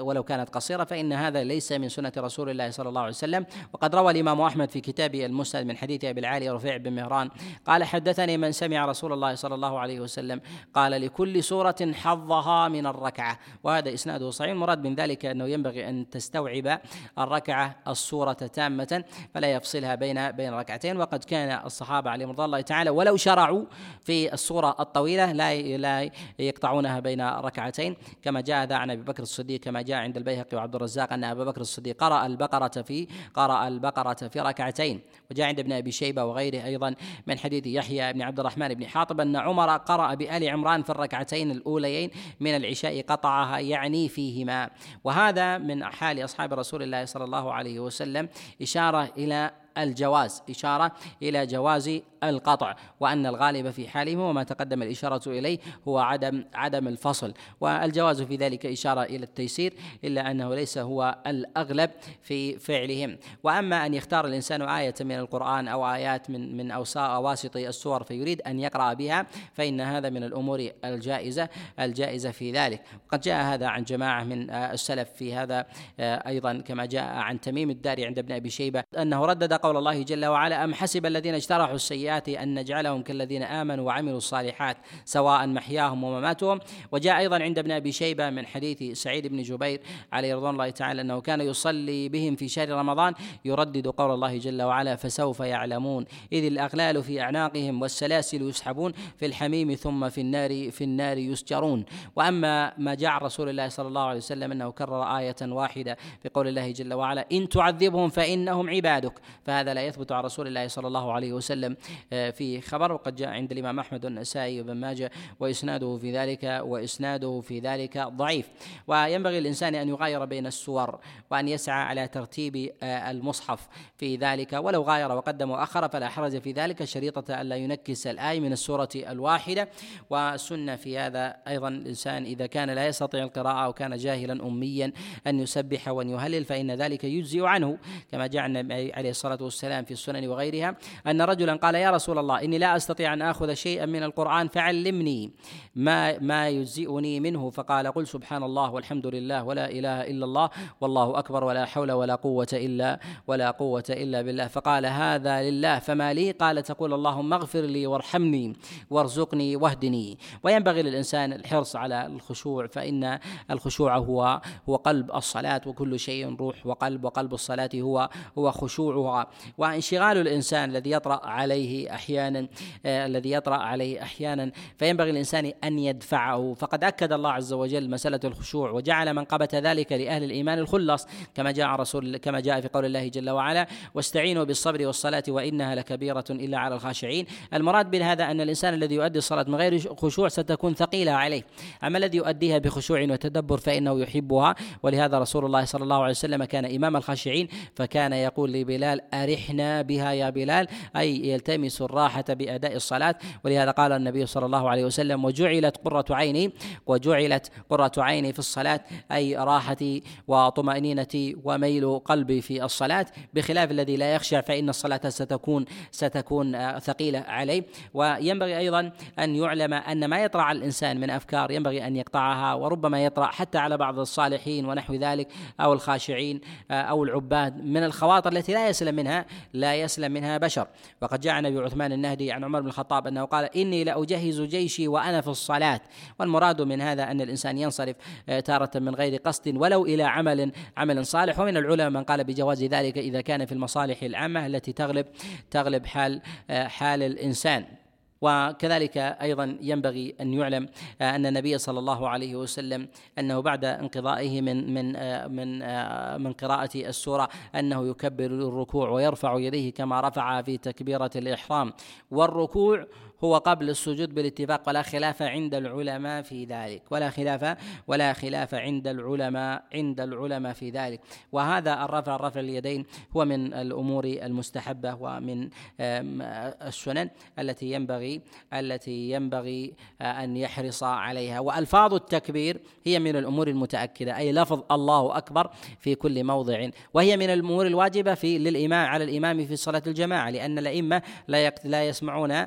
ولو 0.00 0.22
كانت 0.22 0.50
قصيرة 0.50 0.84
فإن 0.84 1.12
هذا 1.12 1.44
ليس 1.44 1.72
من 1.72 1.88
سنة 1.88 2.12
رسول 2.18 2.50
الله 2.50 2.70
صلى 2.70 2.88
الله 2.88 3.00
عليه 3.00 3.10
وسلم. 3.10 3.46
وقد 3.72 3.94
روى 3.94 4.12
الإمام 4.12 4.40
أحمد 4.40 4.70
في 4.70 4.80
كتاب 4.80 5.09
المسند 5.14 5.66
من 5.66 5.76
حديث 5.76 6.04
أبي 6.04 6.20
العالي 6.20 6.50
رفيع 6.50 6.76
بن 6.76 6.92
مهران 6.92 7.30
قال 7.66 7.84
حدثني 7.84 8.36
من 8.36 8.52
سمع 8.52 8.86
رسول 8.86 9.12
الله 9.12 9.34
صلى 9.34 9.54
الله 9.54 9.78
عليه 9.78 10.00
وسلم 10.00 10.40
قال 10.74 10.92
لكل 10.92 11.42
سورة 11.42 11.92
حظها 11.92 12.68
من 12.68 12.86
الركعة. 12.86 13.38
وهذا 13.62 13.94
إسناده 13.94 14.30
صحيح. 14.30 14.50
المراد 14.50 14.86
من 14.86 14.94
ذلك 14.94 15.26
أنه 15.26 15.46
ينبغي 15.46 15.88
أن 15.88 16.10
تستوعب 16.10 16.80
الركعة 17.18 17.76
السورة 17.88 18.32
تامة 18.32 19.04
فلا 19.34 19.52
يفصلها 19.52 19.94
بين 19.94 20.30
بين 20.30 20.54
ركعتين. 20.54 20.96
وقد 20.96 21.24
كان 21.24 21.66
الصحابة 21.66 22.10
عليهم 22.10 22.30
رضي 22.30 22.44
الله 22.44 22.60
تعالى 22.60 22.90
ولو 22.90 23.16
شرعوا 23.16 23.64
في 24.00 24.32
السورة 24.32 24.76
الطويلة 24.80 25.32
لا 25.32 25.76
لا 25.76 26.10
يقطعونها 26.38 27.00
بين 27.00 27.20
ركعتين. 27.20 27.96
كما 28.22 28.40
جاء 28.40 28.64
ذا 28.64 28.76
عن 28.76 28.90
أبي 28.90 29.02
بكر 29.02 29.22
الصديق 29.22 29.60
كما 29.60 29.82
جاء 29.82 29.96
عند 29.96 30.16
البيهقي 30.16 30.56
وعبد 30.56 30.74
الرزاق 30.74 31.12
أن 31.12 31.24
أبا 31.24 31.44
بكر 31.44 31.60
الصديق 31.60 31.96
قرأ 31.96 32.26
البقرة 32.26 32.82
في 32.82 33.06
قرأ 33.34 33.68
البقرة 33.68 34.28
في 34.28 34.40
ركعتين. 34.40 34.99
وجاء 35.30 35.46
عند 35.46 35.58
ابن 35.58 35.72
أبي 35.72 35.92
شيبة 35.92 36.24
وغيره 36.24 36.64
أيضا 36.64 36.94
من 37.26 37.38
حديث 37.38 37.66
يحيى 37.66 38.12
بن 38.12 38.22
عبد 38.22 38.40
الرحمن 38.40 38.74
بن 38.74 38.86
حاطب 38.86 39.20
أن 39.20 39.36
عمر 39.36 39.76
قرأ 39.76 40.14
بآل 40.14 40.48
عمران 40.48 40.82
في 40.82 40.90
الركعتين 40.90 41.50
الأوليين 41.50 42.10
من 42.40 42.56
العشاء 42.56 43.02
قطعها 43.02 43.58
يعني 43.58 44.08
فيهما. 44.08 44.70
وهذا 45.04 45.58
من 45.58 45.84
حال 45.84 46.24
أصحاب 46.24 46.52
رسول 46.52 46.82
الله 46.82 47.04
صلى 47.04 47.24
الله 47.24 47.52
عليه 47.52 47.80
وسلم 47.80 48.28
إشارة 48.62 49.12
إلى 49.18 49.50
الجواز 49.78 50.42
إشارة 50.50 50.92
إلى 51.22 51.46
جواز 51.46 52.00
القطع 52.24 52.76
وأن 53.00 53.26
الغالب 53.26 53.70
في 53.70 53.88
حالهم 53.88 54.20
وما 54.20 54.42
تقدم 54.42 54.82
الإشارة 54.82 55.28
إليه 55.28 55.58
هو 55.88 55.98
عدم 55.98 56.44
عدم 56.54 56.88
الفصل. 56.88 57.34
والجواز 57.60 58.22
في 58.22 58.36
ذلك 58.36 58.66
إشارة 58.66 59.02
إلى 59.02 59.24
التيسير 59.24 59.72
إلا 60.04 60.30
أنه 60.30 60.54
ليس 60.54 60.78
هو 60.78 61.18
الأغلب 61.26 61.90
في 62.22 62.58
فعلهم. 62.58 63.18
وأما 63.42 63.86
أن 63.86 63.94
يختار 63.94 64.26
الإنسان 64.26 64.62
آية 64.62 64.94
من 65.00 65.18
القرآن 65.18 65.68
أو 65.68 65.86
آيات 65.86 66.30
من 66.30 66.56
من 66.56 66.70
أواسط 66.96 67.56
السور 67.56 68.02
فيريد 68.02 68.42
أن 68.42 68.60
يقرأ 68.60 68.92
بها 68.92 69.26
فإن 69.54 69.80
هذا 69.80 70.10
من 70.10 70.24
الأمور 70.24 70.68
الجائزة 70.84 71.48
الجائزة 71.80 72.30
في 72.30 72.52
ذلك. 72.52 72.82
قد 73.08 73.20
جاء 73.20 73.44
هذا 73.44 73.66
عن 73.66 73.84
جماعة 73.84 74.24
من 74.24 74.50
السلف 74.50 75.08
في 75.12 75.34
هذا 75.34 75.66
أيضا 76.00 76.62
كما 76.66 76.86
جاء 76.86 77.04
عن 77.04 77.40
تميم 77.40 77.70
الداري 77.70 78.06
عند 78.06 78.18
ابن 78.18 78.32
أبي 78.32 78.50
شيبة 78.50 78.84
أنه 78.98 79.24
ردد 79.24 79.52
قول 79.62 79.76
الله 79.76 80.02
جل 80.02 80.26
وعلا 80.26 80.64
أم 80.64 80.74
حسب 80.74 81.06
الذين 81.06 81.34
اجترحوا 81.34 81.74
السيئات 81.74 82.28
أن 82.28 82.58
نجعلهم 82.58 83.02
كالذين 83.02 83.42
آمنوا 83.42 83.86
وعملوا 83.86 84.16
الصالحات 84.16 84.76
سواء 85.04 85.46
محياهم 85.46 86.04
ومماتهم 86.04 86.60
وجاء 86.92 87.18
أيضا 87.18 87.42
عند 87.42 87.58
ابن 87.58 87.70
أبي 87.70 87.92
شيبة 87.92 88.30
من 88.30 88.46
حديث 88.46 88.98
سعيد 88.98 89.26
بن 89.26 89.42
جبير 89.42 89.80
عليه 90.12 90.34
رضوان 90.34 90.52
الله 90.52 90.70
تعالى 90.70 91.00
أنه 91.00 91.20
كان 91.20 91.40
يصلي 91.40 92.08
بهم 92.08 92.36
في 92.36 92.48
شهر 92.48 92.68
رمضان 92.68 93.14
يردد 93.44 93.88
قول 93.88 94.14
الله 94.14 94.38
جل 94.38 94.62
وعلا 94.62 94.96
فسوف 94.96 95.40
يعلمون 95.40 96.04
إذ 96.32 96.44
الأغلال 96.44 97.02
في 97.02 97.20
أعناقهم 97.20 97.82
والسلاسل 97.82 98.42
يسحبون 98.48 98.92
في 99.16 99.26
الحميم 99.26 99.74
ثم 99.74 100.08
في 100.08 100.20
النار 100.20 100.70
في 100.70 100.84
النار 100.84 101.18
يسجرون. 101.18 101.84
وأما 102.16 102.72
ما 102.78 102.94
جاء 102.94 103.22
رسول 103.22 103.48
الله 103.48 103.68
صلى 103.68 103.88
الله 103.88 104.02
عليه 104.02 104.18
وسلم 104.18 104.52
أنه 104.52 104.70
كرر 104.70 105.18
آية 105.18 105.36
واحدة 105.42 105.96
في 106.22 106.28
قول 106.28 106.48
الله 106.48 106.70
جل 106.70 106.94
وعلا 106.94 107.26
إن 107.32 107.48
تعذبهم 107.48 108.08
فإنهم 108.08 108.70
عبادك 108.70 109.12
فهذا 109.50 109.74
لا 109.74 109.82
يثبت 109.82 110.12
عن 110.12 110.24
رسول 110.24 110.46
الله 110.46 110.68
صلى 110.68 110.86
الله 110.86 111.12
عليه 111.12 111.32
وسلم 111.32 111.76
آه، 112.12 112.30
في 112.30 112.60
خبر 112.60 112.92
وقد 112.92 113.16
جاء 113.16 113.28
عند 113.28 113.52
الإمام 113.52 113.78
أحمد 113.78 114.04
والنسائي 114.04 114.60
وابن 114.60 114.72
ماجه 114.72 115.10
وإسناده 115.40 115.96
في 115.96 116.12
ذلك 116.12 116.60
وإسناده 116.64 117.40
في 117.40 117.58
ذلك 117.58 117.98
ضعيف. 117.98 118.48
وينبغي 118.86 119.40
للإنسان 119.40 119.74
أن 119.74 119.88
يغاير 119.88 120.24
بين 120.24 120.46
السور 120.46 120.98
وأن 121.30 121.48
يسعى 121.48 121.82
على 121.82 122.08
ترتيب 122.08 122.72
آه، 122.82 123.10
المصحف 123.10 123.68
في 123.96 124.16
ذلك. 124.16 124.52
ولو 124.52 124.82
غاير 124.82 125.12
وقدم 125.12 125.50
وأخر 125.50 125.88
فلا 125.88 126.08
حرج 126.08 126.38
في 126.38 126.52
ذلك 126.52 126.84
شريطة 126.84 127.40
ألا 127.40 127.56
ينكس 127.56 128.06
الآية 128.06 128.40
من 128.40 128.52
السورة 128.52 128.88
الواحدة. 128.94 129.68
والسنة 130.10 130.76
في 130.76 130.98
هذا 130.98 131.36
أيضا 131.48 131.68
الإنسان 131.68 132.24
إذا 132.24 132.46
كان 132.46 132.70
لا 132.70 132.86
يستطيع 132.86 133.24
القراءة 133.24 133.64
أو 133.64 133.72
كان 133.72 133.96
جاهلا 133.96 134.46
أميا 134.46 134.92
أن 135.26 135.40
يسبح 135.40 135.88
وأن 135.88 136.08
يهلل 136.08 136.44
فإن 136.44 136.70
ذلك 136.70 137.04
يجزئ 137.04 137.44
عنه 137.44 137.78
كما 138.12 138.26
جاء 138.26 138.46
النبي 138.46 138.92
عليه 138.92 139.10
الصلاة 139.10 139.38
والسلام 139.40 139.84
في 139.84 139.90
السنن 139.90 140.28
وغيرها 140.28 140.76
أن 141.06 141.22
رجلا 141.22 141.54
قال 141.54 141.74
يا 141.74 141.90
رسول 141.90 142.18
الله 142.18 142.44
إني 142.44 142.58
لا 142.58 142.76
أستطيع 142.76 143.12
أن 143.12 143.22
آخذ 143.22 143.54
شيئا 143.54 143.86
من 143.86 144.02
القرآن 144.02 144.48
فعلمني 144.48 145.30
ما 145.76 146.18
ما 146.18 146.48
يجزئني 146.48 147.20
منه. 147.20 147.50
فقال 147.50 147.92
قل 147.92 148.06
سبحان 148.06 148.42
الله 148.42 148.70
والحمد 148.70 149.06
لله 149.06 149.44
ولا 149.44 149.70
إله 149.70 150.02
إلا 150.02 150.24
الله 150.24 150.50
والله 150.80 151.18
أكبر 151.18 151.44
ولا 151.44 151.64
حول 151.64 151.92
ولا 151.92 152.14
قوة 152.14 152.48
إلا 152.52 153.00
ولا 153.26 153.50
قوة 153.50 153.84
إلا 153.90 154.22
بالله. 154.22 154.46
فقال 154.46 154.86
هذا 154.86 155.50
لله 155.50 155.78
فما 155.78 156.12
لي 156.12 156.30
قال 156.30 156.62
تقول 156.62 156.94
اللهم 156.94 157.32
اغفر 157.32 157.60
لي 157.60 157.86
وارحمني 157.86 158.56
وارزقني 158.90 159.56
واهدني. 159.56 160.18
وينبغي 160.42 160.82
للإنسان 160.82 161.32
الحرص 161.32 161.76
على 161.76 162.06
الخشوع 162.06 162.66
فإن 162.66 163.18
الخشوع 163.50 163.96
هو 163.96 164.40
هو 164.68 164.76
قلب 164.76 165.10
الصلاة 165.10 165.60
وكل 165.66 165.98
شيء 165.98 166.36
روح 166.36 166.66
وقلب 166.66 167.04
وقلب 167.04 167.34
الصلاة 167.34 167.70
هو 167.74 168.10
هو 168.38 168.50
خشوعها. 168.50 169.26
وانشغال 169.58 170.18
الإنسان 170.18 170.70
الذي 170.70 170.90
يطرأ 170.90 171.26
عليه 171.26 171.94
أحيانا 171.94 172.48
آه 172.86 173.06
الذي 173.06 173.32
يطرأ 173.32 173.56
عليه 173.56 174.02
أحيانا. 174.02 174.52
فينبغي 174.78 175.10
الانسان 175.10 175.52
أن 175.64 175.78
يدفعه. 175.78 176.54
فقد 176.54 176.84
أكد 176.84 177.12
الله 177.12 177.30
عز 177.30 177.52
وجل 177.52 177.90
مسألة 177.90 178.20
الخشوع 178.24 178.70
وجعل 178.70 179.14
منقبه 179.14 179.48
ذلك 179.54 179.92
لأهل 179.92 180.24
الإيمان 180.24 180.58
الخلص 180.58 181.06
كما 181.34 181.50
جاء 181.50 181.68
رسول 181.68 182.16
كما 182.16 182.40
جاء 182.40 182.60
في 182.60 182.68
قول 182.68 182.84
الله 182.84 183.08
جل 183.08 183.30
وعلا 183.30 183.66
واستعينوا 183.94 184.44
بالصبر 184.44 184.86
والصلاة 184.86 185.22
وإنها 185.28 185.74
لكبيرة 185.74 186.24
إلا 186.30 186.58
على 186.58 186.74
الخاشعين. 186.74 187.26
المراد 187.54 187.90
بهذا 187.90 188.30
أن 188.30 188.40
الإنسان 188.40 188.74
الذي 188.74 188.94
يؤدي 188.94 189.18
الصلاة 189.18 189.44
من 189.48 189.54
غير 189.54 189.78
خشوع 189.78 190.28
ستكون 190.28 190.74
ثقيلة 190.74 191.12
عليه. 191.12 191.42
أما 191.84 191.98
الذي 191.98 192.16
يؤديها 192.16 192.58
بخشوع 192.58 193.02
وتدبر 193.02 193.58
فإنه 193.58 194.00
يحبها. 194.00 194.54
ولهذا 194.82 195.18
رسول 195.18 195.44
الله 195.44 195.64
صلى 195.64 195.82
الله 195.84 195.96
عليه 195.96 196.10
وسلم 196.10 196.44
كان 196.44 196.64
إمام 196.64 196.96
الخاشعين 196.96 197.48
فكان 197.74 198.12
يقول 198.12 198.52
لبلال 198.52 199.00
أرحنا 199.24 199.82
بها 199.82 200.12
يا 200.12 200.30
بلال. 200.30 200.66
أي 200.96 201.28
يلتمس 201.28 201.82
الراحة 201.82 202.24
بأداء 202.28 202.76
الصلاة. 202.76 203.14
ولهذا 203.44 203.70
قال 203.70 203.92
النبي 203.92 204.26
صلى 204.26 204.46
الله 204.46 204.70
عليه 204.70 204.84
وسلم 204.84 205.24
وجعلت 205.24 205.76
قرة 205.84 206.04
عيني 206.10 206.52
وجعلت 206.86 207.50
قرة 207.70 207.92
عيني 207.98 208.32
في 208.32 208.38
الصلاة 208.38 208.80
أي 209.12 209.36
راحتي 209.36 210.02
وطمأنينتي 210.28 211.36
وميل 211.44 211.98
قلبي 211.98 212.40
في 212.40 212.64
الصلاة. 212.64 213.06
بخلاف 213.34 213.70
الذي 213.70 213.96
لا 213.96 214.14
يخشع 214.14 214.40
فإن 214.40 214.68
الصلاة 214.68 215.08
ستكون 215.08 215.64
ستكون 215.90 216.78
ثقيلة 216.78 217.18
عليه. 217.18 217.64
وينبغي 217.94 218.58
أيضا 218.58 218.92
أن 219.18 219.34
يعلم 219.34 219.74
أن 219.74 220.04
ما 220.04 220.24
يطرأ 220.24 220.52
الإنسان 220.52 221.00
من 221.00 221.10
أفكار 221.10 221.50
ينبغي 221.50 221.86
أن 221.86 221.96
يقطعها 221.96 222.54
وربما 222.54 223.04
يطرأ 223.04 223.26
حتى 223.26 223.58
على 223.58 223.76
بعض 223.76 223.98
الصالحين 223.98 224.66
ونحو 224.66 224.94
ذلك 224.94 225.28
أو 225.60 225.72
الخاشعين 225.72 226.40
أو 226.70 227.04
العباد 227.04 227.64
من 227.64 227.84
الخواطر 227.84 228.32
التي 228.32 228.52
لا 228.52 228.68
يسلم 228.68 228.94
منها. 228.94 229.09
لا 229.52 229.74
يسلم 229.74 230.12
منها 230.12 230.38
بشر. 230.38 230.66
وقد 231.02 231.20
جاء 231.20 231.38
النبي 231.38 231.58
عثمان 231.58 231.92
النهدي 231.92 232.32
عن 232.32 232.44
عمر 232.44 232.60
بن 232.60 232.66
الخطاب 232.66 233.06
أنه 233.06 233.24
قال 233.24 233.56
إني 233.56 233.84
لأجهز 233.84 234.40
جيشي 234.40 234.88
وأنا 234.88 235.20
في 235.20 235.28
الصلاة. 235.28 235.80
والمراد 236.18 236.62
من 236.62 236.80
هذا 236.80 237.10
أن 237.10 237.20
الإنسان 237.20 237.58
ينصرف 237.58 237.96
آه، 238.28 238.40
تارة 238.40 238.70
من 238.74 238.94
غير 238.94 239.16
قصد 239.16 239.56
ولو 239.56 239.86
إلى 239.86 240.02
عمل 240.02 240.52
عمل 240.76 241.06
صالح. 241.06 241.38
ومن 241.38 241.56
العلماء 241.56 241.90
من 241.90 242.04
قال 242.04 242.24
بجواز 242.24 242.64
ذلك 242.64 242.98
إذا 242.98 243.20
كان 243.20 243.44
في 243.44 243.52
المصالح 243.52 244.02
العامة 244.02 244.46
التي 244.46 244.72
تغلب 244.72 245.06
تغلب 245.50 245.86
حال 245.86 246.22
آه، 246.50 246.66
حال 246.66 247.02
الإنسان. 247.02 247.79
وكذلك 248.20 248.96
أيضا 248.98 249.56
ينبغي 249.60 250.14
أن 250.20 250.34
يعلم 250.34 250.68
آه، 251.00 251.16
أن 251.16 251.26
النبي 251.26 251.58
صلى 251.58 251.78
الله 251.78 252.08
عليه 252.08 252.36
وسلم 252.36 252.88
أنه 253.18 253.40
بعد 253.40 253.64
انقضائه 253.64 254.40
من 254.40 254.74
من 254.74 254.96
آه، 254.96 255.26
من 255.26 255.62
آه، 255.62 256.16
من 256.16 256.32
قراءة 256.32 256.70
السورة 256.76 257.28
أنه 257.54 257.88
يكبر 257.88 258.26
الركوع 258.26 258.88
ويرفع 258.88 259.38
يديه 259.38 259.72
كما 259.72 260.00
رفع 260.00 260.42
في 260.42 260.56
تكبيرة 260.56 261.10
الإحرام. 261.16 261.72
والركوع 262.10 262.86
هو 263.24 263.36
قبل 263.36 263.70
السجود 263.70 264.14
بالاتفاق 264.14 264.62
ولا 264.66 264.82
خلاف 264.82 265.22
عند 265.22 265.54
العلماء 265.54 266.22
في 266.22 266.44
ذلك. 266.44 266.82
ولا 266.90 267.10
خلاف 267.10 267.56
ولا 267.86 268.12
خلاف 268.12 268.54
عند 268.54 268.88
العلماء 268.88 269.64
عند 269.74 270.00
العلماء 270.00 270.52
في 270.52 270.70
ذلك. 270.70 271.00
وهذا 271.32 271.84
الرفع 271.84 272.16
رفع 272.16 272.40
اليدين 272.40 272.86
هو 273.16 273.24
من 273.24 273.54
الأمور 273.54 274.04
المستحبة 274.04 274.94
ومن 275.00 275.48
السنن 275.80 277.10
التي 277.38 277.72
ينبغي 277.72 278.20
التي 278.54 279.10
ينبغي 279.10 279.74
أن 280.02 280.36
يحرص 280.36 280.82
عليها. 280.82 281.40
وألفاظ 281.40 281.94
التكبير 281.94 282.60
هي 282.84 282.98
من 282.98 283.16
الأمور 283.16 283.48
المتأكدة 283.48 284.16
أي 284.16 284.32
لفظ 284.32 284.62
الله 284.70 285.16
أكبر 285.16 285.50
في 285.78 285.94
كل 285.94 286.24
موضع. 286.24 286.70
وهي 286.94 287.16
من 287.16 287.30
الأمور 287.30 287.66
الواجبة 287.66 288.14
في 288.14 288.38
للإمام 288.38 288.86
على 288.86 289.04
الإمام 289.04 289.44
في 289.46 289.56
صلاة 289.56 289.82
الجماعة 289.86 290.30
لأن 290.30 290.58
الأئمة 290.58 291.02
لا 291.28 291.54
لا 291.64 291.88
يسمعون 291.88 292.46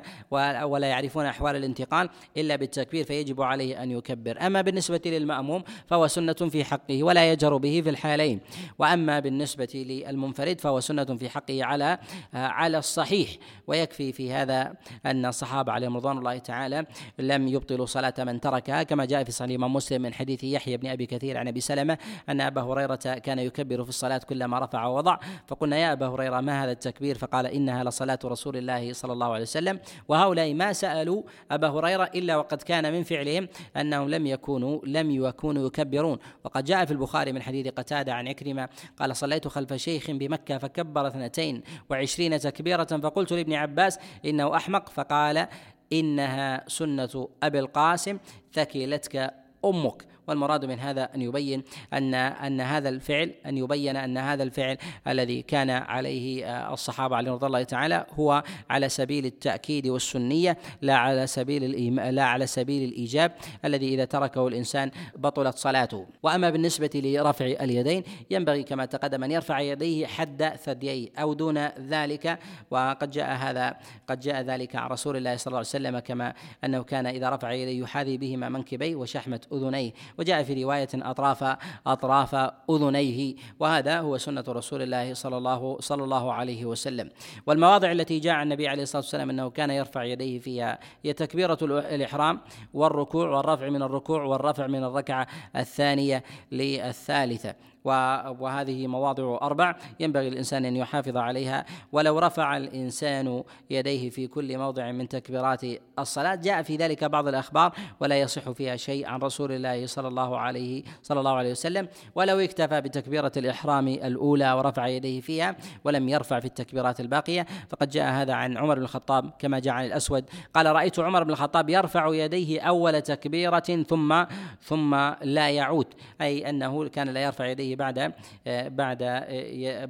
ولا 0.64 0.86
يعرفون 0.86 1.26
أحوال 1.26 1.56
الانتقال 1.56 2.08
إلا 2.36 2.56
بالتكبير 2.56 3.04
فيجب 3.04 3.42
عليه 3.42 3.82
أن 3.82 3.90
يكبر. 3.90 4.46
أما 4.46 4.60
بالنسبة 4.60 5.00
للمأموم 5.06 5.62
فهو 5.86 6.06
سنة 6.06 6.32
في 6.32 6.64
حقه 6.64 7.02
ولا 7.02 7.32
يجر 7.32 7.56
به 7.56 7.80
في 7.84 7.90
الحالين. 7.90 8.40
وأما 8.78 9.20
بالنسبة 9.20 9.68
للمنفرد 9.74 10.60
فهو 10.60 10.80
سنة 10.80 11.04
في 11.04 11.28
حقه 11.28 11.64
على 11.64 11.98
على 12.34 12.78
الصحيح. 12.78 13.30
ويكفي 13.66 14.12
في 14.12 14.32
هذا 14.32 14.74
أن 15.06 15.26
الصحابة 15.26 15.72
عليهم 15.72 15.96
رضوان 15.96 16.18
الله 16.18 16.38
تعالى 16.38 16.86
لم 17.18 17.48
يبطلوا 17.48 17.86
صلاة 17.86 18.14
من 18.18 18.40
تركها 18.40 18.82
كما 18.82 19.04
جاء 19.04 19.24
في 19.24 19.32
صحيح 19.32 19.60
مسلم 19.60 20.02
من 20.02 20.14
حديث 20.14 20.44
يحيى 20.44 20.76
بن 20.76 20.88
أبي 20.88 21.06
كثير 21.06 21.38
عن 21.38 21.48
أبي 21.48 21.60
سلمة 21.60 21.98
أن 22.28 22.40
أبا 22.40 22.62
هريرة 22.62 22.94
كان 22.96 23.38
يكبر 23.38 23.82
في 23.82 23.88
الصلاة 23.88 24.18
كلما 24.18 24.58
رفع 24.58 24.86
ووضع. 24.86 25.18
فقلنا 25.46 25.78
يا 25.78 25.92
أبا 25.92 26.06
هريرة 26.06 26.40
ما 26.40 26.64
هذا 26.64 26.72
التكبير؟ 26.72 27.18
فقال 27.18 27.46
إنها 27.46 27.84
لصلاة 27.84 28.18
رسول 28.24 28.56
الله 28.56 28.92
صلى 28.92 29.12
الله 29.12 29.32
عليه 29.32 29.42
وسلم. 29.42 29.80
وهؤلاء 30.08 30.53
ما 30.54 30.72
سألوا 30.72 31.22
أبا 31.50 31.68
هريرة 31.68 32.10
إلا 32.14 32.36
وقد 32.36 32.62
كان 32.62 32.92
من 32.92 33.02
فعلهم 33.02 33.48
أنهم 33.76 34.08
لم 34.08 34.26
يكونوا 34.26 34.80
لم 34.86 35.10
يكونوا 35.10 35.66
يكبرون. 35.66 36.18
وقد 36.44 36.64
جاء 36.64 36.84
في 36.84 36.90
البخاري 36.90 37.32
من 37.32 37.42
حديث 37.42 37.68
قتادة 37.68 38.14
عن 38.14 38.28
عكرمة 38.28 38.68
قال 38.98 39.16
صليت 39.16 39.48
خلف 39.48 39.72
شيخ 39.72 40.10
بمكة 40.10 40.58
فكبر 40.58 41.06
اثنتين 41.06 41.62
وعشرين 41.90 42.38
تكبيرة 42.38 42.84
فقلت 42.84 43.32
لابن 43.32 43.52
عباس 43.52 43.98
إنه 44.24 44.56
أحمق 44.56 44.88
فقال 44.88 45.46
إنها 45.92 46.64
سنة 46.68 47.28
أبي 47.42 47.58
القاسم 47.58 48.18
ثكلتك 48.52 49.34
أمك. 49.64 50.13
والمراد 50.26 50.64
من 50.64 50.78
هذا 50.78 51.08
أن 51.14 51.22
يبين 51.22 51.62
ان 51.92 52.14
أن 52.14 52.60
هذا 52.60 52.88
الفعل 52.88 53.34
أن 53.46 53.58
يبين 53.58 53.96
أن 53.96 54.18
هذا 54.18 54.42
الفعل 54.42 54.76
الذي 55.08 55.42
كان 55.42 55.70
عليه 55.70 56.46
آه، 56.46 56.72
الصحابة 56.72 57.16
عليهم 57.16 57.34
رضي 57.34 57.46
الله 57.46 57.62
تعالى 57.62 58.06
هو 58.10 58.42
على 58.70 58.88
سبيل 58.88 59.26
التأكيد 59.26 59.86
والسنية 59.86 60.58
لا 60.82 60.94
على 60.94 61.26
سبيل 61.26 61.94
لا 62.14 62.24
على 62.24 62.46
سبيل 62.46 62.88
الإيجاب 62.88 63.32
الذي 63.64 63.94
إذا 63.94 64.04
تركه 64.04 64.48
الإنسان 64.48 64.90
بطلت 65.16 65.56
صلاته. 65.56 66.06
وأما 66.22 66.50
بالنسبة 66.50 66.90
لرفع 66.94 67.44
اليدين 67.44 68.02
ينبغي 68.30 68.62
كما 68.62 68.84
تقدم 68.84 69.24
أن 69.24 69.30
يرفع 69.30 69.60
يديه 69.60 70.06
حد 70.06 70.52
ثدييه 70.64 71.10
أو 71.18 71.34
دون 71.34 71.58
ذلك. 71.66 72.38
وقد 72.70 73.10
جاء 73.10 73.36
هذا 73.36 73.76
قد 74.08 74.20
جاء 74.20 74.42
ذلك 74.42 74.76
عن 74.76 74.90
رسول 74.90 75.16
الله 75.16 75.36
صلى 75.36 75.46
الله 75.46 75.58
عليه 75.58 75.68
وسلم 75.68 75.98
كما 75.98 76.34
أنه 76.64 76.82
كان 76.82 77.06
إذا 77.06 77.30
رفع 77.30 77.52
يديه 77.52 77.82
يحاذي 77.82 78.18
بهما 78.18 78.48
منكبيه 78.48 78.96
وشحمة 78.96 79.40
أذنيه. 79.52 79.92
وجاء 80.18 80.42
في 80.42 80.64
رواية 80.64 80.88
أطراف 80.94 81.56
أطراف 81.86 82.34
أذنيه 82.70 83.34
وهذا 83.60 84.00
هو 84.00 84.18
سنة 84.18 84.44
رسول 84.48 84.82
الله 84.82 85.14
صلى 85.14 85.36
الله 85.36 85.76
صلى 85.80 86.04
الله 86.04 86.32
عليه 86.32 86.64
وسلم. 86.64 87.10
والمواضع 87.46 87.92
التي 87.92 88.18
جاء 88.18 88.42
النبي 88.42 88.68
عليه 88.68 88.82
الصلاة 88.82 89.02
والسلام 89.02 89.30
أنه 89.30 89.50
كان 89.50 89.70
يرفع 89.70 90.04
يديه 90.04 90.38
فيها 90.38 90.78
هي 91.04 91.12
تكبيرة 91.12 91.58
الإحرام 91.62 92.40
والركوع 92.74 93.28
والرفع 93.28 93.68
من 93.68 93.82
الركوع 93.82 94.22
والرفع 94.22 94.66
من 94.66 94.84
الركعة 94.84 95.26
الثانية 95.56 96.24
للثالثة. 96.52 97.54
وهذه 97.84 98.86
مواضع 98.86 99.38
أربع 99.42 99.74
ينبغي 100.00 100.28
الإنسان 100.28 100.64
أن 100.64 100.76
يحافظ 100.76 101.16
عليها. 101.16 101.64
ولو 101.92 102.18
رفع 102.18 102.56
الإنسان 102.56 103.44
يديه 103.70 104.10
في 104.10 104.26
كل 104.26 104.58
موضع 104.58 104.92
من 104.92 105.08
تكبيرات 105.08 105.60
الصلاة 105.98 106.34
جاء 106.34 106.62
في 106.62 106.76
ذلك 106.76 107.04
بعض 107.04 107.28
الأخبار 107.28 107.72
ولا 108.00 108.20
يصح 108.20 108.50
فيها 108.50 108.76
شيء 108.76 109.06
عن 109.06 109.20
رسول 109.20 109.52
الله 109.52 109.86
صلى 109.86 110.08
الله 110.08 110.38
عليه 110.38 110.82
صلى 111.02 111.20
الله 111.20 111.34
عليه 111.34 111.50
وسلم. 111.50 111.88
ولو 112.14 112.38
اكتفى 112.38 112.80
بتكبيرة 112.80 113.32
الإحرام 113.36 113.88
الأولى 113.88 114.52
ورفع 114.52 114.86
يديه 114.86 115.20
فيها 115.20 115.56
ولم 115.84 116.08
يرفع 116.08 116.40
في 116.40 116.46
التكبيرات 116.46 117.00
الباقية 117.00 117.46
فقد 117.68 117.90
جاء 117.90 118.12
هذا 118.12 118.32
عن 118.32 118.56
عمر 118.56 118.74
بن 118.74 118.82
الخطاب 118.82 119.30
كما 119.38 119.58
جاء 119.58 119.74
عن 119.74 119.84
الأسود. 119.84 120.24
قال 120.54 120.66
رأيت 120.66 120.98
عمر 120.98 121.24
بن 121.24 121.30
الخطاب 121.30 121.70
يرفع 121.70 122.14
يديه 122.14 122.60
أول 122.60 123.02
تكبيرة 123.02 123.84
ثم 123.88 124.24
ثم 124.62 124.94
لا 125.22 125.50
يعود. 125.50 125.86
أي 126.20 126.50
أنه 126.50 126.88
كان 126.88 127.08
لا 127.08 127.22
يرفع 127.22 127.46
يديه 127.46 127.73
بعد 127.76 128.12
بعد 128.46 128.98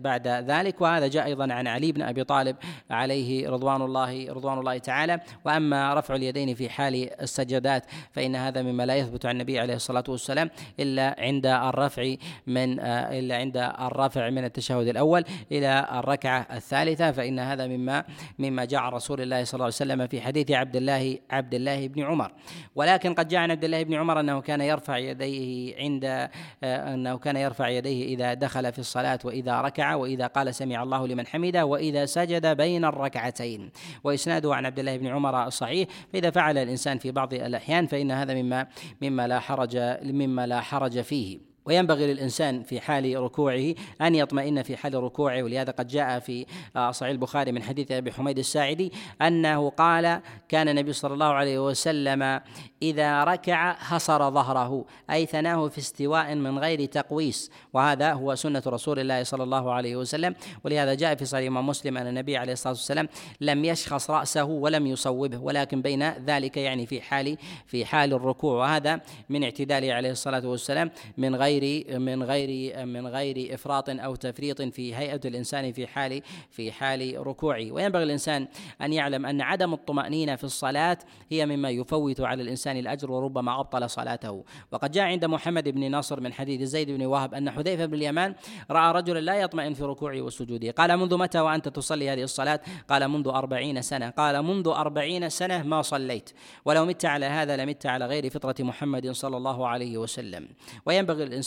بعد 0.02 0.28
ذلك. 0.28 0.80
وهذا 0.80 1.06
جاء 1.06 1.26
أيضا 1.26 1.52
عن 1.52 1.66
علي 1.66 1.92
بن 1.92 2.02
أبي 2.02 2.24
طالب 2.24 2.56
عليه 2.90 3.48
رضوان 3.50 3.82
الله 3.82 4.32
رضوان 4.32 4.58
الله 4.58 4.78
تعالى. 4.78 5.20
وأما 5.44 5.94
رفع 5.94 6.14
اليدين 6.14 6.54
في 6.54 6.68
حال 6.68 7.20
السجدات 7.20 7.86
فإن 8.12 8.36
هذا 8.36 8.62
مما 8.62 8.86
لا 8.86 8.94
يثبت 8.94 9.26
عن 9.26 9.32
النبي 9.32 9.58
عليه 9.58 9.74
الصلاة 9.74 10.04
والسلام 10.08 10.50
إلا 10.80 11.16
عند 11.18 11.46
الرفع 11.46 12.14
من 12.46 12.80
إلا 12.80 13.36
عند 13.36 13.56
الرفع 13.56 14.30
من 14.30 14.44
التشهد 14.44 14.88
الأول 14.88 15.24
إلى 15.52 15.88
الركعة 15.92 16.46
الثالثة. 16.52 17.12
فإن 17.12 17.38
هذا 17.38 17.66
مما 17.66 18.04
مما 18.38 18.64
جاء 18.64 18.80
عن 18.80 18.92
رسول 18.92 19.20
الله 19.20 19.44
صلى 19.44 19.54
الله 19.54 19.64
عليه 19.64 19.74
وسلم 19.74 20.06
في 20.06 20.20
حديث 20.20 20.50
عبد 20.50 20.76
الله 20.76 21.18
عبد 21.30 21.54
الله 21.54 21.88
بن 21.88 22.02
عمر. 22.02 22.32
ولكن 22.74 23.14
قد 23.14 23.28
جاء 23.28 23.40
عن 23.40 23.50
عبد 23.50 23.64
الله 23.64 23.82
بن 23.82 23.94
عمر 23.94 24.20
أنه 24.20 24.40
كان 24.40 24.60
يرفع 24.60 24.98
يديه 24.98 25.76
عند 25.76 26.28
أنه 26.64 27.18
كان 27.18 27.36
يرفع 27.36 27.68
يديه 27.76 28.14
إذا 28.14 28.34
دخل 28.34 28.72
في 28.72 28.78
الصلاة 28.78 29.18
وإذا 29.24 29.60
ركع 29.60 29.94
وإذا 29.94 30.26
قال 30.26 30.54
سمع 30.54 30.82
الله 30.82 31.08
لمن 31.08 31.26
حمده 31.26 31.66
وإذا 31.66 32.06
سجد 32.06 32.46
بين 32.46 32.84
الركعتين. 32.84 33.70
وإسناده 34.04 34.54
عن 34.54 34.66
عبد 34.66 34.78
الله 34.78 34.96
بن 34.96 35.06
عمر 35.06 35.50
صحيح. 35.50 35.88
فإذا 36.12 36.30
فعل 36.30 36.58
الإنسان 36.58 36.98
في 36.98 37.10
بعض 37.10 37.34
الأحيان 37.34 37.86
فإن 37.86 38.10
هذا 38.10 38.34
مما 38.34 38.66
مما 39.02 39.28
لا 39.28 39.40
حرج 39.40 39.76
مما 40.02 40.46
لا 40.46 40.60
حرج 40.60 41.00
فيه. 41.00 41.53
وينبغي 41.66 42.06
للإنسان 42.06 42.62
في 42.62 42.80
حال 42.80 43.22
ركوعه 43.22 43.74
أن 44.02 44.14
يطمئن 44.14 44.62
في 44.62 44.76
حال 44.76 44.94
ركوعه 44.94 45.42
ولهذا 45.42 45.72
قد 45.72 45.86
جاء 45.86 46.18
في 46.18 46.46
آه، 46.76 46.90
صحيح 46.90 47.10
البخاري 47.10 47.52
من 47.52 47.62
حديث 47.62 47.92
أبي 47.92 48.12
حميد 48.12 48.38
الساعدي 48.38 48.92
أنه 49.22 49.70
قال 49.70 50.20
كان 50.48 50.68
النبي 50.68 50.92
صلى 50.92 51.14
الله 51.14 51.26
عليه 51.26 51.66
وسلم 51.66 52.40
إذا 52.82 53.24
ركع 53.24 53.72
حصر 53.72 54.30
ظهره 54.30 54.84
أي 55.10 55.26
ثناه 55.26 55.68
في 55.68 55.78
استواء 55.78 56.34
من 56.34 56.58
غير 56.58 56.84
تقويس. 56.84 57.50
وهذا 57.72 58.12
هو 58.12 58.34
سنة 58.34 58.62
رسول 58.66 58.98
الله 58.98 59.22
صلى 59.22 59.42
الله 59.42 59.72
عليه 59.72 59.96
وسلم. 59.96 60.34
ولهذا 60.64 60.94
جاء 60.94 61.14
في 61.14 61.24
صحيح 61.24 61.50
مسلم 61.50 61.96
أن 61.96 62.06
النبي 62.06 62.36
عليه 62.36 62.52
الصلاة 62.52 62.72
والسلام 62.72 63.08
لم 63.40 63.64
يشخص 63.64 64.10
رأسه 64.10 64.44
ولم 64.44 64.86
يصوبه 64.86 65.38
ولكن 65.38 65.82
بين 65.82 66.10
ذلك 66.10 66.56
يعني 66.56 66.86
في 66.86 67.00
حال 67.00 67.36
في 67.66 67.84
حال 67.84 68.12
الركوع. 68.14 68.54
وهذا 68.54 69.00
من 69.28 69.44
اعتداله 69.44 69.94
عليه 69.94 70.10
الصلاة 70.10 70.46
والسلام 70.46 70.90
من 71.18 71.36
غير 71.36 71.53
غير 71.58 71.98
من 71.98 72.22
غير 72.22 72.86
من 72.86 73.06
غير 73.06 73.54
إفراط 73.54 73.90
أو 73.90 74.14
تفريط 74.14 74.62
في 74.62 74.94
هيئة 74.94 75.20
الإنسان 75.24 75.72
في 75.72 75.86
حال 75.86 76.22
في 76.50 76.72
حال 76.72 77.26
ركوعه. 77.26 77.72
وينبغي 77.72 78.02
الإنسان 78.02 78.48
أن 78.82 78.92
يعلم 78.92 79.26
أن 79.26 79.40
عدم 79.40 79.74
الطمأنينة 79.74 80.36
في 80.36 80.44
الصلاة 80.44 80.98
هي 81.30 81.46
مما 81.46 81.70
يفوت 81.70 82.20
على 82.20 82.42
الإنسان 82.42 82.76
الأجر 82.76 83.12
وربما 83.12 83.60
أبطل 83.60 83.90
صلاته. 83.90 84.44
وقد 84.72 84.90
جاء 84.90 85.04
عند 85.04 85.24
محمد 85.24 85.68
بن 85.68 85.90
ناصر 85.90 86.20
من 86.20 86.32
حديث 86.32 86.62
زيد 86.62 86.90
بن 86.90 87.06
وهب 87.06 87.34
أن 87.34 87.50
حذيفة 87.50 87.86
بن 87.86 87.94
اليمان 87.94 88.34
رأى 88.70 88.92
رجلا 88.92 89.20
لا 89.20 89.34
يطمئن 89.34 89.74
في 89.74 89.82
ركوعه 89.82 90.20
وسجوده. 90.20 90.70
قال 90.70 90.96
منذ 90.96 91.16
متى 91.16 91.40
وأنت 91.40 91.68
تصلي 91.68 92.10
هذه 92.10 92.22
الصلاة؟ 92.22 92.60
قال 92.88 93.08
منذ 93.08 93.28
أربعين 93.28 93.82
سنة. 93.82 94.10
قال 94.10 94.42
منذ 94.42 94.68
أربعين 94.68 95.28
سنة 95.28 95.62
ما 95.62 95.82
صليت. 95.82 96.30
ولو 96.64 96.84
مت 96.84 97.04
على 97.04 97.26
هذا 97.26 97.56
لمت 97.56 97.86
على 97.86 98.06
غير 98.06 98.30
فطرة 98.30 98.54
محمد 98.60 99.10
صلى 99.10 99.36
الله 99.36 99.68
عليه 99.68 99.98
وسلم. 99.98 100.48
وينبغي 100.86 101.24
الإنسان 101.24 101.43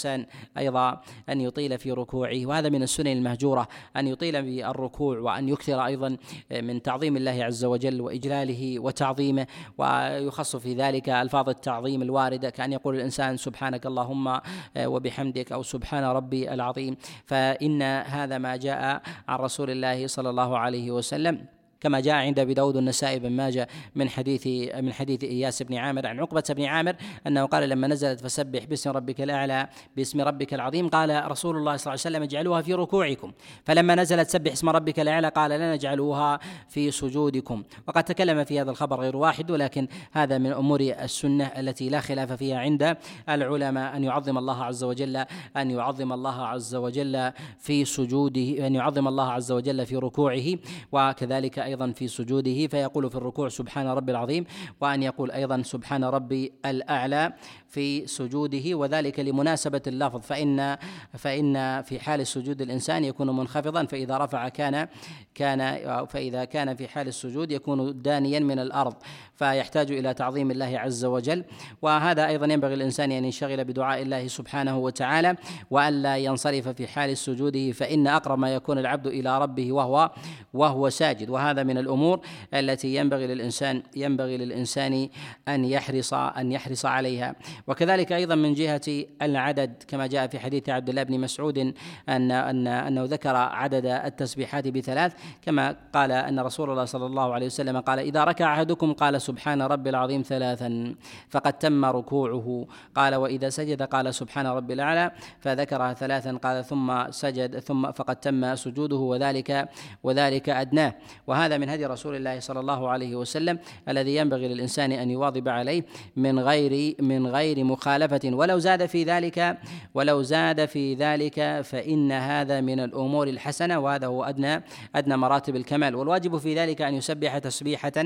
أيضا 0.57 1.01
أن 1.29 1.41
يطيل 1.41 1.77
في 1.77 1.91
ركوعه 1.91 2.45
وهذا 2.45 2.69
من 2.69 2.83
السنن 2.83 3.07
المهجورة 3.07 3.67
أن 3.97 4.07
يطيل 4.07 4.43
في 4.43 4.67
الركوع 4.69 5.19
وأن 5.19 5.49
يكثر 5.49 5.85
أيضا 5.85 6.17
من 6.51 6.81
تعظيم 6.81 7.17
الله 7.17 7.43
عز 7.43 7.65
وجل 7.65 8.01
وإجلاله 8.01 8.79
وتعظيمه 8.79 9.47
ويخص 9.77 10.55
في 10.55 10.73
ذلك 10.73 11.09
ألفاظ 11.09 11.49
التعظيم 11.49 12.01
الواردة 12.01 12.49
كأن 12.49 12.73
يقول 12.73 12.95
الإنسان 12.95 13.37
سبحانك 13.37 13.85
اللهم 13.85 14.39
وبحمدك 14.77 15.51
أو 15.51 15.63
سبحان 15.63 16.03
ربي 16.03 16.53
العظيم. 16.53 16.97
فإن 17.25 17.81
هذا 17.81 18.37
ما 18.37 18.55
جاء 18.55 19.01
عن 19.27 19.39
رسول 19.39 19.69
الله 19.69 20.07
صلى 20.07 20.29
الله 20.29 20.57
عليه 20.57 20.91
وسلم. 20.91 21.56
كما 21.81 21.99
جاء 21.99 22.15
عند 22.15 22.39
أبي 22.39 22.53
داود 22.53 22.77
النسائي 22.77 23.19
بن 23.19 23.31
ماجه 23.31 23.67
من 23.95 24.09
حديث 24.09 24.47
من 24.81 24.93
حديث 24.93 25.23
إياس 25.23 25.63
بن 25.63 25.75
عامر 25.75 26.07
عن 26.07 26.19
عقبة 26.19 26.43
بن 26.49 26.63
عامر 26.63 26.95
أنه 27.27 27.45
قال 27.45 27.69
لما 27.69 27.87
نزلت 27.87 28.19
فسبح 28.19 28.63
باسم 28.63 28.89
ربك 28.89 29.21
الأعلى 29.21 29.67
باسم 29.95 30.21
ربك 30.21 30.53
العظيم 30.53 30.89
قال 30.89 31.31
رسول 31.31 31.57
الله 31.57 31.77
صلى 31.77 31.93
الله 31.93 32.01
عليه 32.05 32.15
وسلم 32.15 32.23
اجعلوها 32.23 32.61
في 32.61 32.73
ركوعكم. 32.73 33.31
فلما 33.65 33.95
نزلت 33.95 34.29
سبح 34.29 34.51
اسم 34.51 34.69
ربك 34.69 34.99
الأعلى 34.99 35.29
قال 35.29 35.51
لا 35.51 35.75
نجعلوها 35.75 36.39
في 36.69 36.91
سجودكم. 36.91 37.63
وقد 37.87 38.03
تكلم 38.03 38.43
في 38.43 38.61
هذا 38.61 38.71
الخبر 38.71 38.99
غير 38.99 39.17
واحد 39.17 39.51
ولكن 39.51 39.87
هذا 40.11 40.37
من 40.37 40.51
أمور 40.51 40.79
السنة 40.81 41.45
التي 41.45 41.89
لا 41.89 41.99
خلاف 42.01 42.31
فيها 42.31 42.59
عند 42.59 42.97
العلماء 43.29 43.95
أن 43.95 44.03
يعظم 44.03 44.37
الله 44.37 44.63
عز 44.63 44.83
وجل 44.83 45.25
أن 45.57 45.71
يعظم 45.71 46.13
الله 46.13 46.45
عز 46.45 46.75
وجل 46.75 47.31
في 47.59 47.85
سجوده 47.85 48.67
أن 48.67 48.75
يعظم 48.75 49.07
الله 49.07 49.31
عز 49.31 49.51
وجل 49.51 49.85
في 49.85 49.95
ركوعه 49.95 50.45
وكذلك 50.91 51.66
أيضا 51.67 51.91
في 51.91 52.07
سجوده 52.07 52.67
فيقول 52.67 53.09
في 53.09 53.15
الركوع 53.15 53.49
سبحان 53.49 53.87
ربي 53.87 54.11
العظيم 54.11 54.45
وأن 54.81 55.03
يقول 55.03 55.31
أيضا 55.31 55.61
سبحان 55.61 56.03
ربي 56.03 56.53
الأعلى 56.65 57.33
في 57.67 58.07
سجوده 58.07 58.75
وذلك 58.75 59.19
لمناسبة 59.19 59.81
اللفظ 59.87 60.21
فإن 60.21 60.77
فإن 61.17 61.81
في 61.81 61.99
حال 61.99 62.21
السجود 62.21 62.61
الإنسان 62.61 63.03
يكون 63.03 63.37
منخفضا 63.37 63.85
فإذا 63.85 64.17
رفع 64.17 64.49
كان 64.49 64.87
كان 65.35 65.59
فإذا 66.05 66.45
كان 66.45 66.75
في 66.75 66.87
حال 66.87 67.07
السجود 67.07 67.51
يكون 67.51 68.01
دانيا 68.01 68.39
من 68.39 68.59
الأرض 68.59 68.93
فيحتاج 69.35 69.91
إلى 69.91 70.13
تعظيم 70.13 70.51
الله 70.51 70.79
عز 70.79 71.05
وجل. 71.05 71.43
وهذا 71.81 72.27
أيضا 72.27 72.45
ينبغي 72.53 72.73
الإنسان 72.73 73.11
أن 73.11 73.25
ينشغل 73.25 73.63
بدعاء 73.63 74.01
الله 74.01 74.27
سبحانه 74.27 74.77
وتعالى 74.77 75.35
وألا 75.71 76.17
ينصرف 76.17 76.67
في 76.67 76.87
حال 76.87 77.17
سجوده 77.17 77.71
فإن 77.71 78.07
أقرب 78.07 78.39
ما 78.39 78.53
يكون 78.53 78.77
العبد 78.77 79.07
إلى 79.07 79.41
ربه 79.41 79.71
وهو 79.71 80.11
وهو 80.53 80.89
ساجد. 80.89 81.29
وهذا 81.29 81.56
من 81.63 81.77
الأمور 81.77 82.19
التي 82.53 82.95
ينبغي 82.95 83.27
للإنسان 83.27 83.83
ينبغي 83.95 84.37
للإنسان 84.37 85.09
أن 85.47 85.65
يحرص 85.65 86.13
أن 86.13 86.51
يحرص 86.51 86.85
عليها. 86.85 87.35
وكذلك 87.67 88.11
أيضا 88.11 88.35
من 88.35 88.53
جهة 88.53 89.05
العدد 89.21 89.83
كما 89.87 90.07
جاء 90.07 90.27
في 90.27 90.39
حديث 90.39 90.69
عبد 90.69 90.89
الله 90.89 91.03
بن 91.03 91.19
مسعود 91.19 91.57
ان 91.57 92.31
ان 92.31 92.67
أنه 92.67 93.03
ذكر 93.03 93.35
عدد 93.35 93.85
التسبيحات 93.85 94.67
بثلاث. 94.67 95.13
كما 95.41 95.75
قال 95.93 96.11
أن 96.11 96.39
رسول 96.39 96.69
الله 96.69 96.85
صلى 96.85 97.05
الله 97.05 97.33
عليه 97.33 97.45
وسلم 97.45 97.79
قال 97.79 97.99
إذا 97.99 98.23
ركع 98.23 98.53
أحدكم 98.53 98.93
قال 98.93 99.21
سبحان 99.21 99.61
ربي 99.61 99.89
العظيم 99.89 100.21
ثلاثا 100.21 100.95
فقد 101.29 101.53
تم 101.53 101.85
ركوعه. 101.85 102.67
قال 102.95 103.15
وإذا 103.15 103.49
سجد 103.49 103.81
قال 103.81 104.13
سبحان 104.13 104.47
ربي 104.47 104.73
الأعلى. 104.73 105.11
فذكرها 105.39 105.93
ثلاثا 105.93 106.37
قال 106.37 106.65
ثم 106.65 107.11
سجد 107.11 107.59
ثم 107.59 107.91
فقد 107.91 108.15
تم 108.15 108.55
سجوده 108.55 108.95
وذلك 108.95 109.69
وذلك 110.03 110.49
أدناه. 110.49 110.93
وهذا 111.27 111.46
من 111.53 111.69
هدي 111.69 111.85
رسول 111.85 112.15
الله 112.15 112.39
صلى 112.39 112.59
الله 112.59 112.89
عليه 112.89 113.15
وسلم 113.15 113.59
الذي 113.89 114.15
ينبغي 114.15 114.47
للإنسان 114.47 114.91
أن 114.91 115.11
يواظب 115.11 115.47
عليه 115.47 115.85
من 116.15 116.39
غير 116.39 116.95
من 116.99 117.27
غير 117.27 117.63
مخالفة. 117.63 118.19
ولو 118.23 118.59
زاد 118.59 118.85
في 118.85 119.03
ذلك 119.03 119.57
ولو 119.93 120.21
زاد 120.21 120.65
في 120.65 120.95
ذلك 120.95 121.61
فإن 121.61 122.11
هذا 122.11 122.61
من 122.61 122.79
الأمور 122.79 123.27
الحسنة 123.27 123.79
وهذا 123.79 124.07
هو 124.07 124.23
أدنى 124.23 124.63
أدنى 124.95 125.17
مراتب 125.17 125.55
الكمال. 125.55 125.95
والواجب 125.95 126.37
في 126.37 126.55
ذلك 126.55 126.81
أن 126.81 126.93
يسبح 126.93 127.37
تسبيحة 127.37 128.03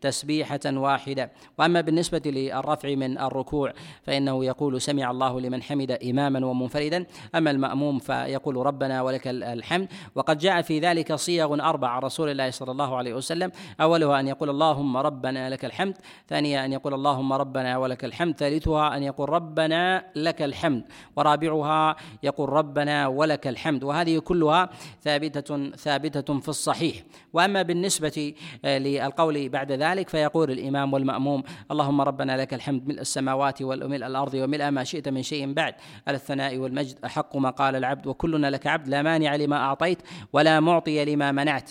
تسبيحة 0.00 0.60
واحدة. 0.66 1.30
وأما 1.58 1.80
بالنسبة 1.80 2.22
للرفع 2.26 2.94
من 2.94 3.18
الركوع 3.18 3.72
فإنه 4.02 4.44
يقول 4.44 4.80
سمع 4.80 5.10
الله 5.10 5.40
لمن 5.40 5.62
حمد 5.62 5.90
إماما 5.90 6.46
ومنفردا. 6.46 7.06
أما 7.34 7.50
المأموم 7.50 7.98
فيقول 7.98 8.56
ربنا 8.56 9.02
ولك 9.02 9.26
الحمد. 9.26 9.88
وقد 10.14 10.38
جاء 10.38 10.62
في 10.62 10.78
ذلك 10.78 11.14
صيغ 11.14 11.54
أربع. 11.54 11.98
رسول 11.98 12.28
الله 12.30 12.50
صلى 12.50 12.70
الله 12.70 12.83
عليه 12.92 13.14
وسلم. 13.14 13.50
أولها 13.80 14.20
أن 14.20 14.28
يقول 14.28 14.50
اللهم 14.50 14.96
ربنا 14.96 15.50
لك 15.50 15.64
الحمد 15.64 15.96
ثانيا 16.28 16.64
أن 16.64 16.72
يقول 16.72 16.94
اللهم 16.94 17.32
ربنا 17.32 17.78
ولك 17.78 18.04
الحمد 18.04 18.36
ثالثها 18.36 18.96
أن 18.96 19.02
يقول 19.02 19.28
ربنا 19.28 20.04
لك 20.16 20.42
الحمد 20.42 20.84
ورابعها 21.16 21.96
يقول 22.22 22.48
ربنا 22.48 23.06
ولك 23.06 23.46
الحمد. 23.46 23.84
وهذه 23.84 24.18
كلها 24.18 24.70
ثابتة 25.02 25.70
ثابتة 25.70 26.40
في 26.40 26.48
الصحيح. 26.48 26.96
وأما 27.32 27.62
بالنسبة 27.62 28.34
آه، 28.64 28.78
للقول 28.78 29.48
بعد 29.48 29.72
ذلك 29.72 30.08
فيقول 30.08 30.50
الإمام 30.50 30.92
والمأموم 30.92 31.42
اللهم 31.70 32.00
ربنا 32.00 32.36
لك 32.36 32.54
الحمد 32.54 32.88
ملء 32.88 33.00
السماوات 33.00 33.62
وملء 33.62 34.06
الأرض 34.06 34.34
وملء 34.34 34.70
ما 34.70 34.84
شئت 34.84 35.08
من 35.08 35.22
شيء 35.22 35.52
بعد. 35.52 35.74
على 36.06 36.16
الثناء 36.16 36.56
والمجد 36.56 36.98
أحق 37.04 37.36
ما 37.36 37.50
قال 37.50 37.76
العبد 37.76 38.06
وكلنا 38.06 38.50
لك 38.50 38.66
عبد 38.66 38.88
لا 38.88 39.02
مانع 39.02 39.36
لما 39.36 39.56
أعطيت 39.56 39.98
ولا 40.32 40.60
معطي 40.60 41.04
لما 41.04 41.32
منعت. 41.32 41.70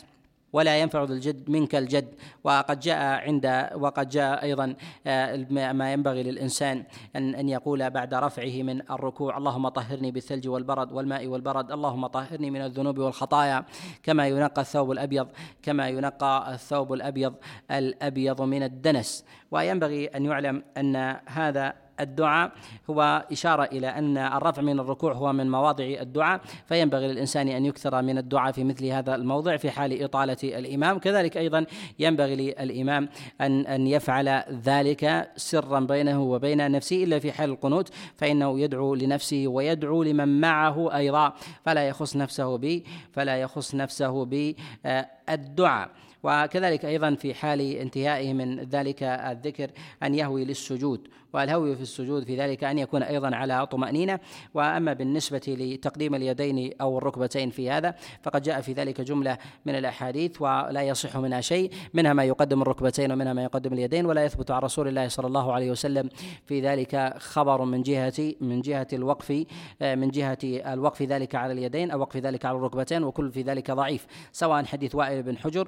ولا 0.54 0.78
ينفع 0.82 1.04
ذا 1.04 1.14
الجد 1.14 1.50
منك 1.50 1.76
الجد. 1.76 2.16
وقد 2.44 2.80
جاء 2.80 2.98
عند 2.98 3.70
وقد 3.76 4.10
جاء 4.10 4.44
أيضا 4.44 4.76
آه، 5.08 5.36
ما 5.74 5.94
ينبغي 5.94 6.24
للإنسان 6.24 6.84
ان 7.16 7.36
أن 7.36 7.50
يقول 7.50 7.90
بعد 7.90 8.14
رفعه 8.14 8.64
من 8.64 8.92
الركوع 8.92 9.38
اللهم 9.38 9.68
طهرني 9.68 10.12
بالثلج 10.12 10.48
والبرد 10.48 10.92
والماء 10.92 11.28
والبرد 11.28 11.72
اللهم 11.72 12.08
طهرني 12.08 12.52
من 12.52 12.62
الذنوب 12.62 12.98
والخطايا. 12.98 13.66
كما 14.04 14.28
ينقى 14.28 14.62
الثوب 14.62 14.92
الأبيض 14.92 15.28
كما 15.62 15.90
ينقى 15.90 16.54
الثوب 16.54 16.94
الابيض 16.94 17.34
الأبيض 17.72 18.42
من 18.42 18.64
الدنس. 18.64 19.26
وينبغي 19.52 20.08
أن 20.08 20.26
يعلم 20.26 20.64
أن 20.78 20.96
هذا 21.26 21.83
الدعاء 22.00 22.52
هو 22.90 23.26
إشارة 23.32 23.64
إلى 23.64 23.88
أن 23.88 24.18
الرفع 24.18 24.62
من 24.62 24.80
الركوع 24.80 25.14
هو 25.14 25.34
من 25.34 25.52
مواضع 25.52 25.84
الدعاء 25.84 26.42
فينبغي 26.66 27.08
للإنسان 27.08 27.48
أن 27.48 27.66
يكثر 27.66 28.02
من 28.02 28.18
الدعاء 28.18 28.52
في 28.52 28.64
مثل 28.64 28.86
هذا 28.86 29.16
الموضع 29.16 29.58
في 29.58 29.72
حال 29.72 30.04
إطالة 30.04 30.38
الإمام. 30.44 31.00
كذلك 31.00 31.38
أيضا 31.38 31.66
ينبغي 32.00 32.36
للإمام 32.36 33.10
أن 33.42 33.66
أن 33.66 33.88
يفعل 33.88 34.44
ذلك 34.66 35.32
سرا 35.36 35.80
بينه 35.80 36.22
وبين 36.22 36.72
نفسه 36.72 37.04
إلا 37.04 37.20
في 37.20 37.32
حال 37.32 37.50
القنوت 37.50 37.90
فإنه 38.16 38.60
يدعو 38.60 38.96
لنفسه 38.96 39.48
ويدعو 39.48 40.04
لمن 40.04 40.42
معه 40.42 40.96
أيضا. 40.96 41.34
فلا 41.66 41.88
يخص 41.88 42.16
نفسه 42.16 42.58
ب 42.58 42.84
فلا 43.12 43.38
يخص 43.38 43.76
نفسه 43.76 44.26
بالدعاء 44.26 45.90
وكذلك 46.24 46.86
أيضا 46.86 47.16
في 47.16 47.34
حال 47.34 47.62
انتهائه 47.62 48.34
من 48.34 48.60
ذلك 48.60 49.04
الذكر 49.04 49.72
أن 50.04 50.16
يهوي 50.16 50.46
للسجود 50.46 51.08
والهوي 51.34 51.76
في 51.76 51.82
السجود 51.82 52.24
في 52.24 52.38
ذلك 52.38 52.64
أن 52.64 52.80
يكون 52.80 53.04
أيضا 53.04 53.36
على 53.36 53.68
طمأنينة. 53.68 54.20
وأما 54.54 54.94
بالنسبة 54.94 55.42
لتقديم 55.48 56.16
اليدين 56.16 56.74
أو 56.82 56.98
الركبتين 56.98 57.50
في 57.50 57.70
هذا 57.70 57.96
فقد 58.22 58.42
جاء 58.42 58.62
في 58.62 58.74
ذلك 58.74 59.02
جملة 59.02 59.38
من 59.66 59.76
الأحاديث 59.76 60.42
ولا 60.42 60.84
يصح 60.84 61.18
منها 61.18 61.42
شيء 61.42 61.72
منها 61.94 62.14
ما 62.14 62.24
يقدم 62.24 62.62
الركبتين 62.62 63.12
ومنها 63.12 63.34
ما 63.34 63.44
يقدم 63.44 63.74
اليدين 63.74 64.06
ولا 64.06 64.26
يثبت 64.26 64.52
عن 64.52 64.62
رسول 64.62 64.88
الله 64.88 65.08
صلى 65.08 65.28
الله 65.28 65.54
عليه 65.54 65.72
وسلم 65.72 66.10
في 66.46 66.62
ذلك 66.62 67.14
خبر 67.18 67.66
من 67.66 67.82
جهة 67.82 68.34
من 68.42 68.62
جهة 68.62 68.88
الوقف 68.94 69.46
من 69.82 70.10
جهة 70.10 70.38
الوقف 70.44 71.02
ذلك 71.02 71.36
على 71.36 71.54
اليدين 71.54 71.92
أو 71.92 72.00
وقف 72.00 72.18
ذلك 72.18 72.46
على 72.46 72.58
الركبتين 72.58 73.04
وكل 73.04 73.32
في 73.32 73.42
ذلك 73.42 73.72
ضعيف 73.72 74.06
سواء 74.32 74.66
حديث 74.66 74.96
وائل 74.96 75.24
بن 75.24 75.38
حجر 75.38 75.68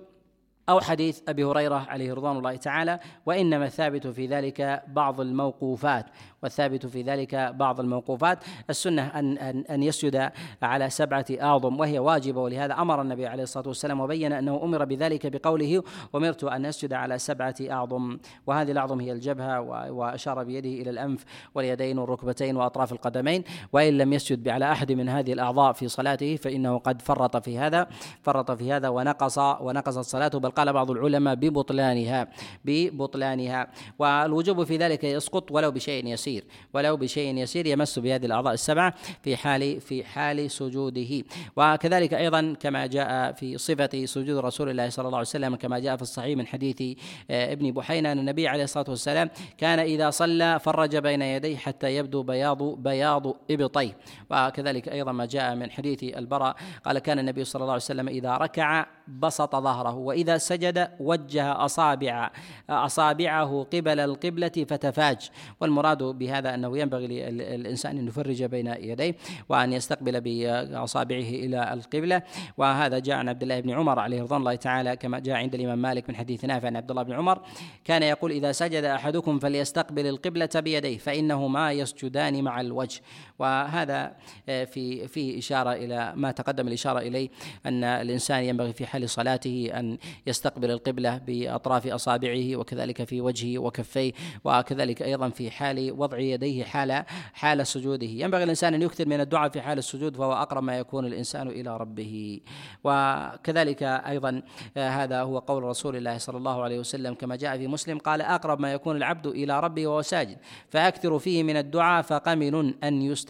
أو 0.70 0.80
حديث 0.80 1.22
أبي 1.28 1.44
هريرة 1.44 1.86
عليه 1.90 2.14
رضوان 2.14 2.38
الله 2.38 2.56
تعالى 2.56 3.00
وإنما 3.26 3.66
الثابت 3.66 4.08
في 4.08 4.28
ذلك 4.28 4.84
بعض 4.88 5.22
الموقوفات. 5.22 6.06
والثابت 6.46 6.86
في 6.86 7.02
ذلك 7.02 7.36
بعض 7.36 7.80
الموقوفات. 7.80 8.40
السنة 8.70 9.08
أن 9.08 9.38
أن 9.38 9.64
أن 9.70 9.84
يسجد 9.84 10.32
على 10.62 10.90
سبعة 10.90 11.26
أعظم 11.42 11.80
وهي 11.80 12.00
واجبة. 12.00 12.42
ولهذا 12.42 12.74
أمر 12.74 13.02
النبي 13.02 13.28
عليه 13.28 13.44
الصلاة 13.44 13.68
والسلام 13.68 14.00
وبين 14.00 14.34
أنه 14.34 14.64
أمر 14.64 14.86
بذلك 14.86 15.28
بقوله 15.28 15.84
أمرت 16.16 16.44
أن 16.44 16.66
أسجد 16.66 16.94
على 16.94 17.20
سبعة 17.20 17.56
أعظم 17.62 18.18
وهذه 18.48 18.72
الأعظم 18.72 19.00
هي 19.00 19.12
الجبهة 19.12 19.62
وأشار 19.92 20.44
بيده 20.44 20.70
إلى 20.70 20.90
الأنف 20.90 21.26
واليدين 21.56 22.00
والركبتين 22.00 22.58
وأطراف 22.58 22.92
القدمين. 22.92 23.44
وإن 23.74 23.98
لم 23.98 24.14
يسجد 24.14 24.50
على 24.50 24.72
أحد 24.72 24.92
من 24.92 25.10
هذه 25.10 25.34
الأعضاء 25.34 25.74
في 25.74 25.88
صلاته 25.88 26.36
فإنه 26.36 26.78
قد 26.78 27.02
فرط 27.02 27.38
في 27.38 27.58
هذا 27.58 27.88
فرط 28.22 28.52
في 28.52 28.72
هذا 28.74 28.90
ونقص 28.90 29.38
ونقصت 29.38 30.00
صلاته 30.00 30.40
بل 30.40 30.50
قال 30.50 30.74
بعض 30.74 30.92
العلماء 30.92 31.36
ببطلانها 31.36 32.28
ببطلانها. 32.66 33.68
والوجوب 34.00 34.64
في 34.64 34.78
ذلك 34.78 35.04
يسقط 35.04 35.52
ولو 35.52 35.72
بشيء 35.72 36.08
يسير. 36.08 36.35
ولو 36.74 36.98
بشيء 36.98 37.38
يسير 37.38 37.66
يمس 37.68 38.00
بهذه 38.00 38.26
الأعضاء 38.26 38.54
السبعة 38.54 38.94
في 39.24 39.38
حال 39.38 39.82
في 39.82 40.04
حال 40.04 40.52
سجوده. 40.52 41.24
وكذلك 41.56 42.14
أيضا 42.14 42.56
كما 42.60 42.86
جاء 42.86 43.32
في 43.32 43.58
صفة 43.58 44.06
سجود 44.06 44.38
رسول 44.38 44.70
الله 44.70 44.90
صلى 44.90 45.06
الله 45.06 45.18
عليه 45.18 45.28
وسلم 45.28 45.56
كما 45.56 45.80
جاء 45.80 45.96
في 45.96 46.02
الصحيح 46.02 46.38
من 46.38 46.48
حديث 46.48 46.98
آه، 47.32 47.54
ابن 47.54 47.72
بحينا 47.72 48.12
أن 48.12 48.20
النبي 48.20 48.48
عليه 48.48 48.64
الصلاة 48.64 48.86
والسلام 48.90 49.30
كان 49.58 49.80
إذا 49.80 50.10
صلى 50.10 50.60
فرج 50.60 50.98
بين 50.98 51.22
يديه 51.22 51.58
حتى 51.58 51.96
يبدو 51.96 52.24
بياض 52.24 52.64
بياض 52.64 53.28
إبطيه. 53.52 53.98
وكذلك 54.32 54.90
أيضا 54.90 55.12
ما 55.12 55.26
جاء 55.26 55.56
من 55.56 55.72
حديث 55.72 56.04
البراء 56.04 56.56
قال 56.86 57.00
كان 57.00 57.20
النبي 57.20 57.44
صلى 57.44 57.62
الله 57.62 57.74
عليه 57.74 57.84
وسلم 57.84 58.08
إذا 58.08 58.38
ركع 58.38 58.86
بسط 59.08 59.56
ظهره 59.56 59.96
وإذا 59.96 60.38
سجد 60.38 60.90
وجه 61.00 61.66
أصابع 61.66 62.32
أصابعه 62.70 63.68
قبل 63.74 64.00
القبلة 64.00 64.66
فتفاج. 64.70 65.30
والمراد 65.62 66.04
بهذا 66.26 66.54
أنه 66.56 66.78
ينبغي 66.78 67.08
للإنسان 67.08 67.98
أن 67.98 68.08
يفرج 68.08 68.44
بين 68.44 68.68
يديه 68.68 69.16
وأن 69.50 69.74
يستقبل 69.74 70.22
بأصابعه 70.22 71.20
إلى 71.20 71.74
القبلة. 71.74 72.22
وهذا 72.58 73.00
جاء 73.00 73.16
عن 73.16 73.30
عبد 73.30 73.42
الله 73.42 73.60
بن 73.60 73.70
عمر 73.70 74.00
عليه 74.00 74.22
رضوان 74.22 74.40
الله 74.40 74.56
تعالى 74.56 74.96
كما 74.96 75.20
جاء 75.20 75.36
عند 75.36 75.56
الإمام 75.56 75.82
مالك 75.82 76.10
من 76.10 76.16
حديث 76.16 76.46
نافع 76.46 76.68
عن 76.68 76.76
عبد 76.76 76.92
الله 76.92 77.04
بن 77.04 77.14
عمر. 77.14 77.42
كان 77.86 78.04
يقول 78.04 78.32
إذا 78.32 78.52
سجد 78.52 78.84
أحدكم 78.84 79.40
فليستقبل 79.40 80.08
القبلة 80.08 80.50
بيديه 80.56 80.98
فإنه 80.98 81.48
ما 81.48 81.72
يسجدان 81.72 82.44
مع 82.44 82.62
الوجه. 82.62 83.02
وهذا 83.40 84.16
آه، 84.50 84.64
في 84.64 85.08
في 85.08 85.40
إشارة 85.40 85.74
إلى 85.74 86.14
ما 86.16 86.32
تقدم 86.32 86.68
الإشارة 86.68 87.00
إليه 87.00 87.30
أن 87.66 87.84
الإنسان 87.84 88.44
ينبغي 88.44 88.74
في 88.74 88.86
حال 88.86 89.10
صلاته 89.10 89.70
أن 89.74 89.98
يستقبل 90.28 90.72
القبلة 90.72 91.18
بأطراف 91.18 91.88
أصابعه 91.88 92.56
وكذلك 92.56 93.04
في 93.04 93.22
وجهه 93.22 93.60
وكفيه 93.60 94.14
وكذلك 94.44 95.02
أيضا 95.02 95.30
في 95.30 95.52
حال 95.52 95.92
وضع 95.92 96.18
يديه 96.20 96.64
حال 96.64 97.04
حال 97.34 97.68
سجوده. 97.68 98.08
ينبغي 98.08 98.44
الإنسان 98.44 98.74
أن 98.74 98.82
يكثر 98.82 99.08
من 99.08 99.22
الدعاء 99.22 99.50
في 99.50 99.62
حال 99.62 99.78
السجود 99.78 100.18
فهو 100.18 100.34
أقرب 100.34 100.64
ما 100.64 100.78
يكون 100.78 101.06
الإنسان 101.06 101.48
إلى 101.48 101.78
ربه. 101.78 102.40
وكذلك 102.84 103.84
أيضا 103.84 104.42
آه، 104.78 104.90
هذا 104.90 105.22
هو 105.22 105.40
قول 105.40 105.64
رسول 105.64 105.96
الله 105.96 106.18
صلى 106.18 106.38
الله 106.38 106.64
عليه 106.64 106.80
وسلم 106.80 107.14
كما 107.14 107.36
جاء 107.36 107.58
في 107.58 107.68
مسلم 107.68 107.98
قال 107.98 108.22
أقرب 108.22 108.60
ما 108.60 108.74
يكون 108.74 108.98
العبد 108.98 109.28
إلى 109.28 109.60
ربه 109.60 109.88
وهو 109.88 110.02
ساجد 110.02 110.38
فأكثر 110.70 111.20
فيه 111.20 111.44
من 111.44 111.58
الدعاء 111.58 112.02
فقمن 112.02 112.84
أن 112.84 113.02
يستجاب 113.02 113.25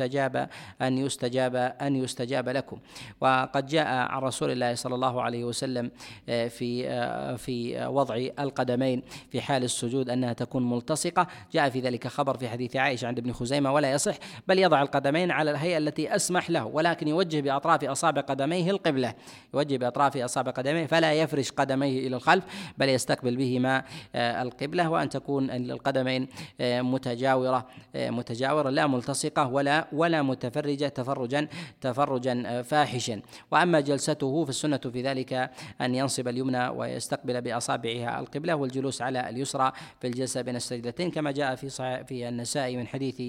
أن 0.82 0.98
يستجاب 0.98 1.56
أن 1.56 1.96
يستجاب 1.96 2.50
لكم. 2.50 2.80
وقد 3.22 3.66
جاء 3.66 3.88
عن 3.88 4.22
رسول 4.22 4.52
الله 4.52 4.76
صلى 4.76 4.96
الله 4.96 5.22
عليه 5.22 5.44
وسلم 5.44 5.92
آه، 6.30 6.48
في 6.48 6.88
آه، 6.90 7.36
في 7.36 7.86
وضع 7.88 8.16
القدمين 8.16 9.04
في 9.32 9.42
حال 9.42 9.64
السجود 9.64 10.10
أنها 10.10 10.34
تكون 10.34 10.70
ملتصقة. 10.70 11.28
جاء 11.54 11.70
في 11.70 11.80
ذلك 11.80 12.08
خبر 12.08 12.38
في 12.38 12.50
حديث 12.50 12.76
عائشة 12.76 13.08
عند 13.08 13.20
ابن 13.20 13.34
خزيمة 13.34 13.74
ولا 13.74 13.92
يصح 13.92 14.16
بل 14.48 14.60
يضع 14.60 14.82
القدمين 14.82 15.32
على 15.32 15.52
الهيئة 15.52 15.78
التي 15.78 16.16
أسمح 16.16 16.50
له 16.50 16.66
ولكن 16.66 17.08
يوجه 17.08 17.42
بأطراف 17.42 17.84
أصابع 17.84 18.22
قدميه 18.22 18.72
القبلة. 18.72 19.14
يوجه 19.54 19.78
بأطراف 19.78 20.18
أصابع 20.18 20.52
قدميه 20.52 20.86
فلا 20.86 21.14
يفرش 21.14 21.52
قدميه 21.52 22.08
إلى 22.08 22.16
الخلف 22.16 22.44
بل 22.78 22.90
يستقبل 22.90 23.36
بهما 23.36 23.84
آه، 24.16 24.42
القبلة. 24.42 24.90
وأن 24.90 25.10
تكون 25.10 25.50
القدمين 25.50 26.28
متجاورة 26.62 27.66
متجاورة 27.96 28.70
لا 28.70 28.88
ملتصقة 28.88 29.48
ولا 29.48 29.85
ولا 29.94 30.22
متفرجه 30.22 30.88
تفرجا 30.88 31.48
تفرجا 31.82 32.62
فاحشا. 32.62 33.22
وأما 33.52 33.80
جلسته 33.80 34.46
فالسنه 34.46 34.78
في 34.78 35.02
ذلك 35.02 35.52
أن 35.82 35.96
ينصب 35.96 36.28
اليمنى 36.28 36.68
ويستقبل 36.68 37.42
بأصابعها 37.42 38.20
القبلة 38.20 38.56
والجلوس 38.56 39.02
على 39.02 39.30
اليسرى 39.30 39.72
في 40.02 40.08
الجلسة 40.08 40.42
بين 40.42 40.56
السجدتين 40.56 41.12
كما 41.12 41.32
جاء 41.32 41.56
في 41.56 41.70
في 42.08 42.30
النسائي 42.30 42.78
من 42.78 42.88
حديث 42.88 43.22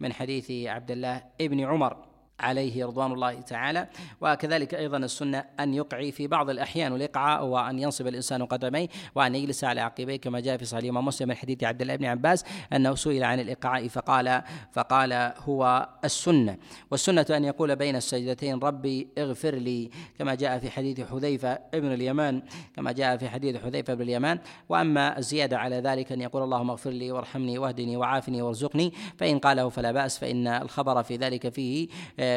من 0.00 0.12
حديث 0.12 0.50
عبد 0.50 0.90
الله 0.90 1.22
ابن 1.40 1.60
عمر. 1.60 2.09
عليه 2.40 2.86
رضوان 2.86 3.12
الله 3.12 3.40
تعالى. 3.40 3.88
وكذلك 4.20 4.74
أيضا 4.74 4.96
السنة 4.96 5.44
أن 5.60 5.74
يقعي 5.74 6.12
في 6.12 6.26
بعض 6.26 6.50
الأحيان 6.50 6.92
والاقعاء 6.92 7.42
هو 7.42 7.58
ان 7.58 7.78
ينصب 7.78 8.06
الإنسان 8.06 8.44
قدميه 8.44 8.88
وأن 9.14 9.34
يجلس 9.34 9.64
على 9.64 9.80
عقبيه 9.80 10.16
كما 10.16 10.40
جاء 10.40 10.56
في 10.56 10.64
صحيح 10.64 10.84
الإمام 10.84 11.04
مسلم 11.04 11.28
من 11.28 11.34
حديث 11.34 11.64
عبد 11.64 11.80
الله 11.80 11.96
بن 11.96 12.04
عباس 12.04 12.44
أنه 12.72 12.94
سئل 12.94 13.24
عن 13.24 13.40
الإقعاء 13.40 13.88
فقال 13.88 14.42
فقال 14.72 15.32
هو 15.38 15.88
السنة. 16.04 16.56
والسنة 16.90 17.26
أن 17.30 17.44
يقول 17.44 17.76
بين 17.76 17.96
السجدتين 17.96 18.58
ربي 18.58 19.08
اغفر 19.18 19.54
لي. 19.54 19.90
كما 20.18 20.34
جاء 20.34 20.58
في 20.58 20.70
حديث 20.70 21.00
حذيفة 21.00 21.58
ابن 21.74 21.92
اليمان 21.92 22.42
كما 22.76 22.92
جاء 22.92 23.16
في 23.16 23.28
حديث 23.28 23.56
حذيفة 23.56 23.94
بن 23.94 24.02
اليمان. 24.02 24.38
وأما 24.68 25.18
الزيادة 25.18 25.58
على 25.58 25.76
ذلك 25.76 26.12
أن 26.12 26.20
يقول 26.20 26.42
اللهم 26.42 26.70
اغفر 26.70 26.90
لي 26.90 27.12
وارحمني 27.12 27.58
واهدني 27.58 27.96
وعافني 27.96 28.42
وارزقني. 28.42 28.92
فإن 29.18 29.38
قاله 29.38 29.68
فلا 29.68 29.92
بأس 29.92 30.18
فإن 30.18 30.46
الخبر 30.46 31.02
في 31.02 31.16
ذلك 31.16 31.48
فيه 31.48 31.88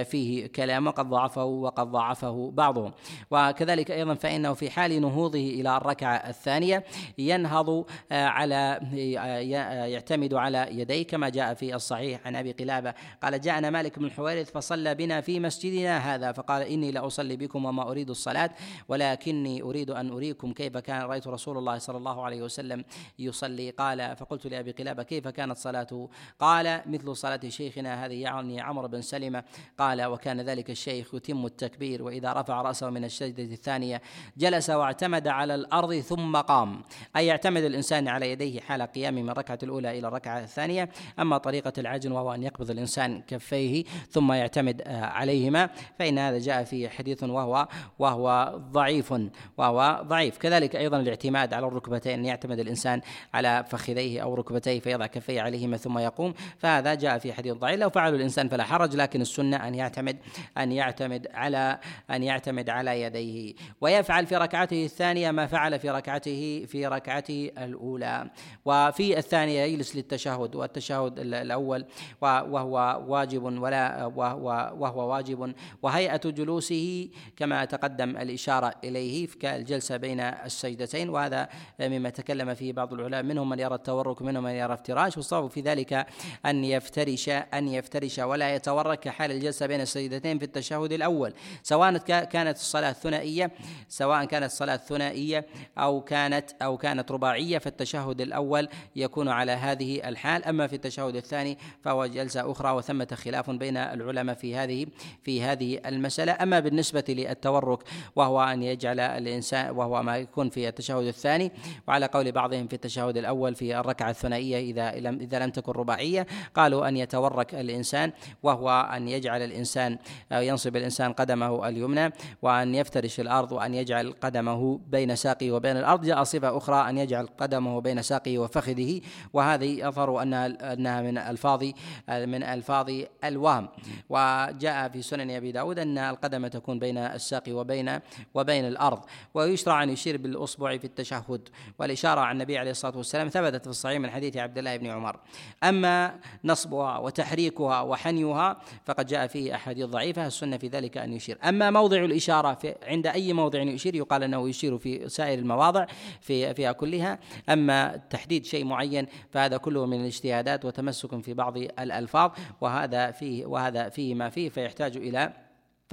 فيه 0.01 0.47
كلام 0.47 0.87
وقد 0.87 1.09
ضعفه 1.09 1.43
وقد 1.43 1.87
ضعفه 1.91 2.51
بعضهم. 2.51 2.91
وكذلك 3.31 3.91
أيضا 3.91 4.13
فإنه 4.13 4.53
في 4.53 4.69
حال 4.69 5.01
نهوضه 5.01 5.39
إلى 5.39 5.77
الركعة 5.77 6.15
الثانية 6.15 6.83
ينهض 7.17 7.85
آه، 8.11 8.25
على 8.25 8.79
آه، 9.17 9.85
يعتمد 9.85 10.33
على 10.33 10.67
يديه 10.71 11.03
كما 11.07 11.29
جاء 11.29 11.53
في 11.53 11.75
الصحيح 11.75 12.27
عن 12.27 12.35
أبي 12.35 12.51
قلابة. 12.51 12.93
قال 13.23 13.41
جاءنا 13.41 13.69
مالك 13.69 13.99
بن 13.99 14.05
الحويرث 14.05 14.51
فصلى 14.51 14.95
بنا 14.95 15.21
في 15.21 15.39
مسجدنا 15.39 15.97
هذا. 15.97 16.31
فقال 16.31 16.61
إني 16.61 16.91
لأصلي 16.91 17.35
بكم 17.37 17.65
وما 17.65 17.91
أريد 17.91 18.09
الصلاة 18.09 18.49
ولكني 18.87 19.61
أريد 19.61 19.89
أن 19.89 20.11
أريكم 20.11 20.53
كيف 20.53 20.77
كان 20.77 21.01
رأيت 21.01 21.27
رسول 21.27 21.57
الله 21.57 21.77
صلى 21.77 21.97
الله 21.97 22.25
عليه 22.25 22.41
وسلم 22.41 22.83
يصلي. 23.19 23.69
قال 23.69 24.15
فقلت 24.17 24.47
لأبي 24.47 24.71
قلابة 24.71 25.03
كيف 25.03 25.27
كانت 25.27 25.57
صلاته؟ 25.57 26.09
قال 26.39 26.81
مثل 26.85 27.15
صلاة 27.15 27.39
شيخنا 27.47 28.05
هذه 28.05 28.21
يعني 28.21 28.61
عمرو 28.61 28.87
بن 28.87 29.01
سلمة. 29.01 29.43
قال 29.77 29.82
وكان 29.91 30.41
ذلك 30.41 30.69
الشيخ 30.69 31.13
يتم 31.13 31.45
التكبير 31.45 32.03
وإذا 32.03 32.33
رفع 32.33 32.61
رأسه 32.61 32.89
من 32.89 33.03
السجده 33.03 33.43
الثانية 33.43 34.01
جلس 34.37 34.69
واعتمد 34.69 35.27
على 35.27 35.55
الأرض 35.55 35.99
ثم 35.99 36.37
قام. 36.37 36.81
أي 37.15 37.25
يعتمد 37.25 37.63
الإنسان 37.63 38.07
على 38.07 38.31
يديه 38.31 38.59
حال 38.59 38.81
قيامه 38.81 39.21
من 39.21 39.29
الركعة 39.29 39.59
الأولى 39.63 39.99
إلى 39.99 40.07
الركعة 40.07 40.39
الثانية. 40.39 40.89
أما 41.19 41.37
طريقة 41.37 41.73
العجن 41.77 42.11
وهو 42.11 42.33
أن 42.33 42.43
يقبض 42.43 42.71
الإنسان 42.71 43.21
كفيه 43.21 43.83
ثم 44.09 44.31
يعتمد 44.31 44.81
آه، 44.81 45.05
عليهما 45.05 45.69
فإن 45.99 46.19
هذا 46.19 46.39
جاء 46.39 46.63
في 46.63 46.89
حديث 46.89 47.23
وهو 47.23 47.67
وهو 47.99 48.59
ضعيف 48.71 49.13
وهو 49.57 50.01
ضعيف. 50.07 50.37
كذلك 50.37 50.75
أيضا 50.75 50.99
الاعتماد 50.99 51.53
على 51.53 51.67
الركبتين 51.67 52.19
أن 52.19 52.25
يعتمد 52.25 52.59
الإنسان 52.59 53.01
على 53.33 53.65
فخذيه 53.67 54.21
أو 54.23 54.35
ركبتيه 54.35 54.79
فيضع 54.79 55.05
كفيه 55.05 55.41
عليهما 55.41 55.77
ثم 55.77 55.97
يقوم. 55.97 56.33
فهذا 56.57 56.93
جاء 56.93 57.17
في 57.17 57.33
حديث 57.33 57.53
ضعيف. 57.53 57.79
لو 57.79 57.89
فعل 57.89 58.15
الإنسان 58.15 58.49
فلا 58.49 58.63
حرج 58.63 58.95
لكن 58.95 59.21
السنة 59.21 59.57
أن 59.73 59.77
يعتمد 59.79 60.17
أن 60.57 60.71
يعتمد 60.71 61.27
على 61.33 61.79
أن 62.09 62.23
يعتمد 62.23 62.69
على 62.69 63.01
يديه. 63.01 63.53
ويفعل 63.81 64.25
في 64.25 64.35
ركعته 64.35 64.85
الثانية 64.85 65.31
ما 65.31 65.47
فعل 65.47 65.79
في 65.79 65.89
ركعته 65.89 66.65
في 66.67 66.87
ركعته 66.87 67.51
الأولى. 67.57 68.29
وفي 68.65 69.17
الثانية 69.17 69.61
يجلس 69.61 69.95
للتشهد 69.95 70.55
والتشهد 70.55 71.19
الأول 71.19 71.85
وهو 72.21 73.03
واجب 73.07 73.43
ولا 73.43 74.05
وهو, 74.05 74.73
وهو 74.77 75.11
واجب. 75.11 75.53
وهيئة 75.81 76.21
جلوسه 76.29 77.09
كما 77.37 77.65
تقدم 77.65 78.17
الإشارة 78.17 78.73
إليه 78.83 79.25
في 79.25 79.55
الجلسة 79.55 79.97
بين 79.97 80.19
السجدتين. 80.19 81.09
وهذا 81.09 81.49
مما 81.79 82.09
تكلم 82.09 82.53
فيه 82.53 82.73
بعض 82.73 82.93
العلماء 82.93 83.23
منهم 83.23 83.49
من 83.49 83.59
يرى 83.59 83.75
التورك 83.75 84.21
منهم 84.21 84.43
من 84.43 84.51
يرى 84.51 84.73
افتراش. 84.73 85.17
والصواب 85.17 85.49
في 85.49 85.61
ذلك 85.61 86.07
أن 86.45 86.63
يفترش 86.63 87.29
أن 87.29 87.67
يفترش 87.67 88.19
ولا 88.19 88.55
يتورك 88.55 88.99
كحال 88.99 89.31
بين 89.67 89.81
السجدتين 89.81 90.39
في 90.39 90.45
التشهد 90.45 90.91
الأول 90.91 91.33
سواء 91.63 91.97
كانت 92.23 92.57
الصلاة 92.57 92.91
ثنائية 92.91 93.51
سواء 93.89 94.25
كانت 94.25 94.45
الصلاة 94.45 94.75
ثنائية 94.75 95.45
أو 95.77 96.01
كانت 96.01 96.49
أو 96.61 96.77
كانت 96.77 97.11
رباعية 97.11 97.57
فالتشهد 97.57 98.21
الأول 98.21 98.67
يكون 98.95 99.29
على 99.29 99.51
هذه 99.51 100.09
الحال. 100.09 100.45
أما 100.45 100.67
في 100.67 100.75
التشهد 100.75 101.15
الثاني 101.15 101.57
فهو 101.81 102.05
جلسة 102.05 102.51
أخرى 102.51 102.71
وثمة 102.71 103.07
خلاف 103.13 103.49
بين 103.49 103.77
العلماء 103.77 104.35
في 104.35 104.55
هذه 104.55 104.85
في 105.23 105.41
هذه 105.41 105.79
المسألة. 105.85 106.31
أما 106.31 106.59
بالنسبة 106.59 107.03
للتورك 107.09 107.79
وهو 108.15 108.41
أن 108.41 108.63
يجعل 108.63 108.99
الإنسان 108.99 109.75
وهو 109.75 110.03
ما 110.03 110.17
يكون 110.17 110.49
في 110.49 110.67
التشهد 110.67 111.07
الثاني 111.07 111.51
وعلى 111.87 112.05
قول 112.05 112.31
بعضهم 112.31 112.67
في 112.67 112.73
التشهد 112.73 113.17
الأول 113.17 113.55
في 113.55 113.79
الركعة 113.79 114.09
الثنائية 114.09 114.71
إذا 114.71 114.99
لم 114.99 115.19
إذا 115.19 115.39
لم 115.39 115.49
تكن 115.49 115.71
رباعية 115.71 116.27
قالوا 116.55 116.87
أن 116.87 116.97
يتورك 116.97 117.55
الإنسان 117.55 118.11
وهو 118.43 118.69
أن 118.95 119.07
يجعل 119.07 119.42
الإنسان 119.43 119.97
أو 120.31 120.41
ينصب 120.41 120.75
الإنسان 120.75 121.13
قدمه 121.13 121.67
اليمنى 121.67 122.13
وأن 122.41 122.75
يفترش 122.75 123.19
الأرض 123.19 123.51
وأن 123.51 123.73
يجعل 123.73 124.13
قدمه 124.21 124.79
بين 124.87 125.15
ساقه 125.15 125.51
وبين 125.51 125.77
الأرض. 125.77 126.05
جاء 126.05 126.23
صفة 126.23 126.57
أخرى 126.57 126.89
أن 126.89 126.97
يجعل 126.97 127.27
قدمه 127.37 127.81
بين 127.81 128.01
ساقه 128.01 128.37
وفخذه 128.37 129.01
وهذه 129.33 129.79
يظهر 129.79 130.21
أنها 130.21 130.73
أنها 130.73 131.01
من 131.01 131.17
ألفاظ 131.17 131.63
من 132.09 132.43
ألفاظ 132.43 132.91
الوهم. 133.23 133.69
وجاء 134.09 134.89
في 134.89 135.01
سنن 135.01 135.31
أبي 135.31 135.51
داود 135.51 135.79
أن 135.79 135.97
القدم 135.97 136.47
تكون 136.47 136.79
بين 136.79 136.97
الساق 136.97 137.43
وبين 137.49 137.99
وبين 138.33 138.67
الأرض. 138.67 138.99
ويشرع 139.33 139.83
أن 139.83 139.89
يشير 139.89 140.17
بالأصبع 140.17 140.77
في 140.77 140.85
التشهد. 140.85 141.49
والإشارة 141.79 142.21
عن 142.21 142.35
النبي 142.35 142.57
عليه 142.57 142.71
الصلاة 142.71 142.97
والسلام 142.97 143.29
ثبتت 143.29 143.63
في 143.63 143.69
الصحيح 143.69 143.99
من 143.99 144.09
حديث 144.09 144.37
عبد 144.37 144.57
الله 144.57 144.77
بن 144.77 144.87
عمر. 144.87 145.19
أما 145.63 146.15
نصبها 146.43 146.97
وتحريكها 146.97 147.81
وحنيها 147.81 148.57
فقد 148.85 149.05
جاء 149.05 149.27
فيه 149.33 149.55
أحاديث 149.55 149.85
ضعيفة 149.85 150.27
السنة 150.27 150.57
في 150.57 150.67
ذلك 150.67 150.97
أن 150.97 151.13
يشير. 151.13 151.37
أما 151.43 151.71
موضع 151.71 151.97
الإشارة 151.97 152.53
في 152.53 152.75
عند 152.83 153.07
أي 153.07 153.33
موضع 153.33 153.61
يشير 153.61 153.95
يقال 153.95 154.23
أنه 154.23 154.49
يشير 154.49 154.77
في 154.77 155.09
سائر 155.09 155.39
المواضع 155.39 155.85
في 156.21 156.53
فيها 156.53 156.71
كلها. 156.71 157.19
أما 157.49 158.01
تحديد 158.09 158.45
شيء 158.45 158.65
معين 158.65 159.07
فهذا 159.31 159.57
كله 159.57 159.85
من 159.85 160.01
الاجتهادات 160.01 160.65
وتمسك 160.65 161.21
في 161.21 161.33
بعض 161.33 161.57
الألفاظ 161.57 162.31
وهذا 162.61 163.11
فيه 163.11 163.45
وهذا 163.45 163.89
فيه 163.89 164.15
ما 164.15 164.29
فيه 164.29 164.49
فيحتاج 164.49 164.97
إلى 164.97 165.33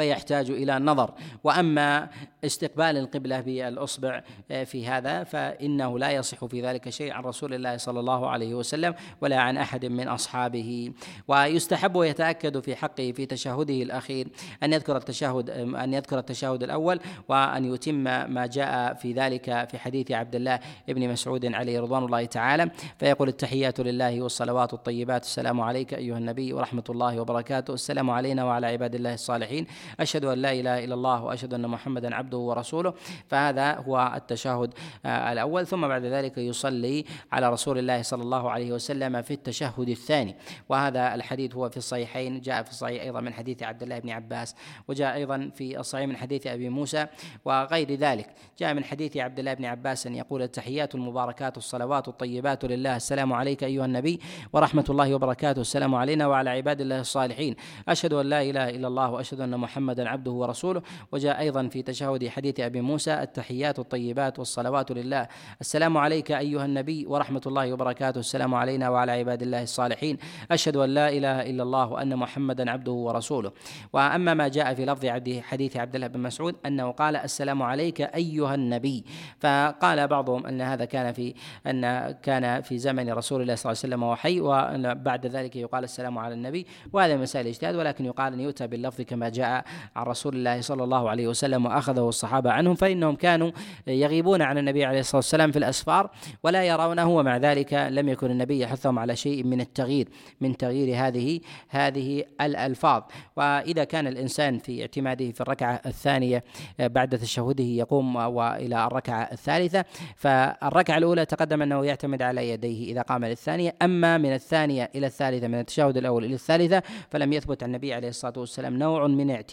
فيحتاج 0.00 0.50
إلى 0.50 0.78
نظر. 0.78 1.14
وأما 1.44 2.08
استقبال 2.44 2.96
القبلة 2.96 3.40
بالأصبع 3.40 4.22
آه، 4.50 4.64
في 4.64 4.86
هذا 4.86 5.24
فإنه 5.24 5.98
لا 5.98 6.10
يصح 6.10 6.44
في 6.44 6.62
ذلك 6.62 6.88
شيء 6.88 7.12
عن 7.12 7.22
رسول 7.22 7.54
الله 7.54 7.76
صلى 7.76 8.00
الله 8.00 8.28
عليه 8.28 8.54
وسلم 8.54 8.94
ولا 9.20 9.40
عن 9.40 9.56
أحد 9.56 9.86
من 9.86 10.08
أصحابه. 10.08 10.92
ويستحب 11.28 11.96
ويتأكد 11.96 12.60
في 12.60 12.76
حقه 12.76 13.12
في 13.16 13.26
تشهده 13.26 13.82
الأخير 13.82 14.28
أن 14.62 14.72
يذكر 14.72 14.96
التشهد 14.96 15.50
أن 15.50 15.94
يذكر 15.94 16.18
التشهد 16.18 16.62
الأول 16.62 17.00
وأن 17.28 17.74
يتم 17.74 17.94
ما 18.34 18.46
جاء 18.46 18.94
في 18.94 19.12
ذلك 19.12 19.68
في 19.70 19.78
حديث 19.78 20.12
عبد 20.12 20.34
الله 20.34 20.60
بن 20.88 21.08
مسعود 21.08 21.54
عليه 21.54 21.80
رضوان 21.80 22.04
الله 22.04 22.24
تعالى. 22.24 22.70
فيقول 22.98 23.28
التحيات 23.28 23.80
لله 23.80 24.22
والصلوات 24.22 24.74
الطيبات. 24.74 25.22
السلام 25.22 25.60
عليك 25.60 25.94
أيها 25.94 26.18
النبي 26.18 26.52
ورحمة 26.52 26.84
الله 26.90 27.20
وبركاته. 27.20 27.74
السلام 27.74 28.10
علينا 28.10 28.44
وعلى 28.44 28.66
عباد 28.66 28.94
الله 28.94 29.14
الصالحين. 29.14 29.66
أشهد 30.00 30.24
أن 30.24 30.38
لا 30.38 30.52
إله 30.52 30.84
إلا 30.84 30.94
الله 30.94 31.24
وأشهد 31.24 31.54
أن 31.54 31.68
محمدا 31.68 32.14
عبده 32.14 32.38
ورسوله. 32.38 32.94
فهذا 33.28 33.74
هو 33.74 34.12
التشهد 34.16 34.74
آه، 35.06 35.32
الأول. 35.32 35.66
ثم 35.66 35.88
بعد 35.88 36.04
ذلك 36.04 36.38
يصلي 36.38 37.04
على 37.32 37.50
رسول 37.50 37.78
الله 37.78 38.02
صلى 38.02 38.22
الله 38.22 38.50
عليه 38.50 38.72
وسلم 38.72 39.22
في 39.22 39.34
التشهد 39.34 39.88
الثاني. 39.88 40.36
وهذا 40.68 41.14
الحديث 41.14 41.54
هو 41.54 41.70
في 41.70 41.76
الصحيحين 41.76 42.40
جاء 42.40 42.62
في 42.62 42.70
الصحيح 42.70 43.02
أيضا 43.02 43.20
من 43.20 43.32
حديث 43.32 43.62
عبد 43.62 43.82
الله 43.82 43.98
بن 43.98 44.10
عباس 44.10 44.54
وجاء 44.88 45.14
أيضا 45.14 45.50
في 45.54 45.80
الصحيح 45.80 46.08
من 46.08 46.16
حديث 46.16 46.46
أبي 46.46 46.68
موسى 46.68 47.06
وغير 47.44 47.94
ذلك. 47.94 48.26
جاء 48.58 48.74
من 48.74 48.84
حديث 48.84 49.16
عبد 49.16 49.38
الله 49.38 49.54
بن 49.54 49.64
عباس 49.64 50.06
أن 50.06 50.14
يقول 50.14 50.42
التحيات 50.42 50.94
المباركات 50.94 51.56
الصلوات 51.56 52.08
الطيبات 52.08 52.64
لله. 52.64 52.96
السلام 52.96 53.32
عليك 53.32 53.64
أيها 53.64 53.84
النبي 53.84 54.20
ورحمة 54.52 54.84
الله 54.90 55.14
وبركاته. 55.14 55.60
السلام 55.60 55.94
علينا 55.94 56.26
وعلى 56.26 56.50
عباد 56.50 56.80
الله 56.80 57.00
الصالحين. 57.00 57.56
أشهد 57.88 58.12
أن 58.12 58.26
لا 58.26 58.42
إله 58.42 58.68
إلا 58.70 58.88
الله 58.88 59.10
وأشهد 59.10 59.40
أن 59.40 59.54
محمدا 59.70 60.08
عبده 60.08 60.30
ورسوله. 60.30 60.82
وجاء 61.12 61.40
أيضا 61.40 61.68
في 61.68 61.82
تشهد 61.82 62.28
حديث 62.28 62.60
أبي 62.60 62.80
موسى 62.80 63.22
التحيات 63.22 63.78
الطيبات 63.78 64.38
والصلوات 64.38 64.90
لله. 64.90 65.28
السلام 65.60 65.96
عليك 65.96 66.32
أيها 66.32 66.64
النبي 66.64 67.06
ورحمة 67.06 67.40
الله 67.46 67.72
وبركاته. 67.72 68.18
السلام 68.18 68.54
علينا 68.54 68.88
وعلى 68.90 69.12
عباد 69.12 69.42
الله 69.42 69.62
الصالحين. 69.62 70.18
أشهد 70.50 70.76
أن 70.76 70.90
لا 70.90 71.08
إله 71.08 71.50
إلا 71.50 71.62
الله 71.62 71.86
وأن 71.88 72.16
محمدا 72.16 72.70
عبده 72.70 72.92
ورسوله. 72.92 73.52
وأما 73.92 74.34
ما 74.34 74.48
جاء 74.48 74.74
في 74.74 74.84
لفظ 74.84 75.06
حديث 75.40 75.76
عبد 75.76 75.94
الله 75.94 76.06
بن 76.06 76.20
مسعود 76.20 76.54
أنه 76.66 76.90
قال 76.90 77.16
السلام 77.16 77.62
عليك 77.62 78.00
أيها 78.00 78.54
النبي. 78.54 79.04
فقال 79.38 80.08
بعضهم 80.08 80.46
أن 80.46 80.60
هذا 80.60 80.84
كان 80.84 81.12
في 81.12 81.34
أن 81.66 82.10
كان 82.10 82.60
في 82.62 82.78
زمن 82.78 83.12
رسول 83.12 83.42
الله 83.42 83.54
صلى 83.54 83.70
الله 83.70 83.78
عليه 83.78 83.88
وسلم 83.88 84.02
وحي 84.02 84.40
وبعد 84.40 85.26
ذلك 85.26 85.56
يقال 85.56 85.84
السلام 85.84 86.18
على 86.18 86.34
النبي. 86.34 86.66
وهذا 86.92 87.16
مسائل 87.16 87.46
اجتهاد 87.46 87.74
ولكن 87.76 88.04
يقال 88.04 88.32
أن 88.32 88.40
يؤتى 88.40 88.66
باللفظ 88.66 89.00
كما 89.00 89.28
جاء 89.28 89.59
عن 89.96 90.06
رسول 90.06 90.36
الله 90.36 90.60
صلى 90.60 90.84
الله 90.84 91.10
عليه 91.10 91.28
وسلم 91.28 91.66
وأخذه 91.66 92.08
الصحابة 92.08 92.50
عنهم 92.50 92.74
فإنهم 92.74 93.14
كانوا 93.16 93.50
يغيبون 93.86 94.42
عن 94.42 94.58
النبي 94.58 94.84
عليه 94.84 95.00
الصلاة 95.00 95.16
والسلام 95.16 95.50
في 95.50 95.58
الأسفار 95.58 96.10
ولا 96.42 96.64
يرونه 96.64 97.08
ومع 97.08 97.36
ذلك 97.36 97.74
لم 97.74 98.08
يكن 98.08 98.30
النبي 98.30 98.60
يحثهم 98.60 98.98
على 98.98 99.16
شيء 99.16 99.44
من 99.44 99.60
التغيير 99.60 100.08
من 100.40 100.56
تغيير 100.56 101.06
هذه 101.06 101.40
هذه 101.68 102.24
الألفاظ. 102.40 103.02
وإذا 103.36 103.84
كان 103.84 104.06
الإنسان 104.06 104.58
في 104.58 104.80
اعتماده 104.80 105.30
في 105.30 105.40
الركعة 105.40 105.80
الثانية 105.86 106.44
بعد 106.78 107.18
تشهده 107.18 107.64
يقوم 107.64 108.16
وإلى 108.16 108.86
الركعة 108.86 109.22
الثالثة 109.22 109.84
فالركعة 110.16 110.98
الأولى 110.98 111.26
تقدم 111.26 111.62
أنه 111.62 111.84
يعتمد 111.84 112.22
على 112.22 112.50
يديه 112.50 112.92
إذا 112.92 113.02
قام 113.02 113.24
للثانية 113.24 113.74
أما 113.82 114.18
من 114.18 114.34
الثانية 114.34 114.90
إلى 114.94 115.06
الثالثة 115.06 115.48
من 115.48 115.60
التشهد 115.60 115.96
الأول 115.96 116.24
إلى 116.24 116.34
الثالثة 116.34 116.82
فلم 117.10 117.32
يثبت 117.32 117.62
عن 117.62 117.68
النبي 117.68 117.94
عليه 117.94 118.08
الصلاة 118.08 118.34
والسلام 118.36 118.78
نوع 118.78 119.06
من 119.06 119.30
اعتماد 119.30 119.49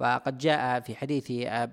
وقد 0.00 0.38
جاء 0.38 0.80
في 0.80 0.94
حديث 0.94 1.26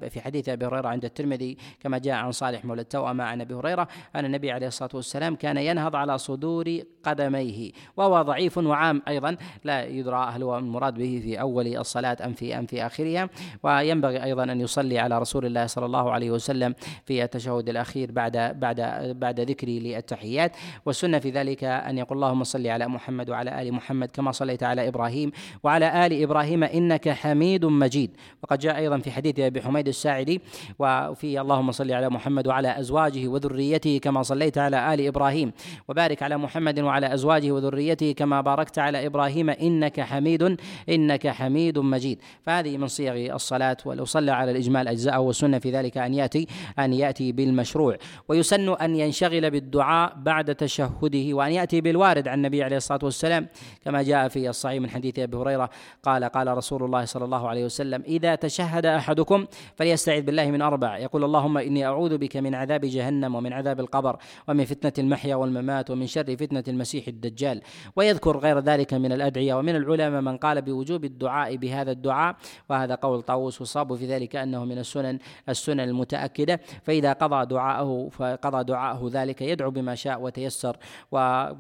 في 0.10 0.22
حديث 0.22 0.50
أبي 0.50 0.66
هريرة 0.66 0.88
عند 0.88 1.06
الترمذي 1.06 1.58
كما 1.80 1.98
جاء 1.98 2.16
عن 2.16 2.32
صالح 2.32 2.66
مولى 2.66 2.82
التوأمة 2.82 3.24
عن 3.24 3.42
أبي 3.42 3.54
هريرة 3.54 3.88
أن 4.16 4.26
النبي 4.26 4.52
عليه 4.52 4.68
الصلاة 4.68 4.90
والسلام 4.94 5.36
كان 5.36 5.58
ينهض 5.58 5.96
على 5.96 6.18
صدور 6.18 6.80
قدميه 7.04 7.72
وهو 7.98 8.22
ضعيف 8.22 8.58
وعام 8.58 9.02
أيضا 9.08 9.38
لا 9.64 9.86
يدرى 9.86 10.32
هل 10.34 10.44
هو 10.44 10.58
المراد 10.58 10.94
به 10.94 11.22
في 11.24 11.42
أول 11.42 11.78
الصلاة 11.78 12.18
أم 12.26 12.34
في 12.34 12.58
أم 12.60 12.66
في 12.66 12.86
آخرها. 12.86 13.30
وينبغي 13.64 14.24
أيضا 14.24 14.44
أن 14.44 14.62
يصلي 14.62 15.00
على 15.00 15.20
رسول 15.20 15.46
الله 15.46 15.66
صلى 15.66 15.86
الله 15.86 16.12
عليه 16.12 16.32
وسلم 16.32 16.76
في 17.06 17.24
التشهد 17.24 17.70
الأخير 17.70 18.12
بعد 18.12 18.38
بعد 18.60 18.82
بعد 19.20 19.40
ذكري 19.40 19.80
للتحيات. 19.80 20.52
والسنة 20.86 21.20
في 21.20 21.30
ذلك 21.30 21.64
أن 21.64 21.98
يقول 21.98 22.18
اللهم 22.18 22.44
صل 22.44 22.68
على 22.68 22.88
محمد 22.88 23.30
وعلى 23.30 23.62
آل 23.62 23.74
محمد 23.74 24.12
كما 24.12 24.32
صليت 24.32 24.64
على 24.64 24.88
إبراهيم 24.88 25.32
وعلى 25.64 26.06
آل 26.06 26.24
إبراهيم 26.24 26.64
إنك 26.64 27.10
حميد 27.10 27.41
مجيد. 27.66 28.12
وقد 28.44 28.60
جاء 28.60 28.78
أيضا 28.78 28.98
في 28.98 29.12
حديث 29.12 29.40
أبي 29.40 29.62
حميد 29.62 29.88
الساعدي 29.88 30.42
وفي 30.80 31.42
اللهم 31.42 31.72
صل 31.72 31.92
على 31.92 32.10
محمد 32.10 32.48
وعلى 32.48 32.80
أزواجه 32.80 33.28
وذريته 33.28 33.98
كما 33.98 34.24
صليت 34.24 34.58
على 34.58 34.94
آل 34.94 35.08
إبراهيم. 35.08 35.52
وبارك 35.88 36.24
على 36.24 36.38
محمد 36.38 36.80
وعلى 36.80 37.14
أزواجه 37.14 37.52
وذريته 37.52 38.12
كما 38.12 38.42
باركت 38.42 38.80
على 38.80 39.06
إبراهيم. 39.06 39.50
إنك 39.50 40.02
حميد 40.02 40.58
إنك 40.90 41.28
حميد 41.28 41.80
مجيد. 41.80 42.22
فهذه 42.44 42.78
من 42.78 42.88
صيغ 42.88 43.36
الصلاة 43.36 43.78
ولو 43.86 44.06
صلى 44.06 44.32
على 44.32 44.52
الإجمال 44.52 44.88
أجزاءه 44.88 45.20
والسنة 45.20 45.60
في 45.60 45.72
ذلك 45.72 45.98
أن 45.98 46.14
يأتي 46.14 46.48
أن 46.80 46.94
يأتي 46.94 47.32
بالمشروع. 47.32 47.98
ويسن 48.28 48.70
أن 48.74 48.96
ينشغل 48.96 49.52
بالدعاء 49.52 50.14
بعد 50.18 50.56
تشهده 50.56 51.34
وأن 51.34 51.52
يأتي 51.52 51.82
بالوارد 51.82 52.28
عن 52.28 52.38
النبي 52.38 52.64
عليه 52.64 52.78
الصلاة 52.78 53.00
والسلام 53.04 53.48
كما 53.86 54.04
جاء 54.04 54.28
في 54.28 54.50
الصحيح 54.50 54.82
من 54.82 54.90
حديث 54.90 55.20
أبي 55.20 55.38
هريرة 55.38 55.70
قال 56.04 56.24
قال 56.24 56.58
رسول 56.58 56.84
الله 56.84 57.06
صلى 57.06 57.26
الله 57.26 57.31
عليه 57.38 57.66
وسلم 57.66 58.04
اذا 58.08 58.36
تشهد 58.36 58.86
احدكم 58.86 59.46
فليستعذ 59.76 60.22
بالله 60.22 60.52
من 60.52 60.62
أربع 60.62 60.98
يقول 60.98 61.24
اللهم 61.24 61.58
اني 61.58 61.86
اعوذ 61.86 62.18
بك 62.18 62.38
من 62.38 62.56
عذاب 62.56 62.82
جهنم 62.82 63.36
ومن 63.36 63.54
عذاب 63.54 63.80
القبر 63.80 64.18
ومن 64.48 64.66
فتنه 64.66 64.94
المحيا 64.98 65.36
والممات 65.36 65.90
ومن 65.92 66.08
شر 66.08 66.36
فتنه 66.36 66.64
المسيح 66.68 67.08
الدجال 67.08 67.62
ويذكر 67.96 68.38
غير 68.38 68.60
ذلك 68.60 68.94
من 68.94 69.12
الادعيه 69.12 69.54
ومن 69.54 69.76
العلماء 69.76 70.22
من 70.22 70.38
قال 70.38 70.62
بوجوب 70.62 71.06
الدعاء 71.06 71.56
بهذا 71.56 71.92
الدعاء 71.92 72.36
وهذا 72.70 72.96
قول 72.96 73.22
طاووس 73.22 73.62
وصاب 73.62 73.96
في 73.96 74.06
ذلك 74.06 74.36
انه 74.36 74.66
من 74.66 74.78
السنن 74.78 75.20
السنن 75.50 75.80
المتاكده 75.80 76.60
فاذا 76.84 77.14
قضى 77.14 77.46
دعاءه 77.46 78.10
فقضى 78.12 78.64
دعاءه 78.64 79.10
ذلك 79.14 79.42
يدعو 79.42 79.72
بما 79.72 79.96
شاء 79.96 80.22
وتيسر 80.22 80.78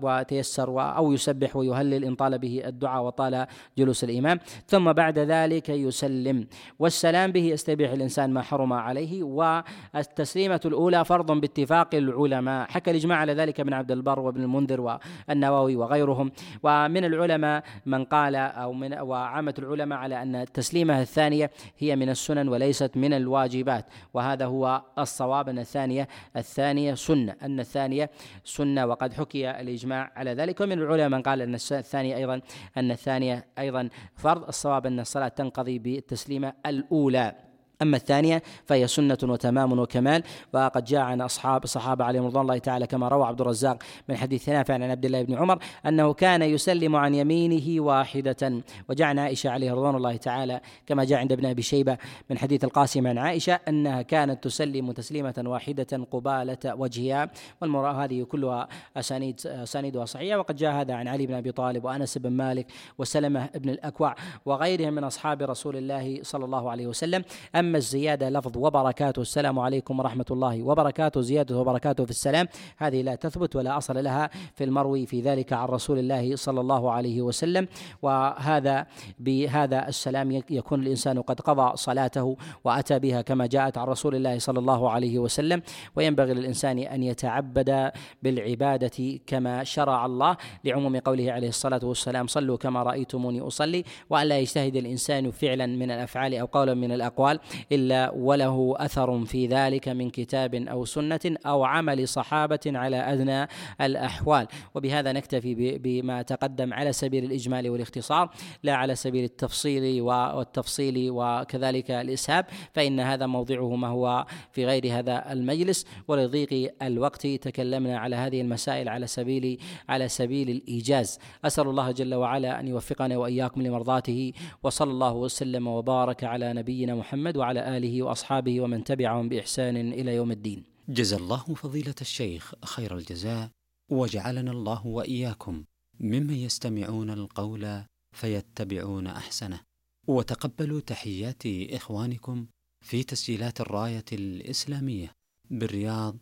وتيسر 0.01 0.97
أو 0.97 1.11
يسبح 1.11 1.55
ويهلل 1.55 2.05
ان 2.05 2.15
طال 2.15 2.37
به 2.37 2.61
الدعاء 2.65 3.03
وطال 3.03 3.45
جلوس 3.77 4.03
الامام 4.03 4.39
ثم 4.67 4.93
بعد 4.93 5.19
ذلك 5.19 5.60
يسلم. 5.69 6.47
والسلام 6.79 7.31
به 7.31 7.43
يستبيح 7.43 7.91
الإنسان 7.91 8.33
ما 8.33 8.41
حرم 8.41 8.73
عليه 8.73 9.23
والتسليمة 9.23 10.61
الأولى 10.65 11.05
فرض 11.05 11.31
باتفاق 11.31 11.95
العلماء. 11.95 12.67
حكى 12.71 12.91
الإجماع 12.91 13.17
على 13.17 13.33
ذلك 13.33 13.59
ابن 13.59 13.73
عبد 13.73 13.91
البر 13.91 14.19
وابن 14.19 14.41
المنذر 14.41 14.99
والنووي 15.29 15.75
وغيرهم. 15.75 16.31
ومن 16.63 17.05
العلماء 17.05 17.63
من 17.85 18.03
قال 18.03 18.35
أو 18.35 18.73
من 18.73 18.99
وعامة 18.99 19.53
العلماء 19.59 19.99
على 19.99 20.21
أن 20.21 20.35
التسليمة 20.35 21.01
الثانية 21.01 21.51
هي 21.77 21.95
من 21.95 22.09
السنن 22.09 22.47
وليست 22.47 22.91
من 22.97 23.13
الواجبات. 23.13 23.85
وهذا 24.13 24.45
هو 24.45 24.81
الصواب 24.99 25.49
أن 25.49 25.59
الثانية 25.59 26.07
الثانية 26.37 26.93
سنة. 26.93 27.35
أن 27.43 27.59
الثانية 27.59 28.09
سنة. 28.43 28.85
وقد 28.85 29.13
حكي 29.13 29.51
الإجماع 29.51 30.11
على 30.15 30.33
ذلك. 30.33 30.61
ومن 30.61 30.81
العلماء 30.81 31.09
من 31.09 31.21
قال 31.21 31.41
أن 31.41 31.53
الثانية 31.55 32.15
أيضا 32.15 32.41
أن 32.77 32.91
الثانية 32.91 33.45
أيضا 33.59 33.89
فرض. 34.15 34.47
الصواب 34.47 34.85
أن 34.85 34.99
الصلاة 34.99 35.27
تنقضي 35.51 35.79
بالتسليمة 35.79 36.53
الأولى. 36.65 37.35
أما 37.81 37.97
الثانية 37.97 38.43
فهي 38.65 38.87
سنة 38.87 39.17
وتمام 39.23 39.79
وكمال. 39.79 40.23
وقد 40.53 40.83
جاء 40.85 41.01
عن 41.01 41.21
أصحاب 41.21 41.63
الصحابة 41.63 42.05
عليهم 42.05 42.25
رضوان 42.25 42.41
الله 42.41 42.57
تعالى 42.57 42.87
كما 42.87 43.07
روى 43.07 43.25
عبد 43.25 43.41
الرزاق 43.41 43.83
من 44.09 44.17
حديث 44.17 44.49
نافع 44.49 44.73
عن 44.73 44.83
عبد 44.83 45.05
الله 45.05 45.21
بن 45.21 45.33
عمر 45.37 45.59
أنه 45.85 46.13
كان 46.13 46.41
يسلم 46.41 46.95
عن 46.95 47.15
يمينه 47.15 47.83
واحدة. 47.83 48.61
وجاء 48.89 49.07
عن 49.07 49.19
عائشة 49.19 49.49
عليه 49.49 49.71
رضوان 49.71 49.95
الله 49.95 50.15
تعالى 50.15 50.61
كما 50.87 51.03
جاء 51.03 51.19
عند 51.19 51.31
ابن 51.31 51.45
أبي 51.45 51.61
شيبة 51.61 51.97
من 52.29 52.37
حديث 52.37 52.63
القاسم 52.63 53.07
عن 53.07 53.17
عائشة 53.17 53.59
أنها 53.67 54.01
كانت 54.01 54.43
تسلم 54.43 54.91
تسليمة 54.91 55.43
واحدة 55.45 56.05
قبالة 56.11 56.57
وجهها. 56.65 57.31
والمرأة 57.61 58.03
هذه 58.03 58.23
كلها 58.23 58.67
أسانيد 58.97 59.41
أسانيدها 59.45 60.05
صحيحة. 60.05 60.37
وقد 60.39 60.55
جاء 60.55 60.73
هذا 60.73 60.93
عن 60.93 61.07
علي 61.07 61.27
بن 61.27 61.33
أبي 61.33 61.51
طالب 61.51 61.85
وأنس 61.85 62.17
بن 62.17 62.31
مالك 62.31 62.67
وسلمة 62.97 63.49
بن 63.55 63.69
الأكوع 63.69 64.15
وغيرهم 64.45 64.93
من 64.93 65.03
أصحاب 65.03 65.41
رسول 65.41 65.77
الله 65.77 66.19
صلى 66.23 66.45
الله 66.45 66.71
عليه 66.71 66.87
وسلم. 66.87 67.23
أما 67.55 67.70
أما 67.71 67.77
الزيادة. 67.77 68.29
لفظ 68.29 68.57
وبركاته. 68.57 69.21
السلام 69.21 69.59
عليكم 69.59 69.99
ورحمة 69.99 70.25
الله 70.31 70.63
وبركاته. 70.63 71.21
زيادة 71.21 71.57
وبركاته 71.57 72.05
في 72.05 72.11
السلام. 72.11 72.47
هذه 72.77 73.01
لا 73.01 73.15
تثبت 73.15 73.55
ولا 73.55 73.77
أصل 73.77 74.03
لها 74.03 74.29
في 74.55 74.63
المروي 74.63 75.05
في 75.05 75.21
ذلك 75.21 75.53
عن 75.53 75.67
رسول 75.67 75.99
الله 75.99 76.35
صلى 76.35 76.61
الله 76.61 76.91
عليه 76.91 77.21
وسلم. 77.21 77.67
وهذا 78.01 78.85
بهذا 79.19 79.87
السلام 79.87 80.43
يكون 80.49 80.81
الإنسان 80.81 81.21
قد 81.21 81.41
قضى 81.41 81.77
صلاته 81.77 82.37
وأتى 82.63 82.99
بها 82.99 83.21
كما 83.21 83.45
جاءت 83.45 83.77
عن 83.77 83.87
رسول 83.87 84.15
الله 84.15 84.39
صلى 84.39 84.59
الله 84.59 84.89
عليه 84.89 85.19
وسلم. 85.19 85.61
وينبغي 85.95 86.33
للإنسان 86.33 86.79
أن 86.79 87.03
يتعبد 87.03 87.91
بالعبادة 88.23 89.19
كما 89.27 89.63
شرع 89.63 90.05
الله. 90.05 90.37
لعموم 90.63 90.97
قوله 90.97 91.31
عليه 91.31 91.47
الصلاة 91.47 91.81
والسلام 91.83 92.27
صلوا 92.27 92.57
كما 92.57 92.83
رأيتموني 92.83 93.41
أصلي. 93.41 93.83
وأن 94.09 94.27
لا 94.27 94.39
يجتهد 94.39 94.75
الإنسان 94.75 95.31
فعلا 95.31 95.65
من 95.65 95.91
الأفعال 95.91 96.35
أو 96.35 96.45
قولا 96.45 96.73
من 96.73 96.91
الأقوال. 96.91 97.39
إلا 97.71 98.11
وله 98.15 98.73
أثر 98.77 99.25
في 99.25 99.47
ذلك 99.47 99.89
من 99.89 100.09
كتاب 100.09 100.55
أو 100.55 100.85
سنة 100.85 101.19
أو 101.45 101.63
عمل 101.63 102.07
صحابة 102.07 102.59
على 102.65 102.97
أدنى 102.97 103.47
الأحوال. 103.81 104.47
وبهذا 104.75 105.11
نكتفي 105.11 105.77
بما 105.77 106.21
تقدم 106.21 106.73
على 106.73 106.93
سبيل 106.93 107.23
الإجمال 107.23 107.69
والاختصار 107.69 108.29
لا 108.63 108.75
على 108.75 108.95
سبيل 108.95 109.23
التفصيل 109.23 110.01
والتفصيل 110.01 111.07
وكذلك 111.11 111.91
الإسهاب 111.91 112.45
فإن 112.73 112.99
هذا 112.99 113.25
موضعه 113.25 113.75
ما 113.75 113.87
هو 113.87 114.25
في 114.51 114.65
غير 114.65 114.99
هذا 114.99 115.31
المجلس. 115.31 115.85
ولضيق 116.07 116.73
الوقت 116.81 117.27
تكلمنا 117.27 117.99
على 117.99 118.15
هذه 118.15 118.41
المسائل 118.41 118.89
على 118.89 119.07
سبيل 119.07 119.61
على 119.89 120.07
سبيل 120.07 120.49
الإيجاز. 120.49 121.19
أسأل 121.45 121.67
الله 121.67 121.91
جل 121.91 122.15
وعلا 122.15 122.59
أن 122.59 122.67
يوفقنا 122.67 123.17
وإياكم 123.17 123.61
لمرضاته 123.61 124.33
وصلى 124.63 124.91
الله 124.91 125.13
وسلم 125.13 125.67
وبارك 125.67 126.23
على 126.23 126.53
نبينا 126.53 126.95
محمد 126.95 127.37
وعلى 127.41 127.77
آله 127.77 128.03
وأصحابه 128.03 128.61
ومن 128.61 128.83
تبعهم 128.83 129.29
بإحسان 129.29 129.77
إلى 129.77 130.15
يوم 130.15 130.31
الدين. 130.31 130.63
جزا 130.89 131.17
الله 131.17 131.37
فضيلة 131.37 131.95
الشيخ 132.01 132.53
خير 132.65 132.97
الجزاء 132.97 133.49
وجعلنا 133.91 134.51
الله 134.51 134.87
وإياكم 134.87 135.63
ممن 135.99 136.33
يستمعون 136.33 137.09
القول 137.09 137.83
فيتبعون 138.15 139.07
أحسنه. 139.07 139.59
وتقبلوا 140.07 140.81
تحيات 140.81 141.43
إخوانكم 141.77 142.45
في 142.85 143.03
تسجيلات 143.03 143.61
الراية 143.61 144.05
الإسلامية 144.11 145.11
بالرياض 145.49 146.15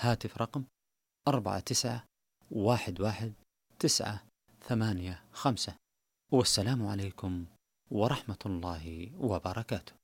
هاتف 0.00 0.38
رقم 0.38 0.64
أربعة 1.28 1.60
تسعة 1.60 2.04
واحد 2.50 3.00
واحد 3.00 3.32
تسعة 3.78 4.22
ثمانية 4.68 5.22
خمسة. 5.32 5.74
والسلام 6.32 6.86
عليكم 6.86 7.44
ورحمة 7.90 8.42
الله 8.46 9.10
وبركاته. 9.20 10.01